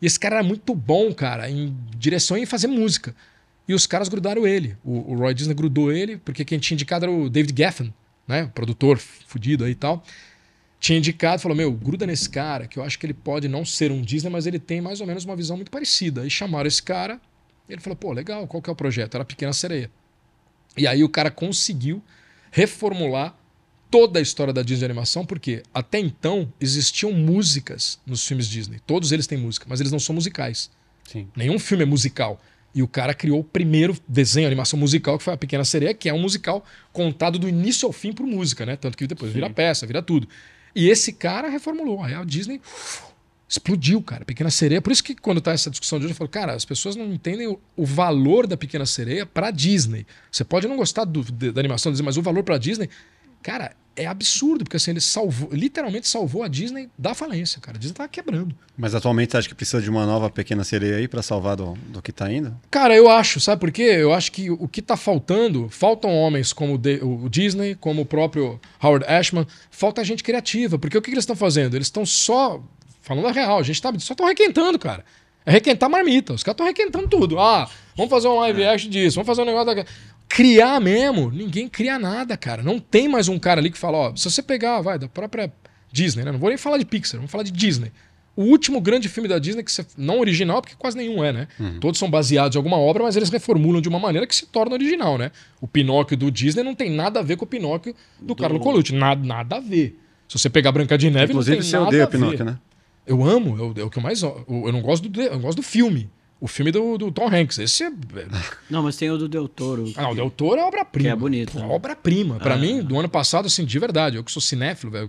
E 0.00 0.06
esse 0.06 0.18
cara 0.18 0.36
era 0.36 0.44
muito 0.44 0.74
bom, 0.74 1.14
cara, 1.14 1.48
em 1.48 1.76
direção 1.96 2.36
e 2.36 2.40
em 2.40 2.46
fazer 2.46 2.66
música. 2.66 3.14
E 3.66 3.74
os 3.74 3.86
caras 3.86 4.08
grudaram 4.08 4.46
ele. 4.46 4.76
O, 4.84 5.12
o, 5.12 5.16
Roy 5.16 5.34
Disney 5.34 5.54
grudou 5.54 5.92
ele, 5.92 6.16
porque 6.16 6.44
quem 6.44 6.58
tinha 6.58 6.74
indicado 6.74 7.04
era 7.04 7.12
o 7.12 7.30
David 7.30 7.54
Geffen, 7.56 7.94
né? 8.26 8.44
O 8.44 8.48
produtor 8.50 8.98
fudido 8.98 9.64
aí 9.64 9.72
e 9.72 9.74
tal. 9.74 10.02
Tinha 10.80 10.98
indicado, 10.98 11.40
falou: 11.40 11.56
Meu, 11.56 11.70
gruda 11.72 12.06
nesse 12.06 12.28
cara, 12.28 12.66
que 12.66 12.78
eu 12.78 12.82
acho 12.82 12.98
que 12.98 13.06
ele 13.06 13.14
pode 13.14 13.48
não 13.48 13.64
ser 13.64 13.92
um 13.92 14.02
Disney, 14.02 14.30
mas 14.30 14.46
ele 14.46 14.58
tem 14.58 14.80
mais 14.80 15.00
ou 15.00 15.06
menos 15.06 15.24
uma 15.24 15.36
visão 15.36 15.56
muito 15.56 15.70
parecida. 15.70 16.22
Aí 16.22 16.30
chamaram 16.30 16.66
esse 16.66 16.82
cara, 16.82 17.20
e 17.68 17.72
ele 17.72 17.80
falou: 17.80 17.96
Pô, 17.96 18.12
legal, 18.12 18.46
qual 18.46 18.60
que 18.60 18.68
é 18.68 18.72
o 18.72 18.76
projeto? 18.76 19.14
Era 19.14 19.24
Pequena 19.24 19.52
Sereia. 19.52 19.90
E 20.76 20.86
aí 20.86 21.04
o 21.04 21.08
cara 21.08 21.30
conseguiu 21.30 22.02
reformular 22.50 23.36
toda 23.90 24.18
a 24.18 24.22
história 24.22 24.52
da 24.54 24.62
Disney 24.62 24.80
de 24.80 24.84
animação, 24.86 25.24
porque 25.24 25.62
até 25.72 25.98
então 25.98 26.50
existiam 26.58 27.12
músicas 27.12 28.00
nos 28.06 28.26
filmes 28.26 28.48
Disney. 28.48 28.80
Todos 28.86 29.12
eles 29.12 29.26
têm 29.26 29.36
música, 29.36 29.66
mas 29.68 29.80
eles 29.80 29.92
não 29.92 30.00
são 30.00 30.14
musicais. 30.14 30.70
Sim. 31.04 31.28
Nenhum 31.36 31.58
filme 31.58 31.82
é 31.82 31.86
musical. 31.86 32.40
E 32.74 32.82
o 32.82 32.88
cara 32.88 33.12
criou 33.12 33.40
o 33.40 33.44
primeiro 33.44 33.96
desenho, 34.08 34.46
animação 34.46 34.78
musical, 34.78 35.18
que 35.18 35.24
foi 35.24 35.34
a 35.34 35.36
Pequena 35.36 35.64
Sereia, 35.64 35.92
que 35.92 36.08
é 36.08 36.14
um 36.14 36.18
musical 36.18 36.64
contado 36.92 37.38
do 37.38 37.48
início 37.48 37.86
ao 37.86 37.92
fim 37.92 38.12
por 38.12 38.26
música, 38.26 38.64
né? 38.64 38.76
Tanto 38.76 38.96
que 38.96 39.06
depois 39.06 39.30
Sim. 39.30 39.34
vira 39.34 39.50
peça, 39.50 39.86
vira 39.86 40.02
tudo. 40.02 40.26
E 40.74 40.88
esse 40.88 41.12
cara 41.12 41.48
reformulou. 41.48 42.02
Aí 42.02 42.14
a 42.14 42.24
Disney 42.24 42.60
explodiu, 43.46 44.00
cara. 44.02 44.24
Pequena 44.24 44.50
Sereia. 44.50 44.80
Por 44.80 44.90
isso 44.90 45.04
que 45.04 45.14
quando 45.14 45.40
tá 45.40 45.52
essa 45.52 45.68
discussão 45.68 45.98
de 45.98 46.06
hoje, 46.06 46.14
eu 46.14 46.16
falo, 46.16 46.30
cara, 46.30 46.54
as 46.54 46.64
pessoas 46.64 46.96
não 46.96 47.12
entendem 47.12 47.46
o, 47.46 47.60
o 47.76 47.84
valor 47.84 48.46
da 48.46 48.56
Pequena 48.56 48.86
Sereia 48.86 49.26
para 49.26 49.50
Disney. 49.50 50.06
Você 50.30 50.42
pode 50.42 50.66
não 50.66 50.76
gostar 50.76 51.04
do, 51.04 51.22
da 51.52 51.60
animação, 51.60 51.92
mas 52.02 52.16
o 52.16 52.22
valor 52.22 52.42
para 52.42 52.56
Disney, 52.56 52.88
cara, 53.42 53.76
é 53.94 54.06
absurdo, 54.06 54.64
porque 54.64 54.76
assim, 54.76 54.92
ele 54.92 55.00
salvou, 55.00 55.50
literalmente 55.52 56.08
salvou 56.08 56.42
a 56.42 56.48
Disney 56.48 56.88
da 56.96 57.14
falência, 57.14 57.60
cara. 57.60 57.76
A 57.76 57.80
Disney 57.80 57.94
tá 57.94 58.08
quebrando. 58.08 58.54
Mas 58.76 58.94
atualmente 58.94 59.32
você 59.32 59.36
acha 59.38 59.48
que 59.48 59.54
precisa 59.54 59.82
de 59.82 59.90
uma 59.90 60.06
nova 60.06 60.30
pequena 60.30 60.64
sereia 60.64 60.96
aí 60.96 61.06
para 61.06 61.22
salvar 61.22 61.56
do, 61.56 61.74
do 61.88 62.00
que 62.00 62.10
tá 62.10 62.32
indo? 62.32 62.56
Cara, 62.70 62.96
eu 62.96 63.10
acho, 63.10 63.38
sabe 63.40 63.60
por 63.60 63.70
quê? 63.70 63.82
Eu 63.82 64.12
acho 64.12 64.32
que 64.32 64.50
o 64.50 64.66
que 64.66 64.80
tá 64.80 64.96
faltando, 64.96 65.68
faltam 65.68 66.10
homens 66.14 66.52
como 66.52 66.74
o 66.74 67.28
Disney, 67.28 67.74
como 67.74 68.02
o 68.02 68.06
próprio 68.06 68.60
Howard 68.82 69.06
Ashman, 69.06 69.46
falta 69.70 70.02
gente 70.04 70.22
criativa, 70.22 70.78
porque 70.78 70.96
o 70.96 71.02
que, 71.02 71.10
que 71.10 71.14
eles 71.14 71.24
estão 71.24 71.36
fazendo? 71.36 71.76
Eles 71.76 71.88
estão 71.88 72.06
só, 72.06 72.62
falando 73.02 73.28
a 73.28 73.32
real, 73.32 73.58
a 73.58 73.62
gente 73.62 73.80
tá, 73.80 73.92
só 73.98 74.14
estão 74.14 74.26
requentando, 74.26 74.78
cara. 74.78 75.04
É 75.44 75.50
requentar 75.50 75.90
marmita. 75.90 76.32
Os 76.32 76.42
caras 76.42 76.54
estão 76.54 76.66
requentando 76.66 77.08
tudo. 77.08 77.38
Ah, 77.38 77.68
vamos 77.96 78.10
fazer 78.10 78.28
um 78.28 78.38
live 78.40 78.64
action 78.64 78.90
disso, 78.90 79.16
vamos 79.16 79.26
fazer 79.26 79.42
um 79.42 79.44
negócio 79.44 79.74
da 79.74 79.84
criar 80.32 80.80
mesmo, 80.80 81.30
ninguém 81.30 81.68
cria 81.68 81.98
nada, 81.98 82.38
cara. 82.38 82.62
Não 82.62 82.78
tem 82.78 83.06
mais 83.06 83.28
um 83.28 83.38
cara 83.38 83.60
ali 83.60 83.70
que 83.70 83.76
fala, 83.76 83.98
ó, 83.98 84.16
se 84.16 84.30
você 84.30 84.42
pegar, 84.42 84.80
vai, 84.80 84.98
da 84.98 85.06
própria 85.06 85.52
Disney, 85.92 86.24
né? 86.24 86.32
Não 86.32 86.38
vou 86.38 86.48
nem 86.48 86.56
falar 86.56 86.78
de 86.78 86.86
Pixar, 86.86 87.18
vamos 87.18 87.30
falar 87.30 87.44
de 87.44 87.50
Disney. 87.50 87.92
O 88.34 88.44
último 88.44 88.80
grande 88.80 89.10
filme 89.10 89.28
da 89.28 89.38
Disney, 89.38 89.62
que 89.62 89.70
você, 89.70 89.84
não 89.94 90.20
original, 90.20 90.62
porque 90.62 90.74
quase 90.74 90.96
nenhum 90.96 91.22
é, 91.22 91.34
né? 91.34 91.48
Uhum. 91.60 91.78
Todos 91.80 91.98
são 91.98 92.10
baseados 92.10 92.56
em 92.56 92.58
alguma 92.58 92.78
obra, 92.78 93.02
mas 93.02 93.14
eles 93.14 93.28
reformulam 93.28 93.82
de 93.82 93.90
uma 93.90 93.98
maneira 93.98 94.26
que 94.26 94.34
se 94.34 94.46
torna 94.46 94.72
original, 94.72 95.18
né? 95.18 95.30
O 95.60 95.68
Pinóquio 95.68 96.16
do 96.16 96.30
Disney 96.30 96.62
não 96.62 96.74
tem 96.74 96.90
nada 96.90 97.20
a 97.20 97.22
ver 97.22 97.36
com 97.36 97.44
o 97.44 97.48
Pinóquio 97.48 97.94
do, 98.18 98.28
do... 98.28 98.36
Carlo 98.36 98.58
Colucci. 98.58 98.94
Nada, 98.94 99.22
nada 99.22 99.56
a 99.56 99.60
ver. 99.60 100.00
Se 100.26 100.38
você 100.38 100.48
pegar 100.48 100.72
Branca 100.72 100.96
de 100.96 101.10
Neve, 101.10 101.34
Inclusive, 101.34 101.56
não 101.56 101.62
tem 101.62 101.70
você 101.70 101.76
nada 101.76 101.88
odeia 101.88 102.04
a 102.04 102.06
Pinóquio, 102.06 102.44
né? 102.46 102.58
Eu 103.06 103.22
amo, 103.22 103.58
eu, 103.58 103.82
é 103.82 103.84
o 103.84 103.90
que 103.90 103.98
eu 103.98 104.02
mais. 104.02 104.22
Eu, 104.22 104.46
eu 104.48 104.72
não 104.72 104.80
gosto 104.80 105.10
do, 105.10 105.20
eu 105.20 105.38
gosto 105.38 105.56
do 105.56 105.62
filme. 105.62 106.08
O 106.42 106.48
filme 106.48 106.72
do, 106.72 106.98
do 106.98 107.12
Tom 107.12 107.28
Hanks. 107.32 107.56
Esse 107.60 107.84
é. 107.84 107.92
Não, 108.68 108.82
mas 108.82 108.96
tem 108.96 109.08
o 109.08 109.16
do 109.16 109.28
Del 109.28 109.46
Toro. 109.46 109.92
Ah, 109.94 110.10
o 110.10 110.14
Del 110.16 110.28
Toro 110.28 110.60
é 110.60 110.64
obra-prima. 110.64 111.08
Que 111.08 111.12
é 111.12 111.14
bonito. 111.14 111.56
Né? 111.56 111.64
Obra-prima. 111.64 112.34
Pra 112.40 112.54
ah. 112.54 112.58
mim, 112.58 112.82
do 112.82 112.98
ano 112.98 113.08
passado, 113.08 113.46
assim, 113.46 113.64
de 113.64 113.78
verdade. 113.78 114.16
Eu 114.16 114.24
que 114.24 114.32
sou 114.32 114.42
cinéfilo, 114.42 114.90
velho, 114.90 115.08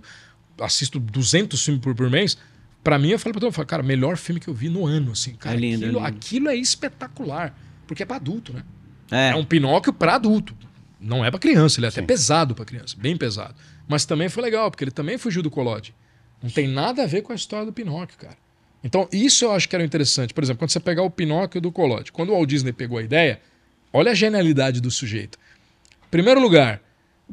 assisto 0.60 1.00
200 1.00 1.60
filmes 1.60 1.82
por, 1.82 1.92
por 1.92 2.08
mês. 2.08 2.38
Pra 2.84 3.00
mim, 3.00 3.08
eu 3.08 3.18
falei 3.18 3.32
pra 3.32 3.40
todo 3.40 3.52
mundo, 3.52 3.66
cara, 3.66 3.82
melhor 3.82 4.16
filme 4.16 4.40
que 4.40 4.46
eu 4.46 4.54
vi 4.54 4.68
no 4.68 4.86
ano, 4.86 5.10
assim. 5.10 5.34
Cara, 5.34 5.56
é 5.56 5.58
lindo, 5.58 5.84
aquilo, 5.84 5.98
é 5.98 6.02
lindo. 6.04 6.16
aquilo 6.16 6.48
é 6.50 6.54
espetacular. 6.54 7.58
Porque 7.84 8.04
é 8.04 8.06
pra 8.06 8.14
adulto, 8.14 8.52
né? 8.52 8.62
É. 9.10 9.30
é 9.30 9.34
um 9.34 9.44
Pinóquio 9.44 9.92
pra 9.92 10.14
adulto. 10.14 10.54
Não 11.00 11.24
é 11.24 11.32
pra 11.32 11.40
criança, 11.40 11.80
ele 11.80 11.86
é 11.86 11.90
Sim. 11.90 11.98
até 11.98 12.06
pesado 12.06 12.54
pra 12.54 12.64
criança, 12.64 12.94
bem 12.96 13.16
pesado. 13.16 13.56
Mas 13.88 14.04
também 14.04 14.28
foi 14.28 14.40
legal, 14.40 14.70
porque 14.70 14.84
ele 14.84 14.92
também 14.92 15.18
fugiu 15.18 15.42
do 15.42 15.50
Collodi. 15.50 15.92
Não 16.40 16.48
tem 16.48 16.68
nada 16.68 17.02
a 17.02 17.06
ver 17.06 17.22
com 17.22 17.32
a 17.32 17.34
história 17.34 17.66
do 17.66 17.72
Pinóquio, 17.72 18.16
cara. 18.18 18.43
Então, 18.84 19.08
isso 19.10 19.46
eu 19.46 19.52
acho 19.52 19.68
que 19.68 19.74
era 19.74 19.84
interessante. 19.84 20.34
Por 20.34 20.44
exemplo, 20.44 20.60
quando 20.60 20.70
você 20.70 20.78
pegar 20.78 21.02
o 21.02 21.10
Pinóquio 21.10 21.60
do 21.60 21.72
Collodi. 21.72 22.12
Quando 22.12 22.28
o 22.28 22.32
Walt 22.34 22.48
Disney 22.48 22.72
pegou 22.72 22.98
a 22.98 23.02
ideia, 23.02 23.40
olha 23.90 24.12
a 24.12 24.14
genialidade 24.14 24.80
do 24.80 24.90
sujeito. 24.90 25.38
Primeiro 26.10 26.38
lugar, 26.38 26.82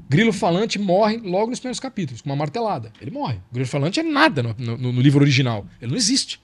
Grilo 0.10 0.32
Falante 0.32 0.80
morre 0.80 1.18
logo 1.18 1.49
nos 1.49 1.60
primeiros 1.60 1.80
capítulos, 1.80 2.22
com 2.22 2.30
uma 2.30 2.36
martelada. 2.38 2.93
Ele 3.02 3.12
morre. 3.12 3.36
O 3.52 3.54
Grilo 3.54 3.68
Falante 3.68 3.99
é 3.99 4.04
nada 4.04 4.41
no, 4.41 4.56
no, 4.58 4.93
no 4.93 5.02
livro 5.02 5.22
original. 5.22 5.66
Ele 5.82 5.91
não 5.91 5.97
existe. 5.97 6.39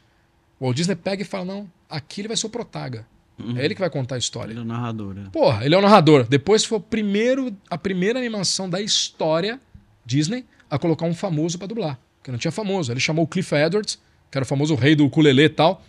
O 0.59 0.65
Walt 0.65 0.75
Disney 0.75 0.95
pega 0.95 1.21
e 1.21 1.25
fala: 1.25 1.45
não, 1.45 1.71
aqui 1.89 2.21
ele 2.21 2.27
vai 2.27 2.35
ser 2.35 2.47
o 2.47 2.49
protaga. 2.49 3.07
Uhum. 3.39 3.57
É 3.57 3.63
ele 3.63 3.75
que 3.75 3.79
vai 3.79 3.89
contar 3.89 4.15
a 4.15 4.17
história. 4.17 4.51
Ele 4.51 4.59
é 4.59 4.63
o 4.63 4.65
narrador. 4.65 5.15
É. 5.17 5.29
Porra, 5.29 5.63
ele 5.63 5.73
é 5.73 5.77
o 5.77 5.81
narrador. 5.81 6.27
Depois 6.27 6.65
foi 6.65 6.79
o 6.79 6.81
primeiro, 6.81 7.55
a 7.69 7.77
primeira 7.77 8.19
animação 8.19 8.69
da 8.69 8.81
história 8.81 9.59
Disney 10.05 10.43
a 10.69 10.77
colocar 10.77 11.05
um 11.05 11.13
famoso 11.13 11.57
pra 11.57 11.67
dublar. 11.67 11.99
Porque 12.17 12.31
não 12.31 12.37
tinha 12.37 12.51
famoso. 12.51 12.91
Ele 12.91 12.99
chamou 12.99 13.25
o 13.25 13.27
Cliff 13.27 13.53
Edwards, 13.55 13.99
que 14.31 14.37
era 14.37 14.43
o 14.43 14.47
famoso 14.47 14.75
rei 14.75 14.95
do 14.95 15.05
ukulele 15.05 15.43
e 15.43 15.49
tal. 15.49 15.81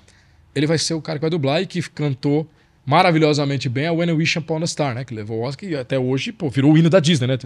Ele 0.54 0.66
vai 0.66 0.78
ser 0.78 0.94
o 0.94 1.02
cara 1.02 1.18
que 1.18 1.22
vai 1.22 1.30
dublar 1.30 1.62
e 1.62 1.66
que 1.66 1.82
cantou 1.90 2.48
maravilhosamente 2.84 3.68
bem 3.68 3.86
a 3.86 3.92
When 3.92 4.08
I 4.08 4.12
Wish 4.12 4.38
Upon 4.38 4.62
a 4.62 4.66
Star, 4.66 4.94
né? 4.94 5.04
Que 5.04 5.14
levou 5.14 5.40
o 5.40 5.42
Oscar 5.42 5.68
e 5.68 5.76
até 5.76 5.98
hoje, 5.98 6.32
pô, 6.32 6.48
virou 6.48 6.72
o 6.72 6.78
hino 6.78 6.88
da 6.88 7.00
Disney, 7.00 7.26
né? 7.26 7.36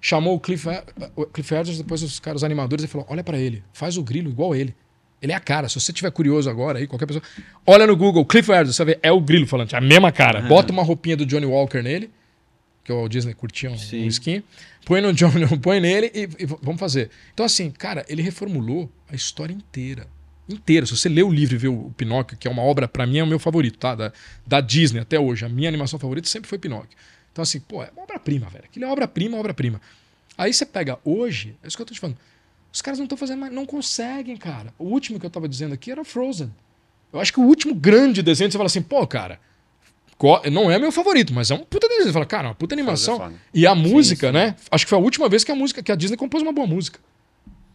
Chamou 0.00 0.34
o 0.34 0.40
Cliff, 0.40 0.66
o 1.16 1.26
Cliff 1.26 1.54
Edwards, 1.54 1.78
depois 1.78 2.02
os 2.02 2.18
caras 2.18 2.40
os 2.40 2.44
animadores, 2.44 2.84
e 2.84 2.88
falou: 2.88 3.06
olha 3.10 3.22
pra 3.22 3.38
ele, 3.38 3.62
faz 3.72 3.96
o 3.96 4.02
grilo 4.02 4.30
igual 4.30 4.54
ele. 4.54 4.74
Ele 5.20 5.30
é 5.30 5.34
a 5.36 5.40
cara. 5.40 5.68
Se 5.68 5.80
você 5.80 5.92
tiver 5.92 6.10
curioso 6.10 6.50
agora 6.50 6.78
aí, 6.78 6.86
qualquer 6.88 7.06
pessoa. 7.06 7.22
Olha 7.64 7.86
no 7.86 7.96
Google, 7.96 8.24
Cliff 8.24 8.50
Edwards, 8.50 8.74
você 8.74 8.84
vai 8.84 8.94
ver, 8.94 9.00
é 9.02 9.12
o 9.12 9.20
grilo 9.20 9.46
falando, 9.46 9.72
é 9.72 9.76
a 9.76 9.80
mesma 9.80 10.10
cara. 10.10 10.40
Bota 10.42 10.72
uma 10.72 10.82
roupinha 10.82 11.16
do 11.16 11.24
Johnny 11.24 11.46
Walker 11.46 11.80
nele, 11.82 12.10
que 12.82 12.92
o 12.92 12.96
Walt 12.96 13.12
Disney 13.12 13.34
curtia 13.34 13.70
um, 13.70 13.78
Sim. 13.78 14.04
um 14.04 14.06
skin. 14.08 14.42
Põe 14.84 15.00
no 15.00 15.12
John, 15.12 15.30
põe 15.62 15.80
nele 15.80 16.10
e, 16.12 16.28
e 16.42 16.46
vamos 16.46 16.80
fazer. 16.80 17.10
Então, 17.32 17.46
assim, 17.46 17.70
cara, 17.70 18.04
ele 18.08 18.22
reformulou 18.22 18.90
a 19.12 19.16
história 19.16 19.52
inteira. 19.52 20.06
Inteira. 20.48 20.86
Se 20.86 20.96
você 20.96 21.08
lê 21.08 21.22
o 21.22 21.30
livro 21.30 21.54
e 21.54 21.58
vê 21.58 21.68
o 21.68 21.92
Pinóquio, 21.96 22.36
que 22.36 22.48
é 22.48 22.50
uma 22.50 22.62
obra, 22.62 22.88
pra 22.88 23.06
mim, 23.06 23.18
é 23.18 23.22
o 23.22 23.26
meu 23.26 23.38
favorito, 23.38 23.78
tá? 23.78 23.94
Da, 23.94 24.12
da 24.46 24.60
Disney 24.60 25.00
até 25.00 25.20
hoje. 25.20 25.44
A 25.44 25.48
minha 25.48 25.68
animação 25.68 25.98
favorita 25.98 26.28
sempre 26.28 26.48
foi 26.48 26.58
Pinóquio. 26.58 26.96
Então, 27.30 27.42
assim, 27.42 27.60
pô, 27.60 27.82
é 27.82 27.90
uma 27.94 28.02
obra-prima, 28.02 28.48
velho. 28.48 28.64
Aquilo 28.64 28.84
é 28.84 28.88
obra-prima, 28.88 29.38
obra-prima. 29.38 29.80
Aí 30.36 30.52
você 30.52 30.66
pega 30.66 30.98
hoje, 31.04 31.56
é 31.62 31.68
isso 31.68 31.76
que 31.76 31.82
eu 31.82 31.86
tô 31.86 31.94
te 31.94 32.00
falando. 32.00 32.18
Os 32.72 32.80
caras 32.80 32.98
não 32.98 33.04
estão 33.04 33.18
fazendo 33.18 33.40
mais, 33.40 33.52
não 33.52 33.66
conseguem, 33.66 34.36
cara. 34.36 34.72
O 34.78 34.84
último 34.84 35.20
que 35.20 35.26
eu 35.26 35.30
tava 35.30 35.48
dizendo 35.48 35.74
aqui 35.74 35.90
era 35.90 36.04
Frozen. 36.04 36.52
Eu 37.12 37.20
acho 37.20 37.32
que 37.32 37.40
o 37.40 37.44
último 37.44 37.74
grande 37.74 38.22
desenho, 38.22 38.50
você 38.50 38.56
fala 38.56 38.66
assim, 38.66 38.80
pô, 38.82 39.06
cara, 39.06 39.38
não 40.50 40.70
é 40.70 40.78
meu 40.78 40.90
favorito, 40.90 41.34
mas 41.34 41.50
é 41.50 41.54
um 41.54 41.58
puta 41.58 41.86
desenho. 41.86 42.06
Você 42.06 42.12
fala, 42.12 42.26
cara, 42.26 42.48
uma 42.48 42.54
puta 42.54 42.74
animação. 42.74 43.18
foda. 43.18 43.34
E 43.52 43.66
a 43.66 43.74
música, 43.74 44.32
né? 44.32 44.56
Acho 44.70 44.86
que 44.86 44.90
foi 44.90 44.98
a 44.98 45.02
última 45.02 45.28
vez 45.28 45.44
que 45.44 45.52
a 45.52 45.54
música, 45.54 45.82
que 45.82 45.92
a 45.92 45.94
Disney 45.94 46.16
compôs 46.16 46.42
uma 46.42 46.52
boa 46.52 46.66
música. 46.66 46.98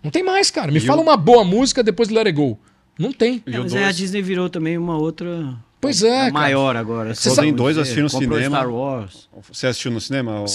Não 0.07 0.11
tem 0.11 0.23
mais, 0.23 0.49
cara. 0.49 0.71
Me 0.71 0.77
E 0.77 0.81
fala 0.81 0.99
o- 1.01 1.03
uma 1.03 1.17
boa 1.17 1.43
música 1.43 1.83
depois 1.83 2.07
de 2.09 2.15
Let 2.15 2.27
It 2.27 2.35
Go. 2.35 2.57
Não 2.97 3.11
tem. 3.11 3.43
É, 3.45 3.59
mas 3.59 3.73
aí 3.75 3.79
a 3.79 3.85
dois- 3.87 3.97
Disney 3.97 4.21
virou 4.21 4.49
também 4.49 4.77
uma 4.77 4.97
outra. 4.97 5.53
Pois 5.79 6.01
é, 6.01 6.17
cara. 6.21 6.31
Maior 6.31 6.75
agora. 6.75 7.13
Você 7.13 7.23
Frozen 7.29 7.45
sabe- 7.45 7.57
2 7.57 7.75
eu 7.77 7.83
assisti 7.83 8.01
no 8.01 8.09
comprou 8.09 8.37
cinema. 8.37 8.55
Star 8.57 8.69
Wars. 8.69 9.29
Você 9.51 9.67
assistiu 9.67 9.91
no 9.91 10.01
cinema? 10.01 10.39
ou- 10.39 10.45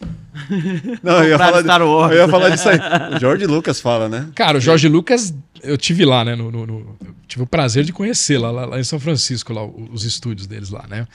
Não, 1.02 1.22
eu 1.22 1.30
ia, 1.30 1.38
falar, 1.38 1.62
Star 1.62 1.82
Wars. 1.82 2.12
eu 2.12 2.18
ia 2.18 2.28
falar 2.28 2.48
disso 2.50 2.68
aí. 2.68 2.78
O 3.16 3.18
George 3.20 3.46
Lucas 3.46 3.80
fala, 3.80 4.08
né? 4.08 4.28
Cara, 4.34 4.58
o 4.58 4.60
Jorge 4.60 4.88
Lucas, 4.88 5.34
eu 5.62 5.76
tive 5.76 6.04
lá, 6.04 6.24
né? 6.24 6.34
No, 6.34 6.50
no- 6.50 6.66
no- 6.66 6.96
eu 7.04 7.14
tive 7.28 7.42
o 7.42 7.46
prazer 7.46 7.84
de 7.84 7.92
conhecer 7.92 8.38
lá, 8.38 8.50
lá, 8.50 8.64
lá 8.66 8.80
em 8.80 8.84
São 8.84 8.98
Francisco, 9.00 9.52
lá, 9.52 9.64
os 9.64 10.04
estúdios 10.04 10.46
deles 10.46 10.70
lá, 10.70 10.86
né? 10.88 11.06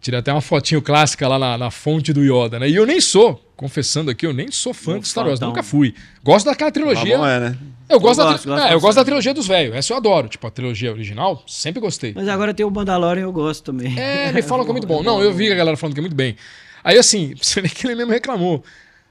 Tirei 0.00 0.18
até 0.20 0.32
uma 0.32 0.40
fotinho 0.40 0.80
clássica 0.80 1.28
lá 1.28 1.38
na, 1.38 1.58
na 1.58 1.70
fonte 1.70 2.12
do 2.12 2.22
Yoda, 2.22 2.58
né? 2.58 2.68
E 2.68 2.74
eu 2.74 2.86
nem 2.86 3.00
sou, 3.00 3.34
confessando 3.56 4.10
aqui, 4.10 4.26
eu 4.26 4.32
nem 4.32 4.50
sou 4.50 4.72
fã 4.72 4.92
Não 4.92 5.00
de 5.00 5.08
Star 5.08 5.26
Wars, 5.26 5.38
nunca 5.40 5.62
fui. 5.62 5.94
Gosto 6.24 6.46
daquela 6.46 6.70
Tá 6.70 6.74
trilogia. 6.80 7.18
bom, 7.18 7.26
é, 7.26 7.38
né? 7.40 7.58
Eu 7.88 8.00
gosto, 8.00 8.20
Eu 8.20 8.24
da, 8.26 8.32
gosto, 8.32 8.42
tri- 8.44 8.50
gosto 8.52 8.66
é, 8.66 8.74
eu 8.74 8.80
gosto 8.80 8.96
da 8.96 9.04
trilogia 9.04 9.34
dos 9.34 9.46
velhos. 9.46 9.74
Essa 9.76 9.92
eu 9.92 9.96
adoro. 9.98 10.28
Tipo, 10.28 10.46
a 10.46 10.50
trilogia 10.50 10.90
original, 10.92 11.42
sempre 11.46 11.80
gostei. 11.80 12.12
Mas 12.14 12.28
agora 12.28 12.54
tem 12.54 12.64
o 12.64 12.70
Mandalorian 12.70 13.22
eu 13.24 13.32
gosto 13.32 13.62
também. 13.64 13.98
É, 13.98 14.32
me 14.32 14.40
falam 14.42 14.64
que 14.64 14.70
é 14.70 14.72
muito 14.72 14.86
bom. 14.86 15.02
Não, 15.02 15.20
eu 15.20 15.32
vi 15.34 15.52
a 15.52 15.54
galera 15.54 15.76
falando 15.76 15.94
que 15.94 16.00
é 16.00 16.02
muito 16.02 16.16
bem. 16.16 16.36
Aí, 16.82 16.96
assim, 16.96 17.34
você 17.40 17.60
vê 17.60 17.68
que 17.68 17.86
ele 17.86 17.94
mesmo 17.94 18.12
reclamou. 18.12 18.64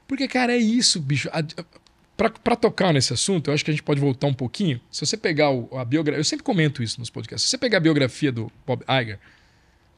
Porque, 0.08 0.26
cara, 0.26 0.52
é 0.52 0.58
isso, 0.58 0.98
bicho. 1.00 1.28
A- 1.32 1.44
Pra, 2.16 2.28
pra 2.28 2.54
tocar 2.54 2.92
nesse 2.92 3.14
assunto, 3.14 3.48
eu 3.48 3.54
acho 3.54 3.64
que 3.64 3.70
a 3.70 3.72
gente 3.72 3.82
pode 3.82 3.98
voltar 3.98 4.26
um 4.26 4.34
pouquinho. 4.34 4.78
Se 4.90 5.06
você 5.06 5.16
pegar 5.16 5.50
o- 5.52 5.70
a 5.78 5.82
biografia. 5.86 6.20
Eu 6.20 6.24
sempre 6.24 6.44
comento 6.44 6.82
isso 6.82 7.00
nos 7.00 7.08
podcasts. 7.08 7.44
Se 7.44 7.50
você 7.50 7.56
pegar 7.56 7.78
a 7.78 7.80
biografia 7.80 8.30
do 8.30 8.52
Bob 8.66 8.82
Iger, 8.86 9.18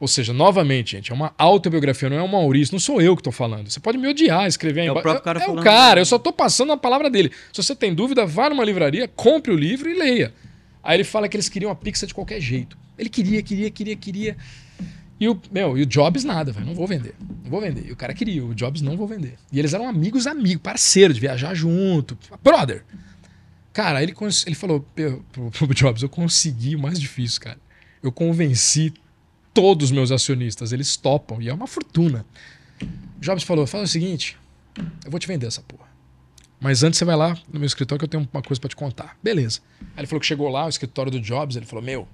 ou 0.03 0.07
seja, 0.09 0.33
novamente, 0.33 0.97
gente, 0.97 1.13
é 1.13 1.15
uma 1.15 1.33
autobiografia, 1.37 2.09
não 2.09 2.17
é 2.17 2.21
um 2.21 2.27
Maurício, 2.27 2.73
não 2.73 2.79
sou 2.79 3.01
eu 3.01 3.15
que 3.15 3.23
tô 3.23 3.31
falando. 3.31 3.71
Você 3.71 3.79
pode 3.79 3.97
me 3.97 4.05
odiar, 4.05 4.45
escrever 4.45 4.81
aí 4.81 4.87
É 4.87 4.91
o 4.91 5.01
próprio 5.01 5.23
cara 5.23 5.39
é, 5.39 5.45
é 5.45 5.49
o 5.49 5.55
cara, 5.63 6.01
eu 6.01 6.05
só 6.05 6.19
tô 6.19 6.33
passando 6.33 6.73
a 6.73 6.77
palavra 6.77 7.09
dele. 7.09 7.31
Se 7.53 7.63
você 7.63 7.73
tem 7.73 7.95
dúvida, 7.95 8.25
vá 8.25 8.49
numa 8.49 8.65
livraria, 8.65 9.07
compre 9.07 9.53
o 9.53 9.55
livro 9.55 9.89
e 9.89 9.97
leia. 9.97 10.33
Aí 10.83 10.97
ele 10.97 11.05
fala 11.05 11.29
que 11.29 11.37
eles 11.37 11.47
queriam 11.47 11.71
a 11.71 11.75
Pixar 11.75 12.05
de 12.05 12.13
qualquer 12.13 12.41
jeito. 12.41 12.77
Ele 12.97 13.07
queria, 13.07 13.41
queria, 13.41 13.71
queria, 13.71 13.95
queria. 13.95 14.37
E 15.17 15.29
o, 15.29 15.39
meu, 15.49 15.77
e 15.77 15.83
o 15.83 15.85
Jobs 15.85 16.25
nada, 16.25 16.51
velho. 16.51 16.65
Não 16.65 16.75
vou 16.75 16.85
vender. 16.85 17.15
Não 17.41 17.49
vou 17.49 17.61
vender. 17.61 17.87
E 17.87 17.93
o 17.93 17.95
cara 17.95 18.13
queria, 18.13 18.43
o 18.43 18.53
Jobs 18.53 18.81
não 18.81 18.97
vou 18.97 19.07
vender. 19.07 19.35
E 19.53 19.57
eles 19.57 19.73
eram 19.73 19.87
amigos, 19.87 20.27
amigos, 20.27 20.61
parceiros 20.61 21.15
de 21.15 21.21
viajar 21.21 21.55
junto. 21.55 22.17
Brother. 22.43 22.83
Cara, 23.71 24.03
ele, 24.03 24.13
ele 24.45 24.55
falou 24.55 24.85
pro, 24.93 25.23
pro 25.51 25.73
Jobs, 25.73 26.03
eu 26.03 26.09
consegui 26.09 26.75
o 26.75 26.79
mais 26.79 26.99
difícil, 26.99 27.39
cara. 27.39 27.57
Eu 28.03 28.11
convenci 28.11 28.93
todos 29.53 29.85
os 29.85 29.91
meus 29.91 30.11
acionistas, 30.11 30.71
eles 30.71 30.97
topam, 30.97 31.41
e 31.41 31.49
é 31.49 31.53
uma 31.53 31.67
fortuna. 31.67 32.25
Jobs 33.19 33.43
falou, 33.43 33.67
fala 33.67 33.83
o 33.83 33.87
seguinte, 33.87 34.37
eu 35.05 35.11
vou 35.11 35.19
te 35.19 35.27
vender 35.27 35.47
essa 35.47 35.61
porra. 35.61 35.91
Mas 36.59 36.81
antes 36.81 36.97
você 36.97 37.05
vai 37.05 37.15
lá 37.15 37.37
no 37.51 37.59
meu 37.59 37.67
escritório 37.67 37.99
que 37.99 38.05
eu 38.05 38.09
tenho 38.09 38.29
uma 38.31 38.41
coisa 38.41 38.59
pra 38.59 38.69
te 38.69 38.75
contar. 38.75 39.17
Beleza. 39.21 39.59
Aí 39.81 39.99
ele 39.99 40.07
falou 40.07 40.21
que 40.21 40.25
chegou 40.25 40.49
lá, 40.49 40.65
o 40.65 40.69
escritório 40.69 41.11
do 41.11 41.19
Jobs, 41.19 41.57
ele 41.57 41.65
falou, 41.65 41.83
meu, 41.83 42.07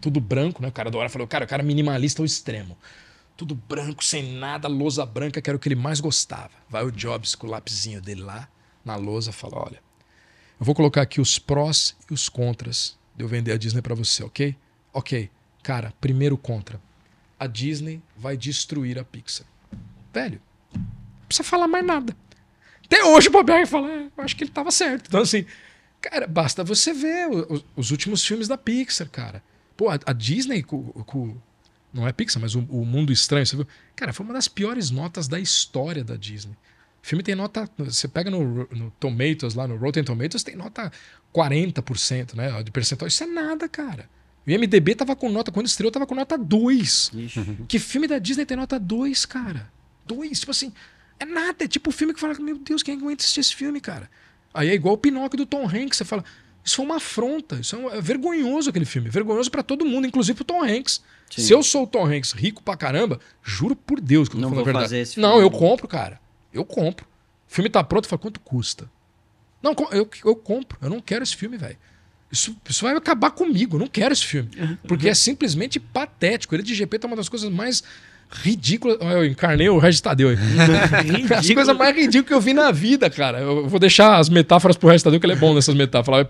tudo 0.00 0.20
branco, 0.20 0.60
né? 0.60 0.68
O 0.68 0.72
cara 0.72 0.90
da 0.90 0.98
hora 0.98 1.08
falou, 1.08 1.26
cara, 1.26 1.44
o 1.44 1.48
cara 1.48 1.62
minimalista 1.62 2.20
ao 2.20 2.26
extremo. 2.26 2.76
Tudo 3.36 3.54
branco, 3.54 4.04
sem 4.04 4.34
nada, 4.34 4.66
lousa 4.66 5.06
branca, 5.06 5.40
que 5.40 5.48
era 5.48 5.56
o 5.56 5.60
que 5.60 5.68
ele 5.68 5.76
mais 5.76 6.00
gostava. 6.00 6.50
Vai 6.68 6.84
o 6.84 6.90
Jobs 6.90 7.34
com 7.34 7.46
o 7.46 7.50
lapisinho 7.50 8.00
dele 8.00 8.22
lá 8.22 8.48
na 8.84 8.96
lousa, 8.96 9.30
fala, 9.30 9.56
olha, 9.58 9.80
eu 10.58 10.64
vou 10.64 10.74
colocar 10.74 11.02
aqui 11.02 11.20
os 11.20 11.38
prós 11.38 11.96
e 12.10 12.14
os 12.14 12.28
contras 12.28 12.98
de 13.14 13.24
eu 13.24 13.28
vender 13.28 13.52
a 13.52 13.56
Disney 13.56 13.82
pra 13.82 13.94
você, 13.94 14.24
ok? 14.24 14.56
Ok. 14.92 15.30
Cara, 15.66 15.92
primeiro 16.00 16.38
contra. 16.38 16.80
A 17.40 17.48
Disney 17.48 18.00
vai 18.16 18.36
destruir 18.36 19.00
a 19.00 19.04
Pixar. 19.04 19.44
Velho, 20.14 20.40
não 20.72 21.26
precisa 21.26 21.42
falar 21.42 21.66
mais 21.66 21.84
nada. 21.84 22.16
Até 22.84 23.02
hoje 23.04 23.26
o 23.26 23.32
Bob 23.32 23.50
Iger 23.50 23.66
fala, 23.66 23.90
"É, 23.90 24.04
eu 24.16 24.24
acho 24.24 24.36
que 24.36 24.44
ele 24.44 24.52
tava 24.52 24.70
certo. 24.70 25.08
Então, 25.08 25.22
assim, 25.22 25.44
cara, 26.00 26.28
basta 26.28 26.62
você 26.62 26.92
ver 26.94 27.26
os, 27.28 27.64
os 27.74 27.90
últimos 27.90 28.24
filmes 28.24 28.46
da 28.46 28.56
Pixar, 28.56 29.08
cara. 29.10 29.42
Pô, 29.76 29.90
a, 29.90 29.98
a 30.06 30.12
Disney 30.12 30.62
com, 30.62 30.84
com- 31.02 31.36
Não 31.92 32.06
é 32.06 32.12
Pixar, 32.12 32.40
mas 32.40 32.54
o, 32.54 32.60
o 32.68 32.86
Mundo 32.86 33.12
Estranho, 33.12 33.44
você 33.44 33.56
viu? 33.56 33.66
Cara, 33.96 34.12
foi 34.12 34.24
uma 34.24 34.34
das 34.34 34.46
piores 34.46 34.92
notas 34.92 35.26
da 35.26 35.40
história 35.40 36.04
da 36.04 36.14
Disney. 36.14 36.52
O 37.02 37.06
filme 37.08 37.24
tem 37.24 37.34
nota. 37.34 37.68
Você 37.78 38.06
pega 38.06 38.30
no, 38.30 38.68
no 38.70 38.92
Tomatoes, 39.00 39.54
lá 39.56 39.66
no 39.66 39.76
Rotten 39.76 40.04
Tomatoes, 40.04 40.44
tem 40.44 40.54
nota 40.54 40.92
40%, 41.34 42.34
né? 42.34 42.62
De 42.62 42.70
percentual. 42.70 43.08
Isso 43.08 43.24
é 43.24 43.26
nada, 43.26 43.68
cara. 43.68 44.08
O 44.46 44.50
IMDB 44.50 44.94
tava 44.94 45.16
com 45.16 45.28
nota. 45.30 45.50
Quando 45.50 45.66
estreou, 45.66 45.90
tava 45.90 46.06
com 46.06 46.14
nota 46.14 46.38
2. 46.38 47.10
Ixi. 47.14 47.58
Que 47.68 47.78
filme 47.78 48.06
da 48.06 48.18
Disney 48.18 48.46
tem 48.46 48.56
nota 48.56 48.78
2, 48.78 49.24
cara? 49.26 49.70
2, 50.06 50.38
tipo 50.40 50.52
assim, 50.52 50.72
é 51.18 51.24
nada. 51.24 51.64
É 51.64 51.68
tipo 51.68 51.90
o 51.90 51.92
filme 51.92 52.14
que 52.14 52.20
fala, 52.20 52.34
meu 52.34 52.56
Deus, 52.58 52.82
quem 52.82 52.96
aguenta 52.96 53.22
assistir 53.22 53.40
esse 53.40 53.54
filme, 53.56 53.80
cara? 53.80 54.08
Aí 54.54 54.68
é 54.68 54.74
igual 54.74 54.94
o 54.94 54.98
Pinóquio 54.98 55.36
do 55.38 55.46
Tom 55.46 55.66
Hanks, 55.68 55.98
você 55.98 56.04
fala, 56.04 56.24
isso 56.64 56.76
foi 56.76 56.84
uma 56.86 56.96
afronta, 56.96 57.56
isso 57.56 57.76
é, 57.76 57.78
um- 57.78 57.90
é 57.90 58.00
vergonhoso 58.00 58.70
aquele 58.70 58.84
filme, 58.86 59.10
vergonhoso 59.10 59.50
pra 59.50 59.62
todo 59.62 59.84
mundo, 59.84 60.06
inclusive 60.06 60.34
pro 60.36 60.44
Tom 60.44 60.62
Hanks. 60.62 61.02
Sim. 61.30 61.42
Se 61.42 61.52
eu 61.52 61.62
sou 61.62 61.82
o 61.82 61.86
Tom 61.86 62.06
Hanks 62.06 62.32
rico 62.32 62.62
pra 62.62 62.76
caramba, 62.76 63.20
juro 63.42 63.74
por 63.76 64.00
Deus 64.00 64.28
que 64.28 64.36
eu 64.36 64.40
Não 64.40 64.48
falando 64.48 64.60
a 64.60 64.64
vou 64.64 64.64
verdade. 64.64 64.84
fazer 64.86 64.98
esse 65.00 65.20
Não, 65.20 65.32
filme. 65.40 65.44
eu 65.44 65.50
compro, 65.50 65.86
cara. 65.88 66.20
Eu 66.54 66.64
compro. 66.64 67.04
O 67.48 67.52
filme 67.52 67.68
tá 67.68 67.82
pronto, 67.84 68.04
eu 68.04 68.08
falo, 68.08 68.20
quanto 68.22 68.40
custa? 68.40 68.88
Não, 69.62 69.74
eu, 69.90 70.08
eu 70.24 70.36
compro. 70.36 70.78
Eu 70.80 70.88
não 70.88 71.00
quero 71.00 71.22
esse 71.22 71.36
filme, 71.36 71.56
velho. 71.58 71.76
Isso, 72.36 72.54
isso 72.68 72.84
vai 72.84 72.94
acabar 72.94 73.30
comigo. 73.30 73.76
Eu 73.76 73.80
não 73.80 73.86
quero 73.86 74.12
esse 74.12 74.26
filme. 74.26 74.50
Porque 74.86 75.08
é 75.08 75.14
simplesmente 75.14 75.80
patético. 75.80 76.54
Ele 76.54 76.62
de 76.62 76.74
GP 76.74 76.98
tá 76.98 77.06
uma 77.06 77.16
das 77.16 77.30
coisas 77.30 77.50
mais 77.50 77.82
ridículas. 78.30 78.98
Eu 79.00 79.24
encarnei 79.24 79.70
o 79.70 79.78
Regis 79.78 80.02
Tadeu 80.02 80.28
aí. 80.28 80.36
As 81.34 81.48
coisas 81.50 81.74
mais 81.74 81.96
ridículas 81.96 82.28
que 82.28 82.34
eu 82.34 82.40
vi 82.40 82.52
na 82.52 82.70
vida, 82.70 83.08
cara. 83.08 83.40
Eu 83.40 83.66
vou 83.66 83.80
deixar 83.80 84.18
as 84.18 84.28
metáforas 84.28 84.76
pro 84.76 84.88
Regis 84.88 85.02
Tadeu, 85.02 85.18
que 85.18 85.24
ele 85.24 85.32
é 85.32 85.36
bom 85.36 85.54
nessas 85.54 85.74
metáforas. 85.74 86.26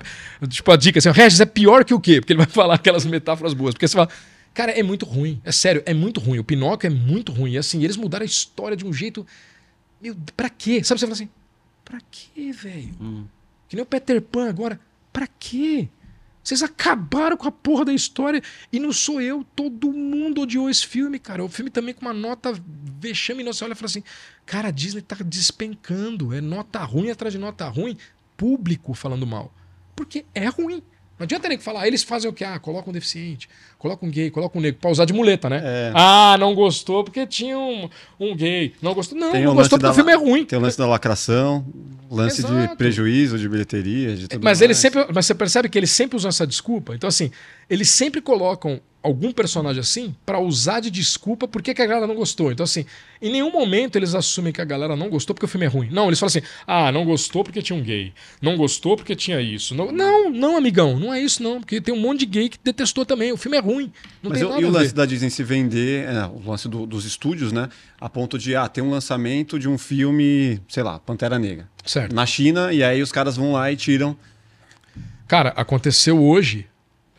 Tipo, 0.48 0.70
a 0.70 0.76
dica 0.76 1.00
assim, 1.00 1.10
Regis, 1.10 1.40
é 1.40 1.46
pior 1.46 1.84
que 1.84 1.92
o 1.92 1.98
quê? 1.98 2.20
Porque 2.20 2.32
ele 2.32 2.38
vai 2.38 2.46
falar 2.46 2.76
aquelas 2.76 3.04
metáforas 3.04 3.52
boas. 3.52 3.74
Porque 3.74 3.88
você 3.88 3.94
fala, 3.94 4.08
cara, 4.54 4.70
é 4.70 4.82
muito 4.84 5.04
ruim. 5.04 5.40
É 5.44 5.50
sério, 5.50 5.82
é 5.84 5.92
muito 5.92 6.20
ruim. 6.20 6.38
O 6.38 6.44
Pinóquio 6.44 6.86
é 6.86 6.90
muito 6.90 7.32
ruim. 7.32 7.52
E 7.52 7.58
assim, 7.58 7.82
eles 7.82 7.96
mudaram 7.96 8.22
a 8.22 8.26
história 8.26 8.76
de 8.76 8.86
um 8.86 8.92
jeito. 8.92 9.26
Meu, 10.00 10.16
pra 10.36 10.48
quê? 10.48 10.84
Sabe, 10.84 11.00
você 11.00 11.06
fala 11.06 11.14
assim, 11.14 11.28
pra 11.84 11.98
quê, 12.12 12.52
velho? 12.52 12.94
Hum. 13.00 13.24
Que 13.68 13.74
nem 13.74 13.82
o 13.82 13.86
Peter 13.86 14.22
Pan 14.22 14.48
agora. 14.48 14.78
Pra 15.12 15.26
quê? 15.40 15.88
Vocês 16.46 16.62
acabaram 16.62 17.36
com 17.36 17.48
a 17.48 17.50
porra 17.50 17.86
da 17.86 17.92
história 17.92 18.40
e 18.72 18.78
não 18.78 18.92
sou 18.92 19.20
eu. 19.20 19.44
Todo 19.56 19.92
mundo 19.92 20.42
odiou 20.42 20.70
esse 20.70 20.86
filme, 20.86 21.18
cara. 21.18 21.44
O 21.44 21.48
filme 21.48 21.72
também 21.72 21.92
com 21.92 22.02
uma 22.02 22.12
nota 22.12 22.52
vexaminosa. 23.00 23.58
Você 23.58 23.64
olha 23.64 23.72
e 23.72 23.74
fala 23.74 23.86
assim: 23.86 24.04
cara, 24.44 24.68
a 24.68 24.70
Disney 24.70 25.02
tá 25.02 25.16
despencando. 25.24 26.32
É 26.32 26.40
nota 26.40 26.78
ruim 26.84 27.10
atrás 27.10 27.32
de 27.34 27.40
nota 27.40 27.66
ruim. 27.66 27.98
Público 28.36 28.94
falando 28.94 29.26
mal. 29.26 29.52
Porque 29.96 30.24
é 30.32 30.46
ruim. 30.46 30.84
Não 31.18 31.24
adianta 31.24 31.48
nem 31.48 31.56
que 31.56 31.64
falar, 31.64 31.82
ah, 31.82 31.86
eles 31.86 32.02
fazem 32.02 32.28
o 32.28 32.32
quê? 32.32 32.44
Ah, 32.44 32.58
coloca 32.58 32.90
um 32.90 32.92
deficiente, 32.92 33.48
coloca 33.78 34.04
um 34.04 34.10
gay, 34.10 34.30
coloca 34.30 34.58
um 34.58 34.60
negro, 34.60 34.78
pra 34.80 34.90
usar 34.90 35.06
de 35.06 35.14
muleta, 35.14 35.48
né? 35.48 35.62
É. 35.64 35.92
Ah, 35.94 36.36
não 36.38 36.54
gostou 36.54 37.02
porque 37.02 37.26
tinha 37.26 37.58
um, 37.58 37.88
um 38.20 38.36
gay. 38.36 38.74
Não 38.82 38.92
gostou. 38.92 39.16
Não, 39.18 39.32
Tem 39.32 39.42
não 39.44 39.54
gostou 39.54 39.78
porque 39.78 39.90
o 39.90 39.94
filme 39.94 40.12
é 40.12 40.16
ruim. 40.16 40.44
Tem 40.44 40.58
o 40.58 40.62
lance 40.62 40.76
da 40.76 40.86
lacração, 40.86 41.64
lance 42.10 42.42
de 42.42 42.52
Exato. 42.52 42.76
prejuízo, 42.76 43.38
de 43.38 43.48
bilheteria, 43.48 44.14
de 44.14 44.28
tudo 44.28 44.42
Mas 44.42 44.58
mais. 44.58 44.60
eles 44.60 44.76
sempre, 44.76 45.06
mas 45.12 45.24
você 45.24 45.34
percebe 45.34 45.68
que 45.70 45.78
eles 45.78 45.90
sempre 45.90 46.16
usam 46.16 46.28
essa 46.28 46.46
desculpa. 46.46 46.94
Então 46.94 47.08
assim, 47.08 47.30
eles 47.68 47.88
sempre 47.90 48.20
colocam 48.20 48.80
algum 49.02 49.30
personagem 49.30 49.78
assim 49.80 50.16
pra 50.26 50.40
usar 50.40 50.80
de 50.80 50.90
desculpa 50.90 51.46
por 51.46 51.62
que 51.62 51.70
a 51.70 51.74
galera 51.86 52.08
não 52.08 52.16
gostou. 52.16 52.50
Então, 52.50 52.64
assim, 52.64 52.84
em 53.22 53.30
nenhum 53.30 53.52
momento 53.52 53.94
eles 53.94 54.16
assumem 54.16 54.52
que 54.52 54.60
a 54.60 54.64
galera 54.64 54.96
não 54.96 55.08
gostou 55.08 55.32
porque 55.32 55.44
o 55.44 55.48
filme 55.48 55.64
é 55.64 55.68
ruim. 55.68 55.88
Não, 55.92 56.08
eles 56.08 56.18
falam 56.18 56.26
assim: 56.26 56.42
ah, 56.66 56.90
não 56.90 57.04
gostou 57.04 57.44
porque 57.44 57.62
tinha 57.62 57.78
um 57.78 57.82
gay. 57.84 58.12
Não 58.42 58.56
gostou 58.56 58.96
porque 58.96 59.14
tinha 59.14 59.40
isso. 59.40 59.76
Não, 59.76 59.92
não, 59.92 60.28
não, 60.28 60.56
amigão, 60.56 60.98
não 60.98 61.14
é 61.14 61.20
isso, 61.20 61.40
não. 61.40 61.60
Porque 61.60 61.80
tem 61.80 61.94
um 61.94 62.00
monte 62.00 62.20
de 62.20 62.26
gay 62.26 62.48
que 62.48 62.58
detestou 62.64 63.06
também. 63.06 63.30
O 63.30 63.36
filme 63.36 63.56
é 63.56 63.60
ruim. 63.60 63.92
Não 64.20 64.30
Mas 64.30 64.40
tem 64.40 64.42
eu- 64.42 64.48
nada 64.48 64.62
e 64.62 64.64
o 64.64 64.70
lance 64.72 64.92
da 64.92 65.06
Disney 65.06 65.30
se 65.30 65.44
vender, 65.44 66.04
é, 66.08 66.26
o 66.26 66.42
lance 66.50 66.68
do- 66.68 66.84
dos 66.84 67.04
estúdios, 67.04 67.52
né? 67.52 67.68
A 68.00 68.08
ponto 68.08 68.36
de, 68.36 68.56
ah, 68.56 68.66
tem 68.68 68.82
um 68.82 68.90
lançamento 68.90 69.56
de 69.56 69.68
um 69.68 69.78
filme, 69.78 70.60
sei 70.68 70.82
lá, 70.82 70.98
Pantera 70.98 71.38
Negra. 71.38 71.68
Certo. 71.84 72.12
Na 72.12 72.26
China, 72.26 72.72
e 72.72 72.82
aí 72.82 73.00
os 73.00 73.12
caras 73.12 73.36
vão 73.36 73.52
lá 73.52 73.70
e 73.70 73.76
tiram. 73.76 74.16
Cara, 75.28 75.50
aconteceu 75.50 76.20
hoje, 76.20 76.66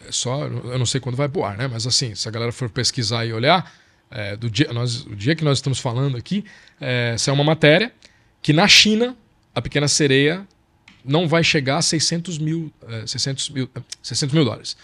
é 0.07 0.11
só, 0.11 0.45
eu 0.45 0.77
não 0.77 0.85
sei 0.85 1.01
quando 1.01 1.15
vai 1.15 1.27
pro 1.27 1.43
ar, 1.43 1.57
né? 1.57 1.67
Mas 1.67 1.85
assim, 1.85 2.15
se 2.15 2.27
a 2.27 2.31
galera 2.31 2.51
for 2.51 2.69
pesquisar 2.69 3.25
e 3.25 3.33
olhar, 3.33 3.71
é, 4.09 4.35
do 4.35 4.49
dia, 4.49 4.71
nós, 4.71 5.05
o 5.05 5.15
dia 5.15 5.35
que 5.35 5.43
nós 5.43 5.57
estamos 5.57 5.79
falando 5.79 6.17
aqui, 6.17 6.45
é, 6.79 7.15
saiu 7.17 7.35
uma 7.35 7.43
matéria 7.43 7.91
que 8.41 8.53
na 8.53 8.67
China, 8.67 9.15
a 9.53 9.61
pequena 9.61 9.87
sereia 9.87 10.47
não 11.03 11.27
vai 11.27 11.43
chegar 11.43 11.77
a 11.77 11.81
600 11.81 12.37
mil, 12.37 12.71
é, 12.87 13.05
600 13.07 13.49
mil, 13.49 13.69
é, 13.75 13.81
600 14.01 14.33
mil 14.33 14.45
dólares. 14.45 14.77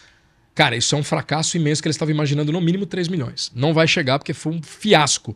Cara, 0.55 0.75
isso 0.75 0.93
é 0.95 0.97
um 0.97 1.03
fracasso 1.03 1.57
imenso 1.57 1.81
que 1.81 1.87
eles 1.87 1.95
estavam 1.95 2.13
imaginando 2.13 2.51
no 2.51 2.61
mínimo 2.61 2.85
3 2.85 3.07
milhões. 3.07 3.51
Não 3.55 3.73
vai 3.73 3.87
chegar 3.87 4.19
porque 4.19 4.33
foi 4.33 4.53
um 4.53 4.61
fiasco. 4.61 5.35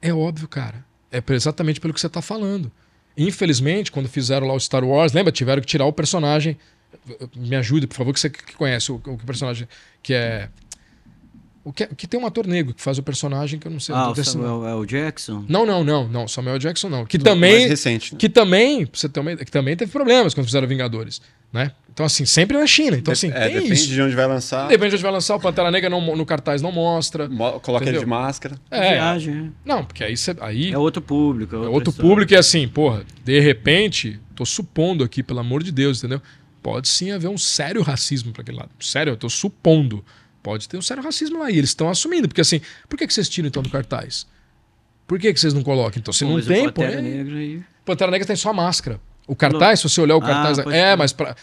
É 0.00 0.12
óbvio, 0.12 0.46
cara. 0.46 0.84
É 1.10 1.22
exatamente 1.32 1.80
pelo 1.80 1.92
que 1.92 2.00
você 2.00 2.06
está 2.06 2.22
falando. 2.22 2.70
Infelizmente, 3.16 3.90
quando 3.90 4.08
fizeram 4.08 4.46
lá 4.46 4.54
o 4.54 4.60
Star 4.60 4.84
Wars, 4.84 5.12
lembra? 5.12 5.32
Tiveram 5.32 5.60
que 5.60 5.66
tirar 5.66 5.84
o 5.84 5.92
personagem. 5.92 6.56
Me 7.36 7.56
ajude, 7.56 7.86
por 7.86 7.94
favor, 7.96 8.12
que 8.14 8.20
você 8.20 8.30
que 8.30 8.54
conhece 8.56 8.90
o, 8.92 8.96
o 8.96 9.16
personagem 9.18 9.66
que 10.02 10.14
é. 10.14 10.48
O 11.62 11.74
que, 11.74 11.86
que 11.88 12.06
tem 12.06 12.18
um 12.18 12.24
ator 12.24 12.46
negro 12.46 12.72
que 12.72 12.80
faz 12.80 12.96
o 12.96 13.02
personagem 13.02 13.58
que 13.60 13.66
eu 13.68 13.70
não 13.70 13.78
sei. 13.78 13.94
não 13.94 14.02
Ah, 14.02 14.10
o 14.10 14.24
Samuel 14.24 14.66
L. 14.80 14.86
Jackson. 14.86 15.44
Não, 15.46 15.66
não, 15.66 15.84
não, 15.84 16.08
não. 16.08 16.26
Samuel 16.26 16.58
Jackson 16.58 16.88
não. 16.88 17.04
Que 17.04 17.18
Mais 17.18 17.24
também. 17.34 17.68
recente. 17.68 18.14
Né? 18.14 18.18
Que 18.18 18.30
também, 18.30 18.88
você 18.90 19.10
ter 19.10 19.20
uma, 19.20 19.36
que 19.36 19.50
também 19.50 19.76
teve 19.76 19.92
problemas 19.92 20.32
quando 20.32 20.46
fizeram 20.46 20.66
Vingadores. 20.66 21.20
Né? 21.52 21.70
Então, 21.92 22.06
assim, 22.06 22.24
sempre 22.24 22.56
na 22.56 22.66
China. 22.66 22.96
Então, 22.96 23.12
assim, 23.12 23.28
é, 23.28 23.40
tem 23.48 23.54
depende 23.56 23.72
isso. 23.74 23.88
de 23.88 24.00
onde 24.00 24.14
vai 24.14 24.26
lançar. 24.26 24.68
Depende 24.68 24.90
de 24.90 24.94
onde 24.96 25.02
vai 25.02 25.12
lançar, 25.12 25.36
o 25.36 25.40
Pantera 25.40 25.70
Negra 25.70 25.90
não, 25.90 26.16
no 26.16 26.24
cartaz 26.24 26.62
não 26.62 26.72
mostra. 26.72 27.28
mo- 27.28 27.60
Coloca 27.60 27.84
ele 27.84 27.90
Entendeu? 27.90 28.00
de 28.00 28.06
máscara. 28.06 28.56
É, 28.70 28.92
Viagem, 28.94 29.52
não, 29.62 29.84
porque 29.84 30.02
aí 30.02 30.16
você. 30.16 30.34
Aí 30.40 30.70
é. 30.70 30.72
É 30.74 30.78
outro 30.78 31.02
público. 31.02 31.56
É, 31.56 31.58
É 31.58 31.68
outro 31.68 31.90
história. 31.90 32.08
público 32.10 32.32
e 32.32 32.36
assim, 32.36 32.66
porra, 32.68 33.02
de 33.22 33.38
repente, 33.40 34.18
tô 34.34 34.46
supondo 34.46 35.04
aqui, 35.04 35.22
pelo 35.22 35.40
amor 35.40 35.62
de 35.62 35.70
Deus, 35.72 35.98
entendeu? 35.98 36.22
Pode 36.62 36.88
sim 36.88 37.10
haver 37.10 37.28
um 37.28 37.38
sério 37.38 37.82
racismo 37.82 38.32
para 38.32 38.42
aquele 38.42 38.58
lado. 38.58 38.70
Sério, 38.80 39.12
eu 39.12 39.16
tô 39.16 39.28
supondo. 39.28 40.04
Pode 40.42 40.68
ter 40.68 40.76
um 40.76 40.82
sério 40.82 41.02
racismo 41.02 41.38
lá. 41.38 41.50
E 41.50 41.56
eles 41.58 41.70
estão 41.70 41.88
assumindo. 41.88 42.28
Porque 42.28 42.40
assim, 42.40 42.60
por 42.88 42.98
que, 42.98 43.06
que 43.06 43.14
vocês 43.14 43.28
tiram 43.28 43.48
então 43.48 43.62
do 43.62 43.70
cartaz? 43.70 44.26
Por 45.06 45.18
que, 45.18 45.32
que 45.32 45.40
vocês 45.40 45.52
não 45.54 45.62
colocam? 45.62 45.98
Então, 45.98 46.12
se 46.12 46.24
Pô, 46.24 46.30
não 46.32 46.40
tem, 46.42 46.64
Pantera 46.66 46.92
põe. 47.00 47.02
Negra 47.02 47.36
aí. 47.36 47.62
Pantera 47.84 48.10
Negra 48.10 48.26
tem 48.26 48.36
só 48.36 48.50
a 48.50 48.52
máscara. 48.54 49.00
O 49.26 49.34
cartaz, 49.36 49.80
se 49.80 49.88
você 49.88 50.00
olhar 50.00 50.16
o 50.16 50.18
Ah, 50.22 50.26
cartaz. 50.26 50.58
pode 50.60 50.76
é, 50.76 50.82
crer. 50.82 50.96
mas 50.96 51.12
pra, 51.12 51.36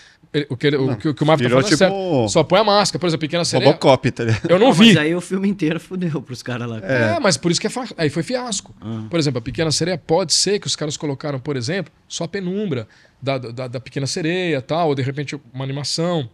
o, 0.49 0.55
que, 0.57 0.67
ele- 0.67 0.77
o, 0.77 0.95
que, 0.97 1.07
o 1.09 1.13
que 1.13 1.23
o 1.23 1.25
Marco 1.25 1.41
tá 1.43 1.49
é 1.57 1.63
tipo 1.63 1.77
certo. 1.77 2.27
Só 2.29 2.43
põe 2.43 2.59
a 2.59 2.63
máscara. 2.63 2.99
Por 2.99 3.07
exemplo, 3.07 3.21
Pequena 3.21 3.43
Sereia. 3.45 3.71
Robocop, 3.71 4.11
tá 4.11 4.23
ligado? 4.25 4.49
Eu 4.49 4.59
não, 4.59 4.71
vi. 4.73 4.87
Mas 4.87 4.97
aí 4.97 5.15
o 5.15 5.21
filme 5.21 5.47
inteiro 5.47 5.79
fudeu 5.79 6.21
pros 6.21 6.43
caras 6.43 6.69
lá. 6.69 6.79
É, 6.83 7.19
mas 7.19 7.37
por 7.37 7.51
isso 7.51 7.59
que 7.61 7.67
é 7.67 7.69
fa- 7.69 7.87
aí 7.97 8.09
foi 8.09 8.23
fiasco. 8.23 8.75
Ah. 8.81 9.05
Por 9.09 9.17
exemplo, 9.19 9.39
a 9.39 9.41
Pequena 9.41 9.71
Sereia 9.71 9.97
pode 9.97 10.33
ser 10.33 10.59
que 10.59 10.67
os 10.67 10.75
caras 10.75 10.95
colocaram, 10.97 11.39
por 11.39 11.55
exemplo, 11.57 11.91
só 12.07 12.25
a 12.25 12.27
penumbra 12.27 12.87
da, 13.21 13.37
da, 13.37 13.67
da 13.67 13.79
Pequena 13.79 14.05
Sereia 14.07 14.61
tal, 14.61 14.89
ou 14.89 14.95
de 14.95 15.01
repente 15.01 15.39
uma 15.53 15.63
animação. 15.63 16.29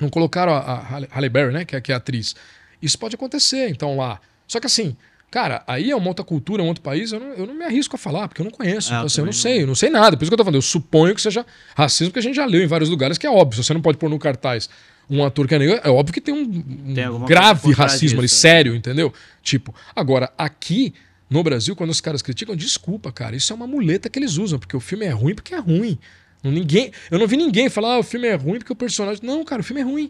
Não 0.00 0.08
colocaram 0.08 0.52
a, 0.54 0.58
a 0.58 0.78
Halle- 0.82 1.08
Halle 1.10 1.28
Berry, 1.28 1.52
né, 1.52 1.64
que 1.64 1.76
é, 1.76 1.80
que 1.80 1.92
é 1.92 1.94
a 1.94 1.98
atriz. 1.98 2.34
Isso 2.82 2.98
pode 2.98 3.14
acontecer, 3.14 3.68
então, 3.68 3.96
lá. 3.96 4.18
Só 4.48 4.58
que 4.58 4.66
assim, 4.66 4.96
cara, 5.30 5.62
aí 5.66 5.90
é 5.90 5.96
uma 5.96 6.08
outra 6.08 6.24
cultura, 6.24 6.62
um 6.62 6.66
outro 6.66 6.82
país, 6.82 7.12
eu 7.12 7.20
não, 7.20 7.32
eu 7.34 7.46
não 7.46 7.54
me 7.54 7.64
arrisco 7.64 7.96
a 7.96 7.98
falar, 7.98 8.28
porque 8.28 8.40
eu 8.40 8.44
não 8.44 8.50
conheço. 8.50 8.92
Ah, 8.92 8.96
então, 8.96 9.00
eu 9.02 9.06
assim, 9.06 9.20
eu 9.20 9.26
não 9.26 9.32
sei, 9.32 9.62
eu 9.62 9.66
não 9.66 9.74
sei 9.74 9.90
nada. 9.90 10.16
Por 10.16 10.24
isso 10.24 10.30
que 10.30 10.34
eu 10.34 10.38
tô 10.38 10.44
falando, 10.44 10.56
eu 10.56 10.62
suponho 10.62 11.14
que 11.14 11.22
seja 11.22 11.46
racismo, 11.76 12.10
porque 12.10 12.18
a 12.18 12.22
gente 12.22 12.36
já 12.36 12.44
leu 12.44 12.62
em 12.62 12.66
vários 12.66 12.88
lugares 12.88 13.16
que 13.16 13.26
é 13.26 13.30
óbvio. 13.30 13.62
Você 13.62 13.72
não 13.72 13.80
pode 13.80 13.98
pôr 13.98 14.10
no 14.10 14.18
cartaz 14.18 14.68
um 15.10 15.24
ator 15.24 15.48
que 15.48 15.54
é 15.56 15.58
negro, 15.58 15.80
é 15.82 15.90
óbvio 15.90 16.14
que 16.14 16.20
tem 16.20 16.32
um, 16.32 16.42
um 16.42 16.94
Tem 16.94 17.24
grave 17.26 17.72
racismo 17.72 18.20
ali, 18.20 18.26
é. 18.26 18.28
sério, 18.28 18.76
entendeu? 18.76 19.12
Tipo, 19.42 19.74
agora, 19.94 20.32
aqui 20.38 20.94
no 21.28 21.42
Brasil, 21.42 21.74
quando 21.74 21.90
os 21.90 22.00
caras 22.00 22.22
criticam, 22.22 22.54
desculpa, 22.54 23.10
cara, 23.10 23.34
isso 23.34 23.52
é 23.52 23.56
uma 23.56 23.66
muleta 23.66 24.08
que 24.08 24.18
eles 24.18 24.36
usam, 24.36 24.58
porque 24.58 24.76
o 24.76 24.80
filme 24.80 25.04
é 25.04 25.10
ruim 25.10 25.34
porque 25.34 25.54
é 25.54 25.58
ruim. 25.58 25.98
Ninguém, 26.42 26.92
eu 27.10 27.18
não 27.18 27.26
vi 27.26 27.36
ninguém 27.36 27.68
falar, 27.68 27.94
ah, 27.94 27.98
o 27.98 28.02
filme 28.02 28.26
é 28.28 28.34
ruim 28.34 28.58
porque 28.58 28.72
o 28.72 28.76
personagem. 28.76 29.22
Não, 29.22 29.44
cara, 29.44 29.60
o 29.60 29.64
filme 29.64 29.82
é 29.82 29.84
ruim. 29.84 30.08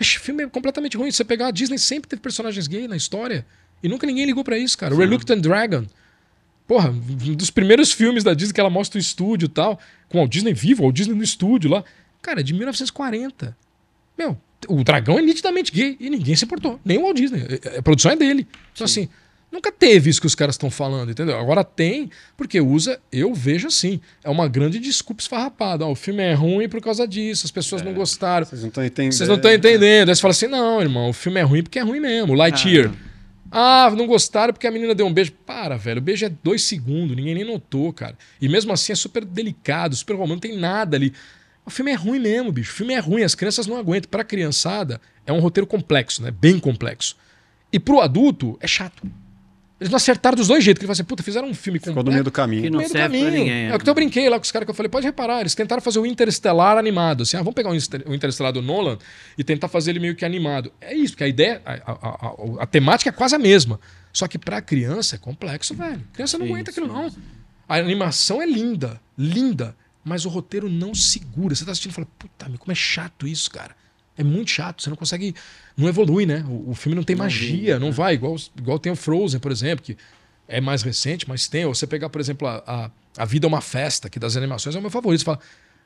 O 0.00 0.04
filme 0.04 0.42
é 0.44 0.48
completamente 0.48 0.96
ruim. 0.96 1.10
Se 1.10 1.18
você 1.18 1.24
pegar 1.24 1.48
a 1.48 1.50
Disney, 1.50 1.78
sempre 1.78 2.08
teve 2.08 2.20
personagens 2.20 2.66
gay 2.66 2.88
na 2.88 2.96
história. 2.96 3.46
E 3.82 3.88
nunca 3.88 4.06
ninguém 4.06 4.24
ligou 4.24 4.44
pra 4.44 4.58
isso, 4.58 4.76
cara. 4.76 4.94
O 4.94 4.98
Reluctant 4.98 5.40
Dragon. 5.40 5.84
Porra, 6.66 6.90
um 6.90 7.34
dos 7.34 7.50
primeiros 7.50 7.92
filmes 7.92 8.22
da 8.22 8.34
Disney 8.34 8.52
que 8.52 8.60
ela 8.60 8.68
mostra 8.68 8.98
o 8.98 9.00
estúdio 9.00 9.46
e 9.46 9.48
tal, 9.48 9.80
com 10.08 10.18
o 10.18 10.20
Walt 10.20 10.30
Disney 10.30 10.52
vivo, 10.52 10.82
o 10.82 10.86
Walt 10.86 10.96
Disney 10.96 11.14
no 11.14 11.22
estúdio 11.22 11.70
lá. 11.70 11.82
Cara, 12.20 12.40
é 12.40 12.42
de 12.42 12.52
1940. 12.52 13.56
Meu, 14.18 14.36
o 14.68 14.84
dragão 14.84 15.18
é 15.18 15.22
nitidamente 15.22 15.72
gay 15.72 15.96
e 15.98 16.10
ninguém 16.10 16.36
se 16.36 16.44
importou. 16.44 16.78
Nem 16.84 16.98
o 16.98 17.02
Walt 17.02 17.16
Disney. 17.16 17.42
A 17.78 17.82
produção 17.82 18.10
é 18.12 18.16
dele. 18.16 18.46
Então, 18.74 18.84
assim, 18.84 19.08
nunca 19.50 19.72
teve 19.72 20.10
isso 20.10 20.20
que 20.20 20.26
os 20.26 20.34
caras 20.34 20.56
estão 20.56 20.70
falando, 20.70 21.10
entendeu? 21.10 21.38
Agora 21.38 21.64
tem, 21.64 22.10
porque 22.36 22.60
usa, 22.60 23.00
eu 23.10 23.32
vejo 23.32 23.68
assim. 23.68 23.98
É 24.22 24.28
uma 24.28 24.46
grande 24.46 24.78
desculpa 24.78 25.22
esfarrapada. 25.22 25.86
Ó, 25.86 25.92
o 25.92 25.94
filme 25.94 26.22
é 26.22 26.34
ruim 26.34 26.68
por 26.68 26.82
causa 26.82 27.08
disso, 27.08 27.46
as 27.46 27.50
pessoas 27.50 27.80
não 27.80 27.94
gostaram. 27.94 28.44
Vocês 28.44 28.60
não 28.60 28.68
estão 28.68 28.84
entendendo. 28.84 29.12
Vocês 29.12 29.28
não 29.28 29.36
estão 29.36 29.52
entendendo. 29.52 30.10
Aí 30.10 30.14
você 30.14 30.20
fala 30.20 30.32
assim: 30.32 30.48
não, 30.48 30.82
irmão, 30.82 31.08
o 31.08 31.12
filme 31.14 31.40
é 31.40 31.44
ruim 31.44 31.62
porque 31.62 31.78
é 31.78 31.82
ruim 31.82 32.00
mesmo. 32.00 32.34
Lightyear. 32.34 32.90
Ah, 32.92 33.07
não 33.96 34.06
gostaram 34.06 34.52
porque 34.52 34.66
a 34.66 34.70
menina 34.70 34.94
deu 34.94 35.06
um 35.06 35.12
beijo. 35.12 35.32
Para, 35.32 35.76
velho. 35.76 35.98
O 35.98 36.02
beijo 36.02 36.26
é 36.26 36.28
dois 36.28 36.62
segundos, 36.62 37.16
ninguém 37.16 37.34
nem 37.34 37.44
notou, 37.44 37.92
cara. 37.92 38.16
E 38.40 38.48
mesmo 38.48 38.72
assim 38.72 38.92
é 38.92 38.96
super 38.96 39.24
delicado, 39.24 39.96
super 39.96 40.14
romântico, 40.14 40.48
não 40.48 40.54
tem 40.54 40.58
nada 40.58 40.96
ali. 40.96 41.12
O 41.64 41.70
filme 41.70 41.90
é 41.90 41.94
ruim 41.94 42.18
mesmo, 42.18 42.50
bicho. 42.50 42.72
O 42.72 42.74
filme 42.74 42.94
é 42.94 42.98
ruim, 42.98 43.22
as 43.22 43.34
crianças 43.34 43.66
não 43.66 43.76
aguentam. 43.76 44.10
Pra 44.10 44.24
criançada, 44.24 45.00
é 45.26 45.32
um 45.32 45.40
roteiro 45.40 45.66
complexo, 45.66 46.22
né? 46.22 46.30
Bem 46.30 46.58
complexo. 46.58 47.16
E 47.72 47.78
pro 47.78 48.00
adulto, 48.00 48.58
é 48.60 48.66
chato. 48.66 49.02
Eles 49.80 49.90
não 49.90 49.96
acertaram 49.96 50.36
dos 50.36 50.48
dois 50.48 50.64
jeitos. 50.64 50.84
Que 50.84 50.90
assim, 50.90 51.04
puta, 51.04 51.22
fizeram 51.22 51.48
um 51.48 51.54
filme 51.54 51.78
Ficou 51.78 51.94
complexo. 51.94 52.04
do 52.06 52.12
meio 52.12 52.24
do 52.24 52.32
caminho. 52.32 52.62
Que 52.62 52.68
No 52.70 52.72
não 52.72 52.78
meio 52.78 52.88
do 52.88 52.92
serve 52.92 53.16
pra 53.16 53.26
caminho. 53.26 53.44
ninguém, 53.44 53.66
É 53.66 53.68
é. 53.70 53.76
o 53.76 53.78
que 53.78 53.88
eu 53.88 53.94
brinquei 53.94 54.28
lá 54.28 54.36
com 54.36 54.42
os 54.44 54.50
caras 54.50 54.64
que 54.66 54.70
eu 54.70 54.74
falei, 54.74 54.90
pode 54.90 55.06
reparar, 55.06 55.40
eles 55.40 55.54
tentaram 55.54 55.80
fazer 55.80 55.98
o 56.00 56.06
Interestelar 56.06 56.76
animado. 56.76 57.22
Assim, 57.22 57.36
ah, 57.36 57.40
vamos 57.40 57.54
pegar 57.54 57.70
o 57.70 57.74
Inter- 57.76 58.02
o 58.06 58.12
Interestelar 58.14 58.52
do 58.52 58.60
Nolan 58.60 58.98
e 59.36 59.44
tentar 59.44 59.68
fazer 59.68 59.90
ele 59.92 60.00
meio 60.00 60.16
que 60.16 60.24
animado. 60.24 60.72
É 60.80 60.94
isso, 60.94 61.12
porque 61.12 61.24
a 61.24 61.28
ideia, 61.28 61.62
a, 61.64 61.72
a- 61.74 62.28
a- 62.28 62.62
a 62.62 62.66
temática 62.66 63.10
é 63.10 63.12
quase 63.12 63.36
a 63.36 63.38
mesma. 63.38 63.78
Só 64.12 64.26
que 64.26 64.36
pra 64.38 64.60
criança 64.60 65.14
é 65.14 65.18
complexo, 65.18 65.74
velho. 65.74 66.02
Criança 66.12 66.38
não 66.38 66.46
Sim, 66.46 66.52
aguenta 66.52 66.70
aquilo, 66.72 66.86
sim, 66.88 66.92
não. 66.92 67.12
A 67.68 67.76
animação 67.76 68.42
é 68.42 68.46
linda, 68.46 69.00
linda, 69.16 69.76
mas 70.04 70.24
o 70.24 70.28
roteiro 70.28 70.68
não 70.68 70.92
segura. 70.94 71.54
Você 71.54 71.64
tá 71.64 71.70
assistindo 71.70 71.92
e 71.92 71.94
fala, 71.94 72.08
puta, 72.18 72.50
como 72.58 72.72
é 72.72 72.74
chato 72.74 73.28
isso, 73.28 73.48
cara. 73.50 73.76
É 74.18 74.24
muito 74.24 74.50
chato, 74.50 74.82
você 74.82 74.90
não 74.90 74.96
consegue. 74.96 75.34
Não 75.76 75.88
evolui, 75.88 76.26
né? 76.26 76.44
O, 76.48 76.70
o 76.70 76.74
filme 76.74 76.96
não 76.96 77.02
tem 77.04 77.14
Não 77.16 77.24
magia, 77.24 77.78
não 77.78 77.86
né? 77.88 77.92
vai, 77.92 78.14
igual, 78.14 78.36
igual 78.58 78.78
tem 78.78 78.90
o 78.92 78.96
Frozen, 78.96 79.38
por 79.40 79.52
exemplo, 79.52 79.84
que 79.84 79.96
é 80.48 80.60
mais 80.60 80.82
recente, 80.82 81.26
mas 81.28 81.46
tem. 81.48 81.64
Ou 81.64 81.74
você 81.74 81.86
pegar, 81.86 82.08
por 82.10 82.20
exemplo, 82.20 82.46
a, 82.48 82.62
a, 82.66 82.90
a 83.16 83.24
Vida 83.24 83.46
é 83.46 83.48
uma 83.48 83.60
Festa, 83.60 84.10
que 84.10 84.18
das 84.18 84.36
animações 84.36 84.74
é 84.74 84.78
o 84.78 84.82
meu 84.82 84.90
favorito. 84.90 85.20
Você 85.20 85.24
fala, 85.24 85.38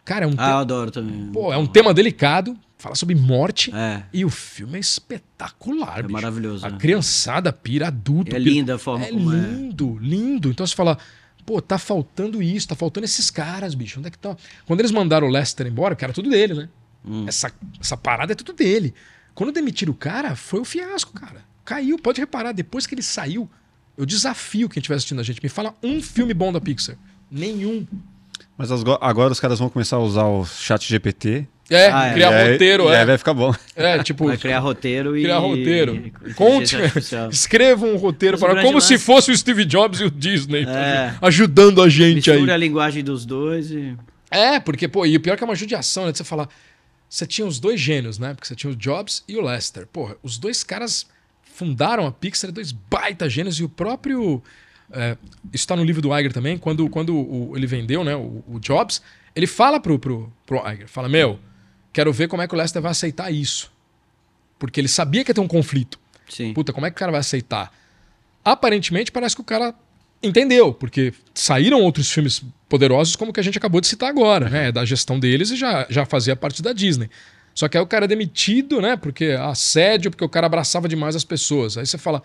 cara, 0.05 0.25
é 0.25 0.29
um, 0.29 0.35
Ah, 0.39 0.51
eu 0.51 0.57
te- 0.57 0.61
adoro 0.63 0.91
também. 0.91 1.31
pô, 1.33 1.53
é 1.53 1.57
um 1.59 1.67
tema 1.67 1.93
delicado, 1.93 2.57
fala 2.79 2.95
sobre 2.95 3.15
morte, 3.15 3.71
É. 3.75 4.03
e 4.13 4.25
o 4.25 4.31
filme 4.31 4.79
é 4.79 4.81
espetacular, 4.81 5.99
É 5.99 6.03
bicho. 6.03 6.13
maravilhoso, 6.13 6.67
A 6.67 6.71
né? 6.71 6.79
criançada 6.79 7.53
pira, 7.53 7.89
adulto. 7.89 8.35
É 8.35 8.39
pira. 8.39 8.51
linda 8.51 8.75
a 8.77 8.79
forma 8.79 9.05
É 9.05 9.11
como 9.11 9.33
é. 9.33 9.37
lindo, 9.37 9.99
lindo. 10.01 10.51
Então 10.51 10.67
você 10.67 10.75
fala, 10.75 10.97
pô, 11.45 11.61
tá 11.61 11.77
faltando 11.79 12.43
isso, 12.43 12.69
tá 12.69 12.75
faltando 12.75 13.05
esses 13.05 13.31
caras, 13.31 13.75
bicho. 13.75 13.99
Onde 13.99 14.09
é 14.09 14.11
que 14.11 14.19
tá? 14.19 14.37
Quando 14.67 14.81
eles 14.81 14.91
mandaram 14.93 15.27
o 15.27 15.31
Lester 15.31 15.67
embora, 15.67 15.95
que 15.95 16.05
era 16.05 16.13
tudo 16.13 16.31
dele, 16.31 16.55
né? 16.55 16.69
Hum. 17.05 17.25
Essa, 17.27 17.51
essa 17.81 17.97
parada 17.97 18.33
é 18.33 18.37
tudo 18.37 18.53
dele. 18.53 18.95
Quando 19.35 19.53
demitiram 19.53 19.93
o 19.93 19.97
cara, 19.97 20.37
foi 20.37 20.61
um 20.61 20.65
fiasco, 20.65 21.13
cara. 21.13 21.43
Caiu, 21.65 21.99
pode 21.99 22.21
reparar, 22.21 22.53
depois 22.53 22.87
que 22.87 22.95
ele 22.95 23.03
saiu, 23.03 23.49
eu 23.97 24.05
desafio 24.07 24.69
quem 24.69 24.81
estiver 24.81 24.95
assistindo 24.97 25.21
a 25.21 25.25
gente, 25.25 25.41
me 25.43 25.49
fala 25.49 25.75
um 25.83 26.03
filme 26.03 26.35
bom 26.35 26.53
da 26.53 26.61
Pixar. 26.61 26.97
Nenhum. 27.31 27.87
Mas 28.59 28.71
agora 28.71 29.33
os 29.33 29.41
caras 29.41 29.59
vão 29.59 29.69
começar 29.69 29.97
a 29.97 30.01
usar 30.01 30.25
o 30.25 30.45
chat 30.45 30.87
GPT. 30.87 31.47
É, 31.71 31.91
Ah, 31.91 32.07
é. 32.09 32.13
criar 32.13 32.29
aí- 32.35 32.53
roteiro, 32.53 32.89
aí 32.89 32.97
é. 32.97 33.05
vai 33.07 33.17
ficar 33.17 33.33
bom. 33.33 33.55
É, 33.75 34.03
tipo, 34.03 34.27
Vai 34.27 34.37
criar 34.37 34.59
roteiro 34.59 35.17
e. 35.17 35.23
criar 35.23 35.39
roteiro. 35.39 36.13
e- 36.27 36.35
Conte, 36.35 36.77
escreva 37.31 37.87
um 37.87 37.97
roteiro 37.97 38.39
Mas 38.39 38.53
para 38.53 38.63
como 38.63 38.81
se 38.81 38.99
fosse 38.99 39.31
o 39.31 39.37
Steve 39.37 39.65
Jobs 39.65 40.01
e 40.01 40.05
o 40.05 40.11
Disney, 40.11 40.65
É. 40.67 41.15
ajudando 41.23 41.81
a 41.81 41.89
gente 41.89 42.31
aí. 42.31 42.37
Mistura 42.37 42.55
a 42.55 42.59
linguagem 42.59 43.03
dos 43.03 43.25
dois 43.25 43.71
e. 43.71 43.97
É, 44.31 44.61
porque, 44.61 44.87
pô, 44.87 45.07
e 45.07 45.17
o 45.17 45.21
pior 45.21 45.35
é 45.35 45.37
que 45.37 45.45
é 45.45 45.47
uma 45.47 45.55
judiação, 45.55 46.05
né? 46.07 46.13
De 46.13 46.19
você 46.19 46.25
falar. 46.25 46.49
Você 47.13 47.27
tinha 47.27 47.47
os 47.47 47.61
dois 47.61 47.79
gênios, 47.79 48.19
né? 48.19 48.33
Porque 48.33 48.49
você 48.49 48.57
tinha 48.57 48.73
o 48.73 48.75
Jobs 48.75 49.23
e 49.29 49.37
o 49.37 49.43
Lester. 49.43 49.87
Porra, 49.87 50.17
os 50.23 50.39
dois 50.39 50.65
caras 50.65 51.07
fundaram 51.43 52.07
a 52.07 52.11
Pixar, 52.11 52.51
dois 52.51 52.73
baita 52.73 53.29
gênios, 53.29 53.57
e 53.61 53.65
o 53.65 53.69
próprio. 53.69 54.43
é, 54.91 55.19
isso 55.53 55.67
tá 55.67 55.77
no 55.77 55.85
livro 55.85 56.01
do 56.01 56.17
Iger 56.19 56.33
também. 56.33 56.57
Quando, 56.57 56.89
quando 56.89 57.15
o- 57.15 57.53
ele 57.55 57.67
vendeu, 57.67 58.03
né? 58.03 58.17
O, 58.17 58.43
o 58.49 58.59
Jobs, 58.59 59.03
ele 59.37 59.47
fala 59.47 59.79
pro, 59.79 59.99
pro, 59.99 60.33
pro 60.47 60.67
Iger: 60.73 60.89
fala, 60.89 61.07
meu, 61.07 61.39
quero 61.93 62.11
ver 62.15 62.29
como 62.29 62.41
é 62.41 62.49
que 62.49 62.55
o 62.55 62.57
Lester 62.57 62.81
vai 62.81 62.93
aceitar 62.93 63.31
isso. 63.31 63.71
Porque 64.59 64.81
ele 64.81 64.89
sabia 64.89 65.23
que 65.23 65.31
ia 65.33 65.35
ter 65.35 65.41
um 65.43 65.47
conflito. 65.49 66.01
Sim. 66.31 66.55
Puta, 66.55 66.73
como 66.73 66.87
é 66.87 66.91
que 66.91 66.95
o 66.97 66.99
cara 66.99 67.13
vai 67.13 67.21
aceitar? 67.21 67.71
Aparentemente 68.43 69.13
parece 69.13 69.35
que 69.35 69.43
o 69.43 69.45
cara 69.45 69.75
entendeu, 70.23 70.73
porque 70.73 71.13
saíram 71.35 71.83
outros 71.83 72.11
filmes 72.11 72.43
poderosos, 72.73 73.17
como 73.17 73.35
que 73.35 73.39
a 73.39 73.43
gente 73.43 73.59
acabou 73.59 73.83
de 73.83 73.87
citar 73.87 74.09
agora, 74.09 74.49
né? 74.49 74.73
Da 74.73 74.83
gestão 74.83 75.21
deles 75.21 75.51
e 75.51 75.57
já, 75.57 75.87
já 75.91 76.07
fazia 76.07 76.35
parte 76.35 76.63
da 76.63 76.73
Disney. 76.73 77.11
Só 77.55 77.69
que 77.69 77.77
aí 77.77 77.83
o 77.83 77.87
cara 77.87 78.07
é 78.07 78.09
demitido, 78.09 78.81
né? 78.81 78.97
Porque 78.97 79.37
assédio, 79.39 80.11
porque 80.11 80.25
o 80.25 80.29
cara 80.29 80.47
abraçava 80.47 80.89
demais 80.89 81.15
as 81.15 81.23
pessoas. 81.23 81.77
Aí 81.77 81.85
você 81.85 81.99
fala, 81.99 82.23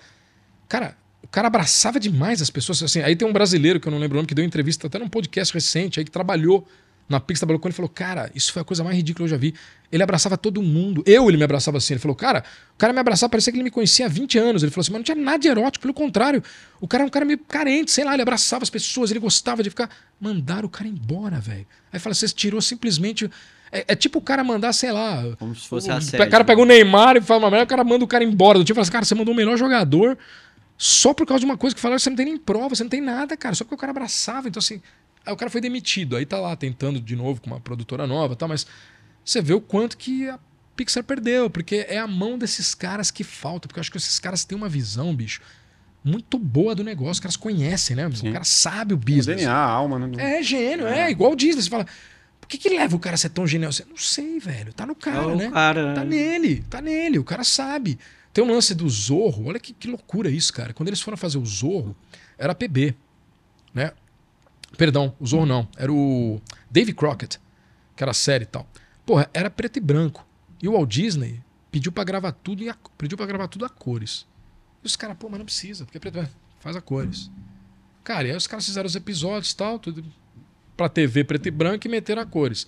cara, 0.70 0.96
o 1.22 1.28
cara 1.28 1.48
abraçava 1.48 2.00
demais 2.00 2.42
as 2.42 2.50
pessoas. 2.50 2.82
Assim, 2.82 3.02
aí 3.02 3.14
tem 3.14 3.28
um 3.28 3.34
brasileiro 3.34 3.78
que 3.78 3.90
eu 3.90 3.92
não 3.92 4.00
lembro 4.00 4.16
o 4.16 4.20
nome, 4.20 4.28
que 4.28 4.34
deu 4.34 4.46
entrevista 4.46 4.88
até 4.88 4.98
num 4.98 5.10
podcast 5.10 5.54
recente, 5.54 6.00
aí 6.00 6.06
que 6.06 6.12
trabalhou 6.12 6.66
na 7.10 7.20
Pix, 7.20 7.40
trabalhou 7.40 7.60
com 7.60 7.68
ele 7.68 7.74
e 7.74 7.76
falou, 7.76 7.90
cara, 7.90 8.30
isso 8.36 8.52
foi 8.52 8.62
a 8.62 8.66
coisa 8.66 8.84
mais 8.84 8.96
ridícula 8.96 9.28
que 9.28 9.34
eu 9.34 9.38
já 9.38 9.40
vi. 9.40 9.54
Ele 9.90 10.04
abraçava 10.04 10.38
todo 10.38 10.62
mundo. 10.62 11.02
Eu, 11.06 11.30
ele 11.30 11.38
me 11.38 11.44
abraçava 11.44 11.78
assim. 11.78 11.94
Ele 11.94 12.02
falou, 12.02 12.16
cara, 12.16 12.44
o 12.74 12.78
cara 12.78 12.92
me 12.92 13.00
abraçava, 13.00 13.30
parecia 13.30 13.54
que 13.54 13.58
ele 13.58 13.64
me 13.64 13.72
conhecia 13.72 14.06
há 14.06 14.10
20 14.10 14.38
anos. 14.38 14.64
Ele 14.64 14.72
falou 14.72 14.82
assim, 14.82 14.92
mas 14.92 15.00
não 15.00 15.04
tinha 15.04 15.16
nada 15.16 15.40
de 15.40 15.48
erótico, 15.48 15.84
pelo 15.84 15.94
contrário. 15.94 16.44
O 16.82 16.88
cara 16.88 17.04
é 17.04 17.08
um 17.08 17.10
cara 17.10 17.24
meio 17.24 17.40
carente, 17.40 17.92
sei 17.92 18.04
lá, 18.04 18.14
ele 18.14 18.22
abraçava 18.22 18.64
as 18.64 18.70
pessoas, 18.70 19.10
ele 19.10 19.22
gostava 19.22 19.64
de 19.64 19.70
ficar. 19.70 19.90
Mandaram 20.20 20.68
o 20.68 20.70
cara 20.70 20.90
embora, 20.90 21.40
velho. 21.40 21.66
Aí 21.94 22.00
fala, 22.00 22.14
você 22.14 22.28
tirou 22.28 22.62
simplesmente. 22.62 23.30
É, 23.72 23.86
é, 23.90 23.96
tipo 23.96 24.20
o 24.20 24.22
cara 24.22 24.44
mandar, 24.44 24.74
sei 24.74 24.92
lá. 24.92 25.24
Como 25.40 25.56
se 25.56 25.68
fosse 25.68 25.90
o, 25.90 25.94
assédio. 25.94 26.26
O 26.26 26.30
cara 26.30 26.44
pega 26.44 26.62
o 26.62 26.66
Neymar 26.66 27.16
e 27.16 27.22
fala 27.22 27.46
uma 27.46 27.52
merda, 27.52 27.66
o 27.66 27.70
cara 27.70 27.84
manda 27.86 28.04
o 28.04 28.08
cara 28.08 28.24
embora. 28.24 28.60
Do 28.60 28.66
tipo, 28.66 28.76
fala 28.76 28.84
assim, 28.84 28.92
cara, 28.92 29.06
você 29.06 29.16
mandou 29.16 29.34
o 29.34 29.38
melhor 29.38 29.58
jogador 29.58 30.18
só 30.78 31.14
por 31.14 31.26
causa 31.26 31.40
de 31.40 31.46
uma 31.46 31.58
coisa 31.58 31.76
que 31.76 31.82
falaram, 31.82 31.98
você 31.98 32.10
não 32.10 32.18
tem 32.18 32.26
nem 32.26 32.38
prova, 32.38 32.76
você 32.76 32.84
não 32.84 32.90
tem 32.90 33.02
nada, 33.02 33.36
cara, 33.36 33.56
só 33.56 33.64
porque 33.64 33.76
o 33.76 33.78
cara 33.78 33.92
abraçava. 33.92 34.48
Então, 34.48 34.60
assim, 34.60 34.82
aí 35.28 35.34
o 35.34 35.38
cara 35.38 35.52
foi 35.52 35.62
demitido. 35.62 36.16
Aí 36.16 36.26
tá 36.26 36.40
lá 36.40 36.56
tentando 36.56 37.00
de 37.00 37.16
novo 37.16 37.42
com 37.42 37.48
uma 37.48 37.60
produtora 37.60 38.08
nova 38.08 38.34
e 38.34 38.38
tal, 38.38 38.50
mas 38.50 38.66
você 39.24 39.42
vê 39.42 39.54
o 39.54 39.62
quanto 39.62 39.98
que 39.98 40.28
a 40.30 40.40
Pixar 40.76 41.04
perdeu, 41.04 41.50
porque 41.50 41.86
é 41.90 41.98
a 41.98 42.08
mão 42.08 42.38
desses 42.38 42.74
caras 42.76 43.12
que 43.12 43.24
falta, 43.24 43.68
porque 43.68 43.80
eu 43.80 43.82
acho 43.82 43.92
que 43.92 43.98
esses 43.98 44.20
caras 44.20 44.46
têm 44.46 44.58
uma 44.58 44.70
visão, 44.70 45.14
bicho, 45.16 45.42
muito 46.04 46.38
boa 46.38 46.74
do 46.76 46.84
negócio, 46.84 47.14
os 47.14 47.20
caras 47.20 47.36
conhecem, 47.36 47.96
né? 47.96 48.10
Sim. 48.14 48.30
O 48.30 48.32
cara 48.34 48.44
sabe 48.46 48.94
o 48.94 48.98
O 48.98 49.00
business. 49.00 49.38
DNA, 49.42 49.52
a 49.54 49.60
alma, 49.66 50.00
né? 50.00 50.38
É 50.38 50.42
gênio, 50.44 50.88
é, 50.88 51.10
igual 51.12 51.32
o 51.32 51.36
Disney. 51.36 51.62
Você 51.64 51.70
fala, 51.70 51.86
por 52.40 52.48
que, 52.48 52.58
que 52.58 52.70
leva 52.70 52.96
o 52.96 53.00
cara 53.00 53.16
a 53.16 53.18
ser 53.18 53.30
tão 53.30 53.46
genial? 53.46 53.72
Você, 53.72 53.84
não 53.90 53.98
sei, 53.98 54.40
velho. 54.40 54.72
Tá 54.72 54.86
no 54.86 54.96
cara, 54.96 55.18
É 55.24 55.26
o 55.26 55.36
né? 55.36 55.50
cara, 55.52 55.94
Tá 55.96 56.04
né? 56.04 56.10
nele, 56.16 56.64
tá 56.70 56.80
nele. 56.82 57.20
O 57.20 57.24
cara 57.24 57.44
sabe. 57.44 57.98
Tem 58.32 58.44
um 58.44 58.52
lance 58.52 58.74
do 58.76 58.88
Zorro. 58.88 59.48
Olha 59.48 59.60
que, 59.60 59.74
que 59.74 59.88
loucura 59.88 60.30
isso, 60.30 60.54
cara. 60.54 60.72
Quando 60.74 60.88
eles 60.90 61.02
foram 61.02 61.18
fazer 61.18 61.40
o 61.40 61.46
Zorro, 61.46 61.96
era 62.38 62.54
PB, 62.54 62.96
né? 63.74 63.92
Perdão, 64.78 65.16
o 65.20 65.26
Zorro 65.26 65.46
não. 65.46 65.68
Era 65.76 65.92
o 65.92 66.40
Dave 66.70 66.94
Crockett, 66.94 67.40
que 67.96 68.04
era 68.04 68.12
a 68.12 68.14
série 68.14 68.44
e 68.44 68.48
tal. 68.48 68.68
Porra, 69.06 69.30
era 69.34 69.50
preto 69.50 69.78
e 69.78 69.80
branco. 69.80 70.26
E 70.62 70.68
o 70.68 70.74
Walt 70.74 70.90
Disney 70.90 71.42
pediu 71.72 71.92
pra 71.92 72.04
gravar 72.04 72.32
tudo 72.32 72.64
e 72.64 72.70
a, 72.70 72.76
pediu 72.98 73.18
para 73.18 73.26
gravar 73.26 73.48
tudo 73.48 73.66
a 73.66 73.70
cores. 73.70 74.26
E 74.84 74.88
os 74.88 74.96
caras, 74.96 75.18
pô, 75.18 75.30
mas 75.30 75.40
não 75.40 75.46
precisa, 75.46 75.86
porque 75.86 75.98
é 75.98 76.00
preto 76.00 76.16
e 76.16 76.22
branco. 76.22 76.34
Faz 76.60 76.76
a 76.76 76.82
cores. 76.82 77.32
Cara, 78.04 78.28
e 78.28 78.32
aí 78.32 78.38
os 78.38 78.48
caras 78.48 78.66
fizeram 78.66 78.88
os 78.88 78.96
episódios 78.96 79.52
e 79.52 79.58
tal, 79.58 79.80
tudo 79.80 80.04
pra 80.78 80.88
TV 80.88 81.24
preto 81.24 81.48
e 81.48 81.52
branco 81.52 81.88
e 81.88 81.90
meteram 81.90 82.22
a 82.22 82.26
cores. 82.26 82.68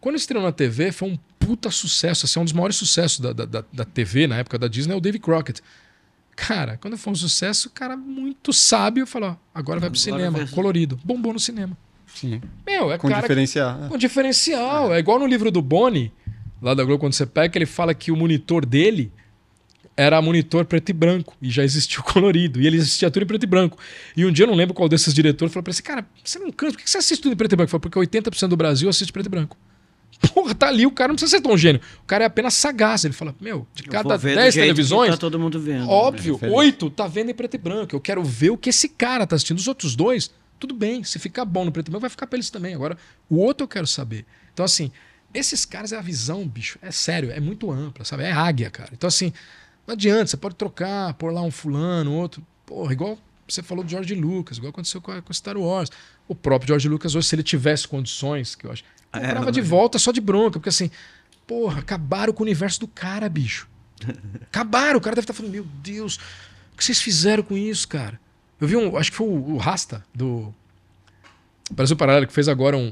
Quando 0.00 0.16
estreou 0.16 0.44
na 0.44 0.52
TV, 0.52 0.92
foi 0.92 1.10
um 1.10 1.18
puta 1.38 1.70
sucesso. 1.70 2.26
Assim, 2.26 2.38
um 2.38 2.44
dos 2.44 2.52
maiores 2.52 2.76
sucessos 2.76 3.18
da, 3.18 3.32
da, 3.32 3.44
da, 3.46 3.64
da 3.72 3.84
TV 3.84 4.26
na 4.26 4.36
época 4.36 4.58
da 4.58 4.68
Disney 4.68 4.92
é 4.92 4.96
o 4.96 5.00
Dave 5.00 5.18
Crockett. 5.18 5.62
Cara, 6.46 6.78
quando 6.78 6.96
foi 6.96 7.12
um 7.12 7.16
sucesso, 7.16 7.68
o 7.68 7.70
cara 7.70 7.96
muito 7.96 8.52
sábio 8.52 9.06
falou: 9.06 9.30
ó, 9.30 9.36
agora 9.54 9.78
vai 9.80 9.90
pro 9.90 10.00
Agora 10.00 10.18
cinema, 10.18 10.38
vai- 10.38 10.48
colorido. 10.48 10.98
Bombou 11.04 11.32
no 11.32 11.38
cinema. 11.40 11.76
Sim. 12.14 12.40
Meu, 12.66 12.90
é 12.90 12.98
Com 12.98 13.08
cara 13.08 13.20
diferenciar. 13.20 13.88
com 13.88 13.98
diferencial. 13.98 14.92
É. 14.94 14.98
igual 14.98 15.18
no 15.18 15.26
livro 15.26 15.50
do 15.50 15.60
Boni, 15.62 16.12
lá 16.60 16.72
da 16.74 16.82
Globo, 16.82 16.98
quando 16.98 17.12
você 17.12 17.26
pega, 17.26 17.48
que 17.50 17.58
ele 17.58 17.66
fala 17.66 17.94
que 17.94 18.10
o 18.10 18.16
monitor 18.16 18.64
dele 18.66 19.12
era 19.96 20.20
monitor 20.22 20.64
preto 20.64 20.88
e 20.88 20.92
branco 20.94 21.36
e 21.42 21.50
já 21.50 21.62
existia 21.62 22.00
o 22.00 22.02
colorido. 22.02 22.60
E 22.60 22.66
ele 22.66 22.78
assistia 22.78 23.10
tudo 23.10 23.22
em 23.24 23.26
preto 23.26 23.44
e 23.44 23.46
branco. 23.46 23.76
E 24.16 24.24
um 24.24 24.32
dia 24.32 24.44
eu 24.44 24.48
não 24.48 24.54
lembro 24.54 24.72
qual 24.74 24.88
desses 24.88 25.12
diretores 25.12 25.52
falou 25.52 25.62
pra 25.62 25.72
ele: 25.72 25.82
Cara, 25.82 26.06
você 26.24 26.38
não 26.38 26.50
cansa, 26.50 26.72
por 26.72 26.82
que 26.82 26.90
você 26.90 26.98
assiste 26.98 27.20
tudo 27.20 27.32
em 27.34 27.36
preto 27.36 27.52
e 27.52 27.56
branco? 27.56 27.68
Ele 27.76 27.80
falou: 27.82 27.82
Porque 27.82 27.98
80% 28.18 28.48
do 28.48 28.56
Brasil 28.56 28.88
assiste 28.88 29.12
preto 29.12 29.26
e 29.26 29.30
branco. 29.30 29.56
Porra, 30.34 30.54
tá 30.54 30.68
ali, 30.68 30.86
o 30.86 30.90
cara 30.90 31.08
não 31.08 31.14
precisa 31.16 31.36
ser 31.38 31.42
tão 31.42 31.56
gênio. 31.56 31.80
O 32.02 32.06
cara 32.06 32.24
é 32.24 32.26
apenas 32.26 32.54
sagaz. 32.54 33.04
Ele 33.04 33.14
fala: 33.14 33.34
Meu, 33.40 33.66
de 33.74 33.82
cada 33.84 34.08
vou 34.10 34.18
ver 34.18 34.34
do 34.34 34.40
10 34.40 34.54
jeito 34.54 34.64
que 34.66 34.72
televisões, 34.74 35.10
Tá 35.10 35.16
todo 35.16 35.38
mundo 35.38 35.58
vendo. 35.58 35.88
Óbvio, 35.88 36.34
referência. 36.34 36.58
oito 36.58 36.90
tá 36.90 37.06
vendo 37.06 37.30
em 37.30 37.34
preto 37.34 37.54
e 37.54 37.58
branco. 37.58 37.94
Eu 37.96 38.00
quero 38.00 38.22
ver 38.22 38.50
o 38.50 38.58
que 38.58 38.68
esse 38.70 38.88
cara 38.88 39.26
tá 39.26 39.36
assistindo. 39.36 39.58
Os 39.58 39.66
outros 39.66 39.96
dois, 39.96 40.30
tudo 40.58 40.74
bem. 40.74 41.02
Se 41.04 41.18
ficar 41.18 41.44
bom 41.44 41.64
no 41.64 41.72
preto 41.72 41.88
e 41.88 41.90
branco, 41.90 42.02
vai 42.02 42.10
ficar 42.10 42.26
pra 42.26 42.36
eles 42.36 42.50
também. 42.50 42.74
Agora, 42.74 42.98
o 43.28 43.36
outro 43.38 43.64
eu 43.64 43.68
quero 43.68 43.86
saber. 43.86 44.26
Então, 44.52 44.64
assim, 44.64 44.92
esses 45.32 45.64
caras 45.64 45.92
é 45.92 45.96
a 45.96 46.02
visão, 46.02 46.46
bicho. 46.46 46.78
É 46.82 46.90
sério, 46.90 47.30
é 47.30 47.40
muito 47.40 47.70
ampla, 47.70 48.04
sabe? 48.04 48.24
É 48.24 48.32
águia, 48.32 48.68
cara. 48.68 48.90
Então, 48.92 49.08
assim, 49.08 49.32
não 49.86 49.94
adianta. 49.94 50.26
Você 50.26 50.36
pode 50.36 50.54
trocar, 50.54 51.14
pôr 51.14 51.32
lá 51.32 51.40
um 51.40 51.50
fulano, 51.50 52.12
outro. 52.12 52.46
Porra, 52.66 52.92
igual 52.92 53.18
você 53.48 53.62
falou 53.62 53.82
do 53.82 53.90
George 53.90 54.14
Lucas, 54.14 54.58
igual 54.58 54.70
aconteceu 54.70 55.00
com, 55.00 55.12
a, 55.12 55.22
com 55.22 55.32
Star 55.32 55.56
Wars. 55.56 55.90
O 56.28 56.34
próprio 56.34 56.68
George 56.68 56.88
Lucas, 56.88 57.14
hoje, 57.14 57.26
se 57.26 57.34
ele 57.34 57.42
tivesse 57.42 57.88
condições, 57.88 58.54
que 58.54 58.64
eu 58.66 58.70
acho, 58.70 58.84
É, 59.12 59.18
comprava 59.20 59.44
não- 59.46 59.52
de 59.52 59.60
volta 59.60 59.98
só 59.98 60.12
de 60.12 60.20
bronca, 60.20 60.52
porque 60.58 60.68
assim, 60.68 60.90
porra, 61.46 61.80
acabaram 61.80 62.32
com 62.32 62.42
o 62.42 62.46
universo 62.46 62.80
do 62.80 62.86
cara, 62.88 63.28
bicho. 63.28 63.68
Acabaram. 64.42 64.98
O 64.98 65.00
cara 65.00 65.14
deve 65.16 65.24
estar 65.24 65.34
falando, 65.34 65.52
meu 65.52 65.66
Deus, 65.82 66.16
o 66.72 66.76
que 66.76 66.84
vocês 66.84 67.00
fizeram 67.02 67.42
com 67.42 67.56
isso, 67.56 67.86
cara? 67.88 68.18
Eu 68.60 68.68
vi 68.68 68.76
um, 68.76 68.96
acho 68.96 69.10
que 69.10 69.16
foi 69.16 69.26
o, 69.26 69.54
o 69.54 69.56
Rasta, 69.56 70.04
do 70.14 70.54
Brasil 71.70 71.96
Paralelo, 71.96 72.26
que 72.26 72.32
fez 72.32 72.48
agora 72.48 72.76
um, 72.76 72.86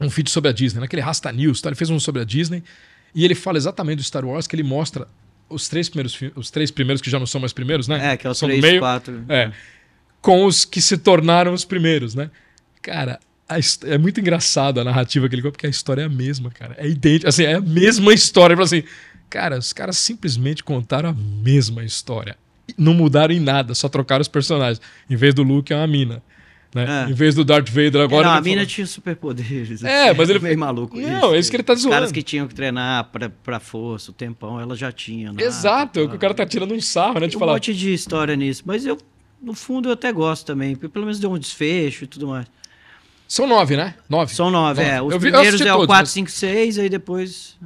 um, 0.00 0.06
um 0.06 0.10
feed 0.10 0.30
sobre 0.30 0.50
a 0.50 0.52
Disney, 0.52 0.80
naquele 0.80 1.02
Rasta 1.02 1.30
News, 1.32 1.60
tá? 1.60 1.68
ele 1.68 1.76
fez 1.76 1.90
um 1.90 1.98
sobre 2.00 2.22
a 2.22 2.24
Disney, 2.24 2.62
e 3.14 3.24
ele 3.24 3.34
fala 3.34 3.56
exatamente 3.56 3.98
do 3.98 4.02
Star 4.04 4.24
Wars, 4.24 4.46
que 4.46 4.54
ele 4.56 4.62
mostra 4.62 5.08
os 5.48 5.68
três 5.68 5.88
primeiros, 5.88 6.18
os 6.34 6.50
três 6.50 6.70
primeiros 6.70 7.00
que 7.00 7.08
já 7.10 7.18
não 7.18 7.26
são 7.26 7.40
mais 7.40 7.52
primeiros, 7.52 7.86
né? 7.88 8.12
É, 8.12 8.16
que 8.16 8.26
é 8.26 8.30
os 8.30 8.36
são 8.38 8.48
3, 8.48 8.60
meio, 8.60 8.80
4. 8.80 9.24
é, 9.28 9.52
com 10.20 10.44
os 10.44 10.64
que 10.64 10.82
se 10.82 10.98
tornaram 10.98 11.52
os 11.52 11.64
primeiros, 11.64 12.14
né? 12.14 12.30
Cara, 12.82 13.20
é 13.84 13.98
muito 13.98 14.18
engraçado 14.20 14.80
a 14.80 14.84
narrativa 14.84 15.28
que 15.28 15.34
ele 15.34 15.42
conta, 15.42 15.52
porque 15.52 15.66
a 15.66 15.70
história 15.70 16.02
é 16.02 16.04
a 16.04 16.08
mesma, 16.08 16.50
cara. 16.50 16.74
É 16.78 16.88
idêntica, 16.88 17.28
assim, 17.28 17.44
é 17.44 17.54
a 17.54 17.60
mesma 17.60 18.12
história. 18.12 18.60
Assim, 18.60 18.82
cara, 19.30 19.58
os 19.58 19.72
caras 19.72 19.96
simplesmente 19.98 20.64
contaram 20.64 21.10
a 21.10 21.14
mesma 21.14 21.84
história. 21.84 22.36
Não 22.76 22.92
mudaram 22.94 23.32
em 23.32 23.38
nada, 23.40 23.74
só 23.74 23.88
trocaram 23.88 24.22
os 24.22 24.28
personagens. 24.28 24.80
Em 25.08 25.14
vez 25.16 25.32
do 25.34 25.42
Luke, 25.44 25.72
é 25.72 25.76
uma 25.76 25.86
mina. 25.86 26.22
Né? 26.74 27.06
É. 27.06 27.10
Em 27.10 27.14
vez 27.14 27.34
do 27.34 27.44
Darth 27.44 27.68
Vader, 27.70 28.02
agora. 28.02 28.26
não, 28.26 28.34
a 28.34 28.40
mina 28.40 28.56
falou- 28.56 28.66
tinha 28.66 28.86
superpoderes. 28.86 29.82
É, 29.84 30.12
mas 30.12 30.28
ele- 30.28 30.40
meio 30.40 30.58
maluco. 30.58 30.98
Não, 31.00 31.32
é 31.32 31.38
isso 31.38 31.48
que 31.48 31.56
ele 31.56 31.62
tá 31.62 31.72
Os 31.72 31.84
caras 31.84 31.98
zoando. 32.00 32.12
que 32.12 32.22
tinham 32.22 32.46
que 32.48 32.54
treinar 32.54 33.04
pra, 33.04 33.30
pra 33.30 33.60
força, 33.60 34.10
o 34.10 34.14
tempão, 34.14 34.60
ela 34.60 34.74
já 34.76 34.90
tinha. 34.92 35.32
né? 35.32 35.42
Exato, 35.42 36.00
é 36.00 36.02
o 36.02 36.18
cara 36.18 36.34
tá 36.34 36.44
tirando 36.44 36.74
um 36.74 36.80
sarro, 36.80 37.20
né? 37.20 37.28
De 37.28 37.36
um 37.36 37.38
falar. 37.40 37.52
monte 37.54 37.72
de 37.72 37.94
história 37.94 38.34
nisso, 38.36 38.62
mas 38.66 38.84
eu, 38.84 38.98
no 39.40 39.54
fundo, 39.54 39.88
eu 39.88 39.92
até 39.92 40.12
gosto 40.12 40.44
também, 40.44 40.74
porque 40.74 40.88
pelo 40.88 41.06
menos 41.06 41.18
deu 41.20 41.30
um 41.32 41.38
desfecho 41.38 42.04
e 42.04 42.06
tudo 42.08 42.26
mais. 42.28 42.46
São 43.28 43.44
nove, 43.46 43.76
né? 43.76 43.94
Nove. 44.08 44.32
São 44.34 44.50
nove, 44.52 44.82
é. 44.82 45.02
Os 45.02 45.12
Eu 45.12 45.18
vi- 45.18 45.30
primeiros 45.32 45.60
é 45.60 45.64
o 45.72 45.78
todos, 45.78 45.86
4, 45.88 46.02
mas 46.02 46.10
5, 46.10 46.30
6, 46.30 46.78
aí 46.78 46.88
depois 46.88 47.56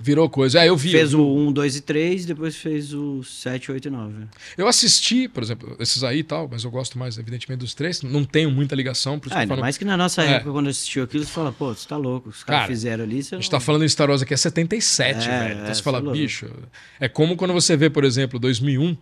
Virou 0.00 0.30
coisa. 0.30 0.60
É, 0.60 0.68
eu 0.70 0.76
vi. 0.78 0.90
fez 0.90 1.12
eu, 1.12 1.20
o 1.20 1.36
1, 1.48 1.52
2 1.52 1.76
e 1.76 1.80
3, 1.82 2.24
depois 2.24 2.56
fez 2.56 2.94
o 2.94 3.22
7, 3.22 3.70
8 3.70 3.88
e 3.88 3.90
9. 3.90 4.14
eu 4.56 4.66
assisti, 4.66 5.28
por 5.28 5.42
exemplo, 5.42 5.76
esses 5.78 6.02
aí 6.02 6.20
e 6.20 6.24
tal, 6.24 6.48
mas 6.50 6.64
eu 6.64 6.70
gosto 6.70 6.98
mais, 6.98 7.18
evidentemente, 7.18 7.60
dos 7.60 7.74
três. 7.74 8.00
Não 8.00 8.24
tenho 8.24 8.50
muita 8.50 8.74
ligação, 8.74 9.18
por 9.18 9.28
isso 9.28 9.36
Ah, 9.36 9.42
que 9.42 9.48
falo. 9.48 9.60
mais 9.60 9.76
que 9.76 9.84
na 9.84 9.96
nossa 9.96 10.22
É. 10.22 10.32
época, 10.36 10.52
quando 10.52 10.70
assistiu 10.70 11.04
aquilo, 11.04 11.22
você 11.24 11.30
fala, 11.30 11.52
pô, 11.52 11.74
você 11.74 11.86
tá 11.86 11.98
louco, 11.98 12.30
os 12.30 12.42
Cara, 12.42 12.60
caras 12.60 12.68
fizeram 12.74 13.04
ali, 13.04 13.22
você 13.22 13.34
A 13.34 13.38
gente 13.38 13.44
não- 13.52 13.58
tá 13.58 13.60
falando 13.60 13.84
em 13.84 13.88
Star 13.90 14.08
Wars 14.08 14.22
aqui 14.22 14.32
é 14.32 14.36
77, 14.38 15.28
É, 15.28 15.38
velho. 15.38 15.54
Então 15.58 15.66
é, 15.70 15.74
você 15.74 15.82
fala, 15.82 15.98
é 15.98 16.00
louco. 16.00 16.16
bicho. 16.18 16.50
É 16.98 17.08
como 17.08 17.36
quando 17.36 17.52
você 17.52 17.76
vê, 17.76 17.90
por 17.90 18.04
exemplo, 18.04 18.38
2001, 18.38 18.96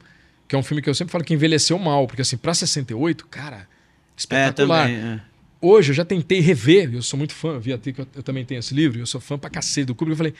que 0.48 0.56
é 0.56 0.58
um 0.58 0.64
filme 0.64 0.82
que 0.82 0.90
eu 0.90 0.94
sempre 0.94 1.12
falo 1.12 1.22
que 1.22 1.32
envelheceu 1.34 1.78
mal, 1.78 2.08
porque 2.08 2.22
assim, 2.22 2.36
pra 2.36 2.52
68, 2.54 3.24
cara, 3.28 3.58
É, 3.58 3.66
espetacular. 4.16 4.86
também. 4.88 4.96
é. 4.96 5.20
Hoje 5.60 5.90
eu 5.90 5.94
já 5.94 6.04
tentei 6.04 6.40
rever, 6.40 6.94
eu 6.94 7.02
sou 7.02 7.18
muito 7.18 7.34
fã, 7.34 7.48
eu 7.54 7.60
vi 7.60 7.72
até 7.72 7.92
que 7.92 8.00
eu, 8.00 8.06
eu 8.14 8.22
também 8.22 8.44
tenho 8.44 8.60
esse 8.60 8.72
livro, 8.74 8.98
eu 9.00 9.06
sou 9.06 9.20
fã 9.20 9.36
pra 9.36 9.50
cacete 9.50 9.86
do 9.86 9.94
Kubrick, 9.94 10.12
eu 10.12 10.16
falei, 10.16 10.34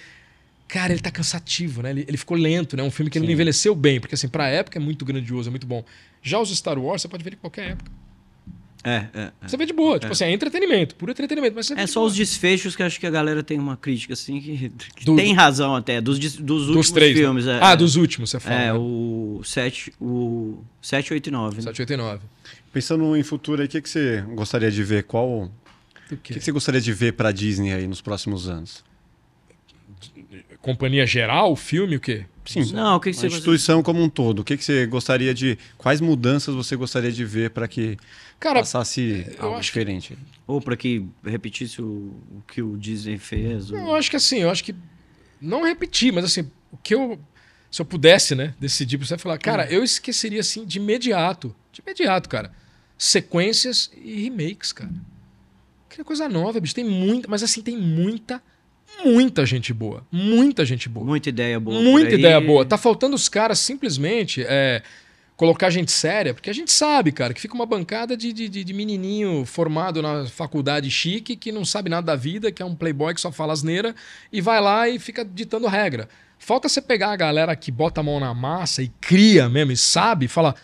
cara, 0.68 0.92
ele 0.92 1.00
tá 1.02 1.10
cansativo, 1.10 1.82
né? 1.82 1.90
Ele, 1.90 2.04
ele 2.06 2.16
ficou 2.16 2.36
lento, 2.36 2.76
né? 2.76 2.82
Um 2.84 2.90
filme 2.90 3.10
que 3.10 3.18
ele 3.18 3.26
não 3.26 3.32
envelheceu 3.32 3.74
bem, 3.74 3.98
porque 3.98 4.14
assim, 4.14 4.28
pra 4.28 4.46
época 4.48 4.78
é 4.78 4.80
muito 4.80 5.04
grandioso, 5.04 5.48
é 5.48 5.50
muito 5.50 5.66
bom. 5.66 5.84
Já 6.22 6.38
os 6.38 6.56
Star 6.56 6.78
Wars, 6.78 7.02
você 7.02 7.08
pode 7.08 7.24
ver 7.24 7.32
em 7.32 7.36
qualquer 7.36 7.70
época. 7.72 7.90
É, 8.84 8.90
é, 9.12 9.20
é. 9.22 9.32
Você 9.48 9.56
vê 9.56 9.66
de 9.66 9.72
boa, 9.72 9.98
tipo 9.98 10.12
assim, 10.12 10.22
é 10.24 10.30
entretenimento, 10.30 10.94
puro 10.94 11.10
entretenimento, 11.10 11.56
mas 11.56 11.68
É 11.72 11.84
só 11.88 11.98
boa. 11.98 12.10
os 12.10 12.14
desfechos 12.16 12.76
que 12.76 12.82
acho 12.84 13.00
que 13.00 13.06
a 13.08 13.10
galera 13.10 13.42
tem 13.42 13.58
uma 13.58 13.76
crítica, 13.76 14.12
assim, 14.12 14.40
que, 14.40 14.70
que 14.94 15.04
Do- 15.04 15.16
tem 15.16 15.34
razão 15.34 15.74
até, 15.74 16.00
dos, 16.00 16.16
des- 16.16 16.36
dos 16.36 16.68
últimos 16.68 16.86
dos 16.86 16.90
três. 16.92 17.16
né? 17.16 17.22
filmes. 17.22 17.46
É, 17.48 17.58
ah, 17.60 17.72
é. 17.72 17.76
dos 17.76 17.96
últimos, 17.96 18.30
você 18.30 18.38
fala. 18.38 18.54
É, 18.54 18.66
né? 18.66 18.74
o 18.74 19.40
7, 19.44 19.92
o 20.00 20.62
7, 20.80 21.12
8 21.12 21.26
e 21.26 21.30
9. 21.32 21.60
Né? 21.60 21.72
789. 22.80 22.80
Pensando 22.80 23.16
em 23.16 23.22
futuro 23.22 23.60
aí, 23.60 23.66
o 23.66 23.70
que, 23.70 23.80
que 23.82 23.88
você 23.88 24.22
gostaria 24.34 24.70
de 24.70 24.82
ver? 24.82 25.04
Qual. 25.04 25.50
O 26.10 26.16
que, 26.16 26.34
que 26.34 26.40
você 26.40 26.52
gostaria 26.52 26.80
de 26.80 26.92
ver 26.92 27.12
pra 27.12 27.30
Disney 27.32 27.72
aí 27.72 27.86
nos 27.86 28.00
próximos 28.00 28.48
anos? 28.48 28.82
Companhia 30.60 31.06
geral, 31.06 31.54
filme, 31.56 31.96
o 31.96 32.00
quê? 32.00 32.26
Sim. 32.44 32.72
Não, 32.72 32.96
o 32.96 33.00
que, 33.00 33.10
que 33.10 33.16
a 33.16 33.20
você 33.20 33.26
instituição 33.26 33.82
como 33.82 34.02
um 34.02 34.08
todo. 34.08 34.40
O 34.40 34.44
que, 34.44 34.56
que 34.56 34.64
você 34.64 34.86
gostaria 34.86 35.32
de. 35.34 35.58
Quais 35.76 36.00
mudanças 36.00 36.54
você 36.54 36.74
gostaria 36.76 37.12
de 37.12 37.24
ver 37.24 37.50
para 37.50 37.68
que 37.68 37.96
Cara, 38.40 38.60
passasse 38.60 39.26
algo 39.38 39.56
que- 39.56 39.62
diferente? 39.62 40.18
Ou 40.46 40.60
pra 40.60 40.76
que 40.76 41.04
repetisse 41.24 41.80
o, 41.82 41.84
o 42.30 42.42
que 42.46 42.62
o 42.62 42.76
Disney 42.76 43.18
fez. 43.18 43.70
ou- 43.70 43.78
eu 43.78 43.94
acho 43.94 44.10
que 44.10 44.16
assim, 44.16 44.38
eu 44.38 44.50
acho 44.50 44.64
que. 44.64 44.74
Não 45.40 45.62
repetir, 45.64 46.12
mas 46.12 46.24
assim, 46.24 46.50
o 46.72 46.76
que 46.78 46.94
eu. 46.94 47.18
se 47.70 47.80
eu 47.80 47.86
pudesse, 47.86 48.34
né, 48.34 48.54
decidir, 48.58 48.96
você 48.96 49.16
falar, 49.18 49.38
cara, 49.38 49.70
eu 49.70 49.84
esqueceria 49.84 50.40
assim 50.40 50.64
de 50.66 50.78
imediato, 50.78 51.54
de 51.70 51.80
imediato, 51.82 52.28
cara, 52.28 52.50
sequências 52.98 53.90
e 53.96 54.24
remakes, 54.24 54.72
cara. 54.72 54.90
Que 55.88 56.02
coisa 56.04 56.28
nova, 56.28 56.60
bicho. 56.60 56.74
Tem 56.74 56.84
muita, 56.84 57.28
mas 57.28 57.42
assim, 57.42 57.62
tem 57.62 57.76
muita, 57.76 58.42
muita 59.04 59.46
gente 59.46 59.72
boa. 59.72 60.06
Muita 60.10 60.64
gente 60.64 60.88
boa. 60.88 61.06
Muita 61.06 61.28
ideia 61.28 61.58
boa. 61.58 61.80
Muita 61.80 62.14
ideia 62.14 62.40
boa. 62.40 62.64
Tá 62.64 62.76
faltando 62.76 63.16
os 63.16 63.28
caras 63.28 63.58
simplesmente 63.58 64.44
é, 64.46 64.82
colocar 65.36 65.70
gente 65.70 65.92
séria, 65.92 66.34
porque 66.34 66.50
a 66.50 66.52
gente 66.52 66.72
sabe, 66.72 67.12
cara, 67.12 67.32
que 67.32 67.40
fica 67.40 67.54
uma 67.54 67.64
bancada 67.64 68.16
de, 68.16 68.32
de, 68.32 68.48
de, 68.48 68.74
menininho 68.74 69.44
formado 69.46 70.02
na 70.02 70.26
faculdade 70.26 70.90
chique, 70.90 71.36
que 71.36 71.52
não 71.52 71.64
sabe 71.64 71.88
nada 71.88 72.06
da 72.08 72.16
vida, 72.16 72.50
que 72.50 72.60
é 72.60 72.66
um 72.66 72.74
playboy 72.74 73.14
que 73.14 73.20
só 73.20 73.30
fala 73.30 73.52
asneira, 73.52 73.94
e 74.32 74.40
vai 74.40 74.60
lá 74.60 74.88
e 74.88 74.98
fica 74.98 75.24
ditando 75.24 75.68
regra. 75.68 76.08
Falta 76.38 76.68
você 76.68 76.82
pegar 76.82 77.12
a 77.12 77.16
galera 77.16 77.54
que 77.54 77.70
bota 77.70 78.00
a 78.00 78.04
mão 78.04 78.18
na 78.18 78.34
massa 78.34 78.82
e 78.82 78.88
cria 79.00 79.48
mesmo, 79.48 79.72
e 79.72 79.76
sabe, 79.76 80.26
e 80.26 80.28
fala 80.28 80.54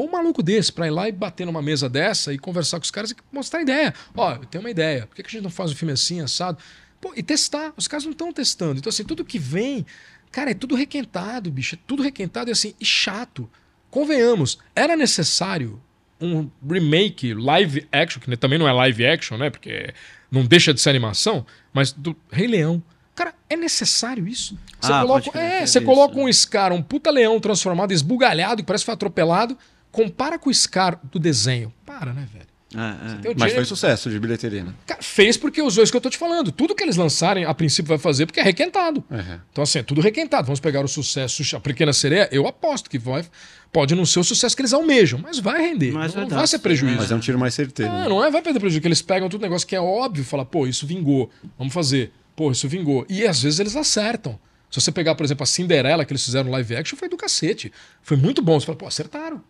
Pô 0.00 0.06
um 0.06 0.10
maluco 0.10 0.42
desse 0.42 0.72
pra 0.72 0.86
ir 0.86 0.90
lá 0.90 1.10
e 1.10 1.12
bater 1.12 1.44
numa 1.44 1.60
mesa 1.60 1.86
dessa 1.86 2.32
e 2.32 2.38
conversar 2.38 2.78
com 2.78 2.84
os 2.84 2.90
caras 2.90 3.10
e 3.10 3.16
mostrar 3.30 3.60
ideia. 3.60 3.92
Ó, 4.16 4.32
eu 4.32 4.46
tenho 4.46 4.64
uma 4.64 4.70
ideia. 4.70 5.06
Por 5.06 5.14
que 5.14 5.20
a 5.20 5.28
gente 5.28 5.42
não 5.42 5.50
faz 5.50 5.72
um 5.72 5.74
filme 5.74 5.92
assim, 5.92 6.22
assado? 6.22 6.56
Pô, 6.98 7.12
e 7.14 7.22
testar. 7.22 7.74
Os 7.76 7.86
caras 7.86 8.06
não 8.06 8.12
estão 8.12 8.32
testando. 8.32 8.78
Então, 8.78 8.88
assim, 8.88 9.04
tudo 9.04 9.22
que 9.22 9.38
vem, 9.38 9.84
cara, 10.32 10.52
é 10.52 10.54
tudo 10.54 10.74
requentado, 10.74 11.50
bicho. 11.50 11.74
É 11.74 11.78
tudo 11.86 12.02
requentado 12.02 12.50
e 12.50 12.52
assim, 12.52 12.74
e 12.80 12.84
chato. 12.86 13.46
Convenhamos, 13.90 14.58
era 14.74 14.96
necessário 14.96 15.78
um 16.18 16.48
remake 16.66 17.34
live 17.34 17.86
action, 17.92 18.22
que 18.22 18.34
também 18.38 18.58
não 18.58 18.66
é 18.66 18.72
live 18.72 19.04
action, 19.04 19.36
né? 19.36 19.50
Porque 19.50 19.92
não 20.30 20.46
deixa 20.46 20.72
de 20.72 20.80
ser 20.80 20.88
animação, 20.88 21.44
mas 21.74 21.92
do 21.92 22.16
Rei 22.32 22.46
Leão. 22.46 22.82
Cara, 23.14 23.34
é 23.50 23.56
necessário 23.56 24.26
isso? 24.26 24.58
Você 24.80 24.92
ah, 24.94 25.02
coloca, 25.02 25.38
é, 25.38 25.66
você 25.66 25.78
coloca 25.78 26.18
um 26.18 26.32
Scar, 26.32 26.72
um 26.72 26.80
puta 26.80 27.10
leão 27.10 27.38
transformado, 27.38 27.92
esbugalhado, 27.92 28.62
que 28.62 28.66
parece 28.66 28.80
que 28.80 28.86
foi 28.86 28.94
atropelado, 28.94 29.58
Compara 29.90 30.38
com 30.38 30.50
o 30.50 30.54
Scar 30.54 31.00
do 31.10 31.18
desenho. 31.18 31.72
Para, 31.84 32.12
né, 32.12 32.26
velho? 32.32 32.50
É, 32.74 33.30
é. 33.30 33.34
Mas 33.36 33.52
foi 33.52 33.64
sucesso 33.64 34.08
de 34.08 34.18
bilheteria, 34.20 34.62
né? 34.62 34.72
Cara, 34.86 35.02
fez 35.02 35.36
porque 35.36 35.60
usou 35.60 35.82
isso 35.82 35.92
que 35.92 35.96
eu 35.96 36.00
tô 36.00 36.08
te 36.08 36.16
falando. 36.16 36.52
Tudo 36.52 36.74
que 36.74 36.84
eles 36.84 36.96
lançarem, 36.96 37.44
a 37.44 37.52
princípio, 37.52 37.88
vai 37.88 37.98
fazer 37.98 38.26
porque 38.26 38.38
é 38.38 38.44
requentado. 38.44 39.02
Uhum. 39.10 39.40
Então, 39.50 39.64
assim, 39.64 39.80
é 39.80 39.82
tudo 39.82 40.00
requentado. 40.00 40.46
Vamos 40.46 40.60
pegar 40.60 40.84
o 40.84 40.88
sucesso, 40.88 41.56
a 41.56 41.60
Pequena 41.60 41.92
Sereia, 41.92 42.28
eu 42.30 42.46
aposto 42.46 42.88
que 42.88 42.98
vai, 42.98 43.24
pode 43.72 43.94
não 43.96 44.06
ser 44.06 44.20
o 44.20 44.24
sucesso 44.24 44.54
que 44.54 44.62
eles 44.62 44.72
almejam, 44.72 45.18
mas 45.18 45.40
vai 45.40 45.60
render. 45.60 45.90
Mas 45.90 46.14
não 46.14 46.28
vai, 46.28 46.38
vai 46.38 46.46
ser 46.46 46.60
prejuízo. 46.60 46.96
Mas 46.96 47.10
é 47.10 47.14
um 47.16 47.20
tiro 47.20 47.38
mais 47.38 47.54
certeiro. 47.54 47.90
Ah, 47.90 48.02
né? 48.02 48.08
não 48.08 48.24
é, 48.24 48.30
vai 48.30 48.40
perder 48.40 48.60
prejuízo, 48.60 48.80
que 48.80 48.88
eles 48.88 49.02
pegam 49.02 49.28
tudo 49.28 49.42
negócio 49.42 49.66
que 49.66 49.74
é 49.74 49.80
óbvio, 49.80 50.24
fala, 50.24 50.44
pô, 50.44 50.64
isso 50.66 50.86
vingou, 50.86 51.28
vamos 51.58 51.74
fazer. 51.74 52.12
Pô, 52.36 52.52
isso 52.52 52.68
vingou. 52.68 53.04
E 53.08 53.26
às 53.26 53.42
vezes 53.42 53.58
eles 53.58 53.74
acertam. 53.74 54.38
Se 54.70 54.80
você 54.80 54.92
pegar, 54.92 55.16
por 55.16 55.24
exemplo, 55.24 55.42
a 55.42 55.46
Cinderela 55.46 56.04
que 56.04 56.12
eles 56.12 56.24
fizeram 56.24 56.44
no 56.44 56.52
live 56.52 56.76
action, 56.76 56.96
foi 56.96 57.08
do 57.08 57.16
cacete. 57.16 57.72
Foi 58.00 58.16
muito 58.16 58.40
bom. 58.40 58.58
Você 58.60 58.66
fala, 58.66 58.78
pô, 58.78 58.86
acertaram. 58.86 59.42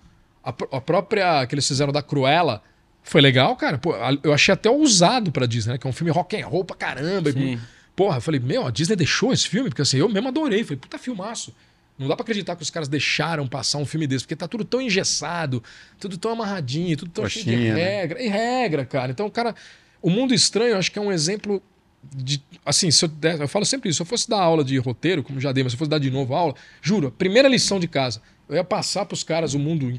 A, 0.43 0.51
a, 0.51 0.81
própria 0.81 1.47
que 1.47 1.55
eles 1.55 1.67
fizeram 1.67 1.93
da 1.93 2.03
Cruella 2.03 2.63
foi 3.03 3.21
legal, 3.21 3.55
cara. 3.57 3.79
Pô, 3.79 3.95
eu 4.23 4.33
achei 4.33 4.53
até 4.53 4.71
ousado 4.71 5.31
pra 5.31 5.47
Disney, 5.47 5.73
né? 5.73 5.79
Que 5.79 5.87
é 5.87 5.91
um 5.91 5.93
filme 5.93 6.11
rock 6.11 6.41
and 6.41 6.47
roll 6.47 6.65
pra 6.65 6.77
caramba. 6.77 7.33
Sim. 7.33 7.55
E, 7.55 7.59
porra, 7.95 8.17
eu 8.17 8.21
falei, 8.21 8.41
meu, 8.41 8.67
a 8.67 8.71
Disney 8.71 8.97
deixou 8.97 9.33
esse 9.33 9.49
filme? 9.49 9.69
Porque 9.69 9.83
assim, 9.83 9.99
eu 9.99 10.09
mesmo 10.09 10.29
adorei. 10.29 10.65
Falei, 10.65 10.79
puta 10.79 10.99
filmaço. 10.99 11.55
Não 11.99 12.09
dá 12.09 12.17
pra 12.17 12.23
acreditar 12.23 12.57
que 12.57 12.63
os 12.63 12.71
caras 12.71 12.89
deixaram 12.89 13.47
passar 13.47 13.77
um 13.77 13.85
filme 13.85 14.07
desse, 14.07 14.25
porque 14.25 14.35
tá 14.35 14.49
tudo 14.49 14.65
tão 14.65 14.81
engessado, 14.81 15.63
tudo 15.99 16.17
tão 16.17 16.33
amarradinho, 16.33 16.97
tudo 16.97 17.11
tão 17.11 17.25
Coxinha, 17.25 17.45
cheio 17.45 17.59
de 17.59 17.73
né? 17.73 17.75
regra. 17.75 18.19
Né? 18.19 18.25
E 18.25 18.29
regra, 18.29 18.87
cara. 18.87 19.13
Então, 19.13 19.29
cara, 19.29 19.55
o 20.01 20.09
Mundo 20.09 20.33
Estranho, 20.33 20.71
eu 20.71 20.79
acho 20.79 20.91
que 20.91 20.99
é 20.99 21.03
um 21.03 21.13
exemplo 21.13 21.63
de, 22.03 22.43
assim, 22.65 22.91
se 22.91 23.05
eu, 23.05 23.09
der, 23.09 23.39
eu 23.39 23.49
falo 23.49 23.67
sempre 23.67 23.91
isso, 23.91 23.99
se 23.99 24.03
eu 24.03 24.07
fosse 24.07 24.29
dar 24.29 24.41
aula 24.41 24.65
de 24.65 24.79
roteiro, 24.79 25.23
como 25.23 25.39
já 25.39 25.53
dei, 25.53 25.63
mas 25.63 25.73
se 25.73 25.77
eu 25.77 25.79
fosse 25.79 25.91
dar 25.91 25.99
de 25.99 26.11
novo 26.11 26.35
aula, 26.35 26.55
juro, 26.81 27.09
a 27.09 27.11
primeira 27.11 27.49
lição 27.49 27.79
de 27.79 27.87
casa, 27.87 28.23
eu 28.51 28.57
ia 28.57 28.65
passar 28.65 29.07
para 29.07 29.15
os 29.15 29.23
caras 29.23 29.55
o 29.55 29.59
mundo 29.59 29.91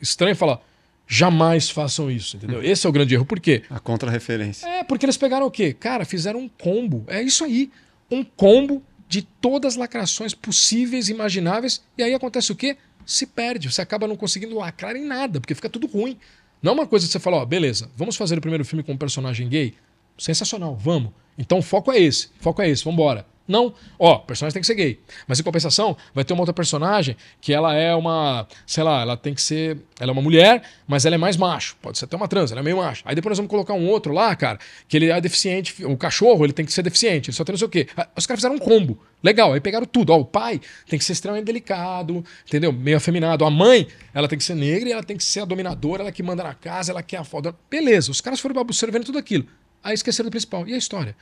estranho 0.00 0.32
e 0.32 0.34
falar: 0.34 0.60
jamais 1.06 1.70
façam 1.70 2.10
isso, 2.10 2.36
entendeu? 2.36 2.62
Esse 2.62 2.86
é 2.86 2.90
o 2.90 2.92
grande 2.92 3.14
erro. 3.14 3.24
Por 3.24 3.38
quê? 3.38 3.62
A 3.70 3.78
contra-referência. 3.78 4.66
É, 4.66 4.82
porque 4.82 5.04
eles 5.04 5.16
pegaram 5.16 5.46
o 5.46 5.50
quê? 5.50 5.72
Cara, 5.72 6.04
fizeram 6.04 6.40
um 6.40 6.48
combo. 6.48 7.04
É 7.06 7.22
isso 7.22 7.44
aí. 7.44 7.70
Um 8.10 8.24
combo 8.24 8.82
de 9.08 9.22
todas 9.22 9.74
as 9.74 9.78
lacrações 9.78 10.34
possíveis 10.34 11.08
e 11.08 11.12
imagináveis. 11.12 11.82
E 11.96 12.02
aí 12.02 12.14
acontece 12.14 12.50
o 12.50 12.56
quê? 12.56 12.76
Se 13.06 13.26
perde. 13.26 13.70
Você 13.70 13.80
acaba 13.80 14.08
não 14.08 14.16
conseguindo 14.16 14.56
lacrar 14.56 14.96
em 14.96 15.04
nada, 15.04 15.40
porque 15.40 15.54
fica 15.54 15.68
tudo 15.68 15.86
ruim. 15.86 16.18
Não 16.62 16.72
é 16.72 16.74
uma 16.74 16.86
coisa 16.86 17.06
que 17.06 17.12
você 17.12 17.20
fala, 17.20 17.36
ó, 17.36 17.44
beleza, 17.46 17.88
vamos 17.96 18.16
fazer 18.16 18.36
o 18.36 18.40
primeiro 18.40 18.64
filme 18.64 18.82
com 18.82 18.92
um 18.92 18.96
personagem 18.96 19.48
gay? 19.48 19.74
Sensacional, 20.18 20.76
vamos. 20.76 21.12
Então 21.38 21.58
o 21.58 21.62
foco 21.62 21.92
é 21.92 22.00
esse, 22.00 22.26
o 22.40 22.42
foco 22.42 22.60
é 22.60 22.68
esse, 22.68 22.82
vamos 22.82 22.98
embora. 22.98 23.24
Não, 23.48 23.72
ó, 23.98 24.16
o 24.16 24.18
personagem 24.20 24.52
tem 24.52 24.60
que 24.60 24.66
ser 24.66 24.74
gay. 24.74 25.00
Mas 25.26 25.40
em 25.40 25.42
compensação, 25.42 25.96
vai 26.14 26.22
ter 26.22 26.34
uma 26.34 26.42
outra 26.42 26.52
personagem 26.52 27.16
que 27.40 27.54
ela 27.54 27.74
é 27.74 27.94
uma, 27.94 28.46
sei 28.66 28.84
lá, 28.84 29.00
ela 29.00 29.16
tem 29.16 29.32
que 29.32 29.40
ser, 29.40 29.78
ela 29.98 30.10
é 30.10 30.12
uma 30.12 30.20
mulher, 30.20 30.62
mas 30.86 31.06
ela 31.06 31.14
é 31.14 31.18
mais 31.18 31.36
macho. 31.38 31.74
Pode 31.80 31.96
ser 31.96 32.04
até 32.04 32.14
uma 32.14 32.28
trans, 32.28 32.52
ela 32.52 32.60
é 32.60 32.62
meio 32.62 32.76
macho. 32.76 33.02
Aí 33.06 33.14
depois 33.14 33.30
nós 33.30 33.38
vamos 33.38 33.50
colocar 33.50 33.72
um 33.72 33.88
outro 33.88 34.12
lá, 34.12 34.36
cara, 34.36 34.58
que 34.86 34.98
ele 34.98 35.10
é 35.10 35.18
deficiente, 35.18 35.82
o 35.82 35.96
cachorro, 35.96 36.44
ele 36.44 36.52
tem 36.52 36.66
que 36.66 36.72
ser 36.72 36.82
deficiente, 36.82 37.30
ele 37.30 37.36
só 37.36 37.42
tem 37.42 37.54
não 37.54 37.58
sei 37.58 37.66
o 37.66 37.70
quê. 37.70 37.88
Os 38.14 38.26
caras 38.26 38.40
fizeram 38.40 38.56
um 38.56 38.58
combo. 38.58 39.00
Legal, 39.22 39.52
aí 39.52 39.60
pegaram 39.60 39.86
tudo. 39.86 40.12
Ó, 40.12 40.18
o 40.18 40.24
pai 40.24 40.60
tem 40.86 40.98
que 40.98 41.04
ser 41.04 41.12
extremamente 41.12 41.46
delicado, 41.46 42.22
entendeu? 42.46 42.70
Meio 42.70 42.98
afeminado. 42.98 43.44
A 43.44 43.50
mãe, 43.50 43.88
ela 44.12 44.28
tem 44.28 44.38
que 44.38 44.44
ser 44.44 44.54
negra 44.54 44.88
e 44.88 44.92
ela 44.92 45.02
tem 45.02 45.16
que 45.16 45.24
ser 45.24 45.40
a 45.40 45.44
dominadora, 45.44 46.02
ela 46.02 46.12
que 46.12 46.22
manda 46.22 46.42
na 46.42 46.54
casa, 46.54 46.92
ela 46.92 47.02
que 47.02 47.16
é 47.16 47.18
a 47.18 47.24
foda. 47.24 47.54
Beleza, 47.70 48.10
os 48.10 48.20
caras 48.20 48.38
foram 48.38 48.60
observando 48.60 49.04
tudo 49.04 49.18
aquilo. 49.18 49.46
Aí 49.82 49.94
esqueceram 49.94 50.28
do 50.28 50.30
principal. 50.30 50.68
E 50.68 50.74
a 50.74 50.76
história? 50.76 51.16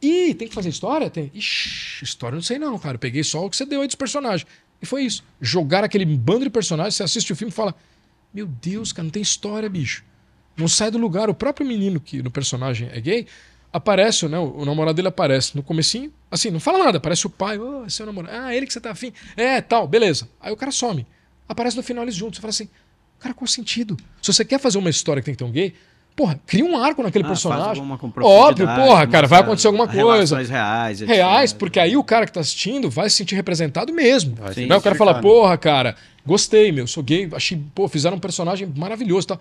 E 0.00 0.34
tem 0.34 0.48
que 0.48 0.54
fazer 0.54 0.68
história? 0.68 1.10
Tem. 1.10 1.30
Ixi, 1.34 2.04
história 2.04 2.36
não 2.36 2.42
sei 2.42 2.58
não, 2.58 2.78
cara. 2.78 2.94
Eu 2.94 2.98
peguei 2.98 3.24
só 3.24 3.44
o 3.44 3.50
que 3.50 3.56
você 3.56 3.66
deu 3.66 3.80
aí 3.80 3.86
dos 3.86 3.96
personagens. 3.96 4.46
E 4.80 4.86
foi 4.86 5.04
isso. 5.04 5.24
Jogar 5.40 5.82
aquele 5.82 6.04
bando 6.04 6.44
de 6.44 6.50
personagens, 6.50 6.94
você 6.94 7.02
assiste 7.02 7.32
o 7.32 7.36
filme 7.36 7.50
e 7.50 7.54
fala: 7.54 7.74
Meu 8.32 8.46
Deus, 8.46 8.92
cara, 8.92 9.04
não 9.04 9.10
tem 9.10 9.22
história, 9.22 9.68
bicho. 9.68 10.04
Não 10.56 10.68
sai 10.68 10.90
do 10.90 10.98
lugar. 10.98 11.28
O 11.28 11.34
próprio 11.34 11.66
menino 11.66 12.00
que 12.00 12.22
no 12.22 12.30
personagem 12.30 12.88
é 12.92 13.00
gay 13.00 13.26
aparece, 13.72 14.26
né? 14.28 14.38
O, 14.38 14.64
namorado 14.64 14.96
dele 14.96 15.08
aparece 15.08 15.56
no 15.56 15.62
comecinho, 15.62 16.12
assim, 16.30 16.50
não 16.50 16.60
fala 16.60 16.84
nada, 16.84 16.98
aparece 16.98 17.26
o 17.26 17.30
pai, 17.30 17.58
oh, 17.58 17.84
esse 17.86 18.00
é 18.00 18.04
o 18.04 18.06
namorado. 18.06 18.36
Ah, 18.36 18.54
ele 18.54 18.66
que 18.66 18.72
você 18.72 18.80
tá 18.80 18.90
afim. 18.90 19.12
É, 19.36 19.60
tal, 19.60 19.86
beleza. 19.86 20.28
Aí 20.40 20.52
o 20.52 20.56
cara 20.56 20.72
some. 20.72 21.06
Aparece 21.48 21.76
no 21.76 21.82
final 21.82 22.04
eles 22.04 22.14
juntos. 22.14 22.36
Você 22.36 22.40
fala 22.40 22.50
assim, 22.50 22.68
cara, 23.18 23.34
qual 23.34 23.46
sentido? 23.46 23.96
Se 24.20 24.32
você 24.32 24.44
quer 24.44 24.58
fazer 24.58 24.78
uma 24.78 24.90
história 24.90 25.20
que 25.20 25.26
tem 25.26 25.34
que 25.34 25.38
ter 25.38 25.44
um 25.44 25.52
gay, 25.52 25.74
Porra, 26.18 26.40
cria 26.44 26.64
um 26.64 26.76
arco 26.76 27.00
naquele 27.00 27.22
ah, 27.22 27.28
personagem. 27.28 27.80
Óbvio, 28.24 28.66
porra, 28.66 29.06
cara, 29.06 29.28
vai 29.28 29.38
acontecer 29.38 29.68
alguma 29.68 29.86
coisa. 29.86 30.36
reais. 30.48 31.00
Etc. 31.00 31.14
Reais, 31.14 31.52
porque 31.52 31.78
aí 31.78 31.96
o 31.96 32.02
cara 32.02 32.26
que 32.26 32.32
tá 32.32 32.40
assistindo 32.40 32.90
vai 32.90 33.08
se 33.08 33.14
sentir 33.14 33.36
representado 33.36 33.92
mesmo. 33.92 34.36
Sim, 34.52 34.66
né? 34.66 34.76
O 34.76 34.80
cara 34.80 34.96
fala, 34.96 35.20
porra, 35.20 35.56
cara, 35.56 35.94
gostei, 36.26 36.72
meu, 36.72 36.88
sou 36.88 37.04
gay, 37.04 37.28
achei, 37.32 37.62
pô, 37.72 37.86
fizeram 37.86 38.16
um 38.16 38.20
personagem 38.20 38.68
maravilhoso 38.76 39.28
tal. 39.28 39.40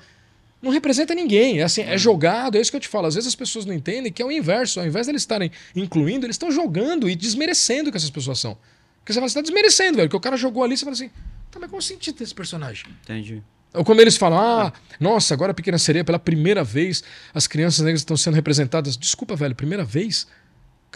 Não 0.61 0.69
representa 0.69 1.15
ninguém, 1.15 1.61
é 1.61 1.63
assim, 1.63 1.81
é 1.81 1.97
jogado, 1.97 2.59
é 2.59 2.61
isso 2.61 2.69
que 2.69 2.77
eu 2.77 2.81
te 2.81 2.87
falo. 2.87 3.07
Às 3.07 3.15
vezes 3.15 3.27
as 3.27 3.35
pessoas 3.35 3.65
não 3.65 3.73
entendem 3.73 4.11
que 4.11 4.21
é 4.21 4.25
o 4.25 4.31
inverso. 4.31 4.79
Ao 4.79 4.85
invés 4.85 5.07
de 5.07 5.13
eles 5.13 5.23
estarem 5.23 5.49
incluindo, 5.75 6.27
eles 6.27 6.35
estão 6.35 6.51
jogando 6.51 7.09
e 7.09 7.15
desmerecendo 7.15 7.89
que 7.89 7.97
essas 7.97 8.11
pessoas 8.11 8.37
são. 8.37 8.55
Porque 8.99 9.13
você 9.13 9.19
fala, 9.19 9.29
você 9.29 9.35
tá 9.35 9.41
desmerecendo, 9.41 9.97
velho. 9.97 10.09
Que 10.09 10.15
o 10.15 10.19
cara 10.19 10.37
jogou 10.37 10.63
ali, 10.63 10.77
você 10.77 10.85
fala 10.85 10.93
assim, 10.93 11.09
tá, 11.49 11.59
mas 11.59 11.71
qual 11.71 11.79
o 11.79 11.81
sentido 11.81 12.19
desse 12.19 12.35
personagem? 12.35 12.85
Entendi. 13.03 13.41
Ou 13.73 13.83
quando 13.83 13.99
eles 13.99 14.17
falam, 14.17 14.39
ah, 14.39 14.73
nossa, 14.99 15.33
agora 15.33 15.51
a 15.51 15.53
Pequena 15.53 15.77
Sereia, 15.77 16.03
pela 16.03 16.19
primeira 16.19 16.63
vez, 16.63 17.03
as 17.33 17.47
crianças 17.47 17.83
negras 17.83 18.01
estão 18.01 18.17
sendo 18.17 18.33
representadas. 18.33 18.97
Desculpa, 18.97 19.35
velho, 19.35 19.55
primeira 19.55 19.83
vez? 19.83 20.27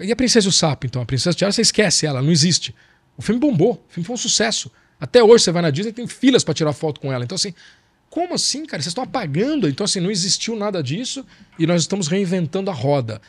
E 0.02 0.12
a 0.12 0.16
Princesa 0.16 0.48
e 0.48 0.50
o 0.50 0.52
Sapo, 0.52 0.86
então? 0.86 1.02
A 1.02 1.06
Princesa 1.06 1.36
Tiara, 1.36 1.52
você 1.52 1.62
esquece 1.62 2.06
ela, 2.06 2.22
não 2.22 2.32
existe. 2.32 2.74
O 3.18 3.22
filme 3.22 3.40
bombou, 3.40 3.74
o 3.90 3.94
filme 3.94 4.06
foi 4.06 4.14
um 4.14 4.18
sucesso. 4.18 4.72
Até 5.00 5.24
hoje 5.24 5.44
você 5.44 5.52
vai 5.52 5.62
na 5.62 5.70
Disney 5.70 5.90
e 5.92 5.94
tem 5.94 6.08
filas 6.08 6.44
para 6.44 6.54
tirar 6.54 6.74
foto 6.74 7.00
com 7.00 7.12
ela. 7.12 7.24
Então, 7.24 7.36
assim, 7.36 7.54
como 8.10 8.34
assim, 8.34 8.66
cara? 8.66 8.82
Vocês 8.82 8.92
estão 8.92 9.04
apagando. 9.04 9.68
Então, 9.68 9.84
assim, 9.84 10.00
não 10.00 10.12
existiu 10.12 10.56
nada 10.56 10.82
disso 10.84 11.26
e 11.58 11.66
nós 11.66 11.82
estamos 11.82 12.08
reinventando 12.08 12.70
a 12.70 12.74
roda. 12.74 13.22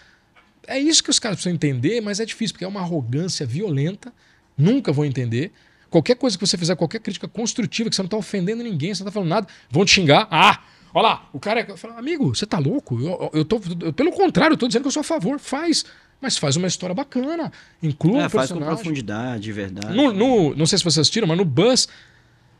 É 0.66 0.78
isso 0.78 1.02
que 1.02 1.10
os 1.10 1.18
caras 1.18 1.36
precisam 1.36 1.54
entender, 1.54 2.00
mas 2.00 2.20
é 2.20 2.24
difícil, 2.24 2.54
porque 2.54 2.64
é 2.64 2.68
uma 2.68 2.80
arrogância 2.80 3.46
violenta. 3.46 4.12
Nunca 4.56 4.92
vou 4.92 5.04
entender. 5.04 5.52
Qualquer 5.92 6.16
coisa 6.16 6.38
que 6.38 6.46
você 6.46 6.56
fizer, 6.56 6.74
qualquer 6.74 7.00
crítica 7.00 7.28
construtiva, 7.28 7.90
que 7.90 7.94
você 7.94 8.00
não 8.00 8.06
está 8.06 8.16
ofendendo 8.16 8.62
ninguém, 8.62 8.94
você 8.94 9.02
não 9.02 9.10
está 9.10 9.12
falando 9.12 9.28
nada, 9.28 9.46
vão 9.70 9.84
te 9.84 9.90
xingar. 9.90 10.26
Ah, 10.30 10.58
olha 10.94 11.02
lá, 11.02 11.28
o 11.34 11.38
cara 11.38 11.60
é. 11.60 11.76
Falo, 11.76 11.98
amigo, 11.98 12.34
você 12.34 12.46
tá 12.46 12.58
louco? 12.58 12.98
Eu, 12.98 13.30
eu 13.34 13.44
tô. 13.44 13.60
Eu, 13.78 13.92
pelo 13.92 14.10
contrário, 14.10 14.54
eu 14.54 14.58
tô 14.58 14.66
dizendo 14.66 14.84
que 14.84 14.88
eu 14.88 14.92
sou 14.92 15.02
a 15.02 15.04
favor. 15.04 15.38
Faz. 15.38 15.84
Mas 16.18 16.38
faz 16.38 16.56
uma 16.56 16.66
história 16.66 16.94
bacana. 16.94 17.52
Inclua 17.82 18.22
é, 18.22 18.26
um 18.26 18.30
faz 18.30 18.50
com 18.50 18.58
profundidade, 18.60 19.52
verdade. 19.52 19.94
No, 19.94 20.12
no, 20.14 20.56
não 20.56 20.64
sei 20.64 20.78
se 20.78 20.84
vocês 20.84 21.00
assistiram, 21.00 21.28
mas 21.28 21.36
no 21.36 21.44
Buzz 21.44 21.88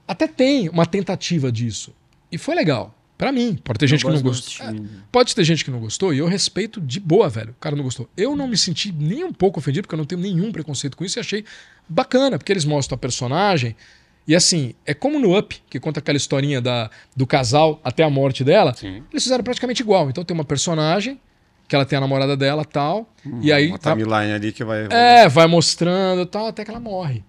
até 0.06 0.26
tem 0.26 0.68
uma 0.68 0.84
tentativa 0.84 1.50
disso. 1.50 1.94
E 2.30 2.36
foi 2.36 2.54
legal. 2.54 2.94
Para 3.16 3.30
mim, 3.30 3.56
pode 3.62 3.78
ter 3.78 3.86
gente 3.86 4.04
que 4.04 4.10
não 4.10 4.20
gostou. 4.20 4.66
É, 4.66 4.74
pode 5.12 5.34
ter 5.34 5.44
gente 5.44 5.64
que 5.64 5.70
não 5.70 5.78
gostou 5.78 6.12
e 6.12 6.18
eu 6.18 6.26
respeito 6.26 6.80
de 6.80 6.98
boa, 6.98 7.28
velho. 7.28 7.50
O 7.50 7.60
cara 7.60 7.76
não 7.76 7.84
gostou. 7.84 8.08
Eu 8.16 8.34
não 8.34 8.48
me 8.48 8.56
senti 8.56 8.90
nem 8.92 9.22
um 9.22 9.32
pouco 9.32 9.60
ofendido, 9.60 9.86
porque 9.86 9.94
eu 9.94 9.98
não 9.98 10.04
tenho 10.04 10.20
nenhum 10.20 10.50
preconceito 10.50 10.96
com 10.96 11.04
isso 11.04 11.18
e 11.18 11.20
achei 11.20 11.44
bacana, 11.88 12.38
porque 12.38 12.52
eles 12.52 12.64
mostram 12.64 12.96
a 12.96 12.98
personagem. 12.98 13.76
E 14.26 14.34
assim, 14.34 14.74
é 14.86 14.94
como 14.94 15.18
no 15.18 15.36
Up, 15.36 15.62
que 15.68 15.78
conta 15.80 16.00
aquela 16.00 16.16
historinha 16.16 16.60
da, 16.60 16.90
do 17.14 17.26
casal 17.26 17.80
até 17.84 18.02
a 18.02 18.10
morte 18.10 18.42
dela. 18.44 18.74
Sim. 18.74 19.02
Eles 19.10 19.22
fizeram 19.22 19.44
praticamente 19.44 19.82
igual. 19.82 20.08
Então 20.10 20.24
tem 20.24 20.34
uma 20.34 20.44
personagem 20.44 21.20
que 21.68 21.74
ela 21.74 21.84
tem 21.84 21.96
a 21.96 22.00
namorada 22.00 22.36
dela 22.36 22.64
tal. 22.64 23.08
Hum, 23.24 23.40
e 23.42 23.52
aí. 23.52 23.68
Uma 23.68 23.78
timeline 23.78 24.32
ali 24.32 24.52
que 24.52 24.64
vai. 24.64 24.86
É, 24.90 25.28
vai 25.28 25.46
mostrando 25.46 26.26
tal, 26.26 26.46
até 26.46 26.64
que 26.64 26.70
ela 26.70 26.80
morre. 26.80 27.24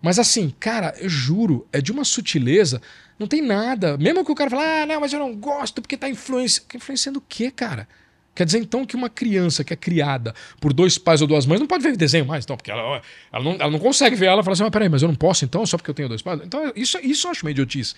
Mas 0.00 0.18
assim, 0.18 0.52
cara, 0.58 0.94
eu 0.98 1.08
juro, 1.08 1.66
é 1.72 1.80
de 1.80 1.92
uma 1.92 2.04
sutileza, 2.04 2.82
não 3.22 3.28
tem 3.28 3.40
nada. 3.40 3.96
Mesmo 3.96 4.24
que 4.24 4.32
o 4.32 4.34
cara 4.34 4.50
fale, 4.50 4.62
ah, 4.62 4.86
não, 4.86 5.00
mas 5.00 5.12
eu 5.12 5.18
não 5.18 5.34
gosto 5.34 5.80
porque 5.80 5.96
tá 5.96 6.08
influenciando. 6.08 6.68
Influenciando 6.74 7.18
o 7.18 7.24
quê, 7.26 7.50
cara? 7.50 7.88
Quer 8.34 8.46
dizer, 8.46 8.58
então, 8.58 8.86
que 8.86 8.96
uma 8.96 9.10
criança 9.10 9.62
que 9.62 9.74
é 9.74 9.76
criada 9.76 10.34
por 10.58 10.72
dois 10.72 10.96
pais 10.96 11.20
ou 11.20 11.26
duas 11.26 11.44
mães 11.44 11.60
não 11.60 11.66
pode 11.66 11.82
ver 11.82 11.94
desenho 11.96 12.24
mais, 12.24 12.44
então, 12.44 12.56
porque 12.56 12.70
ela, 12.70 13.02
ela, 13.30 13.44
não, 13.44 13.52
ela 13.52 13.70
não 13.70 13.78
consegue 13.78 14.16
ver 14.16 14.26
ela 14.26 14.40
e 14.40 14.44
fala 14.44 14.54
assim, 14.54 14.62
mas 14.62 14.72
peraí, 14.72 14.88
mas 14.88 15.02
eu 15.02 15.08
não 15.08 15.14
posso 15.14 15.44
então, 15.44 15.66
só 15.66 15.76
porque 15.76 15.90
eu 15.90 15.94
tenho 15.94 16.08
dois 16.08 16.22
pais? 16.22 16.40
Então, 16.42 16.72
isso, 16.74 16.98
isso 17.02 17.26
eu 17.26 17.30
acho 17.30 17.44
meio 17.44 17.52
idiotice. 17.52 17.94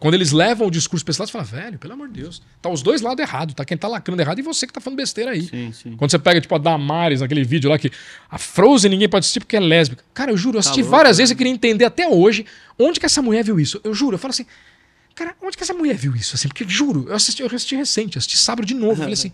Quando 0.00 0.14
eles 0.14 0.32
levam 0.32 0.68
o 0.68 0.70
discurso 0.70 1.04
pra 1.04 1.10
esse 1.12 1.20
lado, 1.20 1.28
você 1.28 1.32
fala, 1.32 1.44
velho, 1.44 1.78
pelo 1.78 1.92
amor 1.92 2.08
de 2.08 2.22
Deus, 2.22 2.40
tá 2.62 2.70
os 2.70 2.80
dois 2.80 3.02
lados 3.02 3.22
errados, 3.22 3.54
tá 3.54 3.62
quem 3.66 3.76
tá 3.76 3.86
lacrando 3.86 4.22
errado 4.22 4.38
e 4.38 4.42
você 4.42 4.66
que 4.66 4.72
tá 4.72 4.80
falando 4.80 4.96
besteira 4.96 5.32
aí. 5.32 5.42
Sim, 5.42 5.72
sim. 5.72 5.96
Quando 5.96 6.10
você 6.10 6.18
pega, 6.18 6.40
tipo, 6.40 6.54
a 6.54 6.58
Damares, 6.58 7.20
naquele 7.20 7.44
vídeo 7.44 7.68
lá 7.68 7.78
que 7.78 7.90
a 8.30 8.38
Frozen 8.38 8.90
ninguém 8.90 9.10
pode 9.10 9.24
assistir 9.24 9.40
porque 9.40 9.56
é 9.56 9.60
lésbica. 9.60 10.02
Cara, 10.14 10.30
eu 10.30 10.36
juro, 10.38 10.56
eu 10.56 10.60
assisti 10.60 10.80
louco, 10.80 10.90
várias 10.90 11.18
né? 11.18 11.22
vezes 11.22 11.32
e 11.32 11.36
queria 11.36 11.52
entender 11.52 11.84
até 11.84 12.08
hoje 12.08 12.46
onde 12.78 12.98
que 12.98 13.04
essa 13.04 13.20
mulher 13.20 13.44
viu 13.44 13.60
isso. 13.60 13.78
Eu 13.84 13.92
juro, 13.92 14.14
eu 14.14 14.18
falo 14.18 14.30
assim, 14.30 14.46
cara, 15.14 15.34
onde 15.42 15.56
que 15.56 15.62
essa 15.62 15.74
mulher 15.74 15.96
viu 15.96 16.14
isso? 16.16 16.34
Assim, 16.34 16.48
porque 16.48 16.64
juro, 16.68 17.06
eu 17.08 17.14
assisti, 17.14 17.42
eu 17.42 17.46
assisti 17.46 17.76
recente, 17.76 18.18
assisti 18.18 18.36
sábado 18.36 18.66
de 18.66 18.74
novo, 18.74 18.96
falei 18.96 19.14
assim. 19.14 19.32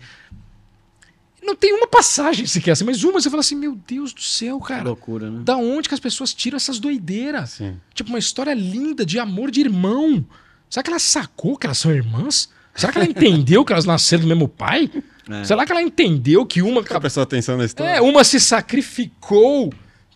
Não 1.43 1.57
tem 1.57 1.73
uma 1.73 1.87
passagem 1.87 2.47
sequer 2.47 2.73
assim, 2.73 2.85
mas 2.85 3.03
uma 3.03 3.19
você 3.21 3.31
fala 3.31 3.41
assim, 3.41 3.57
meu 3.57 3.75
Deus 3.75 4.13
do 4.13 4.21
céu, 4.21 4.61
Que 4.61 4.69
cara. 4.69 4.85
loucura, 4.85 5.31
né? 5.31 5.41
Da 5.43 5.57
onde 5.57 5.89
que 5.89 5.95
as 5.95 6.01
pessoas 6.01 6.35
tiram 6.35 6.57
essas 6.57 6.79
doideiras? 6.79 7.51
Sim. 7.51 7.77
Tipo, 7.95 8.11
uma 8.11 8.19
história 8.19 8.53
linda 8.53 9.07
de 9.07 9.19
amor 9.19 9.51
de 9.51 9.61
irmão. 9.61 10.25
Será 10.69 10.83
que 10.85 10.91
ela 10.91 10.99
sacou 10.99 11.57
que 11.57 11.67
elas 11.67 11.79
são 11.79 11.91
irmãs? 11.93 12.51
Será 12.75 12.93
que 12.93 12.99
ela 12.99 13.09
entendeu 13.09 13.65
que 13.65 13.73
elas 13.73 13.87
nasceram 13.87 14.23
do 14.23 14.29
mesmo 14.29 14.47
pai? 14.49 14.91
É. 15.29 15.45
Será 15.45 15.65
que 15.65 15.73
ela 15.73 15.83
entendeu 15.83 16.45
que 16.45 16.61
uma 16.61 16.83
Tá 16.85 17.01
prestando 17.01 17.25
atenção 17.25 17.57
na 17.57 17.65
história? 17.65 17.91
é, 17.91 18.01
uma 18.01 18.23
se 18.23 18.39
sacrificou 18.39 19.73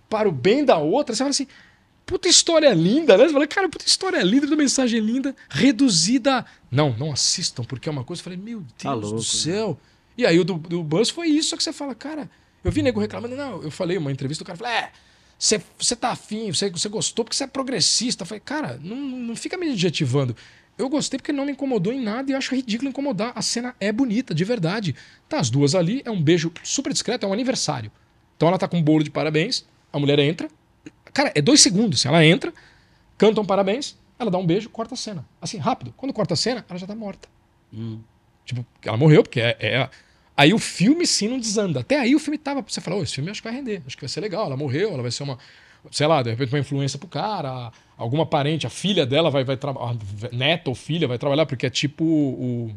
para 0.09 0.29
o 0.29 0.33
bem 0.33 0.65
da 0.65 0.77
outra. 0.77 1.15
Você 1.15 1.19
fala 1.19 1.31
assim, 1.31 1.47
puta 2.07 2.29
história 2.29 2.73
linda, 2.73 3.17
né? 3.17 3.27
Você 3.27 3.33
fala, 3.33 3.47
cara, 3.47 3.69
puta 3.69 3.87
história 3.87 4.23
linda, 4.23 4.43
puta 4.47 4.57
mensagem 4.57 5.01
linda, 5.01 5.35
reduzida. 5.49 6.45
Não, 6.71 6.97
não 6.97 7.13
assistam, 7.13 7.65
porque 7.65 7.89
é 7.89 7.93
uma 7.93 8.05
coisa. 8.05 8.21
Eu 8.21 8.25
falei, 8.25 8.39
meu 8.39 8.61
Deus 8.61 8.73
Tá 8.79 8.93
louco, 8.93 9.09
do 9.11 9.17
né? 9.17 9.23
céu. 9.23 9.79
E 10.17 10.25
aí 10.25 10.39
o 10.39 10.45
do, 10.45 10.55
do 10.55 10.83
Buzz 10.83 11.11
foi 11.11 11.29
isso, 11.29 11.57
que 11.57 11.63
você 11.63 11.73
fala, 11.73 11.95
cara, 11.95 12.31
eu 12.63 12.71
vi 12.71 12.83
nego 12.83 13.01
reclamando, 13.01 13.35
não, 13.35 13.63
eu 13.63 13.71
falei 13.71 13.99
uma 13.99 14.13
entrevista, 14.13 14.45
o 14.45 14.47
cara 14.47 14.57
falou, 14.57 14.73
é. 14.73 14.93
Você, 15.37 15.61
você 15.77 15.97
tá 15.97 16.11
afim, 16.11 16.53
você, 16.53 16.71
você 16.71 16.89
gostou 16.89 17.25
porque 17.25 17.37
você 17.37 17.45
é 17.45 17.47
progressista. 17.47 18.23
Eu 18.23 18.27
falei, 18.27 18.41
cara, 18.41 18.81
não, 18.83 18.97
não 18.97 19.37
fica 19.37 19.57
me 19.59 19.71
adjetivando. 19.71 20.35
Eu 20.79 20.89
gostei 20.89 21.19
porque 21.19 21.33
não 21.33 21.45
me 21.45 21.53
incomodou 21.53 21.93
em 21.93 22.01
nada 22.01 22.31
e 22.31 22.35
eu 22.35 22.39
acho 22.39 22.55
ridículo 22.55 22.89
incomodar. 22.89 23.33
A 23.35 23.43
cena 23.43 23.75
é 23.81 23.93
bonita, 23.93 24.35
de 24.35 24.45
verdade. 24.45 24.95
Tá, 25.29 25.39
as 25.39 25.51
duas 25.51 25.75
ali, 25.75 26.03
é 26.05 26.11
um 26.11 26.23
beijo 26.23 26.53
super 26.63 26.93
discreto, 26.93 27.27
é 27.27 27.29
um 27.29 27.33
aniversário. 27.33 27.91
Então 28.37 28.49
ela 28.49 28.59
tá 28.59 28.67
com 28.67 28.79
um 28.79 28.83
bolo 28.83 29.05
de 29.05 29.11
parabéns, 29.11 29.65
a 29.93 29.99
mulher 29.99 30.19
entra. 30.19 30.49
Cara, 31.15 31.33
é 31.35 31.41
dois 31.41 31.63
segundos. 31.63 32.05
Ela 32.05 32.23
entra, 32.27 32.53
canta 33.17 33.41
um 33.41 33.47
parabéns, 33.47 33.97
ela 34.19 34.31
dá 34.31 34.37
um 34.37 34.45
beijo, 34.47 34.69
corta 34.69 34.95
a 34.95 34.97
cena. 34.99 35.25
Assim, 35.41 35.57
rápido. 35.57 35.95
Quando 35.97 36.13
corta 36.13 36.35
a 36.35 36.37
cena, 36.37 36.65
ela 36.69 36.79
já 36.79 36.87
tá 36.87 36.95
morta. 36.95 37.29
Hum. 37.73 38.01
Tipo, 38.45 38.67
ela 38.85 38.97
morreu, 38.99 39.23
porque 39.23 39.41
é, 39.41 39.57
é- 39.61 39.89
Aí 40.37 40.53
o 40.53 40.59
filme 40.59 41.07
sim 41.07 41.29
não 41.29 41.39
desanda. 41.39 41.79
Até 41.81 42.01
aí 42.01 42.15
o 42.15 42.19
filme 42.19 42.37
tava. 42.37 42.61
Você 42.67 42.81
fala, 42.81 42.97
"Ô, 42.97 43.03
esse 43.05 43.15
filme 43.15 43.31
acho 43.31 43.41
que 43.41 43.49
vai 43.49 43.57
render, 43.57 43.81
acho 43.87 43.97
que 43.97 44.03
vai 44.03 44.09
ser 44.09 44.21
legal. 44.21 44.47
Ela 44.47 44.57
morreu, 44.57 44.93
ela 44.93 45.01
vai 45.03 45.13
ser 45.13 45.23
uma. 45.23 45.39
Sei 45.93 46.07
lá, 46.09 46.23
de 46.23 46.31
repente 46.31 46.53
uma 46.53 46.59
influência 46.59 46.99
pro 46.99 47.07
cara, 47.07 47.71
alguma 47.97 48.27
parente, 48.27 48.67
a 48.67 48.71
filha 48.71 49.07
dela 49.07 49.31
vai, 49.31 49.45
vai 49.45 49.57
trabalhar. 49.57 49.97
Neta 50.33 50.71
ou 50.71 50.75
filha 50.75 51.07
vai 51.07 51.19
trabalhar, 51.19 51.47
porque 51.47 51.67
é 51.67 51.71
tipo 51.71 52.03
o. 52.05 52.75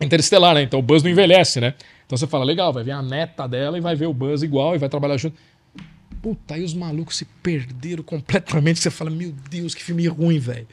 Interestelar, 0.00 0.54
né? 0.54 0.62
Então 0.62 0.80
o 0.80 0.82
Buzz 0.82 1.02
não 1.02 1.10
envelhece, 1.10 1.60
né? 1.60 1.74
Então 2.04 2.18
você 2.18 2.26
fala, 2.26 2.44
legal, 2.44 2.72
vai 2.72 2.82
ver 2.84 2.90
a 2.90 3.00
neta 3.00 3.46
dela 3.46 3.78
e 3.78 3.80
vai 3.80 3.94
ver 3.94 4.06
o 4.06 4.12
Buzz 4.12 4.42
igual 4.42 4.74
e 4.74 4.78
vai 4.78 4.88
trabalhar 4.88 5.16
junto. 5.16 5.36
Puta, 6.22 6.54
aí 6.54 6.62
os 6.62 6.72
malucos 6.72 7.16
se 7.16 7.24
perderam 7.42 8.02
completamente. 8.04 8.78
Você 8.78 8.90
fala, 8.90 9.10
meu 9.10 9.34
Deus, 9.50 9.74
que 9.74 9.82
filme 9.82 10.06
ruim, 10.06 10.38
velho. 10.38 10.68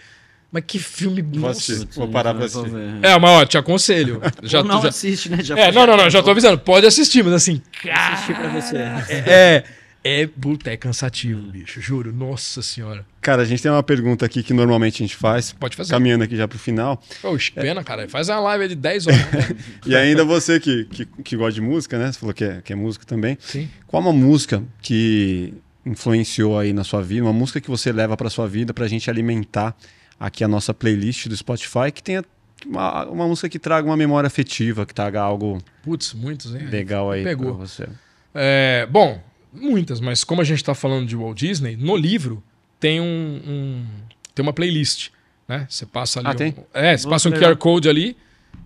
Mas 0.51 0.63
que 0.65 0.79
filme. 0.79 1.21
Vou 1.21 1.41
nossa. 1.41 1.59
assistir. 1.59 1.85
Putz, 1.85 1.95
Vou 1.97 2.07
parar 2.07 2.33
pra 2.33 2.45
assistir. 2.45 2.71
É, 3.01 3.17
mas 3.19 3.29
ó, 3.31 3.45
te 3.45 3.57
aconselho. 3.57 4.21
Já, 4.43 4.63
não 4.63 4.81
já- 4.81 4.89
assiste, 4.89 5.29
né? 5.29 5.43
Já 5.43 5.57
é, 5.57 5.71
não, 5.71 5.85
não, 5.85 5.97
não, 5.97 6.09
já 6.09 6.23
tô 6.23 6.31
avisando. 6.31 6.57
Pode 6.59 6.85
assistir, 6.85 7.23
mas 7.23 7.33
assim, 7.33 7.61
Assistir 7.91 8.35
pra 8.35 8.61
se 8.61 8.75
é. 8.77 9.05
é. 9.27 9.63
É, 10.01 10.25
puta, 10.25 10.71
é 10.71 10.77
cansativo, 10.77 11.41
bicho, 11.41 11.81
juro. 11.81 12.13
Nossa 12.13 12.61
senhora. 12.61 13.05
Cara, 13.21 13.41
a 13.41 13.45
gente 13.45 13.61
tem 13.61 13.69
uma 13.69 13.83
pergunta 13.83 14.25
aqui 14.25 14.41
que 14.41 14.53
normalmente 14.53 15.03
a 15.03 15.05
gente 15.05 15.15
faz. 15.15 15.51
Pode 15.51 15.75
fazer. 15.75 15.91
Caminhando 15.91 16.23
aqui 16.23 16.37
já 16.37 16.47
pro 16.47 16.57
final. 16.57 17.01
Oxe, 17.21 17.51
pena, 17.51 17.83
cara. 17.83 18.07
Faz 18.07 18.29
uma 18.29 18.39
live 18.39 18.69
de 18.69 18.75
10 18.75 19.07
horas. 19.07 19.19
né? 19.31 19.57
E 19.85 19.95
ainda 19.95 20.23
você 20.23 20.59
que, 20.59 20.85
que, 20.85 21.05
que 21.05 21.35
gosta 21.35 21.53
de 21.53 21.61
música, 21.61 21.99
né? 21.99 22.11
Você 22.11 22.19
falou 22.19 22.33
que 22.33 22.45
é, 22.45 22.61
que 22.61 22.71
é 22.71 22.75
músico 22.75 23.05
também. 23.05 23.37
Sim. 23.41 23.69
Qual 23.87 24.01
uma 24.01 24.13
música 24.13 24.63
que 24.81 25.53
influenciou 25.85 26.57
aí 26.57 26.71
na 26.71 26.83
sua 26.85 27.01
vida? 27.01 27.23
Uma 27.25 27.33
música 27.33 27.59
que 27.59 27.69
você 27.69 27.91
leva 27.91 28.15
pra 28.15 28.29
sua 28.29 28.47
vida 28.47 28.73
pra 28.73 28.87
gente 28.87 29.09
alimentar 29.09 29.75
aqui 30.17 30.43
a 30.43 30.47
nossa 30.47 30.73
playlist 30.73 31.27
do 31.27 31.35
Spotify, 31.35 31.91
que 31.93 32.01
tenha 32.03 32.23
uma, 32.65 33.05
uma 33.05 33.27
música 33.27 33.49
que 33.49 33.59
traga 33.59 33.85
uma 33.87 33.97
memória 33.97 34.27
afetiva, 34.27 34.85
que 34.85 34.93
traga 34.93 35.19
algo 35.21 35.57
Putz, 35.83 36.13
muitos, 36.13 36.53
hein? 36.55 36.67
legal 36.67 37.11
aí 37.11 37.23
Pegou. 37.23 37.55
pra 37.55 37.65
você. 37.65 37.87
É, 38.33 38.85
bom, 38.89 39.21
muitas, 39.53 39.99
mas 39.99 40.23
como 40.23 40.41
a 40.41 40.43
gente 40.43 40.63
tá 40.63 40.73
falando 40.75 41.05
de 41.07 41.15
Walt 41.15 41.37
Disney, 41.37 41.75
no 41.75 41.95
livro 41.95 42.43
tem 42.79 42.99
um, 43.01 43.05
um- 43.45 43.85
tem 44.33 44.43
uma 44.43 44.53
playlist, 44.53 45.09
né? 45.47 45.65
Você 45.69 45.85
passa 45.85 46.19
ali. 46.19 46.27
Ah, 46.27 46.31
um- 46.31 46.35
tem? 46.35 46.55
é, 46.73 46.95
você 46.97 47.03
Nossa, 47.05 47.09
passa 47.09 47.29
um 47.29 47.31
legal. 47.33 47.51
QR 47.51 47.57
Code 47.57 47.89
ali, 47.89 48.15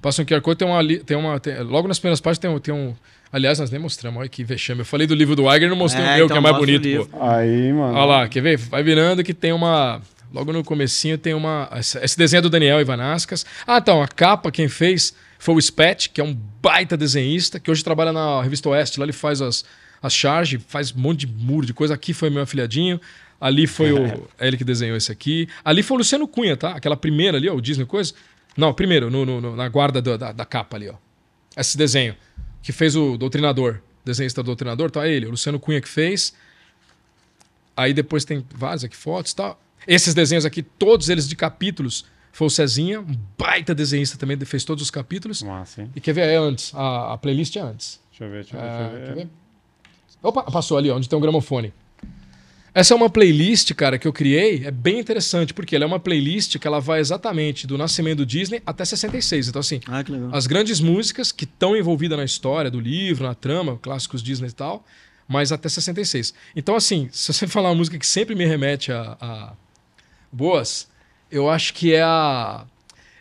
passa 0.02 0.22
um 0.22 0.26
QR 0.26 0.42
Code, 0.42 0.58
tem 0.58 0.68
uma, 0.68 0.78
ali- 0.78 1.00
tem 1.00 1.18
uma 1.18 1.40
tem- 1.40 1.60
logo 1.62 1.88
nas 1.88 1.98
primeiras 2.00 2.20
páginas 2.22 2.40
tem, 2.40 2.50
um- 2.52 2.60
tem 2.60 2.74
um, 2.74 2.94
aliás, 3.32 3.60
nós 3.60 3.72
nem 3.72 3.80
mostramos, 3.80 4.20
olha 4.20 4.30
que 4.30 4.44
vexame. 4.44 4.82
Eu 4.82 4.86
falei 4.86 5.08
do 5.08 5.16
livro 5.16 5.36
do 5.36 5.44
Wagner, 5.44 5.70
não 5.70 5.78
mostrei 5.78 6.04
É, 6.06 6.10
o 6.10 6.16
meu, 6.18 6.26
então 6.26 6.36
que 6.36 6.38
é 6.38 6.42
mais 6.42 6.56
mostra 6.56 6.76
o 6.76 6.80
bonito, 6.80 7.08
pô. 7.10 7.24
Aí, 7.26 7.74
mano. 7.74 7.94
Olha 7.98 8.06
lá, 8.06 8.28
quer 8.28 8.42
ver? 8.42 8.58
Vai 8.58 8.84
virando 8.84 9.24
que 9.24 9.34
tem 9.34 9.52
uma. 9.52 10.02
Logo 10.32 10.52
no 10.52 10.64
comecinho 10.64 11.16
tem 11.18 11.34
uma. 11.34 11.70
Esse 11.76 11.98
esse 12.00 12.18
desenho 12.18 12.40
é 12.40 12.42
do 12.42 12.50
Daniel 12.50 12.82
Ivanascas. 12.82 13.46
Ah, 13.68 13.78
então, 13.78 14.02
a 14.02 14.08
capa 14.08 14.52
quem 14.52 14.68
fez 14.68 15.14
foi 15.38 15.54
o 15.56 15.62
Spet, 15.62 16.10
que 16.10 16.20
é 16.20 16.24
um 16.24 16.34
baita 16.62 16.98
desenhista, 16.98 17.60
que 17.60 17.70
hoje 17.70 17.84
trabalha 17.84 18.12
na 18.12 18.42
revista 18.42 18.68
Oeste. 18.70 19.00
Lá 19.00 19.06
ele 19.06 19.14
faz 19.14 19.42
as, 19.42 19.64
as 20.04 20.14
charges, 20.14 20.62
faz 20.68 20.92
um 20.94 21.00
monte 21.00 21.26
de 21.26 21.28
muro 21.28 21.66
de 21.66 21.74
coisa. 21.74 21.94
Aqui 21.96 22.14
foi 22.14 22.30
meu 22.30 22.44
afilhadinho. 22.44 23.00
Ali 23.42 23.66
foi 23.66 23.92
o. 23.92 24.28
É 24.38 24.48
ele 24.48 24.58
que 24.58 24.64
desenhou 24.64 24.96
esse 24.96 25.12
aqui. 25.12 25.48
Ali 25.66 25.82
foi 25.82 25.96
o 25.96 25.98
Luciano 26.00 26.28
Cunha, 26.28 26.56
tá? 26.56 26.72
Aquela 26.76 26.96
primeira 26.96 27.38
ali, 27.38 27.50
ó, 27.50 27.56
o 27.56 27.62
Disney 27.62 27.86
Coisa. 27.86 28.14
Não, 28.56 28.72
primeiro, 28.74 29.10
no, 29.10 29.26
no- 29.26 29.56
na 29.56 29.68
guarda 29.68 30.00
da, 30.02 30.16
da, 30.18 30.32
da 30.32 30.46
capa 30.46 30.78
ali, 30.78 30.90
ó. 30.90 30.96
Esse 31.58 31.78
desenho. 31.78 32.16
Que 32.62 32.72
fez 32.72 32.96
o 32.96 33.18
Doutrinador. 33.18 33.80
Desenhista 34.06 34.44
do 34.44 34.48
Doutrinador, 34.48 34.92
tá 34.92 35.08
ele. 35.08 35.26
O 35.26 35.32
Luciano 35.32 35.60
Cunha 35.60 35.80
que 35.82 35.88
fez. 35.90 36.34
Aí 37.76 37.94
depois 37.94 38.24
tem 38.26 38.46
várias 38.54 38.84
aqui 38.84 38.96
fotos 38.96 39.32
e 39.32 39.36
tal. 39.36 39.60
Esses 39.88 40.14
desenhos 40.14 40.46
aqui, 40.46 40.62
todos 40.62 41.10
eles 41.10 41.28
de 41.28 41.36
capítulos, 41.36 42.06
foi 42.32 42.48
o 42.48 42.50
Cezinha, 42.50 43.02
um 43.02 43.18
baita 43.38 43.74
desenhista 43.76 44.18
também, 44.18 44.38
fez 44.46 44.64
todos 44.64 44.84
os 44.84 44.92
capítulos. 44.92 45.42
Massa, 45.44 45.82
hein? 45.82 45.92
E 45.96 46.00
quer 46.02 46.14
ver? 46.14 46.22
É 46.30 46.38
antes. 46.38 46.74
A, 46.76 47.14
a 47.14 47.18
playlist 47.18 47.56
é 47.56 47.60
antes. 47.62 48.00
Deixa 48.12 48.24
eu 48.26 48.30
ver, 48.30 48.44
deixa 48.44 48.56
eu 48.56 48.62
ver. 48.62 48.68
Ah, 48.68 48.78
deixa 48.90 48.94
eu 49.04 49.08
quer 49.08 49.16
ver. 49.16 49.30
Opa, 50.24 50.44
passou 50.44 50.78
ali, 50.78 50.90
ó, 50.90 50.96
onde 50.96 51.08
tem 51.10 51.18
um 51.18 51.22
gramofone. 51.22 51.74
Essa 52.76 52.96
é 52.96 52.98
uma 52.98 53.10
playlist, 53.10 53.72
cara, 53.76 54.00
que 54.00 54.08
eu 54.08 54.14
criei, 54.14 54.66
é 54.66 54.72
bem 54.72 54.98
interessante, 55.00 55.54
porque 55.54 55.76
ela 55.76 55.86
é 55.86 55.88
uma 55.88 56.00
playlist 56.00 56.58
que 56.58 56.66
ela 56.66 56.80
vai 56.80 57.00
exatamente 57.00 57.68
do 57.68 57.78
nascimento 57.78 58.18
do 58.20 58.26
Disney 58.26 58.64
até 58.66 58.84
66. 58.84 59.50
Então, 59.50 59.60
assim, 59.60 59.80
Ah, 59.88 60.04
as 60.32 60.48
grandes 60.48 60.80
músicas 60.80 61.32
que 61.32 61.44
estão 61.44 61.78
envolvidas 61.78 62.18
na 62.18 62.26
história 62.26 62.72
do 62.72 62.80
livro, 62.80 63.26
na 63.26 63.36
trama, 63.36 63.78
clássicos 63.78 64.24
Disney 64.24 64.48
e 64.48 64.54
tal, 64.54 64.84
mas 65.28 65.52
até 65.52 65.70
66. 65.70 66.34
Então, 66.56 66.76
assim, 66.76 67.10
se 67.14 67.32
você 67.32 67.46
falar 67.46 67.70
uma 67.70 67.76
música 67.76 68.00
que 68.00 68.08
sempre 68.08 68.34
me 68.34 68.44
remete 68.46 68.92
a, 68.92 69.18
a 69.22 69.54
boas, 70.32 70.88
eu 71.30 71.50
acho 71.50 71.76
que 71.76 71.94
é 71.94 72.02
a. 72.02 72.66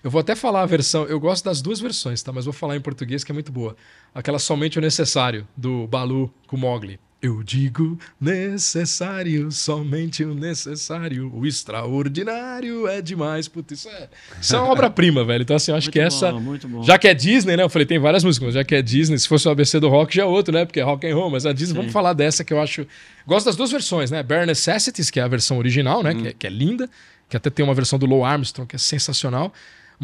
Eu 0.02 0.10
vou 0.10 0.20
até 0.20 0.34
falar 0.34 0.62
a 0.62 0.66
versão. 0.66 1.04
Eu 1.04 1.20
gosto 1.20 1.44
das 1.44 1.60
duas 1.60 1.78
versões, 1.78 2.22
tá? 2.22 2.32
Mas 2.32 2.46
vou 2.46 2.54
falar 2.54 2.74
em 2.74 2.80
português 2.80 3.22
que 3.22 3.30
é 3.30 3.34
muito 3.34 3.52
boa. 3.52 3.76
Aquela 4.14 4.38
Somente 4.38 4.78
o 4.78 4.82
Necessário, 4.82 5.46
do 5.56 5.86
Balu 5.86 6.32
com 6.46 6.56
Mogli. 6.56 6.98
Eu 7.22 7.40
digo 7.40 7.96
necessário, 8.20 9.52
somente 9.52 10.24
o 10.24 10.34
necessário. 10.34 11.32
O 11.32 11.46
extraordinário 11.46 12.88
é 12.88 13.00
demais. 13.00 13.46
Puta, 13.46 13.74
isso 13.74 13.88
é, 13.88 14.08
isso 14.40 14.56
é 14.56 14.58
uma 14.58 14.72
obra-prima, 14.72 15.22
velho. 15.24 15.42
Então, 15.42 15.54
assim, 15.54 15.70
eu 15.70 15.76
acho 15.76 15.86
Muito 15.86 15.92
que 15.92 16.00
essa. 16.00 16.32
bom, 16.32 16.40
muito 16.40 16.66
bom. 16.66 16.82
Já 16.82 16.98
que 16.98 17.06
é 17.06 17.14
Disney, 17.14 17.56
né? 17.56 17.62
Eu 17.62 17.68
falei, 17.68 17.86
tem 17.86 18.00
várias 18.00 18.24
músicas, 18.24 18.46
mas 18.46 18.54
já 18.56 18.64
que 18.64 18.74
é 18.74 18.82
Disney, 18.82 19.16
se 19.18 19.28
fosse 19.28 19.46
o 19.46 19.52
ABC 19.52 19.78
do 19.78 19.88
rock, 19.88 20.16
já 20.16 20.22
é 20.22 20.26
outro, 20.26 20.52
né? 20.52 20.64
Porque 20.64 20.80
é 20.80 20.82
rock 20.82 21.06
and 21.06 21.14
roll, 21.14 21.30
mas 21.30 21.46
a 21.46 21.52
Disney, 21.52 21.76
vamos 21.76 21.92
falar 21.92 22.12
dessa 22.12 22.42
que 22.42 22.52
eu 22.52 22.60
acho. 22.60 22.84
Gosto 23.24 23.46
das 23.46 23.54
duas 23.54 23.70
versões, 23.70 24.10
né? 24.10 24.20
Bare 24.24 24.44
Necessities, 24.44 25.08
que 25.08 25.20
é 25.20 25.22
a 25.22 25.28
versão 25.28 25.58
original, 25.58 26.02
né? 26.02 26.16
Que, 26.16 26.26
é, 26.26 26.32
que 26.32 26.46
é 26.48 26.50
linda, 26.50 26.90
que 27.28 27.36
até 27.36 27.50
tem 27.50 27.64
uma 27.64 27.74
versão 27.74 28.00
do 28.00 28.06
Low 28.06 28.24
Armstrong, 28.24 28.68
que 28.68 28.74
é 28.74 28.80
sensacional. 28.80 29.52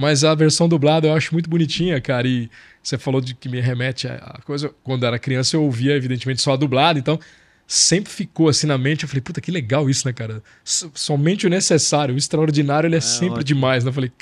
Mas 0.00 0.22
a 0.22 0.32
versão 0.32 0.68
dublada 0.68 1.08
eu 1.08 1.12
acho 1.12 1.32
muito 1.34 1.50
bonitinha, 1.50 2.00
cara. 2.00 2.28
E 2.28 2.48
você 2.80 2.96
falou 2.96 3.20
de 3.20 3.34
que 3.34 3.48
me 3.48 3.60
remete 3.60 4.06
a 4.06 4.38
coisa. 4.44 4.70
Quando 4.84 5.02
eu 5.02 5.08
era 5.08 5.18
criança, 5.18 5.56
eu 5.56 5.62
ouvia, 5.64 5.96
evidentemente, 5.96 6.40
só 6.40 6.52
a 6.52 6.56
dublada, 6.56 7.00
então 7.00 7.18
sempre 7.66 8.12
ficou 8.12 8.48
assim 8.48 8.68
na 8.68 8.78
mente. 8.78 9.02
Eu 9.02 9.08
falei, 9.08 9.20
puta, 9.20 9.40
que 9.40 9.50
legal 9.50 9.90
isso, 9.90 10.06
né, 10.06 10.12
cara? 10.12 10.40
Somente 10.62 11.48
o 11.48 11.50
necessário, 11.50 12.14
o 12.14 12.18
extraordinário, 12.18 12.86
ele 12.86 12.94
é, 12.94 13.00
sempre 13.00 13.40
ótimo. 13.40 13.44
demais, 13.44 13.82
né? 13.82 13.90
Eu 13.90 13.92
falei, 13.92 14.12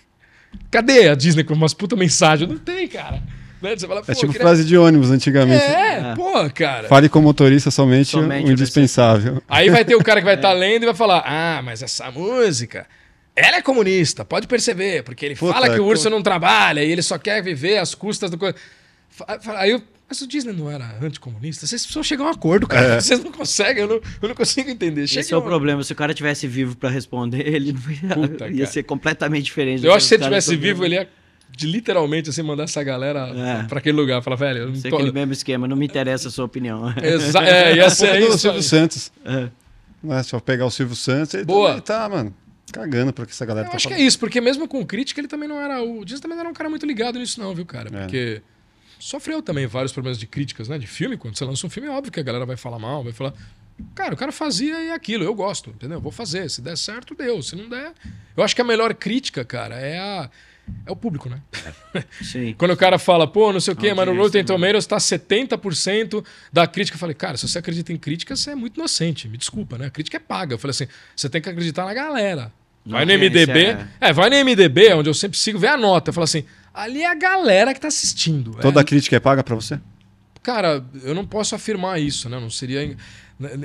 cadê 0.71 1.11
a 1.11 1.15
Disney 1.15 1.45
com 1.45 1.53
umas 1.53 1.75
puta 1.75 1.95
mensagem? 1.95 2.49
Não 2.49 2.57
tem, 2.57 2.89
cara. 2.89 3.23
né? 3.61 3.77
Você 3.77 3.87
fala, 3.87 4.01
É 4.09 4.15
tipo 4.15 4.33
queria- 4.33 4.47
frase 4.47 4.65
de 4.65 4.79
ônibus 4.79 5.11
antigamente. 5.11 5.63
É, 5.63 6.15
pô, 6.15 6.49
cara. 6.55 6.89
Fale 6.89 7.11
com 7.11 7.19
o 7.19 7.23
motorista 7.23 7.71
somente, 7.71 8.09
Somente 8.13 8.47
o 8.47 8.49
o 8.49 8.53
indispensável. 8.53 9.43
Aí 9.47 9.69
vai 9.69 9.85
ter 9.85 9.95
o 9.95 10.03
cara 10.03 10.21
que 10.21 10.25
vai 10.27 10.37
estar 10.37 10.53
lendo 10.55 10.85
e 10.85 10.87
vai 10.87 10.95
falar: 10.95 11.23
Ah, 11.27 11.61
mas 11.63 11.83
essa 11.83 12.11
música. 12.11 12.87
Ela 13.37 13.59
é 13.59 13.63
comunista, 13.63 14.25
pode 14.25 14.47
perceber, 14.47 15.03
porque 15.05 15.27
ele 15.27 15.37
Puta, 15.37 15.53
fala 15.53 15.69
que 15.69 15.79
o 15.79 15.85
urso 15.85 16.09
não 16.09 16.23
trabalha 16.23 16.83
e 16.83 16.91
ele 16.91 17.03
só 17.03 17.19
quer 17.19 17.43
viver 17.43 17.77
às 17.79 17.95
custas 17.95 18.31
do. 18.31 18.39
Aí 19.57 19.71
eu. 19.71 19.83
Mas 20.09 20.21
o 20.21 20.27
Disney 20.29 20.53
não 20.53 20.71
era 20.71 20.97
anticomunista? 21.03 21.67
Vocês 21.67 21.83
precisam 21.83 22.01
chegar 22.05 22.23
a 22.23 22.27
um 22.29 22.31
acordo, 22.31 22.65
cara. 22.69 22.95
É. 22.95 23.01
Vocês 23.03 23.23
não 23.25 23.33
conseguem, 23.33 23.83
eu 23.83 23.89
não, 23.89 24.01
eu 24.23 24.29
não 24.29 24.37
consigo 24.37 24.71
entender. 24.71 25.03
Esse 25.03 25.15
Chega 25.15 25.35
é 25.35 25.37
o 25.37 25.41
um- 25.41 25.43
problema. 25.45 25.83
Se 25.83 25.93
o 25.93 25.97
cara 25.97 26.15
tivesse 26.15 26.47
vivo 26.47 26.77
pra 26.77 26.89
responder, 26.89 27.43
ele 27.53 27.73
não 27.73 27.91
ia, 27.91 28.15
Puta, 28.29 28.49
ia 28.49 28.67
ser 28.67 28.85
completamente 28.85 29.47
diferente. 29.47 29.85
Eu 29.85 29.93
acho 29.93 30.05
que 30.05 30.09
se 30.11 30.15
ele 30.15 30.23
tivesse 30.25 30.55
vivo, 30.55 30.85
ele 30.85 30.95
ia 30.95 31.09
de, 31.51 31.67
literalmente 31.67 32.31
assim, 32.31 32.43
mandar 32.43 32.65
essa 32.65 32.85
galera 32.85 33.33
É. 33.37 33.67
pra 33.67 33.79
aquele 33.81 33.97
lugar. 33.97 34.23
Falar, 34.23 34.37
velho, 34.37 34.59
eu 34.61 34.69
não 34.69 34.75
Ser 34.77 34.91
tô. 34.91 34.95
aquele 34.97 35.11
mesmo 35.11 35.33
esquema, 35.33 35.67
não 35.67 35.77
me 35.77 35.87
interessa 35.87 36.29
a 36.29 36.31
sua 36.31 36.45
opinião. 36.45 36.85
Exa 37.03 37.41
é, 37.45 37.75
ia 37.75 37.91
ser 37.91 38.21
do 38.21 38.29
isso. 38.29 38.39
Silvio 38.39 38.63
Santos. 38.63 39.11
É. 39.25 40.23
Se 40.23 40.33
eu 40.35 40.41
pegar 40.41 40.67
o 40.67 40.71
Silvio 40.71 40.95
Santos, 40.95 41.35
ele 41.35 41.45
Boa. 41.45 41.81
também 41.81 41.83
tá, 41.83 42.09
mano, 42.09 42.35
cagando 42.73 43.13
pra 43.13 43.25
que 43.27 43.33
essa 43.33 43.47
galera 43.47 43.67
Eu 43.67 43.71
tá 43.71 43.77
acho 43.77 43.87
que 43.89 43.95
é 43.95 43.97
falando. 43.97 44.09
isso, 44.09 44.19
porque 44.19 44.41
mesmo 44.41 44.67
com 44.69 44.85
crítica, 44.85 45.21
ele 45.21 45.29
também 45.29 45.49
não 45.49 45.61
era. 45.61 45.83
O 45.83 46.05
Disney 46.05 46.21
também 46.23 46.37
não 46.37 46.43
era 46.43 46.51
um 46.51 46.55
cara 46.55 46.69
muito 46.69 46.85
ligado 46.87 47.19
nisso, 47.19 47.41
não, 47.41 47.55
viu, 47.55 47.65
cara? 47.65 47.89
É. 47.95 48.01
Porque 48.03 48.43
sofreu 48.99 49.43
também 49.43 49.67
vários 49.67 49.93
problemas 49.93 50.19
de 50.19 50.27
críticas, 50.27 50.69
né? 50.69 50.79
De 50.79 50.87
filme. 50.87 51.17
Quando 51.17 51.37
você 51.37 51.45
lança 51.45 51.67
um 51.67 51.71
filme, 51.71 51.89
é 51.89 51.93
óbvio 51.93 52.13
que 52.13 52.21
a 52.21 52.23
galera 52.23 52.45
vai 52.47 52.57
falar 52.57 52.79
mal, 52.79 53.03
vai 53.05 53.13
falar. 53.13 53.33
Cara, 53.95 54.15
o 54.15 54.17
cara 54.17 54.33
fazia 54.33 54.83
e 54.85 54.91
aquilo, 54.91 55.23
eu 55.23 55.35
gosto, 55.35 55.71
entendeu? 55.71 56.01
Vou 56.01 56.11
fazer. 56.11 56.49
Se 56.51 56.63
der 56.63 56.77
certo, 56.79 57.15
deu. 57.15 57.43
Se 57.43 57.55
não 57.55 57.69
der. 57.69 57.93
Eu 58.37 58.43
acho 58.43 58.55
que 58.57 58.63
a 58.63 58.65
melhor 58.65 58.95
crítica, 58.95 59.45
cara, 59.45 59.77
é 59.77 59.99
a. 59.99 60.31
É 60.85 60.91
o 60.91 60.97
público, 60.97 61.29
né? 61.29 61.41
Sim. 62.23 62.55
Quando 62.59 62.73
o 62.73 62.77
cara 62.77 62.99
fala, 62.99 63.27
pô, 63.27 63.53
não 63.53 63.61
sei 63.61 63.73
o 63.75 63.77
quê, 63.77 63.93
mas 63.95 64.07
no 64.07 64.15
Rotten 64.17 64.45
Tomatoes 64.45 64.87
tá 64.87 64.97
70% 64.97 66.25
da 66.53 66.67
crítica. 66.67 66.97
Eu 66.97 67.01
falei, 67.01 67.15
cara, 67.15 67.37
se 67.37 67.49
você 67.49 67.59
acredita 67.59 67.93
em 67.93 67.97
crítica, 67.97 68.35
você 68.37 68.51
é 68.51 68.55
muito 68.55 68.77
inocente. 68.77 69.29
Me 69.29 69.37
desculpa, 69.37 69.79
né? 69.79 69.87
A 69.87 69.91
crítica 69.91 70.17
é 70.17 70.21
paga. 70.21 70.55
Eu 70.55 70.59
falei 70.59 70.71
assim, 70.73 70.87
você 71.15 71.29
tem 71.29 71.41
que 71.41 71.49
acreditar 71.49 71.85
na 71.85 71.95
galera. 71.95 72.53
Vai 72.85 73.05
no 73.05 73.13
MDB. 73.13 73.65
é. 73.67 73.87
É, 74.01 74.13
vai 74.13 74.31
no 74.31 74.37
MDB, 74.45 74.93
onde 74.95 75.09
eu 75.11 75.15
sempre 75.15 75.37
sigo, 75.39 75.59
vê 75.59 75.67
a 75.67 75.77
nota. 75.77 76.11
Eu 76.11 76.15
falo 76.15 76.25
assim, 76.25 76.45
ali 76.73 77.03
é 77.03 77.11
a 77.11 77.15
galera 77.15 77.75
que 77.75 77.81
tá 77.81 77.89
assistindo. 77.89 78.53
Toda 78.61 78.81
É, 78.81 78.85
crítica 78.85 79.17
é 79.17 79.21
paga 79.21 79.43
pra 79.43 79.55
você? 79.55 79.81
Cara, 80.43 80.85
eu 81.03 81.15
não 81.15 81.27
posso 81.27 81.55
afirmar 81.57 82.01
isso, 82.01 82.29
né? 82.29 82.39
Não 82.39 82.51
seria 82.51 82.85
in- 82.85 82.97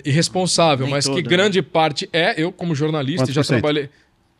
irresponsável, 0.03 0.85
Nem 0.85 0.95
mas 0.95 1.05
que 1.05 1.11
toda, 1.11 1.21
né? 1.21 1.29
grande 1.29 1.61
parte 1.61 2.09
é. 2.11 2.33
Eu, 2.41 2.51
como 2.51 2.73
jornalista, 2.73 3.25
Quantos 3.27 3.35
já 3.35 3.43
trabalhei. 3.43 3.89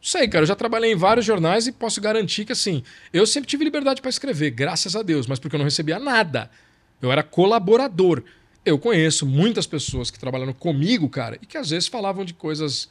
Sei, 0.02 0.28
cara, 0.28 0.44
eu 0.44 0.48
já 0.48 0.56
trabalhei 0.56 0.92
em 0.92 0.96
vários 0.96 1.26
jornais 1.26 1.68
e 1.68 1.72
posso 1.72 2.02
garantir 2.02 2.44
que, 2.44 2.52
assim, 2.52 2.82
eu 3.14 3.28
sempre 3.28 3.48
tive 3.48 3.64
liberdade 3.64 4.02
para 4.02 4.10
escrever, 4.10 4.50
graças 4.50 4.96
a 4.96 5.04
Deus, 5.04 5.28
mas 5.28 5.38
porque 5.38 5.56
eu 5.56 5.60
não 5.60 5.66
recebia 5.66 6.00
nada. 6.00 6.50
Eu 7.00 7.12
era 7.12 7.22
colaborador. 7.22 8.24
Eu 8.66 8.80
conheço 8.80 9.26
muitas 9.28 9.68
pessoas 9.68 10.10
que 10.10 10.20
trabalharam 10.20 10.54
comigo, 10.54 11.08
cara, 11.08 11.38
e 11.42 11.46
que 11.46 11.56
às 11.56 11.70
vezes 11.70 11.88
falavam 11.88 12.26
de 12.26 12.34
coisas. 12.34 12.90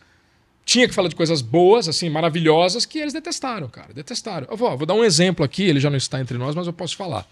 Tinha 0.64 0.86
que 0.86 0.94
falar 0.94 1.08
de 1.08 1.16
coisas 1.16 1.42
boas, 1.42 1.88
assim, 1.88 2.08
maravilhosas, 2.08 2.86
que 2.86 2.98
eles 2.98 3.12
detestaram, 3.12 3.68
cara. 3.68 3.92
Detestaram. 3.92 4.46
Eu 4.48 4.56
vou, 4.56 4.76
vou 4.76 4.86
dar 4.86 4.94
um 4.94 5.04
exemplo 5.04 5.44
aqui, 5.44 5.64
ele 5.64 5.80
já 5.80 5.90
não 5.90 5.96
está 5.96 6.20
entre 6.20 6.38
nós, 6.38 6.54
mas 6.54 6.68
eu 6.68 6.72
posso 6.72 6.96
falar. 6.96 7.26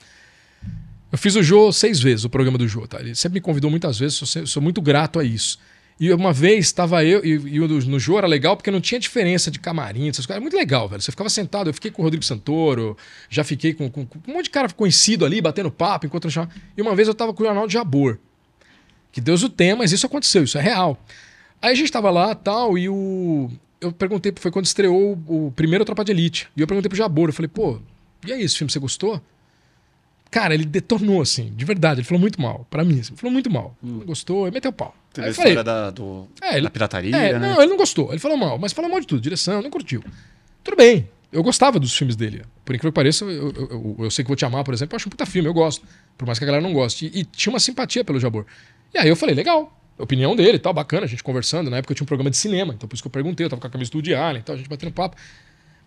Eu 1.10 1.18
fiz 1.18 1.36
o 1.36 1.42
Jô 1.42 1.72
seis 1.72 2.00
vezes, 2.00 2.24
o 2.24 2.28
programa 2.28 2.58
do 2.58 2.66
Jô, 2.66 2.86
tá? 2.86 2.98
Ele 3.00 3.14
sempre 3.14 3.34
me 3.34 3.40
convidou 3.40 3.70
muitas 3.70 3.98
vezes, 3.98 4.16
sou, 4.16 4.46
sou 4.46 4.62
muito 4.62 4.82
grato 4.82 5.20
a 5.20 5.24
isso. 5.24 5.58
E 6.00 6.12
uma 6.12 6.32
vez 6.32 6.66
estava 6.66 7.04
eu, 7.04 7.24
e, 7.24 7.30
e 7.56 7.58
no 7.58 7.98
Jô 7.98 8.18
era 8.18 8.26
legal 8.26 8.56
porque 8.56 8.70
não 8.70 8.80
tinha 8.80 9.00
diferença 9.00 9.50
de 9.50 9.58
camarim, 9.58 10.08
essas 10.08 10.24
coisas. 10.26 10.36
Era 10.36 10.40
muito 10.40 10.56
legal, 10.56 10.88
velho. 10.88 11.02
Você 11.02 11.10
ficava 11.10 11.28
sentado, 11.28 11.68
eu 11.70 11.74
fiquei 11.74 11.90
com 11.90 12.02
o 12.02 12.04
Rodrigo 12.04 12.24
Santoro, 12.24 12.96
já 13.28 13.42
fiquei 13.42 13.74
com, 13.74 13.90
com- 13.90 14.06
com 14.06 14.18
um 14.30 14.34
monte 14.34 14.44
de 14.44 14.50
cara 14.50 14.68
conhecido 14.72 15.24
ali, 15.24 15.40
batendo 15.40 15.70
papo, 15.72 16.06
enquanto 16.06 16.26
eu 16.26 16.30
chamava. 16.30 16.52
E 16.76 16.80
uma 16.82 16.94
vez 16.94 17.08
eu 17.08 17.14
tava 17.14 17.34
com 17.34 17.42
o 17.42 17.48
Arnaldo 17.48 17.72
Jabor. 17.72 18.16
Que 19.10 19.20
Deus 19.20 19.42
o 19.42 19.48
tenha, 19.48 19.74
mas 19.74 19.90
isso 19.90 20.06
aconteceu, 20.06 20.44
isso 20.44 20.56
é 20.56 20.60
real. 20.60 21.02
Aí 21.60 21.72
a 21.72 21.74
gente 21.74 21.90
tava 21.90 22.10
lá 22.10 22.32
tal, 22.34 22.78
e 22.78 22.88
o. 22.88 23.50
Eu 23.80 23.90
perguntei, 23.92 24.32
foi 24.36 24.50
quando 24.52 24.66
estreou 24.66 25.18
o, 25.26 25.46
o 25.48 25.52
primeiro 25.52 25.84
Tropa 25.84 26.04
de 26.04 26.12
Elite. 26.12 26.48
E 26.56 26.60
eu 26.60 26.66
perguntei 26.66 26.88
pro 26.88 26.96
Jabor, 26.98 27.28
eu 27.28 27.32
falei, 27.32 27.48
pô, 27.48 27.80
e 28.26 28.32
aí, 28.32 28.42
esse 28.42 28.56
filme 28.56 28.70
você 28.70 28.78
gostou? 28.78 29.20
Cara, 30.30 30.52
ele 30.54 30.64
detonou, 30.66 31.22
assim, 31.22 31.52
de 31.56 31.64
verdade. 31.64 32.00
Ele 32.00 32.06
falou 32.06 32.20
muito 32.20 32.40
mal, 32.40 32.66
pra 32.68 32.84
mim, 32.84 33.00
assim, 33.00 33.16
falou 33.16 33.32
muito 33.32 33.50
mal. 33.50 33.74
Não 33.82 34.00
gostou, 34.00 34.46
ele 34.46 34.54
meteu 34.54 34.70
o 34.70 34.74
pau. 34.74 34.94
Teve 35.12 35.26
a 35.26 35.30
eu 35.30 35.34
falei, 35.34 35.52
história 35.52 35.64
da, 35.64 35.90
do, 35.90 36.28
É, 36.42 36.52
ele- 36.54 36.62
da 36.62 36.70
pirataria, 36.70 37.16
é, 37.16 37.38
né? 37.38 37.48
não, 37.48 37.60
ele 37.62 37.70
não 37.70 37.76
gostou. 37.78 38.10
Ele 38.10 38.18
falou 38.18 38.36
mal, 38.36 38.58
mas 38.58 38.72
falou 38.72 38.90
mal 38.90 39.00
de 39.00 39.06
tudo. 39.06 39.20
Direção, 39.22 39.62
não 39.62 39.70
curtiu. 39.70 40.04
Tudo 40.62 40.76
bem. 40.76 41.08
Eu 41.32 41.42
gostava 41.42 41.78
dos 41.78 41.94
filmes 41.96 42.14
dele. 42.16 42.42
Por 42.64 42.74
incrível 42.74 42.90
que 42.92 42.94
pareça, 42.96 43.24
eu, 43.24 43.30
eu, 43.52 43.68
eu- 43.70 43.96
eu 44.00 44.10
sei 44.10 44.22
que 44.24 44.28
vou 44.28 44.36
te 44.36 44.44
amar, 44.44 44.64
por 44.64 44.72
exemplo, 44.74 44.94
eu 44.94 44.96
acho 44.96 45.08
um 45.08 45.10
puta 45.10 45.24
filme, 45.26 45.48
eu 45.48 45.54
gosto. 45.54 45.86
Por 46.16 46.26
mais 46.26 46.38
que 46.38 46.44
a 46.44 46.46
galera 46.46 46.62
não 46.62 46.72
goste. 46.72 47.06
E, 47.12 47.20
e 47.20 47.24
tinha 47.24 47.52
uma 47.52 47.60
simpatia 47.60 48.04
pelo 48.04 48.20
Jabor. 48.20 48.44
E 48.94 48.98
aí 48.98 49.08
eu 49.08 49.16
falei, 49.16 49.34
legal. 49.34 49.74
Opinião 49.98 50.36
dele 50.36 50.56
e 50.56 50.58
tal, 50.60 50.72
bacana, 50.72 51.04
a 51.06 51.08
gente 51.08 51.24
conversando. 51.24 51.68
Na 51.70 51.78
época 51.78 51.92
eu 51.92 51.96
tinha 51.96 52.04
um 52.04 52.06
programa 52.06 52.30
de 52.30 52.36
cinema, 52.36 52.72
então 52.72 52.88
por 52.88 52.94
isso 52.94 53.02
que 53.02 53.06
eu 53.08 53.10
perguntei, 53.10 53.44
eu 53.44 53.50
tava 53.50 53.60
com 53.60 53.66
a 53.66 53.70
camisa 53.70 53.90
do 53.90 53.96
Woody 53.96 54.14
Allen 54.14 54.40
e 54.40 54.44
tal, 54.44 54.54
a 54.54 54.58
gente 54.58 54.68
batendo 54.68 54.92
papo. 54.92 55.16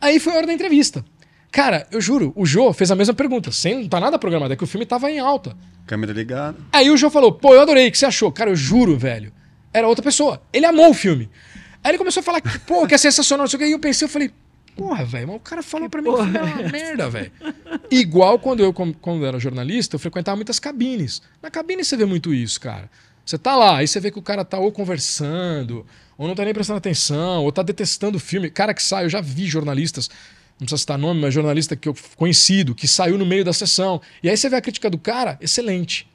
Aí 0.02 0.20
foi 0.20 0.34
a 0.34 0.36
hora 0.38 0.48
da 0.48 0.54
entrevista. 0.54 1.06
Cara, 1.52 1.86
eu 1.92 2.00
juro, 2.00 2.32
o 2.36 2.46
Jô 2.46 2.72
fez 2.72 2.92
a 2.92 2.96
mesma 2.96 3.14
pergunta, 3.14 3.52
sem 3.52 3.82
não 3.82 3.90
tá 3.90 4.00
nada 4.00 4.18
programado, 4.18 4.54
é 4.54 4.56
que 4.56 4.64
o 4.64 4.68
filme 4.68 4.86
tava 4.86 5.12
em 5.12 5.20
alta. 5.20 5.56
Câmera 5.86 6.14
ligada. 6.14 6.58
Aí 6.72 6.90
o 6.90 6.96
João 6.96 7.12
falou, 7.12 7.34
pô, 7.34 7.54
eu 7.54 7.62
adorei, 7.62 7.90
o 7.90 7.92
que 7.92 7.98
você 7.98 8.06
achou? 8.06 8.32
Cara, 8.32 8.50
eu 8.50 8.56
juro, 8.56 8.98
velho. 8.98 9.34
Era 9.74 9.88
outra 9.88 10.04
pessoa. 10.04 10.42
Ele 10.54 10.66
amou 10.66 10.90
o 10.90 10.94
filme. 10.94 11.30
Aí 11.84 11.92
ele 11.92 11.98
começou 11.98 12.22
a 12.22 12.24
falar 12.24 12.40
que, 12.40 12.60
pô, 12.60 12.88
que 12.88 12.94
é 12.94 12.98
sensacional, 12.98 13.44
não 13.44 13.50
sei 13.50 13.58
o 13.58 13.60
que. 13.60 13.68
E 13.68 13.72
eu 13.72 13.80
pensei, 13.80 14.06
eu 14.06 14.10
falei, 14.10 14.32
porra, 14.76 15.04
velho, 15.04 15.28
mas 15.28 15.36
o 15.36 15.40
cara 15.40 15.62
falou 15.62 15.90
pra 15.90 16.02
mim 16.02 16.10
que 16.10 16.16
o 16.16 16.24
filme 16.24 16.38
é 16.38 16.42
uma 16.42 16.70
merda, 16.70 17.10
velho. 17.10 17.32
Igual 17.90 18.40
quando 18.40 18.62
eu, 18.62 18.74
quando 18.74 19.22
eu 19.22 19.26
era 19.26 19.40
jornalista, 19.40 19.96
eu 19.96 20.00
frequentava 20.00 20.38
muitas 20.38 20.60
cabines. 20.60 21.22
Na 21.42 21.52
cabine 21.52 21.84
você 21.84 21.98
vê 21.98 22.06
muito 22.06 22.34
isso, 22.34 22.62
cara. 22.62 22.90
Você 23.26 23.38
tá 23.38 23.56
lá, 23.56 23.78
aí 23.78 23.88
você 23.88 24.00
vê 24.00 24.10
que 24.10 24.20
o 24.20 24.22
cara 24.22 24.44
tá 24.46 24.58
ou 24.58 24.72
conversando, 24.72 25.86
ou 26.18 26.28
não 26.28 26.36
tá 26.36 26.44
nem 26.44 26.54
prestando 26.54 26.78
atenção, 26.78 27.44
ou 27.44 27.52
tá 27.52 27.62
detestando 27.62 28.18
o 28.18 28.20
filme. 28.20 28.50
Cara 28.50 28.74
que 28.74 28.82
sai, 28.82 29.06
eu 29.06 29.10
já 29.10 29.22
vi 29.22 29.46
jornalistas, 29.48 30.10
não 30.62 30.66
precisa 30.68 30.78
citar 30.78 30.98
nome, 30.98 31.20
mas 31.20 31.34
jornalista 31.34 31.76
que 31.76 31.90
eu 31.90 31.96
conhecido, 32.16 32.76
que 32.76 32.88
saiu 32.88 33.18
no 33.18 33.26
meio 33.26 33.44
da 33.44 33.52
sessão. 33.52 34.00
E 34.22 34.30
aí 34.30 34.38
você 34.38 34.48
vê 34.48 34.58
a 34.58 34.62
crítica 34.62 34.92
do 34.92 34.98
cara, 35.00 35.36
excelente. 35.42 36.08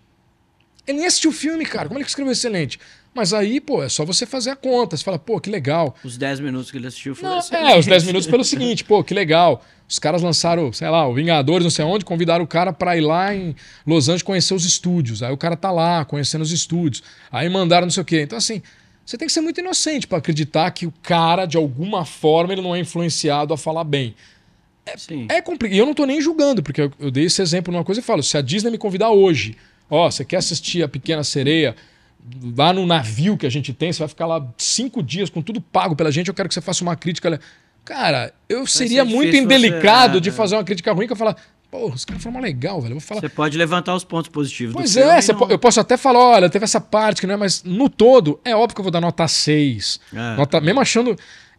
Ele 0.87 0.99
nem 0.99 1.07
assistiu 1.09 1.31
o 1.31 1.35
filme, 1.35 1.67
cara. 1.67 1.89
Como 1.89 1.99
ele 1.99 2.05
que 2.05 2.11
escreveu 2.11 2.33
excelente? 2.33 2.79
Mas 3.13 3.33
aí, 3.35 3.61
pô, 3.61 3.83
é 3.83 3.89
só 3.89 4.05
você 4.05 4.25
fazer 4.25 4.51
a 4.51 4.57
conta. 4.57 4.97
Você 4.97 5.03
fala, 5.03 5.19
pô, 5.19 5.41
que 5.41 5.51
legal. 5.51 5.97
Os 6.05 6.17
10 6.17 6.39
minutos 6.39 6.71
que 6.71 6.77
ele 6.77 6.87
assistiu 6.87 7.17
foi 7.17 7.29
Não, 7.29 7.39
excelente. 7.41 7.73
é, 7.73 7.77
os 7.79 7.87
10 7.87 8.05
minutos 8.05 8.29
pelo 8.29 8.45
seguinte, 8.45 8.85
pô, 8.85 9.03
que 9.03 9.13
legal. 9.13 9.65
Os 9.89 9.99
caras 9.99 10.23
lançaram, 10.23 10.73
sei 10.73 10.89
lá, 10.89 11.09
o 11.09 11.15
Vingadores, 11.15 11.65
não 11.65 11.71
sei 11.71 11.85
onde, 11.85 12.05
convidaram 12.05 12.45
o 12.45 12.47
cara 12.47 12.73
pra 12.73 12.97
ir 12.97 13.01
lá 13.01 13.35
em 13.35 13.57
Los 13.85 14.05
Angeles 14.09 14.23
conhecer 14.23 14.55
os 14.55 14.65
estúdios. 14.65 15.25
Aí 15.25 15.33
o 15.33 15.37
cara 15.37 15.57
tá 15.57 15.73
lá, 15.73 16.05
conhecendo 16.05 16.43
os 16.43 16.53
estúdios. 16.53 17.03
Aí 17.33 17.49
mandaram 17.49 17.87
não 17.87 17.91
sei 17.91 18.03
o 18.03 18.07
quê. 18.07 18.23
Então, 18.23 18.39
assim, 18.39 18.63
você 19.05 19.19
tem 19.19 19.27
que 19.27 19.33
ser 19.33 19.41
muito 19.41 19.59
inocente 19.61 20.07
pra 20.07 20.19
acreditar 20.19 20.71
que 20.71 20.87
o 20.87 20.93
cara, 21.03 21.47
de 21.47 21.57
alguma 21.57 22.05
forma, 22.05 22.53
ele 22.53 22.63
não 22.63 22.77
é 22.77 22.79
influenciado 22.79 23.53
a 23.53 23.59
falar 23.59 23.83
bem. 23.85 24.15
Sim. 24.97 25.27
É 25.31 25.41
complicado. 25.43 25.75
E 25.77 25.79
eu 25.79 25.87
não 25.87 25.95
tô 25.95 26.05
nem 26.07 26.21
julgando, 26.21 26.63
porque 26.63 26.81
eu, 26.83 26.93
eu 26.99 27.11
dei 27.11 27.25
esse 27.25 27.41
exemplo 27.43 27.73
numa 27.73 27.85
coisa 27.85 28.01
e 28.01 28.05
falo: 28.05 28.23
se 28.23 28.37
a 28.37 28.41
Disney 28.43 28.71
me 28.71 28.79
convidar 28.79 29.11
hoje, 29.11 29.57
ó, 29.91 30.11
você 30.11 30.25
quer 30.25 30.37
assistir 30.37 30.83
a 30.83 30.89
Pequena 30.89 31.25
Sereia 31.25 31.75
lá 32.57 32.73
no 32.73 32.85
navio 32.87 33.37
que 33.37 33.47
a 33.47 33.51
gente 33.51 33.73
tem, 33.73 33.93
você 33.93 34.01
vai 34.01 34.09
ficar 34.09 34.27
lá 34.27 34.45
cinco 34.59 35.03
dias 35.03 35.31
com 35.31 35.41
tudo 35.43 35.61
pago 35.61 35.95
pela 35.95 36.11
gente, 36.11 36.29
eu 36.29 36.35
quero 36.35 36.49
que 36.49 36.55
você 36.55 36.61
faça 36.61 36.83
uma 36.83 36.97
crítica. 36.97 37.41
Cara, 37.85 38.33
eu 38.49 38.67
seria 38.67 39.05
ser 39.05 39.11
muito 39.11 39.37
indelicado 39.37 40.15
você- 40.15 40.21
de 40.21 40.29
é, 40.31 40.33
fazer 40.33 40.57
uma 40.57 40.65
crítica 40.65 40.93
ruim 40.93 41.07
que 41.07 41.13
eu 41.13 41.17
falar, 41.17 41.37
pô, 41.71 41.87
os 41.89 42.05
caras 42.05 42.21
foram 42.21 42.41
legal, 42.41 42.81
velho. 42.81 42.95
Eu 42.95 42.99
vou 42.99 43.07
falar. 43.07 43.21
Você 43.21 43.29
pode 43.29 43.57
levantar 43.57 43.95
os 43.95 44.03
pontos 44.03 44.29
positivos 44.29 44.75
Pois 44.75 44.95
do 44.95 44.99
é, 45.01 45.21
não- 45.33 45.51
eu 45.51 45.59
posso 45.59 45.79
até 45.79 45.97
falar, 45.97 46.19
olha, 46.19 46.51
teve 46.51 46.65
essa 46.65 46.81
parte 46.81 47.21
que 47.21 47.29
não 47.29 47.35
é, 47.35 47.37
mas 47.37 47.63
no 47.63 47.89
todo, 47.89 48.41
é 48.45 48.57
óbvio 48.57 48.75
que 48.75 48.81
eu 48.81 48.85
vou 48.85 48.91
dar 48.91 49.01
nota 49.01 49.29
6. 49.29 50.01
É. 50.13 50.37
Nota, 50.37 50.61
mesmo 50.61 50.81
achando. 50.81 51.17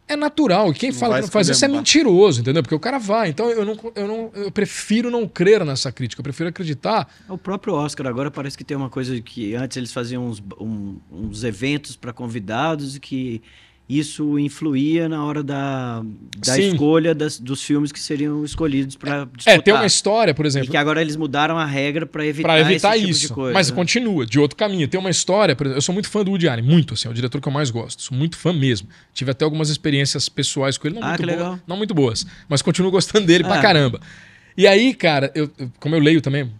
É 0.08 0.16
natural. 0.16 0.70
E 0.70 0.74
quem 0.74 0.90
Não 0.90 0.98
fala 0.98 1.16
que 1.16 1.20
não 1.22 1.28
faz 1.28 1.48
isso 1.48 1.64
é 1.64 1.68
mentiroso, 1.68 2.40
entendeu? 2.40 2.62
Porque 2.62 2.74
o 2.74 2.80
cara 2.80 2.98
vai. 2.98 3.28
Então 3.28 3.50
eu 3.50 3.64
não, 3.64 3.76
eu 3.94 4.08
não. 4.08 4.30
Eu 4.34 4.50
prefiro 4.50 5.10
não 5.10 5.28
crer 5.28 5.64
nessa 5.64 5.92
crítica. 5.92 6.20
Eu 6.20 6.24
prefiro 6.24 6.48
acreditar. 6.48 7.06
O 7.28 7.36
próprio 7.36 7.74
Oscar 7.74 8.06
agora 8.06 8.30
parece 8.30 8.56
que 8.56 8.64
tem 8.64 8.76
uma 8.76 8.88
coisa 8.88 9.20
que 9.20 9.54
antes 9.54 9.76
eles 9.76 9.92
faziam 9.92 10.26
uns, 10.26 10.42
um- 10.58 10.96
uns 11.12 11.44
eventos 11.44 11.94
para 11.94 12.12
convidados 12.12 12.96
e 12.96 13.00
que 13.00 13.42
isso 13.88 14.38
influía 14.38 15.08
na 15.08 15.24
hora 15.24 15.42
da, 15.42 16.02
da 16.44 16.54
Sim. 16.54 16.68
escolha 16.72 17.14
das- 17.14 17.38
dos 17.40 17.62
filmes 17.62 17.90
que 17.90 17.98
seriam 17.98 18.44
escolhidos 18.44 18.96
para 18.96 19.24
disputar. 19.24 19.54
É, 19.54 19.58
tem 19.60 19.72
uma 19.72 19.86
história, 19.86 20.34
por 20.34 20.44
E 20.44 20.48
exemplo. 20.48 20.70
que 20.70 20.76
agora 20.76 21.00
eles 21.00 21.16
mudaram 21.16 21.56
a 21.56 21.64
regra 21.64 22.04
para 22.04 22.26
evitar, 22.26 22.48
Pra 22.48 22.60
evitar 22.60 22.96
esse 22.96 23.00
tipo 23.06 23.10
isso. 23.10 23.26
de 23.28 23.32
coisa. 23.32 23.54
mas 23.54 23.70
né? 23.70 23.74
continua, 23.76 24.26
de 24.26 24.38
outro 24.38 24.56
caminho. 24.58 24.86
Tem 24.86 25.00
uma 25.00 25.08
história, 25.08 25.56
por 25.56 25.64
exemplo, 25.66 25.78
eu 25.78 25.82
sou 25.82 25.94
muito 25.94 26.10
fã 26.10 26.22
do 26.22 26.30
Woody 26.32 26.46
Allen, 26.48 26.64
muito, 26.64 26.92
assim, 26.92 27.08
é 27.08 27.10
o 27.10 27.14
diretor 27.14 27.40
que 27.40 27.48
eu 27.48 27.52
mais 27.52 27.70
gosto. 27.70 28.02
Sou 28.02 28.16
muito 28.16 28.36
fã 28.36 28.52
mesmo. 28.52 28.88
Tive 29.14 29.30
até 29.30 29.44
algumas 29.44 29.70
experiências 29.70 30.28
pessoais 30.28 30.76
com 30.76 30.86
ele, 30.86 30.96
não, 30.96 31.02
Ah, 31.02 31.08
muito, 31.16 31.26
que 31.26 31.36
boas, 31.36 31.60
não 31.66 31.76
muito 31.78 31.94
boas, 31.94 32.26
mas 32.46 32.60
continuo 32.60 32.90
gostando 32.90 33.26
dele 33.26 33.42
pra 33.44 33.58
Ah. 33.58 33.62
caramba. 33.62 34.00
E 34.54 34.66
aí, 34.66 34.92
cara, 34.92 35.32
eu- 35.34 35.50
como 35.80 35.94
eu 35.94 36.00
leio 36.00 36.20
também, 36.20 36.50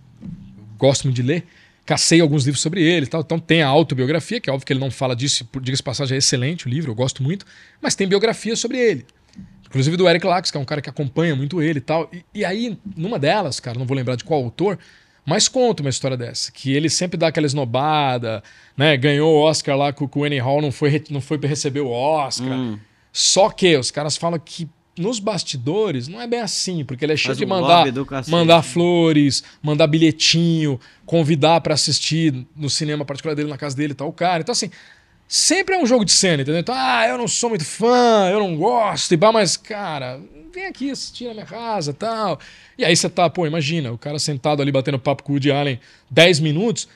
gosto 0.79 1.05
muito 1.05 1.17
de 1.17 1.23
ler, 1.23 1.45
cacei 1.89 2.20
alguns 2.20 2.44
livros 2.44 2.60
sobre 2.60 2.82
ele 2.82 3.06
e 3.06 3.09
tal. 3.09 3.23
Então 3.23 3.39
tem 3.39 3.62
a 3.62 3.66
autobiografia, 3.66 4.39
que 4.39 4.51
é 4.51 4.52
óbvio 4.52 4.66
que 4.66 4.74
ele 4.74 4.81
não 4.81 4.90
fala 4.90 5.16
disso, 5.16 5.48
diga-se 5.62 5.82
passagem, 5.82 6.16
é 6.16 6.19
excelente 6.19 6.66
o 6.66 6.69
livro, 6.69 6.90
eu 6.90 6.94
gosto 6.94 7.23
muito, 7.23 7.47
mas 7.81 7.94
tem 7.94 8.06
biografia 8.06 8.55
sobre 8.55 8.77
ele. 8.77 9.06
Inclusive 9.66 9.97
do 9.97 10.06
Eric 10.06 10.27
Lax, 10.27 10.51
que 10.51 10.59
é 10.59 10.60
um 10.60 10.66
cara 10.66 10.82
que 10.82 10.90
acompanha 10.90 11.35
muito 11.35 11.62
ele 11.62 11.78
e 11.78 11.81
tal. 11.81 12.10
E, 12.35 12.44
aí, 12.44 12.78
numa 12.94 13.19
delas, 13.19 13.59
cara, 13.59 13.78
não 13.78 13.86
vou 13.86 13.97
lembrar 13.97 14.16
de 14.16 14.24
qual 14.24 14.44
autor, 14.44 14.78
mas 15.24 15.48
conta 15.48 15.82
uma 15.82 15.89
história 15.89 16.16
dessa. 16.16 16.52
Que 16.52 16.74
ele 16.74 16.90
sempre 16.90 17.16
dá 17.16 17.28
aquela 17.28 17.47
esnobada, 17.47 18.43
né? 18.77 18.94
Ganhou 18.98 19.35
o 19.35 19.40
Oscar 19.40 19.74
lá 19.74 19.90
com 19.90 20.06
o 20.15 20.24
Annie 20.24 20.39
Hall, 20.39 20.60
não 20.60 20.70
foi, 20.70 21.02
não 21.09 21.23
foi 21.23 21.39
pra 21.39 21.48
receber 21.48 21.81
o 21.81 21.90
Oscar. 21.90 22.52
Hum. 22.52 22.78
Só 23.10 23.48
que 23.48 23.77
os 23.77 23.90
caras 23.90 24.16
falam 24.16 24.39
que 24.39 24.69
nos 24.99 25.19
bastidores 25.19 26.09
não 26.09 26.20
é 26.20 26.27
bem 26.27 26.41
assim, 26.41 26.85
porque 26.85 27.05
ele 27.05 27.12
é 27.12 27.16
cheio 27.16 27.29
Faz 27.29 27.39
de 27.39 27.45
um 27.45 27.49
mandar, 27.49 27.87
mandar 28.29 28.62
flores, 28.62 29.45
mandar 29.62 29.87
bilhetinho, 29.87 30.81
convidar 31.07 31.61
pra 31.61 31.75
assistir 31.75 32.47
no 32.57 32.69
cinema 32.69 33.05
particular 33.05 33.35
dele, 33.35 33.49
na 33.49 33.57
casa 33.57 33.77
dele 33.77 33.95
tal, 33.95 34.09
o 34.09 34.12
cara. 34.12 34.43
Então, 34.43 34.53
assim, 34.53 34.70
sempre 35.27 35.75
é 35.75 35.79
um 35.79 35.87
jogo 35.87 36.05
de 36.05 36.12
cena, 36.12 36.43
entendeu? 36.43 36.61
Então, 36.61 36.75
ah, 36.77 37.07
eu 37.09 37.16
não 37.16 37.29
sou 37.29 37.51
muito 37.51 37.65
fã, 37.65 38.29
eu 38.31 38.41
não 38.41 38.57
gosto, 38.57 39.12
e 39.12 39.16
pá, 39.16 39.31
mas, 39.31 39.57
cara, 39.57 40.20
vem 40.53 40.66
aqui 40.66 40.91
assistir 40.91 41.27
na 41.27 41.35
minha 41.35 41.47
casa 41.47 41.93
tal. 41.93 42.41
E 42.77 42.85
aí 42.85 42.97
você 42.97 43.09
tá, 43.09 43.29
pô, 43.29 43.47
imagina, 43.47 43.93
o 43.93 43.99
cara 43.99 44.19
sentado 44.19 44.62
ali 44.62 44.73
batendo 44.73 44.99
papo 44.99 45.23
com 45.23 45.33
o 45.33 45.35
Woody 45.35 45.51
Allen 45.51 45.79
10 46.11 46.41
minutos. 46.41 46.89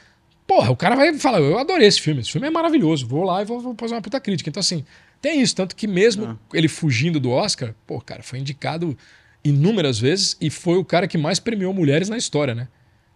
Porra, 0.46 0.70
o 0.70 0.76
cara 0.76 0.96
vai 0.96 1.14
falar, 1.18 1.38
eu 1.40 1.58
adorei 1.58 1.86
esse 1.86 2.00
filme, 2.00 2.20
esse 2.20 2.32
filme 2.32 2.46
é 2.46 2.50
maravilhoso, 2.50 3.06
vou 3.06 3.22
lá 3.22 3.42
e 3.42 3.44
vou, 3.44 3.60
vou 3.60 3.74
fazer 3.78 3.94
uma 3.94 4.02
puta 4.02 4.20
crítica. 4.20 4.50
Então, 4.50 4.60
assim, 4.60 4.84
tem 5.22 5.40
isso, 5.40 5.54
tanto 5.54 5.76
que 5.76 5.86
mesmo 5.86 6.38
ele 6.52 6.66
fugindo 6.66 7.20
do 7.20 7.30
Oscar, 7.30 7.74
pô, 7.86 8.00
cara, 8.00 8.22
foi 8.22 8.40
indicado 8.40 8.98
inúmeras 9.44 9.98
vezes 9.98 10.36
e 10.40 10.50
foi 10.50 10.76
o 10.76 10.84
cara 10.84 11.06
que 11.06 11.16
mais 11.16 11.38
premiou 11.38 11.72
mulheres 11.72 12.08
na 12.08 12.18
história, 12.18 12.54
né? 12.54 12.66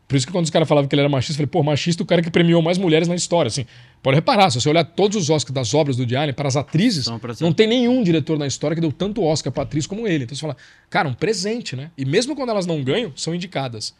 Por 0.08 0.16
isso 0.16 0.24
que 0.24 0.30
quando 0.32 0.44
os 0.44 0.50
caras 0.50 0.68
falavam 0.68 0.86
que 0.88 0.94
ele 0.94 1.00
era 1.00 1.08
machista, 1.08 1.32
eu 1.32 1.36
falei, 1.36 1.48
pô, 1.48 1.64
machista 1.64 2.00
é 2.00 2.04
o 2.04 2.06
cara 2.06 2.22
que 2.22 2.30
premiou 2.30 2.62
mais 2.62 2.78
mulheres 2.78 3.08
na 3.08 3.16
história, 3.16 3.48
assim. 3.48 3.66
Pode 4.00 4.14
reparar, 4.14 4.50
se 4.50 4.60
você 4.60 4.68
olhar 4.68 4.84
todos 4.84 5.16
os 5.16 5.30
Oscars 5.30 5.52
das 5.52 5.74
obras 5.74 5.96
do 5.96 6.02
Woody 6.02 6.14
Allen 6.14 6.32
para 6.32 6.46
as 6.46 6.54
atrizes, 6.54 7.06
não 7.40 7.52
tem 7.52 7.66
nenhum 7.66 8.04
diretor 8.04 8.38
na 8.38 8.46
história 8.46 8.76
que 8.76 8.80
deu 8.80 8.92
tanto 8.92 9.20
Oscar 9.24 9.52
pra 9.52 9.64
atriz 9.64 9.84
como 9.84 10.06
ele. 10.06 10.22
Então 10.22 10.36
você 10.36 10.40
fala, 10.40 10.56
cara, 10.88 11.08
um 11.08 11.12
presente, 11.12 11.74
né? 11.74 11.90
E 11.98 12.04
mesmo 12.04 12.36
quando 12.36 12.50
elas 12.50 12.66
não 12.66 12.84
ganham, 12.84 13.12
são 13.16 13.34
indicadas. 13.34 13.92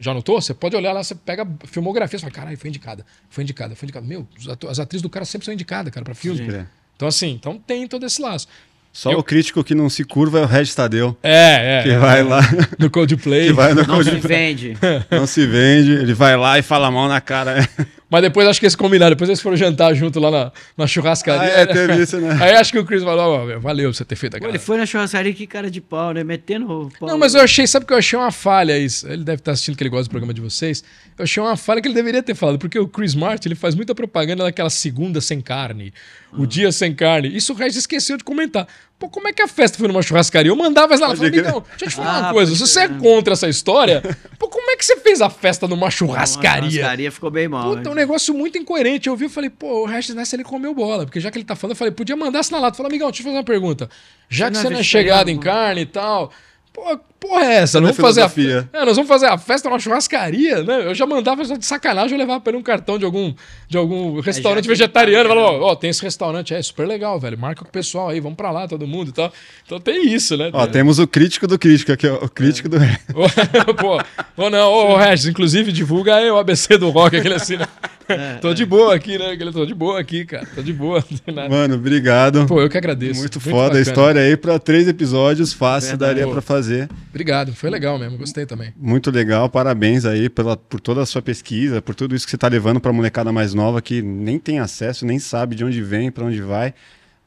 Já 0.00 0.12
notou? 0.12 0.40
Você 0.40 0.52
pode 0.52 0.74
olhar 0.74 0.92
lá, 0.92 1.04
você 1.04 1.14
pega 1.14 1.44
a 1.44 1.66
filmografia, 1.68 2.18
você 2.18 2.22
fala, 2.22 2.34
caralho, 2.34 2.58
foi 2.58 2.68
indicada, 2.68 3.06
foi 3.30 3.44
indicada, 3.44 3.76
foi 3.76 3.86
indicada. 3.86 4.04
Meu, 4.04 4.26
as 4.68 4.80
atrizes 4.80 5.02
do 5.02 5.08
cara 5.08 5.24
sempre 5.24 5.44
são 5.44 5.54
indicadas, 5.54 5.92
cara, 5.94 6.02
pra 6.02 6.16
filme. 6.16 6.50
Sim. 6.50 6.66
Então, 6.96 7.08
assim, 7.08 7.30
então 7.30 7.58
tem 7.58 7.86
todo 7.88 8.04
esse 8.06 8.20
laço. 8.22 8.46
Só 8.92 9.10
Eu- 9.10 9.18
o 9.18 9.22
crítico 9.24 9.64
que 9.64 9.74
não 9.74 9.90
se 9.90 10.04
curva 10.04 10.38
é 10.38 10.42
o 10.42 10.46
Regis 10.46 10.72
Tadeu, 10.74 11.16
É, 11.20 11.80
é. 11.80 11.82
que 11.82 11.96
vai 11.98 12.22
lá, 12.22 12.40
No 12.78 12.88
Coldplay. 12.88 13.48
que 13.48 13.52
vai 13.52 13.74
no 13.74 13.84
Não 13.84 14.02
se 14.04 14.10
vende. 14.12 14.76
não 15.10 15.26
se 15.26 15.44
vende, 15.46 15.90
ele 15.90 16.14
vai 16.14 16.36
lá 16.36 16.58
e 16.58 16.62
fala 16.62 16.90
mal 16.92 17.08
na 17.08 17.20
cara. 17.20 17.68
Mas 18.14 18.22
depois 18.22 18.46
acho 18.46 18.60
que 18.60 18.66
eles 18.66 18.76
combinaram, 18.76 19.10
depois 19.10 19.28
eles 19.28 19.40
foram 19.40 19.56
jantar 19.56 19.92
junto 19.94 20.20
lá 20.20 20.30
na, 20.30 20.52
na 20.76 20.86
churrascaria. 20.86 21.42
Ah, 21.42 21.60
é, 21.62 21.66
teve 21.66 22.00
isso, 22.00 22.16
né? 22.20 22.36
Aí 22.40 22.52
acho 22.54 22.70
que 22.70 22.78
o 22.78 22.84
Chris 22.84 23.02
falou, 23.02 23.40
ó, 23.40 23.44
meu, 23.44 23.60
valeu 23.60 23.92
você 23.92 24.04
ter 24.04 24.14
feito 24.14 24.34
Pô, 24.34 24.36
aquela. 24.36 24.52
ele 24.52 24.58
foi 24.60 24.76
na 24.76 24.86
churrascaria, 24.86 25.32
que 25.32 25.46
cara 25.48 25.68
de 25.68 25.80
pau, 25.80 26.12
né? 26.12 26.22
Metendo 26.22 26.64
o 26.70 26.90
pau. 26.96 27.08
Não, 27.08 27.18
mas 27.18 27.34
eu 27.34 27.40
achei, 27.40 27.66
sabe 27.66 27.84
que 27.86 27.92
eu 27.92 27.96
achei 27.96 28.16
uma 28.16 28.30
falha 28.30 28.78
isso? 28.78 29.08
Ele 29.08 29.24
deve 29.24 29.40
estar 29.40 29.50
assistindo 29.50 29.76
que 29.76 29.82
ele 29.82 29.90
gosta 29.90 30.04
do 30.04 30.10
programa 30.10 30.32
de 30.32 30.40
vocês. 30.40 30.84
Eu 31.18 31.24
achei 31.24 31.42
uma 31.42 31.56
falha 31.56 31.82
que 31.82 31.88
ele 31.88 31.94
deveria 31.94 32.22
ter 32.22 32.36
falado, 32.36 32.56
porque 32.58 32.78
o 32.78 32.86
Chris 32.86 33.16
Martin, 33.16 33.48
ele 33.48 33.56
faz 33.56 33.74
muita 33.74 33.94
propaganda 33.96 34.44
daquela 34.44 34.70
segunda 34.70 35.20
sem 35.20 35.40
carne, 35.40 35.92
Ah. 36.32 36.36
o 36.40 36.46
dia 36.46 36.70
sem 36.70 36.94
carne. 36.94 37.34
Isso 37.36 37.52
o 37.52 37.56
Regis 37.56 37.78
esqueceu 37.78 38.16
de 38.16 38.22
comentar. 38.22 38.68
Pô, 39.04 39.10
como 39.10 39.28
é 39.28 39.34
que 39.34 39.42
a 39.42 39.48
festa 39.48 39.76
foi 39.76 39.86
numa 39.86 40.00
churrascaria? 40.00 40.50
Eu 40.50 40.56
mandava 40.56 40.96
falava, 40.96 41.14
crer. 41.14 41.28
amigão, 41.28 41.62
deixa 41.70 41.84
eu 41.84 41.88
te 41.90 41.94
falar 41.94 42.16
Ah, 42.16 42.20
uma 42.20 42.32
coisa, 42.32 42.54
se 42.54 42.58
você 42.58 42.80
é 42.80 42.88
contra 42.88 43.34
essa 43.34 43.46
história, 43.46 44.02
pô, 44.38 44.48
como 44.48 44.70
é 44.70 44.76
que 44.76 44.84
você 44.84 44.96
fez 44.96 45.20
a 45.20 45.28
festa 45.28 45.68
numa 45.68 45.84
Uma 45.84 45.90
churrascaria? 45.90 46.70
churrascaria 46.70 47.12
ficou 47.12 47.30
bem 47.30 47.46
mal. 47.46 47.68
Puta, 47.68 47.82
né? 47.82 47.90
um 47.90 47.94
negócio 47.94 48.32
muito 48.32 48.56
incoerente. 48.56 49.06
Eu 49.10 49.14
vi 49.16 49.26
e 49.26 49.28
falei, 49.28 49.50
pô, 49.50 49.82
o 49.82 49.84
Regis 49.84 50.14
nessa 50.14 50.36
ele 50.36 50.42
comeu 50.44 50.72
bola. 50.74 51.04
Porque 51.04 51.20
já 51.20 51.30
que 51.30 51.36
ele 51.36 51.44
tá 51.44 51.54
falando, 51.54 51.72
eu 51.72 51.76
falei, 51.76 51.92
podia 51.92 52.16
mandar 52.16 52.38
assinalado. 52.40 52.76
Falei, 52.78 52.92
amigão, 52.92 53.08
deixa 53.08 53.20
eu 53.20 53.24
fazer 53.24 53.36
uma 53.36 53.44
pergunta. 53.44 53.90
Já 54.30 54.46
Você 54.46 54.50
que 54.50 54.54
não 54.56 54.62
você 54.62 54.70
não 54.70 54.80
é 54.80 54.82
chegado 54.82 55.28
em 55.28 55.38
carne 55.38 55.82
e 55.82 55.86
tal. 55.86 56.32
Pô, 56.72 56.98
porra 57.28 57.44
é 57.44 57.54
essa? 57.56 57.78
A 57.78 57.80
vamos, 57.80 57.96
fazer 57.96 58.22
a 58.22 58.28
fe- 58.28 58.42
filosofia? 58.42 58.68
é, 58.72 58.84
nós 58.84 58.96
vamos 58.96 59.08
fazer 59.08 59.26
a 59.26 59.38
festa 59.38 59.68
numa 59.68 59.78
churrascaria, 59.78 60.62
né? 60.62 60.86
Eu 60.86 60.94
já 60.94 61.06
mandava 61.06 61.44
de 61.44 61.64
sacanagem, 61.64 62.12
eu 62.12 62.18
levava 62.18 62.40
pra 62.40 62.50
ele 62.50 62.58
um 62.58 62.62
cartão 62.62 62.98
de 62.98 63.04
algum, 63.04 63.32
de 63.68 63.76
algum 63.78 64.20
restaurante 64.20 64.64
É, 64.64 64.68
já 64.68 64.74
que 64.74 64.78
vegetariano. 64.80 65.28
Falava, 65.28 65.48
ó, 65.52 65.70
ó, 65.72 65.74
tem 65.76 65.90
esse 65.90 66.02
restaurante, 66.02 66.52
é 66.54 66.60
super 66.62 66.86
legal, 66.86 67.18
velho. 67.18 67.38
Marca 67.38 67.62
com 67.62 67.68
o 67.68 67.72
pessoal 67.72 68.08
aí, 68.10 68.20
vamos 68.20 68.36
pra 68.36 68.50
lá, 68.50 68.68
todo 68.68 68.86
mundo 68.86 69.08
e 69.08 69.12
tal. 69.12 69.32
Então 69.64 69.80
tem 69.80 70.12
isso, 70.12 70.36
né? 70.36 70.50
Ó, 70.52 70.66
temos 70.66 70.98
o 70.98 71.06
crítico 71.06 71.46
do 71.46 71.58
crítico 71.58 71.92
aqui, 71.92 72.06
ó, 72.06 72.16
o 72.24 72.28
crítico 72.28 72.68
do 72.68 72.78
Pô, 73.80 73.98
ou 74.36 74.50
não, 74.50 74.70
ô 74.72 74.96
Regis, 74.96 75.26
inclusive 75.26 75.72
divulga 75.72 76.16
aí 76.16 76.30
o 76.30 76.36
ABC 76.38 76.76
do 76.78 76.90
rock, 76.90 77.16
aquele 77.16 77.34
assim, 77.34 77.56
né? 77.56 77.66
É, 78.06 78.34
tô 78.34 78.52
de 78.52 78.66
boa 78.66 78.94
aqui, 78.94 79.16
né? 79.16 79.30
Aquele, 79.30 79.50
tô 79.50 79.64
de 79.64 79.72
boa 79.74 79.98
aqui, 79.98 80.26
cara. 80.26 80.46
Tô 80.54 80.60
de 80.62 80.74
boa. 80.74 81.02
Não. 81.26 81.48
Mano, 81.48 81.76
obrigado. 81.76 82.44
Pô, 82.46 82.60
eu 82.60 82.68
que 82.68 82.76
agradeço. 82.76 83.18
Muito 83.18 83.40
foda 83.40 83.56
a 83.56 83.62
bacana. 83.68 83.80
história 83.80 84.20
aí 84.20 84.36
pra 84.36 84.58
três 84.58 84.86
episódios, 84.86 85.54
fácil 85.54 85.90
Verdade. 85.92 86.16
daria 86.20 86.30
pra 86.30 86.42
fazer. 86.42 86.86
Obrigado, 87.14 87.54
foi 87.54 87.70
legal 87.70 87.96
mesmo, 87.96 88.18
gostei 88.18 88.44
também. 88.44 88.74
Muito 88.76 89.08
legal, 89.08 89.48
parabéns 89.48 90.04
aí 90.04 90.28
pela, 90.28 90.56
por 90.56 90.80
toda 90.80 91.00
a 91.00 91.06
sua 91.06 91.22
pesquisa, 91.22 91.80
por 91.80 91.94
tudo 91.94 92.12
isso 92.16 92.26
que 92.26 92.30
você 92.32 92.36
tá 92.36 92.48
levando 92.48 92.80
pra 92.80 92.92
molecada 92.92 93.30
mais 93.32 93.54
nova 93.54 93.80
que 93.80 94.02
nem 94.02 94.36
tem 94.36 94.58
acesso, 94.58 95.06
nem 95.06 95.20
sabe 95.20 95.54
de 95.54 95.64
onde 95.64 95.80
vem, 95.80 96.10
pra 96.10 96.24
onde 96.24 96.42
vai. 96.42 96.74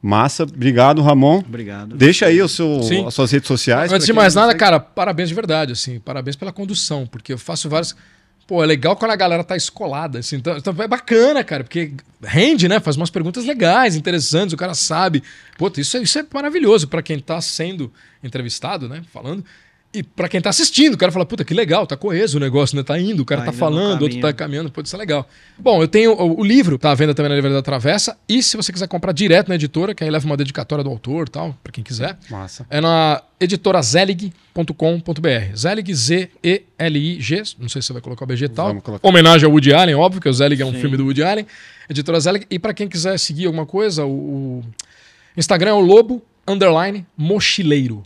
Massa, 0.02 0.44
obrigado, 0.44 1.02
Ramon. 1.02 1.38
Obrigado. 1.40 1.96
Deixa 1.96 2.26
aí 2.26 2.42
o 2.42 2.50
seu, 2.50 2.84
Sim. 2.84 3.08
as 3.08 3.14
suas 3.14 3.32
redes 3.32 3.48
sociais. 3.48 3.90
Antes 3.94 4.06
de 4.06 4.12
mais 4.12 4.36
nada, 4.36 4.54
cara, 4.54 4.78
parabéns 4.78 5.30
de 5.30 5.36
verdade, 5.36 5.72
assim. 5.72 6.00
Parabéns 6.02 6.36
pela 6.36 6.52
condução, 6.52 7.08
porque 7.08 7.32
eu 7.32 7.38
faço 7.38 7.70
vários. 7.70 7.96
Pô, 8.46 8.62
é 8.62 8.66
legal 8.68 8.96
quando 8.96 9.12
a 9.12 9.16
galera 9.16 9.44
tá 9.44 9.56
escolada, 9.56 10.20
assim. 10.20 10.36
Então, 10.36 10.56
então 10.58 10.76
é 10.84 10.88
bacana, 10.88 11.44
cara, 11.46 11.64
porque 11.64 11.94
rende, 12.22 12.68
né? 12.68 12.80
Faz 12.82 12.98
umas 12.98 13.10
perguntas 13.10 13.46
legais, 13.46 13.96
interessantes, 13.96 14.52
o 14.54 14.58
cara 14.58 14.74
sabe. 14.74 15.24
Pô, 15.58 15.72
isso, 15.78 15.96
é- 15.98 16.02
isso 16.02 16.20
é 16.20 16.26
maravilhoso 16.34 16.88
pra 16.90 17.02
quem 17.02 17.20
tá 17.20 17.40
sendo 17.42 17.92
entrevistado, 18.24 18.88
né? 18.90 19.02
Falando. 19.14 19.44
E 19.98 20.04
pra 20.04 20.30
quem 20.30 20.40
tá 20.40 20.52
assistindo, 20.52 20.94
o 20.94 20.98
cara 20.98 21.12
fala, 21.12 21.26
puta, 21.26 21.44
que 21.44 21.56
legal, 21.56 21.88
tá 21.88 21.98
coeso 21.98 22.38
o 22.38 22.40
negócio, 22.40 22.78
né? 22.78 22.84
Tá 22.84 23.00
indo, 23.00 23.24
o 23.24 23.26
cara 23.26 23.42
Tá 23.42 23.48
tá, 23.48 23.54
falando, 23.58 24.04
outro 24.04 24.20
tá 24.20 24.32
caminhando, 24.32 24.70
pode 24.70 24.88
ser 24.90 24.98
legal. 24.98 25.28
Bom, 25.58 25.82
eu 25.82 25.88
tenho 25.88 26.14
o, 26.14 26.42
o 26.42 26.44
livro, 26.44 26.78
tá 26.78 26.92
à 26.92 26.96
venda 26.96 27.16
também 27.16 27.30
na 27.30 27.36
Livraria 27.36 27.58
da 27.58 27.64
Travessa, 27.64 28.16
e 28.30 28.44
se 28.44 28.56
você 28.56 28.72
quiser 28.72 28.88
comprar 28.88 29.12
direto 29.12 29.48
na 29.50 29.56
editora, 29.56 29.96
que 29.96 30.04
aí 30.04 30.10
leva 30.12 30.26
uma 30.26 30.38
dedicatória 30.38 30.84
do 30.84 30.90
autor 30.90 31.28
e 31.28 31.32
tal, 31.32 31.58
pra 31.64 31.72
quem 31.72 31.84
quiser, 31.84 32.16
Massa. 32.30 32.66
é 32.70 32.80
na 32.80 33.24
editorazelig.com.br. 33.40 35.56
Zelig, 35.56 35.94
Z-E-L-I-G. 35.94 37.44
Não 37.60 37.70
sei 37.70 37.82
se 37.82 37.88
você 37.88 37.94
vai 37.94 38.02
colocar 38.02 38.26
o 38.26 38.28
BG 38.28 38.46
e 38.46 38.50
tal. 38.50 38.76
Homenagem 39.02 39.46
ao 39.46 39.52
Woody 39.52 39.74
Allen, 39.74 39.96
óbvio, 39.96 40.22
que 40.22 40.30
o 40.30 40.34
Zelig 40.34 40.62
é 40.62 40.66
um 40.66 40.74
Sim. 40.74 40.82
filme 40.82 40.98
do 40.98 41.04
Woody 41.06 41.24
Allen. 41.24 41.46
Editora 41.90 42.20
Zelig. 42.20 42.46
E 42.50 42.60
pra 42.60 42.74
quem 42.74 42.88
quiser 42.88 43.18
seguir 43.18 43.46
alguma 43.46 43.66
coisa, 43.66 44.06
o, 44.06 44.60
o 44.60 44.64
Instagram 45.38 45.72
é 45.72 45.74
o 45.74 45.80
Lobo 45.80 46.22
Underline 46.48 47.06
Mochileiro. 47.18 48.04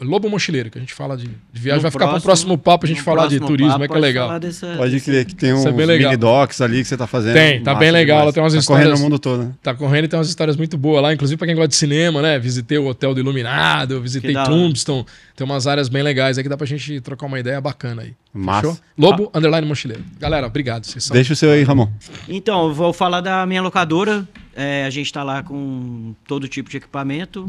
Lobo 0.00 0.28
Mochileiro, 0.28 0.70
que 0.70 0.78
a 0.78 0.80
gente 0.80 0.94
fala 0.94 1.16
de, 1.16 1.24
de 1.26 1.60
viagem. 1.60 1.78
No 1.78 1.82
vai 1.82 1.90
ficar 1.90 2.04
pro 2.04 2.10
próximo- 2.20 2.26
próximo 2.26 2.58
papo 2.58 2.86
a 2.86 2.88
gente 2.88 3.02
falar 3.02 3.26
de 3.26 3.40
turismo, 3.40 3.72
papo 3.72 3.84
é 3.84 3.88
que 3.88 3.94
é 3.96 3.98
legal. 3.98 4.38
dessa- 4.38 4.74
Pode 4.76 4.92
desse- 4.92 5.04
crer 5.04 5.24
que 5.24 5.34
tem 5.34 5.50
Isso 5.50 5.60
uns 5.68 5.78
é 5.80 5.96
mini 5.98 6.16
docs 6.16 6.60
ali 6.60 6.78
que 6.82 6.84
você 6.84 6.96
tá 6.96 7.06
fazendo. 7.06 7.34
Tem, 7.34 7.62
tá 7.62 7.74
bem 7.74 7.90
legal, 7.90 8.18
demais. 8.18 8.22
ela 8.26 8.32
tem 8.32 8.42
umas 8.42 8.52
tá 8.52 8.58
histórias- 8.60 8.86
correndo 8.86 8.98
no 8.98 9.04
mundo 9.04 9.18
todo. 9.18 9.42
né? 9.44 9.52
Tá 9.62 9.74
correndo 9.74 10.04
e 10.04 10.08
tem 10.08 10.18
umas 10.18 10.28
histórias 10.28 10.56
muito 10.56 10.78
boas 10.78 11.02
lá, 11.02 11.12
inclusive 11.12 11.36
pra 11.36 11.46
quem 11.46 11.56
gosta 11.56 11.68
de 11.68 11.76
cinema, 11.76 12.22
né? 12.22 12.38
Visitei 12.38 12.78
o 12.78 12.86
Hotel 12.86 13.14
do 13.14 13.20
Iluminado, 13.20 14.00
visitei. 14.00 14.32
Tombstone. 14.34 15.04
Tem 15.34 15.44
umas 15.44 15.66
áreas 15.66 15.88
bem 15.88 16.02
legais 16.02 16.38
aí 16.38 16.42
que 16.44 16.48
dá 16.48 16.56
pra 16.56 16.66
gente 16.66 17.00
trocar 17.00 17.26
uma 17.26 17.40
ideia 17.40 17.60
bacana 17.60 18.02
aí. 18.02 18.14
Massa. 18.32 18.68
Fechou? 18.68 18.78
Lobo, 18.96 19.30
underline 19.34 19.66
mochileiro. 19.66 20.02
Galera, 20.18 20.46
obrigado. 20.46 20.84
Vocês 20.84 21.04
são... 21.04 21.14
Deixa 21.14 21.32
o 21.32 21.36
seu 21.36 21.50
aí, 21.50 21.62
Ramon. 21.64 21.88
Então, 22.28 22.68
eu 22.68 22.72
vou 22.74 22.92
falar 22.92 23.20
da 23.20 23.44
minha 23.44 23.60
locadora. 23.60 24.26
É, 24.54 24.84
a 24.86 24.90
gente 24.90 25.10
tá 25.12 25.22
lá 25.22 25.42
com 25.42 26.14
todo 26.28 26.46
tipo 26.46 26.68
de 26.70 26.76
equipamento, 26.76 27.46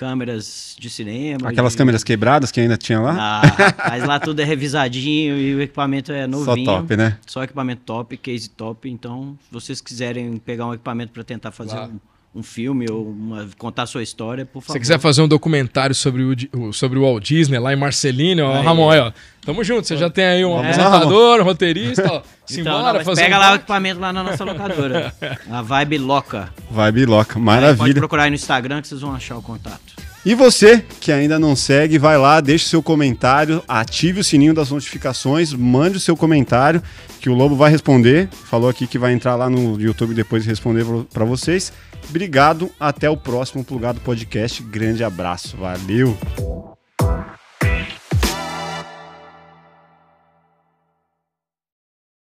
câmeras 0.00 0.74
de 0.78 0.88
cinema. 0.88 1.50
Aquelas 1.50 1.72
de... 1.72 1.78
câmeras 1.78 2.02
quebradas 2.02 2.50
que 2.50 2.58
ainda 2.58 2.78
tinha 2.78 2.98
lá? 2.98 3.42
Ah, 3.42 3.42
mas 3.90 4.02
lá 4.06 4.18
tudo 4.18 4.40
é 4.40 4.44
revisadinho 4.44 5.36
e 5.36 5.54
o 5.54 5.60
equipamento 5.60 6.10
é 6.10 6.22
Só 6.22 6.28
novinho. 6.28 6.64
top, 6.64 6.96
né? 6.96 7.18
Só 7.26 7.44
equipamento 7.44 7.82
top, 7.84 8.16
case 8.16 8.48
top. 8.48 8.88
Então, 8.88 9.36
se 9.44 9.52
vocês 9.52 9.78
quiserem 9.82 10.38
pegar 10.38 10.66
um 10.66 10.72
equipamento 10.72 11.12
para 11.12 11.22
tentar 11.22 11.50
fazer 11.50 11.72
Claro. 11.72 11.92
um, 11.92 12.00
um 12.34 12.42
filme 12.44 12.86
ou 12.90 13.08
uma- 13.10 13.48
contar 13.58 13.82
a 13.82 13.86
sua 13.86 14.02
história, 14.02 14.46
por 14.46 14.60
Se 14.60 14.66
favor. 14.68 14.72
você 14.74 14.80
quiser 14.80 14.98
fazer 15.00 15.20
um 15.22 15.26
documentário 15.28 15.94
sobre 15.94 16.22
o, 16.52 16.72
sobre 16.72 16.98
o 16.98 17.02
Walt 17.02 17.24
Disney 17.24 17.58
lá 17.58 17.72
em 17.72 17.76
Marcelino, 17.76 18.44
ó, 18.44 18.56
Aí. 18.58 18.64
Ramon, 18.64 18.90
aí, 18.90 19.00
ó. 19.00 19.12
Tamo 19.44 19.64
junto, 19.64 19.86
você 19.88 19.96
já 19.96 20.08
tem 20.10 20.24
aí 20.24 20.44
um 20.44 20.54
lá, 20.54 20.60
apresentador, 20.60 21.40
um 21.40 21.44
roteirista, 21.44 22.02
ó. 22.02 22.06
Então, 22.06 22.22
Simbora 22.46 22.76
não, 22.78 22.92
mas 22.94 23.04
fazer 23.04 23.22
pega 23.22 23.36
um 23.36 23.40
lá 23.40 23.52
o 23.52 23.54
equipamento 23.56 24.00
lá 24.00 24.12
na 24.12 24.22
nossa 24.22 24.44
locadora. 24.44 25.12
a 25.50 25.62
Vibe 25.62 25.98
Loca. 25.98 26.52
Vibe 26.70 27.06
loca, 27.06 27.30
Aí 27.30 27.34
Pode 27.34 27.44
maravilha. 27.44 27.94
procurar 27.94 28.24
aí 28.24 28.30
no 28.30 28.36
Instagram 28.36 28.80
que 28.82 28.88
vocês 28.88 29.00
vão 29.00 29.14
achar 29.14 29.36
o 29.36 29.42
contato. 29.42 29.99
E 30.24 30.34
você 30.34 30.84
que 31.00 31.10
ainda 31.10 31.38
não 31.38 31.56
segue, 31.56 31.98
vai 31.98 32.18
lá, 32.18 32.40
deixe 32.40 32.68
seu 32.68 32.82
comentário, 32.82 33.62
ative 33.66 34.20
o 34.20 34.24
sininho 34.24 34.52
das 34.52 34.70
notificações, 34.70 35.52
mande 35.54 35.96
o 35.96 36.00
seu 36.00 36.14
comentário, 36.14 36.82
que 37.20 37.30
o 37.30 37.34
Lobo 37.34 37.56
vai 37.56 37.70
responder. 37.70 38.28
Falou 38.30 38.68
aqui 38.68 38.86
que 38.86 38.98
vai 38.98 39.12
entrar 39.12 39.34
lá 39.34 39.48
no 39.48 39.80
YouTube 39.80 40.14
depois 40.14 40.44
e 40.44 40.48
responder 40.48 40.84
para 41.12 41.24
vocês. 41.24 41.72
Obrigado, 42.08 42.70
até 42.78 43.08
o 43.08 43.16
próximo 43.16 43.64
Plugado 43.64 44.00
Podcast. 44.00 44.62
Grande 44.62 45.02
abraço, 45.02 45.56
valeu! 45.56 46.69